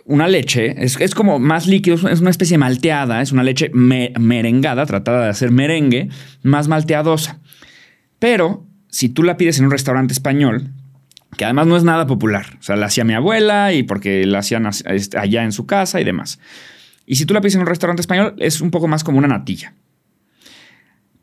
una 0.04 0.28
leche, 0.28 0.82
es, 0.82 0.98
es, 1.00 1.14
como 1.14 1.38
más 1.38 1.66
líquido, 1.66 1.96
es 2.08 2.20
una 2.20 2.30
especie 2.30 2.58
malteada, 2.58 3.22
es 3.22 3.32
una 3.32 3.42
leche 3.42 3.70
merengada, 3.72 4.84
tratada 4.86 5.24
de 5.24 5.30
hacer 5.30 5.50
merengue, 5.50 6.08
más 6.42 6.68
malteadosa. 6.68 7.40
Pero 8.18 8.66
si 8.88 9.08
tú 9.08 9.22
la 9.22 9.36
pides 9.36 9.58
en 9.58 9.66
un 9.66 9.70
restaurante 9.70 10.12
español, 10.12 10.70
que 11.36 11.44
además 11.44 11.66
no 11.66 11.76
es 11.76 11.84
nada 11.84 12.06
popular, 12.06 12.56
o 12.58 12.62
sea, 12.62 12.76
la 12.76 12.86
hacía 12.86 13.04
mi 13.04 13.14
abuela 13.14 13.72
y 13.72 13.82
porque 13.84 14.26
la 14.26 14.40
hacían 14.40 14.68
este, 14.86 15.18
allá 15.18 15.44
en 15.44 15.52
su 15.52 15.66
casa 15.66 16.00
y 16.00 16.04
demás. 16.04 16.38
Y 17.12 17.16
si 17.16 17.26
tú 17.26 17.34
la 17.34 17.42
pides 17.42 17.56
en 17.56 17.60
un 17.60 17.66
restaurante 17.66 18.00
español, 18.00 18.34
es 18.38 18.62
un 18.62 18.70
poco 18.70 18.88
más 18.88 19.04
como 19.04 19.18
una 19.18 19.28
natilla. 19.28 19.74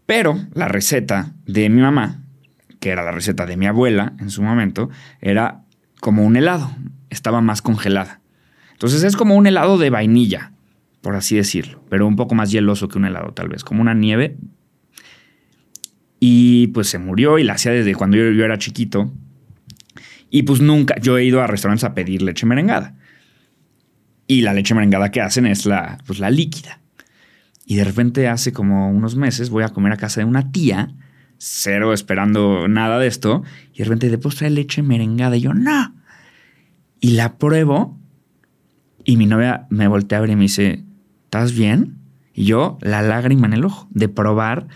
Pero 0.06 0.40
la 0.54 0.68
receta 0.68 1.34
de 1.48 1.68
mi 1.68 1.82
mamá, 1.82 2.22
que 2.80 2.92
era 2.92 3.04
la 3.04 3.12
receta 3.12 3.48
de 3.48 3.58
mi 3.58 3.66
abuela 3.66 4.14
en 4.20 4.30
su 4.30 4.44
momento, 4.44 4.92
era 5.20 5.64
como 6.00 6.24
un 6.24 6.36
helado, 6.36 6.70
estaba 7.10 7.42
más 7.42 7.64
congelada. 7.64 8.22
Entonces 8.74 9.04
es 9.04 9.16
como 9.16 9.36
un 9.36 9.48
helado 9.48 9.80
de 9.80 9.90
vainilla, 9.90 10.52
por 11.02 11.16
así 11.16 11.36
decirlo, 11.36 11.84
pero 11.90 12.06
un 12.06 12.16
poco 12.16 12.36
más 12.36 12.52
hieloso 12.52 12.88
que 12.88 13.00
un 13.00 13.06
helado 13.06 13.34
tal 13.34 13.48
vez, 13.48 13.64
como 13.64 13.82
una 13.82 13.96
nieve. 13.96 14.38
Y 16.20 16.68
pues 16.68 16.88
se 16.88 17.00
murió 17.00 17.40
y 17.40 17.44
la 17.44 17.54
hacía 17.54 17.72
desde 17.72 17.96
cuando 17.96 18.16
yo, 18.16 18.46
era 18.46 18.60
chiquito. 18.60 19.12
Y 20.30 20.44
pues 20.44 20.62
nunca, 20.62 21.00
yo 21.02 21.18
he 21.18 21.26
ido 21.26 21.42
a 21.42 21.48
restaurantes 21.48 21.84
a 21.84 21.96
pedir 21.96 22.22
leche 22.22 22.46
merengada. 22.46 22.99
Y 24.30 24.42
la 24.42 24.54
leche 24.54 24.76
merengada 24.76 25.10
que 25.10 25.22
hacen 25.22 25.48
es 25.48 25.66
la, 25.66 25.98
pues 26.06 26.20
la 26.20 26.30
líquida. 26.30 26.82
Y 27.66 27.78
de 27.78 27.84
repente 27.84 28.28
hace 28.28 28.54
como 28.54 28.92
unos 28.92 29.16
meses 29.16 29.50
voy 29.50 29.64
a 29.64 29.70
comer 29.70 29.92
a 29.92 29.98
casa 29.98 30.22
de 30.22 30.26
una 30.26 30.52
tía, 30.52 30.94
cero 31.40 31.94
esperando 31.94 32.68
nada 32.68 33.00
de 33.00 33.08
esto, 33.08 33.42
y 33.74 33.80
de 33.80 33.86
repente 33.86 34.08
después 34.08 34.36
trae 34.36 34.52
leche 34.52 34.84
merengada. 34.84 35.36
Y 35.36 35.42
yo, 35.42 35.56
no. 35.56 35.96
Y 37.00 37.14
la 37.14 37.40
pruebo 37.40 37.98
y 39.04 39.18
mi 39.18 39.26
novia 39.26 39.66
me 39.72 39.88
voltea 39.88 40.20
a 40.20 40.22
ver 40.22 40.30
y 40.30 40.36
me 40.36 40.44
dice, 40.44 40.84
¿estás 41.24 41.56
bien? 41.56 41.98
Y 42.32 42.44
yo, 42.44 42.78
la 42.82 43.02
lágrima 43.02 43.48
en 43.48 43.54
el 43.54 43.66
ojo, 43.66 43.88
de 43.90 44.10
probar, 44.10 44.68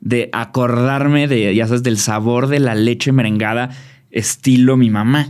de 0.00 0.30
acordarme 0.32 1.28
de, 1.28 1.54
ya 1.54 1.66
sabes, 1.66 1.82
del 1.82 1.98
sabor 1.98 2.46
de 2.46 2.60
la 2.60 2.74
leche 2.74 3.12
merengada 3.12 3.68
estilo 4.10 4.78
mi 4.78 4.88
mamá. 4.88 5.28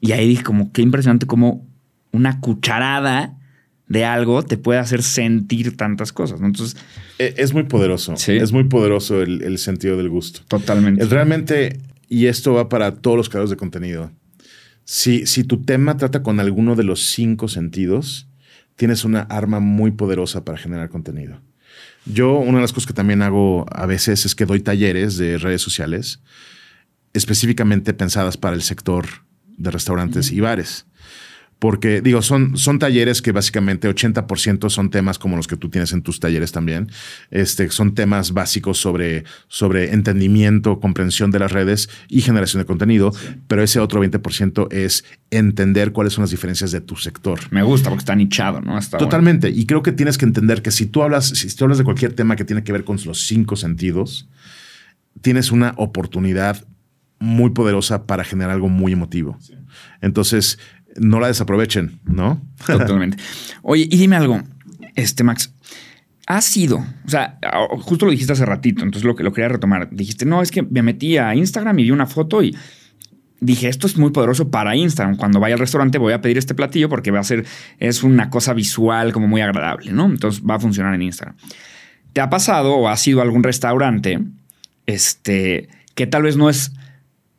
Y 0.00 0.10
ahí 0.10 0.26
dije 0.26 0.42
como, 0.42 0.72
qué 0.72 0.82
impresionante 0.82 1.28
como 1.28 1.69
una 2.12 2.40
cucharada 2.40 3.36
de 3.86 4.04
algo 4.04 4.44
te 4.44 4.56
puede 4.56 4.78
hacer 4.78 5.02
sentir 5.02 5.76
tantas 5.76 6.12
cosas. 6.12 6.40
Entonces... 6.40 6.80
E, 7.18 7.34
es 7.38 7.52
muy 7.52 7.64
poderoso. 7.64 8.16
¿Sí? 8.16 8.32
Es 8.32 8.52
muy 8.52 8.64
poderoso 8.64 9.20
el, 9.20 9.42
el 9.42 9.58
sentido 9.58 9.96
del 9.96 10.08
gusto. 10.08 10.42
Totalmente. 10.46 11.04
realmente, 11.06 11.80
y 12.08 12.26
esto 12.26 12.54
va 12.54 12.68
para 12.68 12.94
todos 12.96 13.16
los 13.16 13.28
creadores 13.28 13.50
de 13.50 13.56
contenido, 13.56 14.12
si, 14.84 15.26
si 15.26 15.44
tu 15.44 15.62
tema 15.62 15.96
trata 15.96 16.22
con 16.22 16.38
alguno 16.38 16.76
de 16.76 16.84
los 16.84 17.06
cinco 17.06 17.48
sentidos, 17.48 18.28
tienes 18.76 19.04
una 19.04 19.22
arma 19.22 19.58
muy 19.60 19.90
poderosa 19.90 20.44
para 20.44 20.56
generar 20.56 20.88
contenido. 20.88 21.40
Yo, 22.06 22.38
una 22.38 22.58
de 22.58 22.62
las 22.62 22.72
cosas 22.72 22.86
que 22.86 22.94
también 22.94 23.22
hago 23.22 23.66
a 23.70 23.86
veces 23.86 24.24
es 24.24 24.34
que 24.34 24.46
doy 24.46 24.60
talleres 24.60 25.16
de 25.16 25.36
redes 25.36 25.62
sociales 25.62 26.20
específicamente 27.12 27.92
pensadas 27.92 28.36
para 28.36 28.54
el 28.54 28.62
sector 28.62 29.06
de 29.56 29.70
restaurantes 29.70 30.30
y 30.30 30.40
bares 30.40 30.86
porque 31.60 32.00
digo, 32.00 32.22
son, 32.22 32.56
son 32.56 32.78
talleres 32.78 33.20
que 33.20 33.32
básicamente 33.32 33.88
80% 33.88 34.70
son 34.70 34.90
temas 34.90 35.18
como 35.18 35.36
los 35.36 35.46
que 35.46 35.56
tú 35.56 35.68
tienes 35.68 35.92
en 35.92 36.00
tus 36.00 36.18
talleres 36.18 36.52
también. 36.52 36.90
Este, 37.30 37.70
son 37.70 37.94
temas 37.94 38.32
básicos 38.32 38.78
sobre, 38.78 39.24
sobre 39.46 39.92
entendimiento, 39.92 40.80
comprensión 40.80 41.30
de 41.30 41.38
las 41.38 41.52
redes 41.52 41.90
y 42.08 42.22
generación 42.22 42.62
de 42.62 42.66
contenido, 42.66 43.12
pero 43.46 43.62
ese 43.62 43.78
otro 43.78 44.02
20% 44.02 44.72
es 44.72 45.04
entender 45.30 45.92
cuáles 45.92 46.14
son 46.14 46.22
las 46.22 46.30
diferencias 46.30 46.72
de 46.72 46.80
tu 46.80 46.96
sector. 46.96 47.38
Me 47.50 47.62
gusta 47.62 47.90
porque 47.90 48.00
está 48.00 48.16
nichado, 48.16 48.62
¿no? 48.62 48.80
Totalmente. 48.98 49.50
Y 49.50 49.66
creo 49.66 49.82
que 49.82 49.92
tienes 49.92 50.16
que 50.16 50.24
entender 50.24 50.62
que 50.62 50.70
si 50.70 50.86
tú 50.86 51.02
hablas, 51.02 51.28
si 51.28 51.54
tú 51.54 51.64
hablas 51.64 51.76
de 51.76 51.84
cualquier 51.84 52.14
tema 52.14 52.36
que 52.36 52.46
tiene 52.46 52.64
que 52.64 52.72
ver 52.72 52.84
con 52.84 52.96
los 53.04 53.26
cinco 53.26 53.56
sentidos, 53.56 54.30
tienes 55.20 55.52
una 55.52 55.74
oportunidad 55.76 56.64
muy 57.18 57.50
poderosa 57.50 58.06
para 58.06 58.24
generar 58.24 58.54
algo 58.54 58.70
muy 58.70 58.92
emotivo. 58.92 59.38
Entonces, 60.00 60.58
no 61.00 61.18
la 61.18 61.28
desaprovechen, 61.28 61.98
¿no? 62.04 62.40
Totalmente. 62.66 63.16
Oye, 63.62 63.88
y 63.90 63.96
dime 63.96 64.16
algo, 64.16 64.42
este 64.94 65.24
Max, 65.24 65.52
ha 66.26 66.40
sido, 66.42 66.84
o 67.04 67.08
sea, 67.08 67.38
justo 67.80 68.04
lo 68.04 68.12
dijiste 68.12 68.34
hace 68.34 68.46
ratito, 68.46 68.84
entonces 68.84 69.04
lo 69.04 69.14
lo 69.14 69.32
quería 69.32 69.48
retomar. 69.48 69.88
Dijiste, 69.90 70.26
no, 70.26 70.42
es 70.42 70.50
que 70.50 70.62
me 70.62 70.82
metí 70.82 71.16
a 71.16 71.34
Instagram 71.34 71.78
y 71.80 71.84
vi 71.84 71.90
una 71.90 72.06
foto 72.06 72.42
y 72.42 72.54
dije, 73.40 73.68
esto 73.68 73.86
es 73.86 73.96
muy 73.96 74.10
poderoso 74.10 74.50
para 74.50 74.76
Instagram. 74.76 75.16
Cuando 75.16 75.40
vaya 75.40 75.54
al 75.54 75.58
restaurante 75.58 75.98
voy 75.98 76.12
a 76.12 76.20
pedir 76.20 76.38
este 76.38 76.54
platillo 76.54 76.88
porque 76.88 77.10
va 77.10 77.18
a 77.20 77.24
ser, 77.24 77.46
es 77.78 78.02
una 78.02 78.30
cosa 78.30 78.52
visual 78.52 79.12
como 79.12 79.26
muy 79.26 79.40
agradable, 79.40 79.92
¿no? 79.92 80.06
Entonces 80.06 80.42
va 80.48 80.56
a 80.56 80.60
funcionar 80.60 80.94
en 80.94 81.02
Instagram. 81.02 81.36
¿Te 82.12 82.20
ha 82.20 82.28
pasado 82.28 82.74
o 82.74 82.88
ha 82.88 82.96
sido 82.96 83.22
algún 83.22 83.42
restaurante 83.42 84.20
este, 84.86 85.68
que 85.94 86.06
tal 86.06 86.22
vez 86.22 86.36
no 86.36 86.50
es 86.50 86.72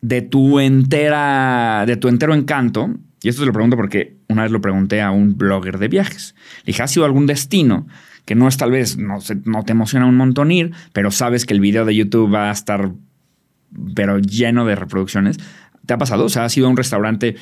de 0.01 0.21
tu 0.21 0.59
entera, 0.59 1.85
de 1.85 1.95
tu 1.95 2.07
entero 2.07 2.33
encanto, 2.33 2.89
y 3.21 3.29
esto 3.29 3.41
se 3.41 3.45
lo 3.45 3.53
pregunto 3.53 3.77
porque 3.77 4.17
una 4.27 4.43
vez 4.43 4.51
lo 4.51 4.61
pregunté 4.61 5.01
a 5.01 5.11
un 5.11 5.37
blogger 5.37 5.77
de 5.77 5.87
viajes. 5.87 6.35
Le 6.59 6.71
dije, 6.71 6.83
¿ha 6.83 6.87
sido 6.87 7.05
algún 7.05 7.27
destino 7.27 7.87
que 8.25 8.35
no 8.35 8.47
es 8.47 8.57
tal 8.57 8.71
vez, 8.71 8.97
no, 8.97 9.19
no 9.45 9.63
te 9.63 9.71
emociona 9.73 10.05
un 10.05 10.15
montón 10.15 10.51
ir, 10.51 10.71
pero 10.93 11.11
sabes 11.11 11.45
que 11.45 11.53
el 11.53 11.59
video 11.59 11.85
de 11.85 11.95
YouTube 11.95 12.33
va 12.33 12.49
a 12.49 12.51
estar, 12.51 12.91
pero 13.95 14.19
lleno 14.19 14.65
de 14.65 14.75
reproducciones? 14.75 15.37
¿Te 15.85 15.93
ha 15.93 15.97
pasado? 15.97 16.25
O 16.25 16.29
sea, 16.29 16.45
¿has 16.45 16.57
ido 16.57 16.67
a 16.67 16.69
un 16.69 16.77
restaurante 16.77 17.35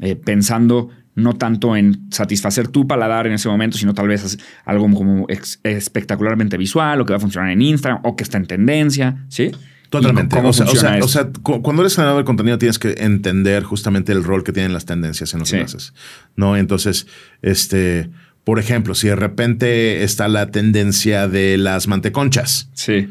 eh, 0.00 0.16
pensando 0.16 0.90
no 1.14 1.34
tanto 1.34 1.76
en 1.76 2.10
satisfacer 2.10 2.68
tu 2.68 2.86
paladar 2.86 3.26
en 3.26 3.34
ese 3.34 3.48
momento, 3.48 3.76
sino 3.76 3.92
tal 3.92 4.08
vez 4.08 4.38
algo 4.64 4.90
como 4.94 5.26
espectacularmente 5.28 6.56
visual 6.56 7.00
o 7.00 7.06
que 7.06 7.12
va 7.12 7.18
a 7.18 7.20
funcionar 7.20 7.50
en 7.50 7.60
Instagram 7.60 8.00
o 8.04 8.16
que 8.16 8.24
está 8.24 8.38
en 8.38 8.46
tendencia, 8.46 9.24
¿sí? 9.28 9.50
Totalmente. 9.92 10.38
o, 10.38 10.52
sea, 10.54 11.28
cuando 11.42 11.82
eres 11.82 11.94
generador 11.94 12.22
de 12.22 12.24
contenido 12.24 12.56
tienes 12.56 12.78
que 12.78 12.94
entender 12.96 13.62
justamente 13.62 14.10
el 14.12 14.24
rol 14.24 14.42
que 14.42 14.50
tienen 14.50 14.72
las 14.72 14.86
tendencias 14.86 15.34
en 15.34 15.40
los 15.40 15.50
que 15.50 15.66
¿no? 16.34 16.56
Entonces, 16.56 17.06
este, 17.42 18.08
por 18.42 18.58
ejemplo, 18.58 18.94
si 18.94 19.08
de 19.08 19.16
repente 19.16 20.02
está 20.02 20.28
la 20.28 20.50
tendencia 20.50 21.28
de 21.28 21.58
las 21.58 21.88
manteconchas. 21.88 22.70
Sí. 22.72 23.06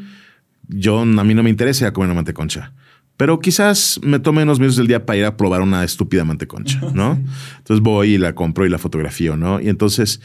Yo, 0.66 1.02
a 1.02 1.04
mí 1.04 1.34
no 1.34 1.44
me 1.44 1.50
interesa 1.50 1.92
comer 1.92 2.08
una 2.08 2.16
manteconcha. 2.16 2.72
Pero 3.16 3.38
quizás 3.38 4.00
me 4.02 4.18
tome 4.18 4.42
unos 4.42 4.58
minutos 4.58 4.78
del 4.78 4.88
día 4.88 5.06
para 5.06 5.16
ir 5.16 5.24
a 5.24 5.36
probar 5.36 5.60
una 5.60 5.84
estúpida 5.84 6.24
manteconcha, 6.24 6.80
¿no? 6.94 7.22
Entonces 7.58 7.80
voy 7.80 8.14
y 8.14 8.18
la 8.18 8.34
compro 8.34 8.66
y 8.66 8.68
la 8.68 8.78
fotografío, 8.78 9.36
¿no? 9.36 9.60
Y 9.60 9.68
entonces 9.68 10.20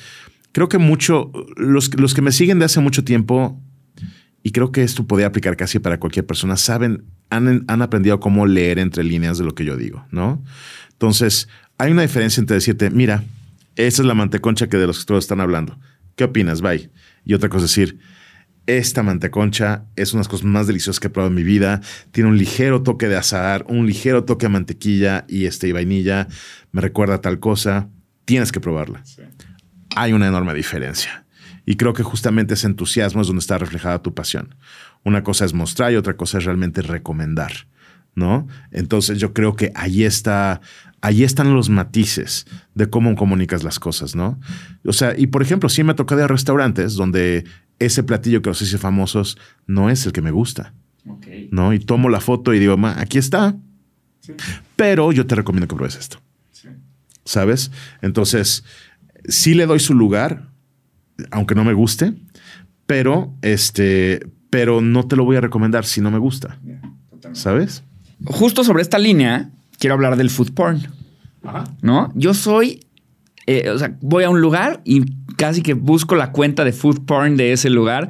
creo 0.53 0.69
que 0.69 0.79
mucho, 0.79 1.31
los, 1.55 1.93
los 1.99 2.15
que 2.15 2.23
me 2.23 2.31
siguen 2.31 2.57
de 2.57 2.65
hace 2.65 2.79
mucho 2.79 3.03
tiempo 3.03 3.61
y 4.48 4.52
creo 4.52 4.72
que 4.72 4.82
esto 4.82 5.06
podría 5.06 5.28
aplicar 5.28 5.57
casi 5.57 5.78
para 5.78 5.99
cualquier 5.99 6.26
persona, 6.26 6.56
saben, 6.56 7.03
han, 7.30 7.65
han 7.68 7.82
aprendido 7.82 8.22
cómo 8.22 8.45
leer 8.45 8.80
entre 8.80 9.03
líneas 9.03 9.38
de 9.38 9.44
lo 9.44 9.53
que 9.53 9.65
yo 9.65 9.76
digo, 9.76 10.06
¿no? 10.10 10.41
Entonces, 10.94 11.49
hay 11.78 11.91
una 11.91 12.03
diferencia 12.03 12.40
entre 12.40 12.56
decirte, 12.56 12.90
mira, 12.90 13.26
esa 13.76 14.02
es 14.02 14.07
la 14.07 14.14
manteconcha 14.14 14.69
que 14.69 14.78
de 14.78 14.88
los 14.88 14.99
que 14.99 15.06
todos 15.06 15.26
están 15.26 15.41
hablando. 15.41 15.78
¿Qué 16.15 16.24
opinas? 16.24 16.61
Bye. 16.61 16.90
Y 17.26 17.34
otra 17.34 17.49
cosa 17.49 17.65
es 17.65 17.72
decir, 17.72 17.99
esta 18.68 19.03
manteconcha 19.03 19.84
es 19.98 20.14
una 20.14 20.19
de 20.19 20.22
las 20.22 20.30
cosas 20.30 20.45
más 20.45 20.65
deliciosas 20.65 21.02
que 21.02 21.07
he 21.07 21.10
probado 21.10 21.28
en 21.28 21.36
mi 21.36 21.44
vida. 21.44 21.82
Tiene 22.11 22.30
un 22.30 22.38
ligero 22.38 22.84
toque 22.84 23.10
de 23.10 23.18
azahar, 23.18 23.65
un 23.68 23.86
ligero 23.86 24.24
toque 24.24 24.45
de 24.45 24.53
mantequilla 24.53 25.26
y, 25.28 25.48
este, 25.48 25.68
y 25.68 25.74
vainilla. 25.74 26.30
Me 26.72 26.80
recuerda 26.80 27.15
a 27.15 27.22
tal 27.22 27.41
cosa. 27.41 27.90
Tienes 28.24 28.53
que 28.53 28.61
probarla. 28.61 29.03
Hay 29.98 30.14
una 30.14 30.30
enorme 30.30 30.53
diferencia. 30.53 31.26
Y 31.69 31.76
creo 31.76 31.91
que 31.91 32.02
justamente 32.02 32.53
ese 32.53 32.65
entusiasmo 32.65 33.22
es 33.22 33.27
donde 33.27 33.41
está 33.41 33.57
reflejada 33.57 34.02
tu 34.02 34.14
pasión. 34.14 34.56
Una 35.03 35.22
cosa 35.22 35.44
es 35.44 35.53
mostrar 35.53 35.91
y 35.91 35.98
otra 35.98 36.15
cosa 36.15 36.38
es 36.38 36.45
realmente 36.45 36.81
recomendar, 36.81 37.52
¿no? 38.15 38.48
Entonces 38.72 39.19
yo 39.19 39.34
creo 39.34 39.57
que 39.57 39.73
ahí 39.76 40.06
está, 40.06 40.61
ahí 41.02 41.26
están 41.26 41.53
los 41.53 41.69
matices 41.69 42.48
de 42.73 42.89
cómo 42.89 43.14
comunicas 43.18 43.65
las 43.65 43.80
cosas, 43.80 44.15
¿no? 44.15 44.39
O 44.85 44.94
sea, 44.94 45.14
y 45.18 45.27
por 45.27 45.41
ejemplo, 45.41 45.68
sí 45.68 45.84
me 45.84 45.94
toca 45.94 46.15
de 46.15 46.26
restaurantes 46.26 46.94
donde 46.94 47.44
ese 47.80 48.02
platillo 48.02 48.41
que 48.41 48.49
los 48.49 48.61
hice 48.61 48.77
famosos 48.77 49.38
no 49.65 49.89
es 49.89 50.06
el 50.06 50.14
que 50.14 50.22
me 50.22 50.31
gusta, 50.31 50.73
¿no? 51.52 51.73
Y 51.73 51.80
tomo 51.80 52.07
la 52.07 52.22
foto 52.22 52.53
y 52.53 52.60
digo, 52.60 52.77
aquí 52.95 53.18
está, 53.18 53.57
pero 54.77 55.11
yo 55.11 55.27
te 55.27 55.35
recomiendo 55.35 55.68
que 55.68 55.76
pruebes 55.76 55.98
esto, 55.98 56.22
¿sabes? 57.26 57.72
Entonces, 58.02 58.64
sí 59.27 59.53
le 59.53 59.65
doy 59.65 59.80
su 59.81 59.94
lugar, 59.94 60.48
aunque 61.31 61.56
no 61.56 61.64
me 61.64 61.73
guste, 61.73 62.14
pero 62.85 63.34
este, 63.41 64.27
pero 64.49 64.81
no 64.81 65.07
te 65.07 65.15
lo 65.15 65.26
voy 65.26 65.38
a 65.38 65.41
recomendar 65.41 65.85
si 65.85 66.02
no 66.02 66.11
me 66.11 66.18
gusta. 66.18 66.57
¿Sabes? 67.34 67.84
Justo 68.26 68.64
sobre 68.64 68.81
esta 68.81 68.98
línea, 68.98 69.49
quiero 69.80 69.95
hablar 69.95 70.15
del 70.15 70.30
food 70.30 70.53
porn. 70.53 70.88
¿No? 71.81 72.11
Yo 72.15 72.34
soy, 72.34 72.81
eh, 73.45 73.69
o 73.69 73.77
sea, 73.77 73.98
voy 74.02 74.23
a 74.23 74.30
un 74.30 74.41
lugar 74.41 74.81
y 74.84 75.06
casi 75.38 75.61
que 75.61 75.73
busco 75.73 76.15
la 76.15 76.31
cuenta 76.31 76.65
de 76.65 76.73
food 76.73 77.06
porn 77.06 77.38
de 77.38 77.53
ese 77.53 77.69
lugar 77.69 78.10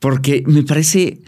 porque 0.00 0.44
me 0.46 0.62
parece 0.62 1.20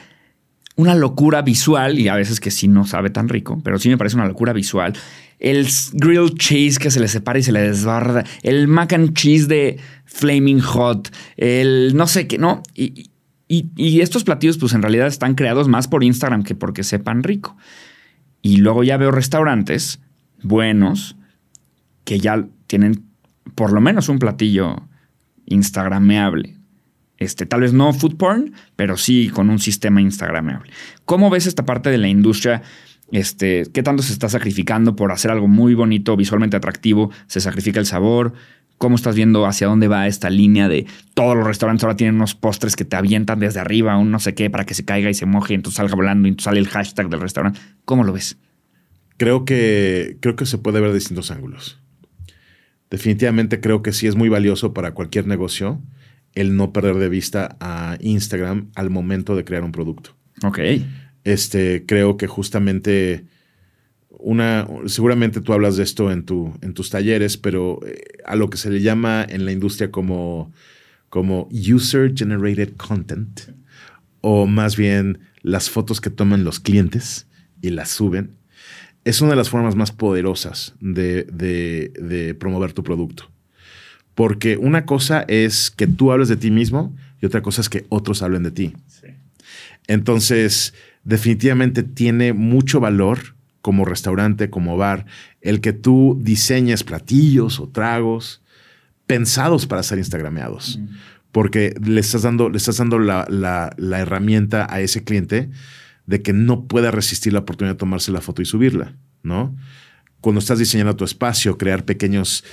una 0.76 0.94
locura 0.94 1.42
visual 1.42 1.98
y 1.98 2.08
a 2.08 2.14
veces 2.14 2.40
que 2.40 2.50
sí 2.50 2.68
no 2.68 2.86
sabe 2.86 3.10
tan 3.10 3.28
rico, 3.28 3.60
pero 3.64 3.78
sí 3.78 3.88
me 3.88 3.98
parece 3.98 4.16
una 4.16 4.26
locura 4.26 4.52
visual. 4.52 4.94
El 5.40 5.66
grilled 5.94 6.36
cheese 6.36 6.78
que 6.78 6.90
se 6.90 7.00
le 7.00 7.08
separa 7.08 7.38
y 7.38 7.42
se 7.42 7.50
le 7.50 7.60
desbarda, 7.60 8.24
el 8.42 8.68
mac 8.68 8.92
and 8.92 9.14
cheese 9.14 9.48
de 9.48 9.78
Flaming 10.04 10.60
Hot, 10.60 11.10
el 11.36 11.96
no 11.96 12.06
sé 12.06 12.28
qué, 12.28 12.38
¿no? 12.38 12.62
Y, 12.74 13.10
y, 13.48 14.00
estos 14.00 14.22
platillos 14.22 14.58
pues 14.58 14.74
en 14.74 14.82
realidad 14.82 15.08
están 15.08 15.34
creados 15.34 15.66
más 15.66 15.88
por 15.88 16.04
Instagram 16.04 16.44
que 16.44 16.54
porque 16.54 16.84
sepan 16.84 17.24
rico. 17.24 17.56
Y 18.42 18.58
luego 18.58 18.84
ya 18.84 18.96
veo 18.96 19.10
restaurantes 19.10 19.98
buenos 20.42 21.16
que 22.04 22.20
ya 22.20 22.46
tienen 22.68 23.06
por 23.56 23.72
lo 23.72 23.80
menos 23.80 24.08
un 24.08 24.20
platillo 24.20 24.88
instagrameable. 25.46 26.58
Este, 27.18 27.44
tal 27.44 27.60
vez 27.60 27.72
no 27.72 27.92
food 27.92 28.16
porn, 28.16 28.54
pero 28.76 28.96
sí 28.96 29.28
con 29.28 29.50
un 29.50 29.58
sistema 29.58 30.00
instagrameable. 30.00 30.72
¿Cómo 31.04 31.28
ves 31.28 31.46
esta 31.46 31.66
parte 31.66 31.90
de 31.90 31.98
la 31.98 32.08
industria? 32.08 32.62
Este, 33.12 33.64
¿Qué 33.72 33.82
tanto 33.82 34.02
se 34.02 34.12
está 34.12 34.28
sacrificando 34.28 34.96
por 34.96 35.12
hacer 35.12 35.30
algo 35.30 35.48
muy 35.48 35.74
bonito, 35.74 36.16
visualmente 36.16 36.56
atractivo? 36.56 37.10
¿Se 37.26 37.40
sacrifica 37.40 37.80
el 37.80 37.86
sabor? 37.86 38.34
¿Cómo 38.78 38.96
estás 38.96 39.14
viendo 39.14 39.44
hacia 39.46 39.66
dónde 39.66 39.88
va 39.88 40.06
esta 40.06 40.30
línea 40.30 40.68
de 40.68 40.86
todos 41.14 41.36
los 41.36 41.46
restaurantes 41.46 41.84
ahora 41.84 41.96
tienen 41.96 42.14
unos 42.14 42.34
postres 42.34 42.76
que 42.76 42.84
te 42.84 42.96
avientan 42.96 43.38
desde 43.38 43.60
arriba, 43.60 43.98
un 43.98 44.10
no 44.10 44.20
sé 44.20 44.34
qué, 44.34 44.48
para 44.48 44.64
que 44.64 44.74
se 44.74 44.84
caiga 44.84 45.10
y 45.10 45.14
se 45.14 45.26
moje 45.26 45.52
y 45.52 45.56
entonces 45.56 45.76
salga 45.76 45.94
volando 45.94 46.28
y 46.28 46.30
entonces 46.30 46.44
sale 46.44 46.60
el 46.60 46.68
hashtag 46.68 47.10
del 47.10 47.20
restaurante? 47.20 47.60
¿Cómo 47.84 48.04
lo 48.04 48.12
ves? 48.12 48.38
Creo 49.18 49.44
que, 49.44 50.16
creo 50.20 50.34
que 50.34 50.46
se 50.46 50.56
puede 50.56 50.80
ver 50.80 50.90
de 50.90 50.94
distintos 50.94 51.30
ángulos. 51.30 51.78
Definitivamente 52.90 53.60
creo 53.60 53.82
que 53.82 53.92
sí 53.92 54.06
es 54.06 54.16
muy 54.16 54.28
valioso 54.28 54.72
para 54.72 54.92
cualquier 54.92 55.26
negocio 55.26 55.82
el 56.34 56.56
no 56.56 56.72
perder 56.72 56.96
de 56.96 57.08
vista 57.08 57.56
a 57.60 57.96
Instagram 58.00 58.70
al 58.74 58.90
momento 58.90 59.36
de 59.36 59.44
crear 59.44 59.62
un 59.62 59.72
producto. 59.72 60.16
Ok. 60.42 60.58
Este, 61.24 61.84
creo 61.86 62.16
que 62.16 62.26
justamente 62.26 63.24
una, 64.10 64.66
seguramente 64.86 65.40
tú 65.40 65.52
hablas 65.52 65.76
de 65.76 65.82
esto 65.82 66.10
en, 66.10 66.24
tu, 66.24 66.52
en 66.62 66.74
tus 66.74 66.90
talleres, 66.90 67.36
pero 67.36 67.80
eh, 67.86 68.18
a 68.24 68.36
lo 68.36 68.50
que 68.50 68.58
se 68.58 68.70
le 68.70 68.80
llama 68.80 69.24
en 69.28 69.44
la 69.44 69.52
industria 69.52 69.90
como, 69.90 70.52
como 71.08 71.48
user 71.50 72.12
generated 72.14 72.76
content, 72.76 73.40
o 74.20 74.46
más 74.46 74.76
bien 74.76 75.18
las 75.42 75.70
fotos 75.70 76.00
que 76.00 76.10
toman 76.10 76.44
los 76.44 76.60
clientes 76.60 77.26
y 77.62 77.70
las 77.70 77.88
suben, 77.90 78.32
es 79.04 79.20
una 79.22 79.30
de 79.30 79.36
las 79.36 79.48
formas 79.48 79.76
más 79.76 79.92
poderosas 79.92 80.74
de, 80.80 81.24
de 81.24 82.34
promover 82.34 82.74
tu 82.74 82.82
producto. 82.82 83.30
Porque 84.14 84.58
una 84.58 84.84
cosa 84.84 85.24
es 85.28 85.70
que 85.70 85.86
tú 85.86 86.12
hables 86.12 86.28
de 86.28 86.36
ti 86.36 86.50
mismo 86.50 86.94
y 87.22 87.26
otra 87.26 87.40
cosa 87.40 87.62
es 87.62 87.70
que 87.70 87.86
otros 87.88 88.22
hablen 88.22 88.42
de 88.42 88.50
ti. 88.50 88.72
Entonces, 89.86 90.74
definitivamente 91.04 91.82
tiene 91.82 92.32
mucho 92.32 92.80
valor 92.80 93.34
como 93.62 93.84
restaurante, 93.84 94.50
como 94.50 94.76
bar, 94.76 95.06
el 95.40 95.60
que 95.60 95.72
tú 95.72 96.18
diseñes 96.20 96.84
platillos 96.84 97.60
o 97.60 97.68
tragos 97.68 98.42
pensados 99.06 99.66
para 99.66 99.82
ser 99.82 99.98
instagrameados. 99.98 100.78
Porque 101.32 101.74
le 101.84 102.00
estás 102.00 102.22
dando, 102.22 102.48
le 102.48 102.56
estás 102.56 102.78
dando 102.78 102.98
la, 102.98 103.26
la, 103.28 104.00
herramienta 104.00 104.66
a 104.68 104.80
ese 104.80 105.04
cliente 105.04 105.50
de 106.06 106.22
que 106.22 106.32
no 106.32 106.64
pueda 106.64 106.90
resistir 106.90 107.32
la 107.32 107.40
oportunidad 107.40 107.74
de 107.74 107.78
tomarse 107.78 108.10
la 108.10 108.20
foto 108.20 108.42
y 108.42 108.46
subirla, 108.46 108.96
¿no? 109.22 109.54
Cuando 110.20 110.40
estás 110.40 110.58
diseñando 110.58 110.96
tu 110.96 111.04
espacio, 111.04 111.56
crear 111.56 111.84
pequeños 111.84 112.44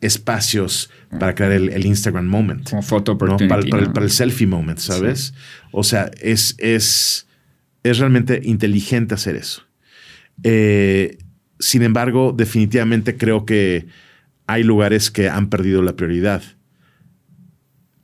espacios 0.00 0.90
para 1.18 1.34
crear 1.34 1.52
el, 1.52 1.86
Instagram 1.86 2.26
moment. 2.26 2.68
Como 2.68 2.82
foto 2.82 3.16
para, 3.16 3.36
el, 3.36 4.10
selfie 4.10 4.46
moment, 4.46 4.78
¿sabes? 4.78 5.34
O 5.70 5.84
sea, 5.84 6.10
es, 6.20 6.56
es, 6.58 7.26
es 7.82 7.98
realmente 7.98 8.40
inteligente 8.44 9.14
hacer 9.14 9.36
eso. 9.36 9.62
Eh, 10.42 11.18
sin 11.58 11.82
embargo, 11.82 12.34
definitivamente 12.36 13.16
creo 13.16 13.44
que 13.44 13.86
hay 14.46 14.64
lugares 14.64 15.10
que 15.10 15.28
han 15.28 15.48
perdido 15.48 15.82
la 15.82 15.96
prioridad. 15.96 16.42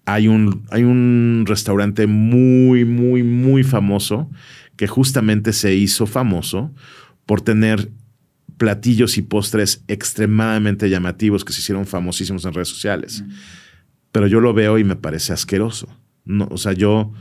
Hay 0.05 0.29
un, 0.29 0.65
hay 0.71 0.85
un 0.85 1.45
restaurante 1.47 2.07
muy, 2.07 2.85
muy, 2.85 3.23
muy 3.23 3.63
famoso 3.63 4.31
que 4.77 4.87
justamente 4.87 5.53
se 5.53 5.75
hizo 5.75 6.07
famoso 6.07 6.73
por 7.27 7.41
tener 7.41 7.91
platillos 8.57 9.19
y 9.19 9.23
postres 9.23 9.85
extremadamente 9.89 10.89
llamativos 10.89 11.45
que 11.45 11.53
se 11.53 11.61
hicieron 11.61 11.87
famosísimos 11.87 12.45
en 12.45 12.55
redes 12.55 12.69
sociales. 12.69 13.25
Pero 14.13 14.27
yo 14.27 14.41
lo 14.41 14.55
veo 14.55 14.79
y 14.79 14.85
me 14.85 14.97
parece 14.97 15.33
asqueroso. 15.33 15.89
No, 16.25 16.49
o 16.51 16.59
sea, 16.59 16.73
yo 16.73 17.13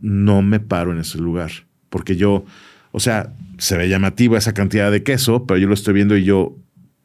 no 0.00 0.42
me 0.42 0.60
paro 0.60 0.92
en 0.92 0.98
ese 0.98 1.18
lugar 1.18 1.67
porque 1.90 2.16
yo 2.16 2.44
o 2.92 3.00
sea, 3.00 3.32
se 3.58 3.76
ve 3.76 3.88
llamativa 3.88 4.38
esa 4.38 4.54
cantidad 4.54 4.90
de 4.90 5.02
queso, 5.02 5.46
pero 5.46 5.58
yo 5.58 5.68
lo 5.68 5.74
estoy 5.74 5.94
viendo 5.94 6.16
y 6.16 6.24
yo 6.24 6.56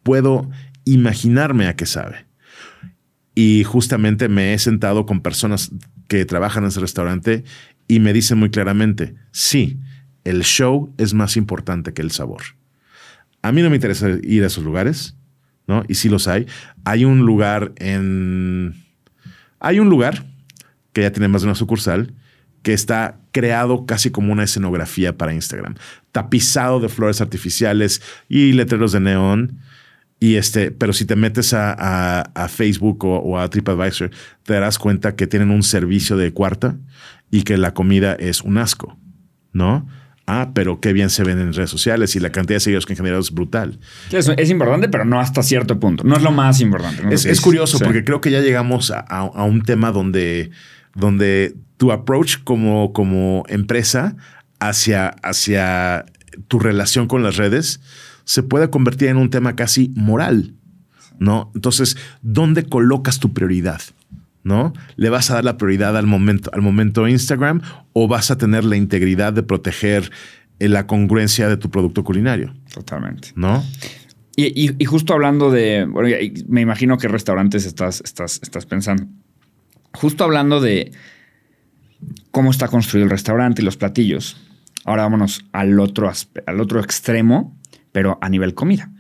puedo 0.04 0.50
imaginarme 0.86 1.68
a 1.68 1.76
qué 1.76 1.86
sabe. 1.86 2.26
Y 3.36 3.64
justamente 3.64 4.30
me 4.30 4.54
he 4.54 4.60
sentado 4.60 5.06
con 5.06 5.22
personas 5.22 5.72
que 6.08 6.26
trabajan 6.26 6.64
en 6.64 6.70
ese 6.70 6.80
restaurante 6.80 7.44
y 7.88 8.00
me 8.00 8.14
dicen 8.14 8.38
muy 8.38 8.50
claramente, 8.50 9.16
sí, 9.32 9.80
el 10.24 10.44
show 10.44 10.94
es 10.98 11.14
más 11.14 11.36
importante 11.36 11.94
que 11.94 12.02
el 12.02 12.12
sabor. 12.12 12.42
A 13.42 13.52
mí 13.52 13.62
no 13.62 13.70
me 13.70 13.76
interesa 13.76 14.10
ir 14.24 14.44
a 14.44 14.48
esos 14.48 14.64
lugares, 14.64 15.18
¿no? 15.68 15.84
Y 15.90 15.96
sí 15.96 16.08
los 16.08 16.28
hay. 16.28 16.48
Hay 16.86 17.04
un 17.04 17.20
lugar 17.20 17.74
en... 17.78 18.76
Hay 19.60 19.80
un 19.80 19.90
lugar 19.90 20.26
que 20.94 21.02
ya 21.02 21.12
tiene 21.12 21.28
más 21.28 21.42
de 21.42 21.48
una 21.48 21.56
sucursal 21.56 22.14
que 22.64 22.74
está 22.74 23.20
creado 23.32 23.86
casi 23.86 24.10
como 24.10 24.32
una 24.32 24.46
escenografía 24.46 25.18
para 25.18 25.34
Instagram, 25.34 25.76
tapizado 26.12 26.80
de 26.80 26.90
flores 26.90 27.22
artificiales 27.22 28.02
y 28.28 28.54
letreros 28.54 28.94
de 28.94 29.02
neón. 29.02 29.60
Y 30.20 30.36
este, 30.36 30.72
pero 30.72 30.94
si 30.94 31.06
te 31.06 31.18
metes 31.18 31.54
a, 31.54 32.48
Facebook 32.50 33.04
o, 33.04 33.38
a 33.38 33.50
TripAdvisor, 33.50 34.10
te 34.44 34.54
darás 34.54 34.80
cuenta 34.80 35.16
que 35.16 35.28
tienen 35.28 35.52
un 35.52 35.64
servicio 35.64 36.16
de 36.16 36.32
cuarta 36.32 36.78
y 37.30 37.44
que 37.44 37.58
la 37.58 37.74
comida 37.74 38.14
es 38.14 38.42
un 38.42 38.58
asco, 38.58 38.98
¿no? 39.52 39.86
Ah, 40.26 40.52
pero 40.54 40.80
qué 40.80 40.94
bien 40.94 41.10
se 41.10 41.26
ven 41.26 41.40
en 41.40 41.52
redes 41.52 41.70
sociales 41.70 42.16
y 42.16 42.22
la 42.22 42.32
cantidad 42.32 42.56
de 42.56 42.62
seguidores 42.62 42.86
que 42.86 42.94
han 42.94 42.98
generado 42.98 43.22
es 43.22 43.32
brutal. 43.32 43.80
Es, 44.10 44.50
importante, 44.50 44.88
pero 44.88 45.04
no 45.04 45.20
hasta 45.20 45.44
cierto 45.44 45.78
punto. 45.82 46.06
No 46.06 46.16
es 46.16 46.24
lo 46.24 46.32
más 46.32 46.62
importante. 46.62 47.04
Es, 47.14 47.42
curioso 47.42 47.78
porque 47.80 48.06
creo 48.06 48.22
que 48.22 48.32
ya 48.32 48.40
llegamos 48.40 48.94
a, 48.96 49.44
un 49.44 49.64
tema 49.64 49.92
donde, 49.92 50.52
donde 50.96 51.56
tu 51.84 51.92
approach 51.92 52.38
como, 52.46 52.94
como 52.94 53.44
empresa 53.50 54.16
hacia, 54.62 55.10
hacia 55.22 56.06
tu 56.48 56.58
relación 56.58 57.08
con 57.08 57.24
las 57.24 57.36
redes 57.36 57.82
se 58.24 58.42
puede 58.42 58.70
convertir 58.70 59.10
en 59.10 59.18
un 59.18 59.30
tema 59.30 59.58
casi 59.58 59.92
moral, 59.94 60.54
¿no? 61.20 61.52
Entonces, 61.56 61.98
¿dónde 62.22 62.64
colocas 62.64 63.20
tu 63.20 63.34
prioridad? 63.34 63.82
¿No? 64.46 64.72
¿Le 64.96 65.10
vas 65.10 65.30
a 65.30 65.34
dar 65.34 65.44
la 65.44 65.58
prioridad 65.58 65.98
al 65.98 66.08
momento, 66.08 66.50
al 66.54 66.62
momento 66.62 67.06
Instagram 67.06 67.62
o 67.92 68.08
vas 68.08 68.32
a 68.32 68.38
tener 68.38 68.64
la 68.64 68.78
integridad 68.78 69.34
de 69.34 69.44
proteger 69.44 70.10
eh, 70.60 70.70
la 70.70 70.88
congruencia 70.88 71.50
de 71.50 71.58
tu 71.58 71.70
producto 71.70 72.06
culinario? 72.06 72.54
Totalmente. 72.74 73.34
¿No? 73.36 73.62
Y, 74.38 74.86
justo 74.86 75.14
hablando 75.14 75.52
de, 75.52 75.86
bueno, 75.86 76.16
me 76.48 76.62
imagino 76.62 76.98
que 76.98 77.10
restaurantes 77.10 77.66
estás, 77.66 78.02
estás, 78.06 78.40
estás 78.42 78.66
pensando. 78.66 79.06
Justo 79.92 80.24
hablando 80.24 80.62
de, 80.62 80.94
cómo 82.32 82.52
está 82.52 82.68
construido 82.68 83.06
el 83.06 83.12
restaurante 83.12 83.62
y 83.62 83.66
los 83.66 83.78
platillos. 83.78 84.38
Ahora 84.86 85.04
vámonos 85.04 85.46
al 85.52 85.80
otro, 85.80 86.12
al 86.46 86.62
otro 86.62 86.80
extremo, 86.80 87.58
pero 87.92 88.18
a 88.22 88.30
nivel 88.30 88.54
comida. 88.54 88.92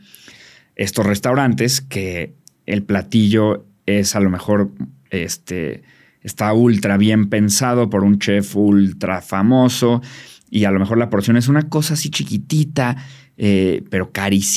Estos 0.76 1.06
restaurantes 1.06 1.82
que 1.82 2.36
el 2.66 2.84
platillo 2.84 3.66
es 3.86 4.16
a 4.16 4.20
lo 4.20 4.30
mejor 4.30 4.72
este, 5.10 5.84
está 6.22 6.54
ultra 6.54 6.98
bien 6.98 7.30
pensado 7.30 7.90
por 7.90 8.04
un 8.04 8.20
chef 8.20 8.56
ultra 8.56 9.22
famoso 9.22 10.02
y 10.50 10.66
a 10.66 10.72
lo 10.72 10.80
mejor 10.80 10.98
la 10.98 11.10
porción 11.10 11.38
es 11.38 11.48
una 11.48 11.70
cosa 11.70 11.96
así 11.96 12.10
chiquitita 12.10 12.98
eh, 13.46 13.84
pero 13.90 14.14
carísimo, 14.14 14.56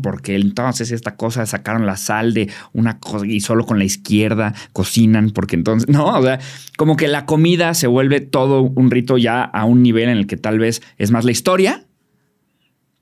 porque 0.00 0.36
entonces 0.36 0.90
esta 0.90 1.16
cosa 1.16 1.44
sacaron 1.44 1.84
la 1.84 1.98
sal 1.98 2.32
de 2.32 2.48
una 2.72 2.98
cosa 2.98 3.26
y 3.26 3.40
solo 3.40 3.66
con 3.66 3.78
la 3.78 3.84
izquierda 3.84 4.54
cocinan, 4.72 5.32
porque 5.32 5.54
entonces, 5.54 5.86
no, 5.90 6.06
o 6.06 6.22
sea, 6.22 6.40
como 6.78 6.96
que 6.96 7.06
la 7.06 7.26
comida 7.26 7.74
se 7.74 7.88
vuelve 7.88 8.22
todo 8.22 8.62
un 8.62 8.90
rito 8.90 9.18
ya 9.18 9.42
a 9.42 9.66
un 9.66 9.82
nivel 9.82 10.08
en 10.08 10.16
el 10.16 10.26
que 10.26 10.38
tal 10.38 10.58
vez 10.58 10.80
es 10.96 11.10
más 11.10 11.26
la 11.26 11.30
historia 11.30 11.84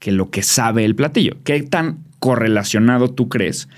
que 0.01 0.11
lo 0.11 0.31
que 0.31 0.43
sabe 0.43 0.85
el 0.85 0.97
platillo. 0.97 1.37
¿Qué 1.45 1.63
tan 1.63 2.03
correlacionado 2.19 3.15
tú 3.15 3.29
crees 3.29 3.69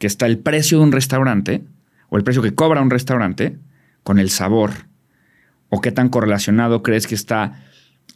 que 0.00 0.08
está 0.08 0.26
el 0.26 0.38
precio 0.38 0.78
de 0.78 0.84
un 0.84 0.90
restaurante 0.90 1.62
o 2.08 2.16
el 2.16 2.24
precio 2.24 2.42
que 2.42 2.56
cobra 2.56 2.82
un 2.82 2.90
restaurante 2.90 3.56
con 4.02 4.18
el 4.18 4.30
sabor? 4.30 4.72
¿O 5.68 5.80
qué 5.80 5.92
tan 5.92 6.08
correlacionado 6.08 6.82
crees 6.82 7.06
que 7.06 7.14
está 7.14 7.67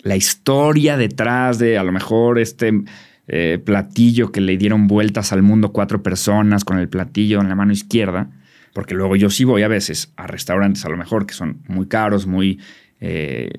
la 0.02 0.16
historia 0.16 0.97
detrás 0.97 1.59
de 1.59 1.78
a 1.78 1.85
lo 1.85 1.93
mejor 1.93 2.39
este 2.39 2.85
eh, 3.28 3.60
platillo 3.64 4.32
que 4.32 4.40
le 4.40 4.56
dieron 4.56 4.89
vueltas 4.89 5.32
al 5.32 5.43
mundo 5.43 5.73
cuatro 5.73 6.02
personas 6.02 6.64
con 6.64 6.78
el 6.78 6.89
platillo 6.89 7.40
en 7.40 7.48
la 7.48 7.55
mano 7.55 7.73
izquierda, 7.73 8.31
porque 8.73 8.94
luego 8.94 9.16
yo 9.16 9.31
sí 9.31 9.44
voy 9.44 9.62
a 9.62 9.69
veces 9.69 10.12
a 10.16 10.27
restaurantes 10.27 10.85
a 10.85 10.89
lo 10.89 10.97
mejor 10.97 11.27
que 11.27 11.35
son 11.35 11.62
muy 11.69 11.86
caros, 11.86 12.27
muy 12.27 12.60
eh, 13.01 13.51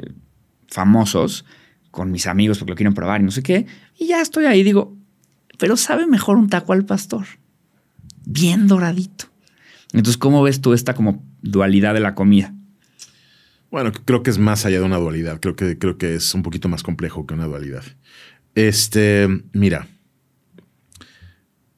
famosos 0.68 1.46
con 1.92 2.12
mis 2.12 2.28
amigos 2.28 2.58
porque 2.58 2.72
lo 2.72 2.76
quieren 2.76 2.94
probar 2.94 3.22
y 3.22 3.24
no 3.24 3.32
sé 3.32 3.44
qué. 3.44 3.66
Y 3.98 4.08
ya 4.08 4.22
estoy 4.22 4.46
ahí, 4.46 4.64
digo, 4.64 4.98
pero 5.58 5.78
sabe 5.78 6.08
mejor 6.08 6.38
un 6.38 6.50
taco 6.50 6.74
al 6.74 6.86
pastor. 6.86 7.26
Bien 8.26 8.68
doradito. 8.68 9.26
Entonces, 9.94 10.18
¿cómo 10.18 10.42
ves 10.42 10.60
tú 10.60 10.74
esta 10.74 10.96
como 10.96 11.24
dualidad 11.42 11.94
de 11.94 12.00
la 12.00 12.16
comida? 12.16 12.54
Bueno, 13.74 13.92
creo 13.92 14.22
que 14.22 14.30
es 14.30 14.38
más 14.38 14.68
allá 14.68 14.78
de 14.78 14.86
una 14.86 15.00
dualidad. 15.00 15.40
Creo 15.40 15.56
que, 15.56 15.80
creo 15.80 15.98
que 15.98 16.14
es 16.14 16.36
un 16.36 16.44
poquito 16.44 16.70
más 16.70 16.84
complejo 16.84 17.26
que 17.26 17.34
una 17.34 17.48
dualidad. 17.48 17.84
Este, 18.54 19.28
mira, 19.52 19.88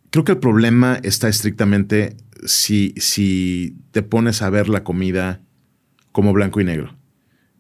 creo 0.10 0.26
que 0.26 0.34
el 0.34 0.40
problema 0.40 1.00
está 1.04 1.30
estrictamente 1.30 2.18
si, 2.46 2.94
si 2.98 3.78
te 3.92 4.02
pones 4.02 4.42
a 4.42 4.50
ver 4.50 4.68
la 4.68 4.84
comida 4.84 5.42
como 6.12 6.34
blanco 6.34 6.60
y 6.60 6.66
negro. 6.66 6.98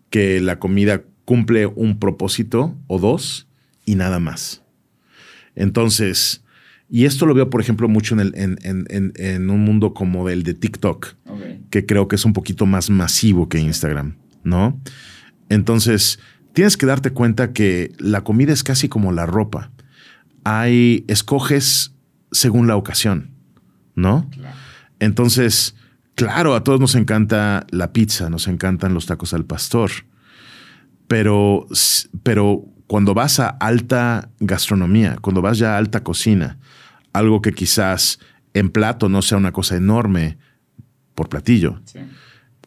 Que 0.10 0.42
la 0.42 0.60
comida 0.60 1.04
cumple 1.24 1.68
un 1.68 1.98
propósito 1.98 2.76
o 2.88 3.00
dos 3.00 3.48
y 3.86 3.96
nada 3.96 4.20
más. 4.20 4.64
Entonces, 5.56 6.44
y 6.90 7.06
esto 7.06 7.26
lo 7.26 7.34
veo, 7.34 7.50
por 7.50 7.62
ejemplo, 7.62 7.88
mucho 7.88 8.16
en, 8.16 8.20
el, 8.20 8.34
en, 8.36 9.50
un 9.50 9.62
mundo 9.62 9.94
como 9.94 10.28
el 10.28 10.44
de 10.44 10.56
TikTok, 10.56 11.16
que 11.70 11.86
creo 11.86 12.10
que 12.10 12.18
es 12.18 12.26
un 12.26 12.34
poquito 12.34 12.66
más 12.66 12.90
masivo 12.90 13.48
que 13.48 13.60
Instagram, 13.60 14.18
¿no? 14.46 14.80
Entonces, 15.50 16.20
tienes 16.54 16.78
que 16.78 16.86
darte 16.86 17.12
cuenta 17.12 17.52
que 17.52 17.92
la 18.00 18.24
comida 18.24 18.54
es 18.54 18.64
casi 18.64 18.88
como 18.88 19.12
la 19.12 19.26
ropa. 19.26 19.72
Hay, 20.46 21.04
escoges 21.10 21.94
según 22.32 22.68
la 22.68 22.78
ocasión, 22.78 23.32
¿no? 23.96 24.30
Entonces, 25.00 25.76
claro, 26.16 26.56
a 26.56 26.64
todos 26.64 26.80
nos 26.80 26.96
encanta 26.96 27.66
la 27.72 27.92
pizza, 27.92 28.30
nos 28.30 28.48
encantan 28.48 28.94
los 28.94 29.06
tacos 29.06 29.34
al 29.34 29.46
pastor, 29.46 29.92
pero, 31.08 31.68
pero 32.24 32.66
cuando 32.88 33.14
vas 33.14 33.40
a 33.40 33.50
alta 33.50 34.30
gastronomía, 34.40 35.18
cuando 35.22 35.42
vas 35.42 35.58
ya 35.58 35.76
a 35.76 35.78
alta 35.78 36.04
cocina, 36.04 36.58
algo 37.14 37.42
que 37.42 37.54
quizás 37.54 38.20
en 38.54 38.70
plato 38.70 39.10
no 39.10 39.22
sea 39.22 39.38
una 39.38 39.52
cosa 39.52 39.76
enorme 39.76 40.38
por 41.16 41.30
platillo, 41.30 41.82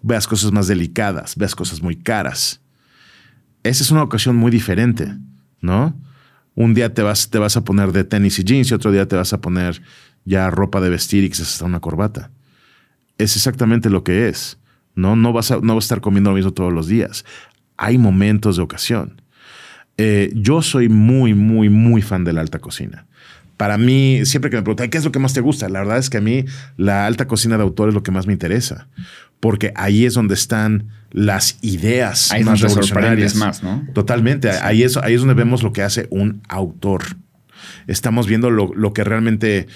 veas 0.03 0.27
cosas 0.27 0.53
más 0.53 0.67
delicadas, 0.69 1.37
veas 1.37 1.55
cosas 1.55 1.83
muy 1.83 1.97
caras. 1.97 2.61
Esa 3.63 3.83
es 3.83 3.91
una 3.91 4.03
ocasión 4.03 4.37
muy 4.37 4.51
diferente, 4.51 5.17
¿no? 5.61 5.95
Un 6.55 6.75
día 6.75 6.93
te 6.93 7.03
vas, 7.03 7.31
te 7.31 7.39
vas 7.39 7.57
a 7.57 7.65
poner 7.65 7.93
de 7.93 8.05
tenis 8.05 8.39
y 8.39 8.45
jeans 8.45 8.71
y 8.71 8.75
otro 8.75 8.91
día 8.91 9.07
te 9.07 9.17
vas 9.17 9.33
a 9.33 9.41
poner 9.41 9.81
ya 10.25 10.51
ropa 10.51 10.81
de 10.81 10.91
vestir 10.91 11.25
y 11.25 11.31
quizás 11.31 11.53
hasta 11.53 11.65
una 11.65 11.81
corbata. 11.81 12.31
Es 13.17 13.37
exactamente 13.37 13.91
lo 13.91 14.05
que 14.05 14.29
es. 14.29 14.59
No, 14.95 15.17
no, 15.17 15.33
vas 15.33 15.51
a, 15.51 15.61
no 15.61 15.75
vas 15.75 15.85
a 15.85 15.87
estar 15.87 16.01
comiendo 16.01 16.31
lo 16.31 16.37
mismo 16.37 16.53
todos 16.53 16.73
los 16.73 16.89
días. 16.89 17.25
Hay 17.77 17.99
momentos 17.99 18.57
de 18.57 18.63
ocasión. 18.63 19.23
Eh, 19.97 20.33
yo 20.35 20.63
soy 20.63 20.89
muy, 20.89 21.35
muy, 21.35 21.69
muy 21.69 22.03
fan 22.03 22.25
de 22.25 22.33
la 22.33 22.41
alta 22.41 22.59
cocina. 22.59 23.07
Para 23.57 23.77
mí, 23.77 24.25
siempre 24.25 24.51
que 24.51 24.57
me 24.57 24.63
preguntan, 24.63 24.89
¿qué 24.89 24.99
es 24.99 25.05
lo 25.05 25.11
que 25.11 25.19
más 25.19 25.35
te 25.35 25.41
gusta? 25.41 25.69
La 25.69 25.81
verdad 25.81 25.99
es 25.99 26.09
que 26.11 26.19
a 26.19 26.21
mí 26.21 26.45
la 26.77 27.07
alta 27.07 27.27
cocina 27.27 27.57
de 27.57 27.65
autor 27.65 27.89
es 27.89 27.95
lo 27.95 28.05
que 28.05 28.13
más 28.13 28.27
me 28.27 28.33
interesa, 28.33 28.89
porque 29.41 29.73
ahí 29.77 30.05
es 30.05 30.15
donde 30.15 30.35
están 30.35 30.89
las 31.11 31.59
ideas 31.63 32.31
más 32.45 32.61
revolucionarias. 32.61 33.35
más, 33.37 33.63
¿no? 33.63 33.87
Totalmente. 33.95 34.51
Ahí, 34.51 34.83
es, 34.83 34.97
ahí 34.97 35.15
es 35.15 35.21
donde 35.21 35.35
vemos 35.35 35.63
lo 35.63 35.73
que 35.73 35.83
hace 35.83 36.07
un 36.11 36.43
autor. 36.49 37.03
Estamos 37.87 38.27
viendo 38.27 38.51
lo, 38.51 38.73
lo 38.75 38.93
que 38.93 39.05
realmente 39.05 39.67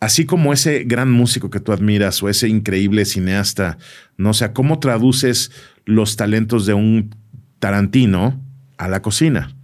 así 0.00 0.24
como 0.24 0.52
ese 0.52 0.84
gran 0.84 1.10
músico 1.10 1.50
que 1.50 1.60
tú 1.60 1.72
admiras 1.72 2.22
o 2.22 2.28
ese 2.28 2.48
increíble 2.48 3.04
cineasta, 3.04 3.78
no 4.16 4.30
o 4.30 4.34
sea, 4.34 4.52
cómo 4.52 4.78
traduces 4.78 5.50
los 5.84 6.16
talentos 6.16 6.66
de 6.66 6.74
un 6.74 7.14
Tarantino 7.58 8.40
a 8.76 8.88
la 8.88 9.02
cocina. 9.02 9.56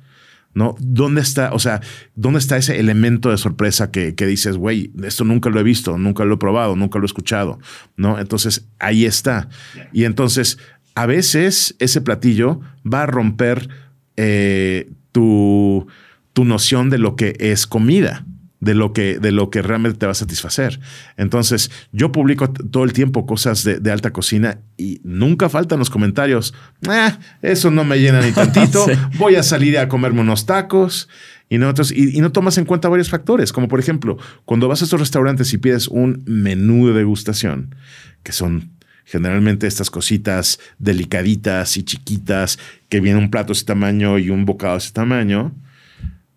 ¿No? 0.55 0.77
¿Dónde 0.79 1.21
está, 1.21 1.53
o 1.53 1.59
sea, 1.59 1.81
dónde 2.15 2.39
está 2.39 2.57
ese 2.57 2.79
elemento 2.79 3.31
de 3.31 3.39
sorpresa 3.39 3.91
que, 3.91 4.13
dices, 4.13 4.57
güey, 4.57 4.93
esto 5.03 5.25
nunca 5.25 5.51
lo 5.51 5.61
he 5.61 5.63
visto, 5.63 5.99
nunca 5.99 6.25
lo 6.25 6.35
he 6.35 6.39
probado, 6.39 6.77
nunca 6.77 6.99
lo 6.99 7.05
he 7.05 7.07
escuchado, 7.07 7.59
¿no? 7.97 8.19
Entonces, 8.19 8.67
ahí 8.79 9.05
está. 9.05 9.49
Y 9.93 10.05
entonces, 10.05 10.59
a 10.95 11.07
veces 11.07 11.75
ese 11.79 12.01
platillo 12.01 12.61
va 12.91 13.03
a 13.03 13.07
romper 13.07 13.69
eh, 14.17 14.91
tu, 15.13 15.87
tu 16.33 16.45
noción 16.45 16.91
de 16.91 16.99
lo 16.99 17.17
que 17.17 17.37
es 17.39 17.67
comida 17.67 18.25
de 18.65 18.75
lo 18.75 18.93
que, 18.93 19.19
de 19.19 19.31
lo 19.31 19.51
que 19.51 19.63
realmente 19.63 19.99
te 19.99 20.07
va 20.07 20.13
a 20.13 20.17
satisfacer. 20.17 20.81
Entonces, 21.17 21.71
yo 21.93 22.11
publico 22.11 22.51
todo 22.51 22.85
el 22.85 22.93
tiempo 22.93 23.27
cosas 23.27 23.63
de, 23.65 23.93
alta 23.93 24.13
cocina 24.13 24.59
y 24.77 25.01
nunca 25.05 25.49
faltan 25.49 25.79
los 25.79 25.91
comentarios. 25.91 26.55
Ah, 26.89 27.19
eso 27.43 27.71
no 27.71 27.85
me 27.85 27.99
llena 27.99 28.21
ni 28.23 28.33
tantito. 28.33 28.87
Voy 29.19 29.37
a 29.37 29.43
salir 29.43 29.79
a 29.79 29.89
comerme 29.89 30.23
unos 30.23 30.47
tacos. 30.47 31.09
Y 31.51 31.59
no, 31.59 31.73
y, 31.95 32.21
no 32.21 32.33
tomas 32.33 32.57
en 32.57 32.65
cuenta 32.65 32.89
varios 32.89 33.11
factores, 33.11 33.53
como 33.53 33.69
por 33.69 33.79
ejemplo, 33.79 34.17
cuando 34.47 34.67
vas 34.67 34.81
a 34.81 34.85
estos 34.85 34.99
restaurantes 34.99 35.53
y 35.53 35.59
pides 35.59 35.89
un 35.89 36.23
menú 36.27 36.89
de 36.89 36.95
degustación, 36.95 37.75
que 38.23 38.33
son 38.33 38.73
generalmente 39.05 39.67
estas 39.67 39.91
cositas 39.91 40.59
delicaditas 40.79 41.77
y 41.77 41.83
chiquitas, 41.83 42.59
que 42.89 43.01
viene 43.01 43.19
un 43.19 43.31
plato 43.31 43.49
de 43.49 43.59
ese 43.59 43.67
tamaño 43.67 44.19
y 44.19 44.31
un 44.31 44.47
bocado 44.47 44.73
de 44.73 44.79
ese 44.79 44.93
tamaño, 44.93 45.55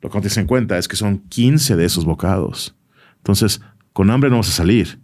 lo 0.02 0.10
que 0.10 0.18
no 0.18 0.22
te 0.22 0.40
en 0.40 0.48
cuenta 0.48 0.78
es 0.78 0.88
que 0.88 0.96
son 0.96 1.20
15 1.30 1.76
de 1.76 1.86
esos 1.86 2.06
bocados. 2.06 2.76
Entonces, 3.18 3.62
con 3.94 4.12
hambre 4.12 4.30
no 4.30 4.38
vas 4.38 4.50
a 4.50 4.54
salir. 4.54 5.00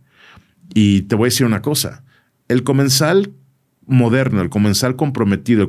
Y 0.74 1.04
te 1.04 1.16
voy 1.16 1.26
a 1.26 1.32
decir 1.32 1.46
una 1.46 1.62
cosa. 1.62 2.04
El 2.48 2.64
comensal 2.64 3.34
moderno, 3.86 4.42
el 4.42 4.50
comensal 4.50 4.96
comprometido, 4.96 5.68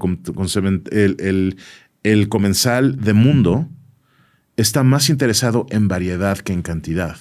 el, 0.90 1.56
el, 2.02 2.28
comensal 2.28 3.00
de 3.00 3.12
mundo, 3.12 3.68
está 4.56 4.82
más 4.82 5.08
interesado 5.08 5.66
en 5.70 5.88
variedad 5.88 6.38
que 6.38 6.52
en 6.52 6.62
cantidad. 6.62 7.16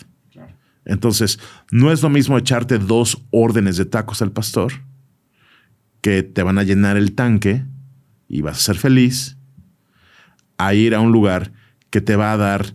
Entonces, 0.86 1.40
no 1.72 1.92
es 1.92 2.02
lo 2.02 2.10
mismo 2.10 2.38
echarte 2.38 2.78
dos 2.78 3.24
órdenes 3.32 3.78
de 3.78 3.86
tacos 3.86 4.22
al 4.22 4.34
pastor, 4.34 4.74
que 6.02 6.22
te 6.22 6.44
van 6.44 6.58
a 6.58 6.64
llenar 6.64 6.98
el 6.98 7.16
tanque 7.16 7.64
y 8.28 8.42
vas 8.42 8.58
a 8.58 8.62
ser 8.62 8.76
feliz, 8.76 9.38
a 10.58 10.74
ir 10.74 10.94
a 10.94 11.00
un 11.00 11.14
lugar 11.14 11.54
que 11.94 12.02
te 12.02 12.16
va 12.16 12.32
a 12.32 12.38
dar 12.38 12.74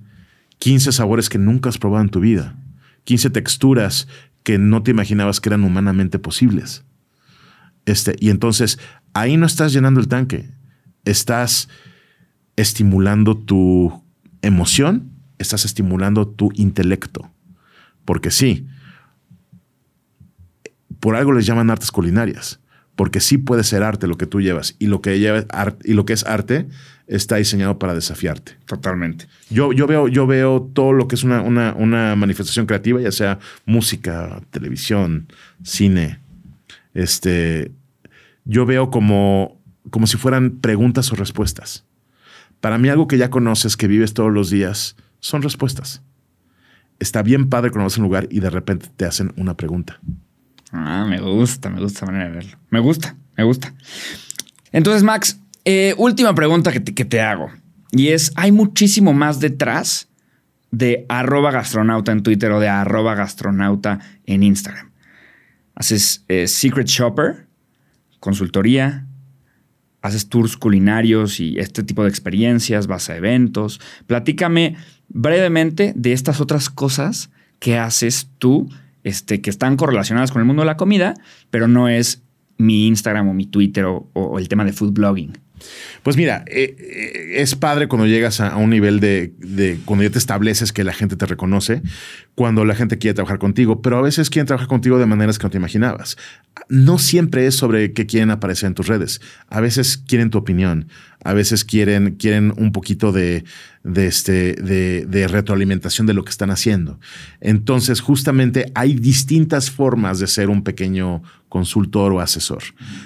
15 0.60 0.92
sabores 0.92 1.28
que 1.28 1.38
nunca 1.38 1.68
has 1.68 1.76
probado 1.76 2.04
en 2.04 2.08
tu 2.08 2.20
vida, 2.20 2.56
15 3.02 3.30
texturas 3.30 4.06
que 4.44 4.58
no 4.58 4.84
te 4.84 4.92
imaginabas 4.92 5.40
que 5.40 5.48
eran 5.48 5.64
humanamente 5.64 6.20
posibles. 6.20 6.84
Este, 7.84 8.14
y 8.20 8.30
entonces 8.30 8.78
ahí 9.14 9.36
no 9.36 9.44
estás 9.44 9.72
llenando 9.72 9.98
el 9.98 10.06
tanque, 10.06 10.48
estás 11.04 11.68
estimulando 12.54 13.36
tu 13.36 14.04
emoción, 14.40 15.10
estás 15.38 15.64
estimulando 15.64 16.28
tu 16.28 16.50
intelecto. 16.54 17.28
Porque 18.04 18.30
sí, 18.30 18.68
por 21.00 21.16
algo 21.16 21.32
les 21.32 21.44
llaman 21.44 21.70
artes 21.70 21.90
culinarias, 21.90 22.60
porque 22.94 23.18
sí 23.18 23.36
puede 23.36 23.64
ser 23.64 23.82
arte 23.82 24.06
lo 24.06 24.16
que 24.16 24.26
tú 24.26 24.40
llevas 24.40 24.76
y 24.78 24.86
lo 24.86 25.02
que, 25.02 25.16
y 25.16 25.92
lo 25.92 26.04
que 26.04 26.12
es 26.12 26.24
arte 26.24 26.68
está 27.08 27.36
diseñado 27.36 27.78
para 27.78 27.94
desafiarte. 27.94 28.52
Totalmente. 28.66 29.26
Yo, 29.50 29.72
yo, 29.72 29.86
veo, 29.86 30.08
yo 30.08 30.26
veo 30.26 30.70
todo 30.74 30.92
lo 30.92 31.08
que 31.08 31.14
es 31.14 31.24
una, 31.24 31.40
una, 31.42 32.14
manifestación 32.14 32.66
creativa, 32.66 33.00
ya 33.00 33.10
sea 33.10 33.38
música, 33.64 34.42
televisión, 34.50 35.26
cine. 35.62 36.20
Este, 36.94 37.72
yo 38.44 38.66
veo 38.66 38.90
como, 38.90 39.60
como 39.90 40.06
si 40.06 40.18
fueran 40.18 40.58
preguntas 40.58 41.10
o 41.10 41.16
respuestas. 41.16 41.84
Para 42.60 42.78
mí 42.78 42.88
algo 42.88 43.08
que 43.08 43.18
ya 43.18 43.30
conoces, 43.30 43.76
que 43.76 43.88
vives 43.88 44.14
todos 44.14 44.32
los 44.32 44.50
días, 44.50 44.96
son 45.20 45.42
respuestas. 45.42 46.02
Está 46.98 47.22
bien 47.22 47.48
padre 47.48 47.70
conocer 47.70 48.00
un 48.00 48.08
lugar 48.08 48.26
y 48.30 48.40
de 48.40 48.50
repente 48.50 48.88
te 48.96 49.06
hacen 49.06 49.32
una 49.36 49.56
pregunta. 49.56 50.00
Ah, 50.72 51.06
me 51.08 51.20
gusta, 51.20 51.70
me 51.70 51.80
gusta 51.80 52.04
manera 52.04 52.26
de 52.26 52.32
verlo. 52.32 52.58
Me 52.70 52.80
gusta, 52.80 53.16
me 53.36 53.44
gusta. 53.44 53.72
Entonces, 54.72 55.02
Max, 55.02 55.40
eh, 55.70 55.94
última 55.98 56.34
pregunta 56.34 56.72
que 56.72 56.80
te, 56.80 57.20
hago. 57.20 57.50
Y 57.92 58.08
es, 58.08 58.32
¿hay 58.36 58.52
muchísimo 58.52 59.12
más 59.12 59.38
detrás 59.38 60.08
de 60.70 61.04
arroba 61.10 61.50
gastronauta 61.50 62.10
en 62.10 62.22
Twitter 62.22 62.50
o 62.52 62.58
de 62.58 62.68
arroba 62.68 63.14
gastronauta 63.14 63.98
en 64.24 64.44
Instagram? 64.44 64.92
Haces 65.74 66.24
eh, 66.28 66.48
Secret 66.48 66.86
Shopper, 66.86 67.48
consultoría, 68.18 69.06
haces 70.00 70.30
tours 70.30 70.56
culinarios 70.56 71.38
y 71.38 71.58
este 71.58 71.82
tipo 71.82 72.02
de 72.02 72.08
experiencias, 72.08 72.86
vas 72.86 73.10
a 73.10 73.16
eventos. 73.16 73.78
Platícame 74.06 74.74
brevemente 75.08 75.92
de 75.94 76.14
estas 76.14 76.40
otras 76.40 76.70
cosas 76.70 77.28
que 77.58 77.76
haces 77.76 78.30
tú, 78.38 78.70
este, 79.04 79.42
que 79.42 79.50
están 79.50 79.76
correlacionadas 79.76 80.32
con 80.32 80.40
el 80.40 80.46
mundo 80.46 80.62
de 80.62 80.66
la 80.66 80.78
comida, 80.78 81.12
pero 81.50 81.68
no 81.68 81.90
es 81.90 82.22
mi 82.56 82.86
Instagram 82.86 83.28
o 83.28 83.34
mi 83.34 83.44
Twitter 83.44 83.84
o 83.84 84.38
el 84.38 84.48
tema 84.48 84.64
de 84.64 84.72
food 84.72 84.92
blogging. 84.92 85.34
Pues 86.02 86.16
mira, 86.16 86.44
eh, 86.46 86.76
eh, 86.78 87.42
es 87.42 87.54
padre 87.54 87.88
cuando 87.88 88.06
llegas 88.06 88.40
a, 88.40 88.56
un 88.56 88.70
nivel 88.70 89.00
de, 89.00 89.32
de, 89.38 89.78
cuando 89.84 90.04
ya 90.04 90.10
te 90.10 90.18
estableces 90.18 90.72
que 90.72 90.84
la 90.84 90.92
gente 90.92 91.16
te 91.16 91.26
reconoce, 91.26 91.82
cuando 92.34 92.64
la 92.64 92.74
gente 92.74 92.98
quiere 92.98 93.14
trabajar 93.14 93.38
contigo, 93.38 93.82
pero 93.82 93.98
a 93.98 94.02
veces 94.02 94.30
quieren 94.30 94.46
trabajar 94.46 94.68
contigo 94.68 94.98
de 94.98 95.06
maneras 95.06 95.38
que 95.38 95.44
no 95.44 95.50
te 95.50 95.58
imaginabas. 95.58 96.16
No 96.68 96.98
siempre 96.98 97.46
es 97.46 97.56
sobre 97.56 97.92
qué 97.92 98.06
quieren 98.06 98.30
aparecer 98.30 98.68
en 98.68 98.74
tus 98.74 98.86
redes. 98.86 99.20
A 99.48 99.60
veces 99.60 99.96
quieren 99.96 100.30
tu 100.30 100.38
opinión, 100.38 100.88
a 101.24 101.32
veces 101.32 101.64
quieren, 101.64 102.16
quieren 102.16 102.52
un 102.56 102.72
poquito 102.72 103.12
de, 103.12 103.44
de, 103.82 104.06
este, 104.06 104.54
de, 104.54 105.04
de, 105.06 105.28
retroalimentación 105.28 106.06
de 106.06 106.14
lo 106.14 106.24
que 106.24 106.30
están 106.30 106.50
haciendo. 106.50 107.00
Entonces, 107.40 108.00
justamente 108.00 108.70
hay 108.74 108.94
distintas 108.94 109.70
formas 109.70 110.20
de 110.20 110.26
ser 110.26 110.48
un 110.48 110.62
pequeño 110.62 111.22
consultor 111.48 112.12
o 112.12 112.20
asesor. 112.20 112.62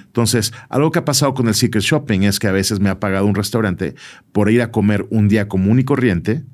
Entonces, 0.06 0.52
algo 0.68 0.90
que 0.90 0.98
ha 0.98 1.04
pasado 1.04 1.34
con 1.34 1.48
el 1.48 1.54
Secret 1.54 1.84
Shopping 1.84 2.22
es 2.22 2.38
que 2.38 2.48
a 2.48 2.52
veces 2.52 2.80
me 2.80 2.90
ha 2.90 3.00
pagado 3.00 3.26
un 3.26 3.34
restaurante 3.34 3.94
por 4.32 4.50
ir 4.50 4.62
a 4.62 4.70
comer 4.70 5.06
un 5.10 5.28
día 5.28 5.48
común 5.48 5.78
y 5.78 5.84
corriente, 5.84 6.44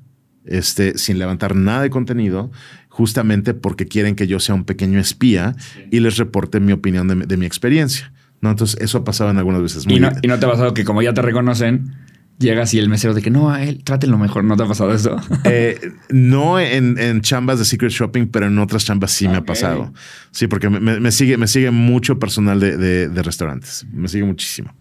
este, 0.45 0.97
sin 0.97 1.19
levantar 1.19 1.55
nada 1.55 1.81
de 1.81 1.89
contenido, 1.89 2.51
justamente 2.87 3.53
porque 3.53 3.85
quieren 3.85 4.15
que 4.15 4.27
yo 4.27 4.39
sea 4.39 4.55
un 4.55 4.63
pequeño 4.63 4.99
espía 4.99 5.55
y 5.91 5.99
les 5.99 6.17
reporte 6.17 6.59
mi 6.59 6.71
opinión 6.71 7.27
de, 7.27 7.37
mi 7.37 7.45
experiencia. 7.45 8.11
¿No? 8.41 8.51
Entonces, 8.51 8.79
eso 8.81 8.99
ha 8.99 9.03
pasado 9.03 9.29
en 9.29 9.37
algunas 9.37 9.61
veces. 9.61 9.85
¿Y, 9.87 9.99
no, 9.99 10.11
¿Y 10.21 10.27
no 10.27 10.39
te 10.39 10.45
ha 10.45 10.49
pasado 10.49 10.73
que 10.73 10.85
como 10.85 11.01
ya 11.01 11.13
te 11.13 11.21
reconocen, 11.21 11.93
llegas 12.39 12.73
y 12.73 12.79
el 12.79 12.89
mesero 12.89 13.13
de 13.13 13.21
que 13.21 13.29
no, 13.29 13.51
a 13.51 13.63
él, 13.63 13.83
trátenlo 13.83 14.17
mejor. 14.17 14.43
¿No 14.43 14.55
te 14.55 14.63
ha 14.63 14.65
pasado 14.65 14.93
eso? 14.93 15.17
Eh, 15.43 15.91
no 16.09 16.59
en, 16.59 17.21
chambas 17.21 17.59
de 17.59 17.65
Secret 17.65 17.91
Shopping, 17.91 18.27
pero 18.27 18.47
en 18.47 18.57
otras 18.59 18.85
chambas 18.85 19.11
sí 19.11 19.27
me 19.27 19.37
ha 19.37 19.45
pasado. 19.45 19.93
Sí, 20.31 20.47
porque 20.47 20.69
me, 20.69 21.11
sigue, 21.11 21.37
me 21.37 21.47
sigue 21.47 21.71
mucho 21.71 22.17
personal 22.17 22.59
de, 22.59 23.21
restaurantes. 23.23 23.85
Me 23.91 24.07
sigue 24.07 24.23
muchísimo. 24.23 24.73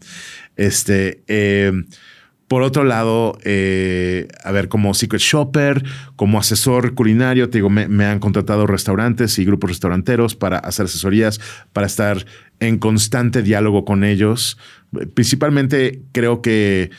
Este. 0.56 1.22
Eh, 1.26 1.72
por 2.48 2.62
otro 2.62 2.82
lado, 2.82 3.38
eh, 3.44 4.26
a 4.42 4.50
ver, 4.52 4.68
como 4.68 4.94
Secret 4.94 5.20
Shopper, 5.20 5.84
como 6.16 6.38
asesor 6.38 6.94
culinario, 6.94 7.50
te 7.50 7.58
digo, 7.58 7.68
me, 7.68 7.88
me, 7.88 8.06
han 8.06 8.20
contratado 8.20 8.66
restaurantes 8.66 9.38
y 9.38 9.44
grupos 9.44 9.70
restauranteros 9.70 10.34
para 10.34 10.58
hacer 10.58 10.86
asesorías, 10.86 11.40
para 11.74 11.86
estar 11.86 12.24
en 12.58 12.78
constante 12.78 13.42
diálogo 13.42 13.84
con 13.84 14.02
ellos. 14.02 14.58
Principalmente 15.14 16.02
creo 16.12 16.40
que 16.40 16.90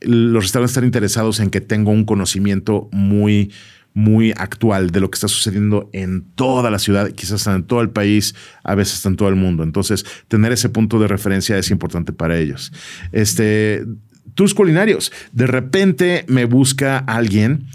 los 0.00 0.44
restaurantes 0.44 0.72
están 0.72 0.84
interesados 0.84 1.40
en 1.40 1.50
que 1.50 1.60
tenga 1.60 1.90
un 1.90 2.04
conocimiento 2.04 2.88
muy, 2.92 3.52
muy 3.94 4.32
actual 4.36 4.90
de 4.90 5.00
lo 5.00 5.10
que 5.10 5.16
está 5.16 5.28
sucediendo 5.28 5.88
en 5.92 6.22
toda 6.34 6.70
la 6.70 6.78
ciudad, 6.78 7.10
quizás 7.12 7.46
en 7.46 7.64
todo 7.64 7.80
el 7.80 7.90
país, 7.90 8.34
a 8.62 8.74
veces 8.74 9.04
en 9.06 9.16
todo 9.16 9.28
el 9.28 9.36
mundo. 9.36 9.62
Entonces, 9.62 10.04
tener 10.28 10.52
ese 10.52 10.68
punto 10.68 10.98
de 10.98 11.08
referencia 11.08 11.56
es 11.56 11.70
importante 11.70 12.12
para 12.12 12.38
ellos. 12.38 12.72
Este, 13.12 13.86
tus 14.36 14.54
culinarios. 14.54 15.12
De 15.32 15.48
repente 15.48 16.24
me 16.28 16.44
busca 16.44 16.98
alguien 16.98 17.66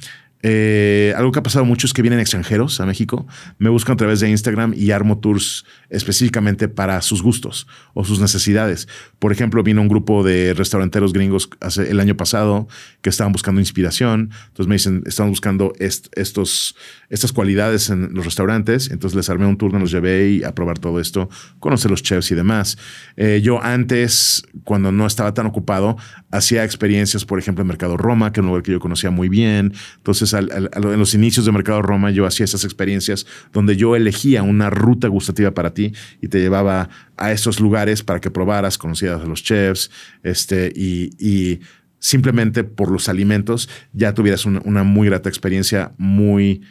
eh, 0.44 1.14
algo 1.16 1.32
que 1.32 1.40
ha 1.40 1.44
pasado 1.44 1.66
mucho 1.66 1.88
es 1.88 1.94
que 1.94 2.02
vienen 2.02 2.20
extranjeros 2.20 2.80
a 2.80 2.86
México, 2.86 3.28
me 3.58 3.70
buscan 3.70 3.94
a 3.94 3.98
través 3.98 4.20
de 4.20 4.30
Instagram 4.30 4.74
y 4.76 4.92
armo 4.92 5.20
tours 5.20 5.66
específicamente 5.90 6.68
para 6.68 7.02
sus 7.02 7.22
gustos 7.22 7.68
o 7.94 8.04
sus 8.04 8.20
necesidades. 8.20 8.88
Por 9.20 9.32
ejemplo, 9.32 9.62
vino 9.64 9.82
un 9.82 9.88
grupo 9.88 10.24
de 10.24 10.54
restauranteros 10.54 11.14
gringos 11.14 11.50
hace, 11.60 11.90
el 11.90 12.00
año 12.00 12.16
pasado 12.16 12.68
que 13.02 13.10
estaban 13.10 13.34
buscando 13.34 13.62
inspiración. 13.62 14.32
Entonces 14.48 14.68
me 14.68 14.76
dicen, 14.76 15.04
están 15.06 15.30
buscando 15.30 15.74
estos, 15.80 16.76
estas 17.10 17.34
cualidades 17.34 17.90
en 17.90 18.14
los 18.14 18.26
restaurantes. 18.26 18.90
Entonces 18.90 19.16
les 19.16 19.30
armé 19.30 19.46
un 19.46 19.58
tour, 19.58 19.74
los 19.74 19.92
llevé 19.92 20.30
y 20.30 20.44
a 20.44 20.56
probar 20.56 20.80
todo 20.80 21.00
esto, 21.00 21.30
conocer 21.60 21.92
los 21.92 22.04
chefs 22.04 22.32
y 22.32 22.36
demás. 22.36 22.78
Eh, 23.18 23.42
yo 23.44 23.62
antes, 23.62 24.44
cuando 24.64 24.92
no 24.92 25.06
estaba 25.06 25.34
tan 25.34 25.46
ocupado, 25.46 25.98
hacía 26.32 26.64
experiencias, 26.64 27.26
por 27.26 27.40
ejemplo, 27.40 27.62
en 27.62 27.68
Mercado 27.68 27.98
Roma, 27.98 28.32
que 28.32 28.40
es 28.40 28.42
un 28.42 28.48
lugar 28.48 28.64
que 28.64 28.72
yo 28.72 28.80
conocía 28.80 29.12
muy 29.12 29.30
bien. 29.30 29.74
Entonces, 29.98 30.31
en 30.34 31.00
los 31.00 31.14
inicios 31.14 31.46
de 31.46 31.52
Mercado 31.52 31.82
Roma 31.82 32.12
yo 32.12 32.26
hacía 32.26 32.44
esas 32.44 32.64
experiencias 32.64 33.26
donde 33.52 33.76
yo 33.76 33.96
elegía 33.96 34.44
una 34.44 34.70
ruta 34.70 35.08
gustativa 35.08 35.52
para 35.52 35.74
ti 35.74 35.94
y 36.22 36.28
te 36.28 36.40
llevaba 36.40 36.90
a 37.18 37.32
esos 37.32 37.60
lugares 37.60 38.04
para 38.04 38.20
que 38.20 38.32
probaras, 38.32 38.78
conocieras 38.78 39.22
a 39.22 39.26
los 39.26 39.44
chefs 39.44 39.92
este, 40.24 40.72
y, 40.76 41.60
simplemente 42.00 42.64
por 42.64 42.90
los 42.90 43.10
alimentos 43.10 43.70
ya 43.94 44.16
tuvieras 44.16 44.48
una, 44.48 44.60
una 44.66 44.82
muy 44.82 45.08
grata 45.08 45.30
experiencia 45.30 45.92
muy, 46.00 46.64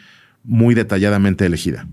muy 0.43 0.75
detalladamente 0.75 1.47
elegida. 1.47 1.87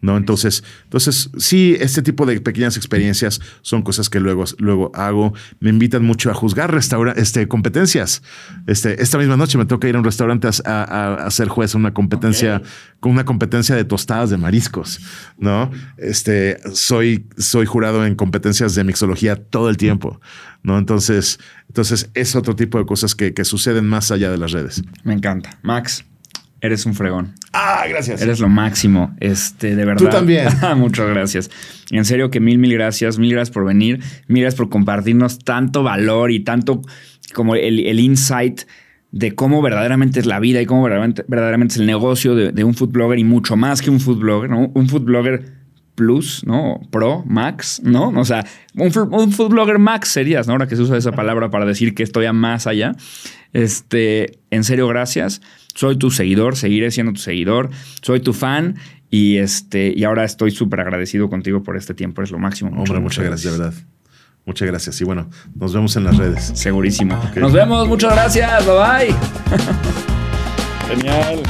¿No? 0.00 0.16
Entonces, 0.16 0.62
entonces, 0.84 1.30
sí, 1.38 1.76
este 1.80 2.02
tipo 2.02 2.26
de 2.26 2.40
pequeñas 2.40 2.76
experiencias 2.76 3.40
son 3.62 3.82
cosas 3.82 4.10
que 4.10 4.20
luego, 4.20 4.44
luego 4.58 4.90
hago. 4.94 5.32
Me 5.60 5.70
invitan 5.70 6.04
mucho 6.04 6.30
a 6.30 6.34
juzgar 6.34 6.74
este, 7.16 7.48
competencias. 7.48 8.22
Este, 8.66 9.02
esta 9.02 9.18
misma 9.18 9.36
noche 9.36 9.58
me 9.58 9.66
toca 9.66 9.88
ir 9.88 9.96
a 9.96 9.98
un 9.98 10.04
restaurante 10.04 10.48
a, 10.64 11.14
a, 11.26 11.30
ser 11.30 11.48
juez 11.48 11.74
una 11.74 11.94
competencia, 11.94 12.62
con 13.00 13.12
una 13.12 13.24
competencia 13.24 13.74
de 13.74 13.84
tostadas 13.84 14.30
de 14.30 14.36
mariscos, 14.36 15.00
¿no? 15.38 15.70
Este, 15.96 16.58
soy, 16.72 17.26
soy 17.38 17.66
jurado 17.66 18.04
en 18.04 18.14
competencias 18.14 18.74
de 18.74 18.84
mixología 18.84 19.36
todo 19.36 19.70
el 19.70 19.76
tiempo, 19.76 20.20
¿no? 20.62 20.78
Entonces, 20.78 21.38
entonces 21.68 22.10
es 22.14 22.36
otro 22.36 22.54
tipo 22.54 22.78
de 22.78 22.86
cosas 22.86 23.14
que, 23.14 23.34
que 23.34 23.44
suceden 23.44 23.86
más 23.86 24.10
allá 24.10 24.30
de 24.30 24.38
las 24.38 24.52
redes. 24.52 24.82
Me 25.04 25.14
encanta. 25.14 25.58
Max, 25.62 26.04
Eres 26.66 26.84
un 26.84 26.94
fregón. 26.94 27.32
Ah, 27.52 27.84
gracias. 27.88 28.20
Eres 28.20 28.40
lo 28.40 28.48
máximo. 28.48 29.14
Este, 29.20 29.76
de 29.76 29.84
verdad. 29.84 30.04
Tú 30.04 30.10
también. 30.10 30.48
Muchas 30.76 31.08
gracias. 31.08 31.48
En 31.92 32.04
serio 32.04 32.28
que 32.28 32.40
mil, 32.40 32.58
mil 32.58 32.72
gracias. 32.72 33.20
Mil 33.20 33.30
gracias 33.30 33.54
por 33.54 33.64
venir. 33.64 34.00
Mil 34.26 34.42
gracias 34.42 34.58
por 34.58 34.68
compartirnos 34.68 35.38
tanto 35.38 35.84
valor 35.84 36.32
y 36.32 36.40
tanto 36.40 36.82
como 37.34 37.54
el, 37.54 38.00
insight 38.00 38.62
de 39.12 39.36
cómo 39.36 39.62
verdaderamente 39.62 40.18
es 40.18 40.26
la 40.26 40.40
vida 40.40 40.60
y 40.60 40.66
cómo 40.66 40.82
verdaderamente, 40.82 41.74
es 41.74 41.76
el 41.76 41.86
negocio 41.86 42.34
de, 42.34 42.64
un 42.64 42.74
food 42.74 42.90
blogger 42.90 43.20
y 43.20 43.24
mucho 43.24 43.56
más 43.56 43.80
que 43.80 43.90
un 43.90 44.00
food 44.00 44.18
blogger, 44.18 44.50
¿no? 44.50 44.72
Un 44.74 44.88
food 44.88 45.02
blogger 45.02 45.54
plus, 45.94 46.42
¿no? 46.44 46.80
Pro, 46.90 47.22
max, 47.26 47.80
¿no? 47.84 48.08
O 48.08 48.24
sea, 48.24 48.44
un, 48.74 48.90
un 49.12 49.32
food 49.32 49.50
blogger 49.50 49.78
max 49.78 50.08
serías, 50.08 50.48
¿no? 50.48 50.54
Ahora 50.54 50.66
que 50.66 50.74
se 50.74 50.82
usa 50.82 50.96
esa 50.96 51.12
palabra 51.12 51.48
para 51.48 51.64
decir 51.64 51.94
que 51.94 52.02
estoy 52.02 52.26
a 52.26 52.32
más 52.32 52.66
allá. 52.66 52.96
Este, 53.52 54.40
en 54.50 54.64
serio, 54.64 54.88
gracias 54.88 55.40
soy 55.76 55.96
tu 55.96 56.10
seguidor, 56.10 56.56
seguiré 56.56 56.90
siendo 56.90 57.12
tu 57.12 57.20
seguidor, 57.20 57.70
soy 58.02 58.20
tu 58.20 58.32
fan 58.32 58.76
y, 59.10 59.36
este, 59.36 59.92
y 59.94 60.02
ahora 60.04 60.24
estoy 60.24 60.50
súper 60.50 60.80
agradecido 60.80 61.30
contigo 61.30 61.62
por 61.62 61.76
este 61.76 61.94
tiempo, 61.94 62.22
es 62.22 62.30
lo 62.32 62.38
máximo. 62.38 62.70
Hombre, 62.70 62.98
muchas, 62.98 63.24
gracias, 63.24 63.52
de 63.52 63.58
verdad. 63.58 63.74
Muchas 64.44 64.68
gracias. 64.68 65.00
Y 65.00 65.04
bueno, 65.04 65.28
nos 65.54 65.74
vemos 65.74 65.96
en 65.96 66.04
las 66.04 66.16
redes. 66.16 66.52
Segurísimo. 66.54 67.20
Nos 67.36 67.52
vemos, 67.52 67.86
muchas 67.88 68.12
gracias. 68.12 68.64
Bye 68.64 68.74
bye. 68.74 69.14
Genial. 70.96 71.42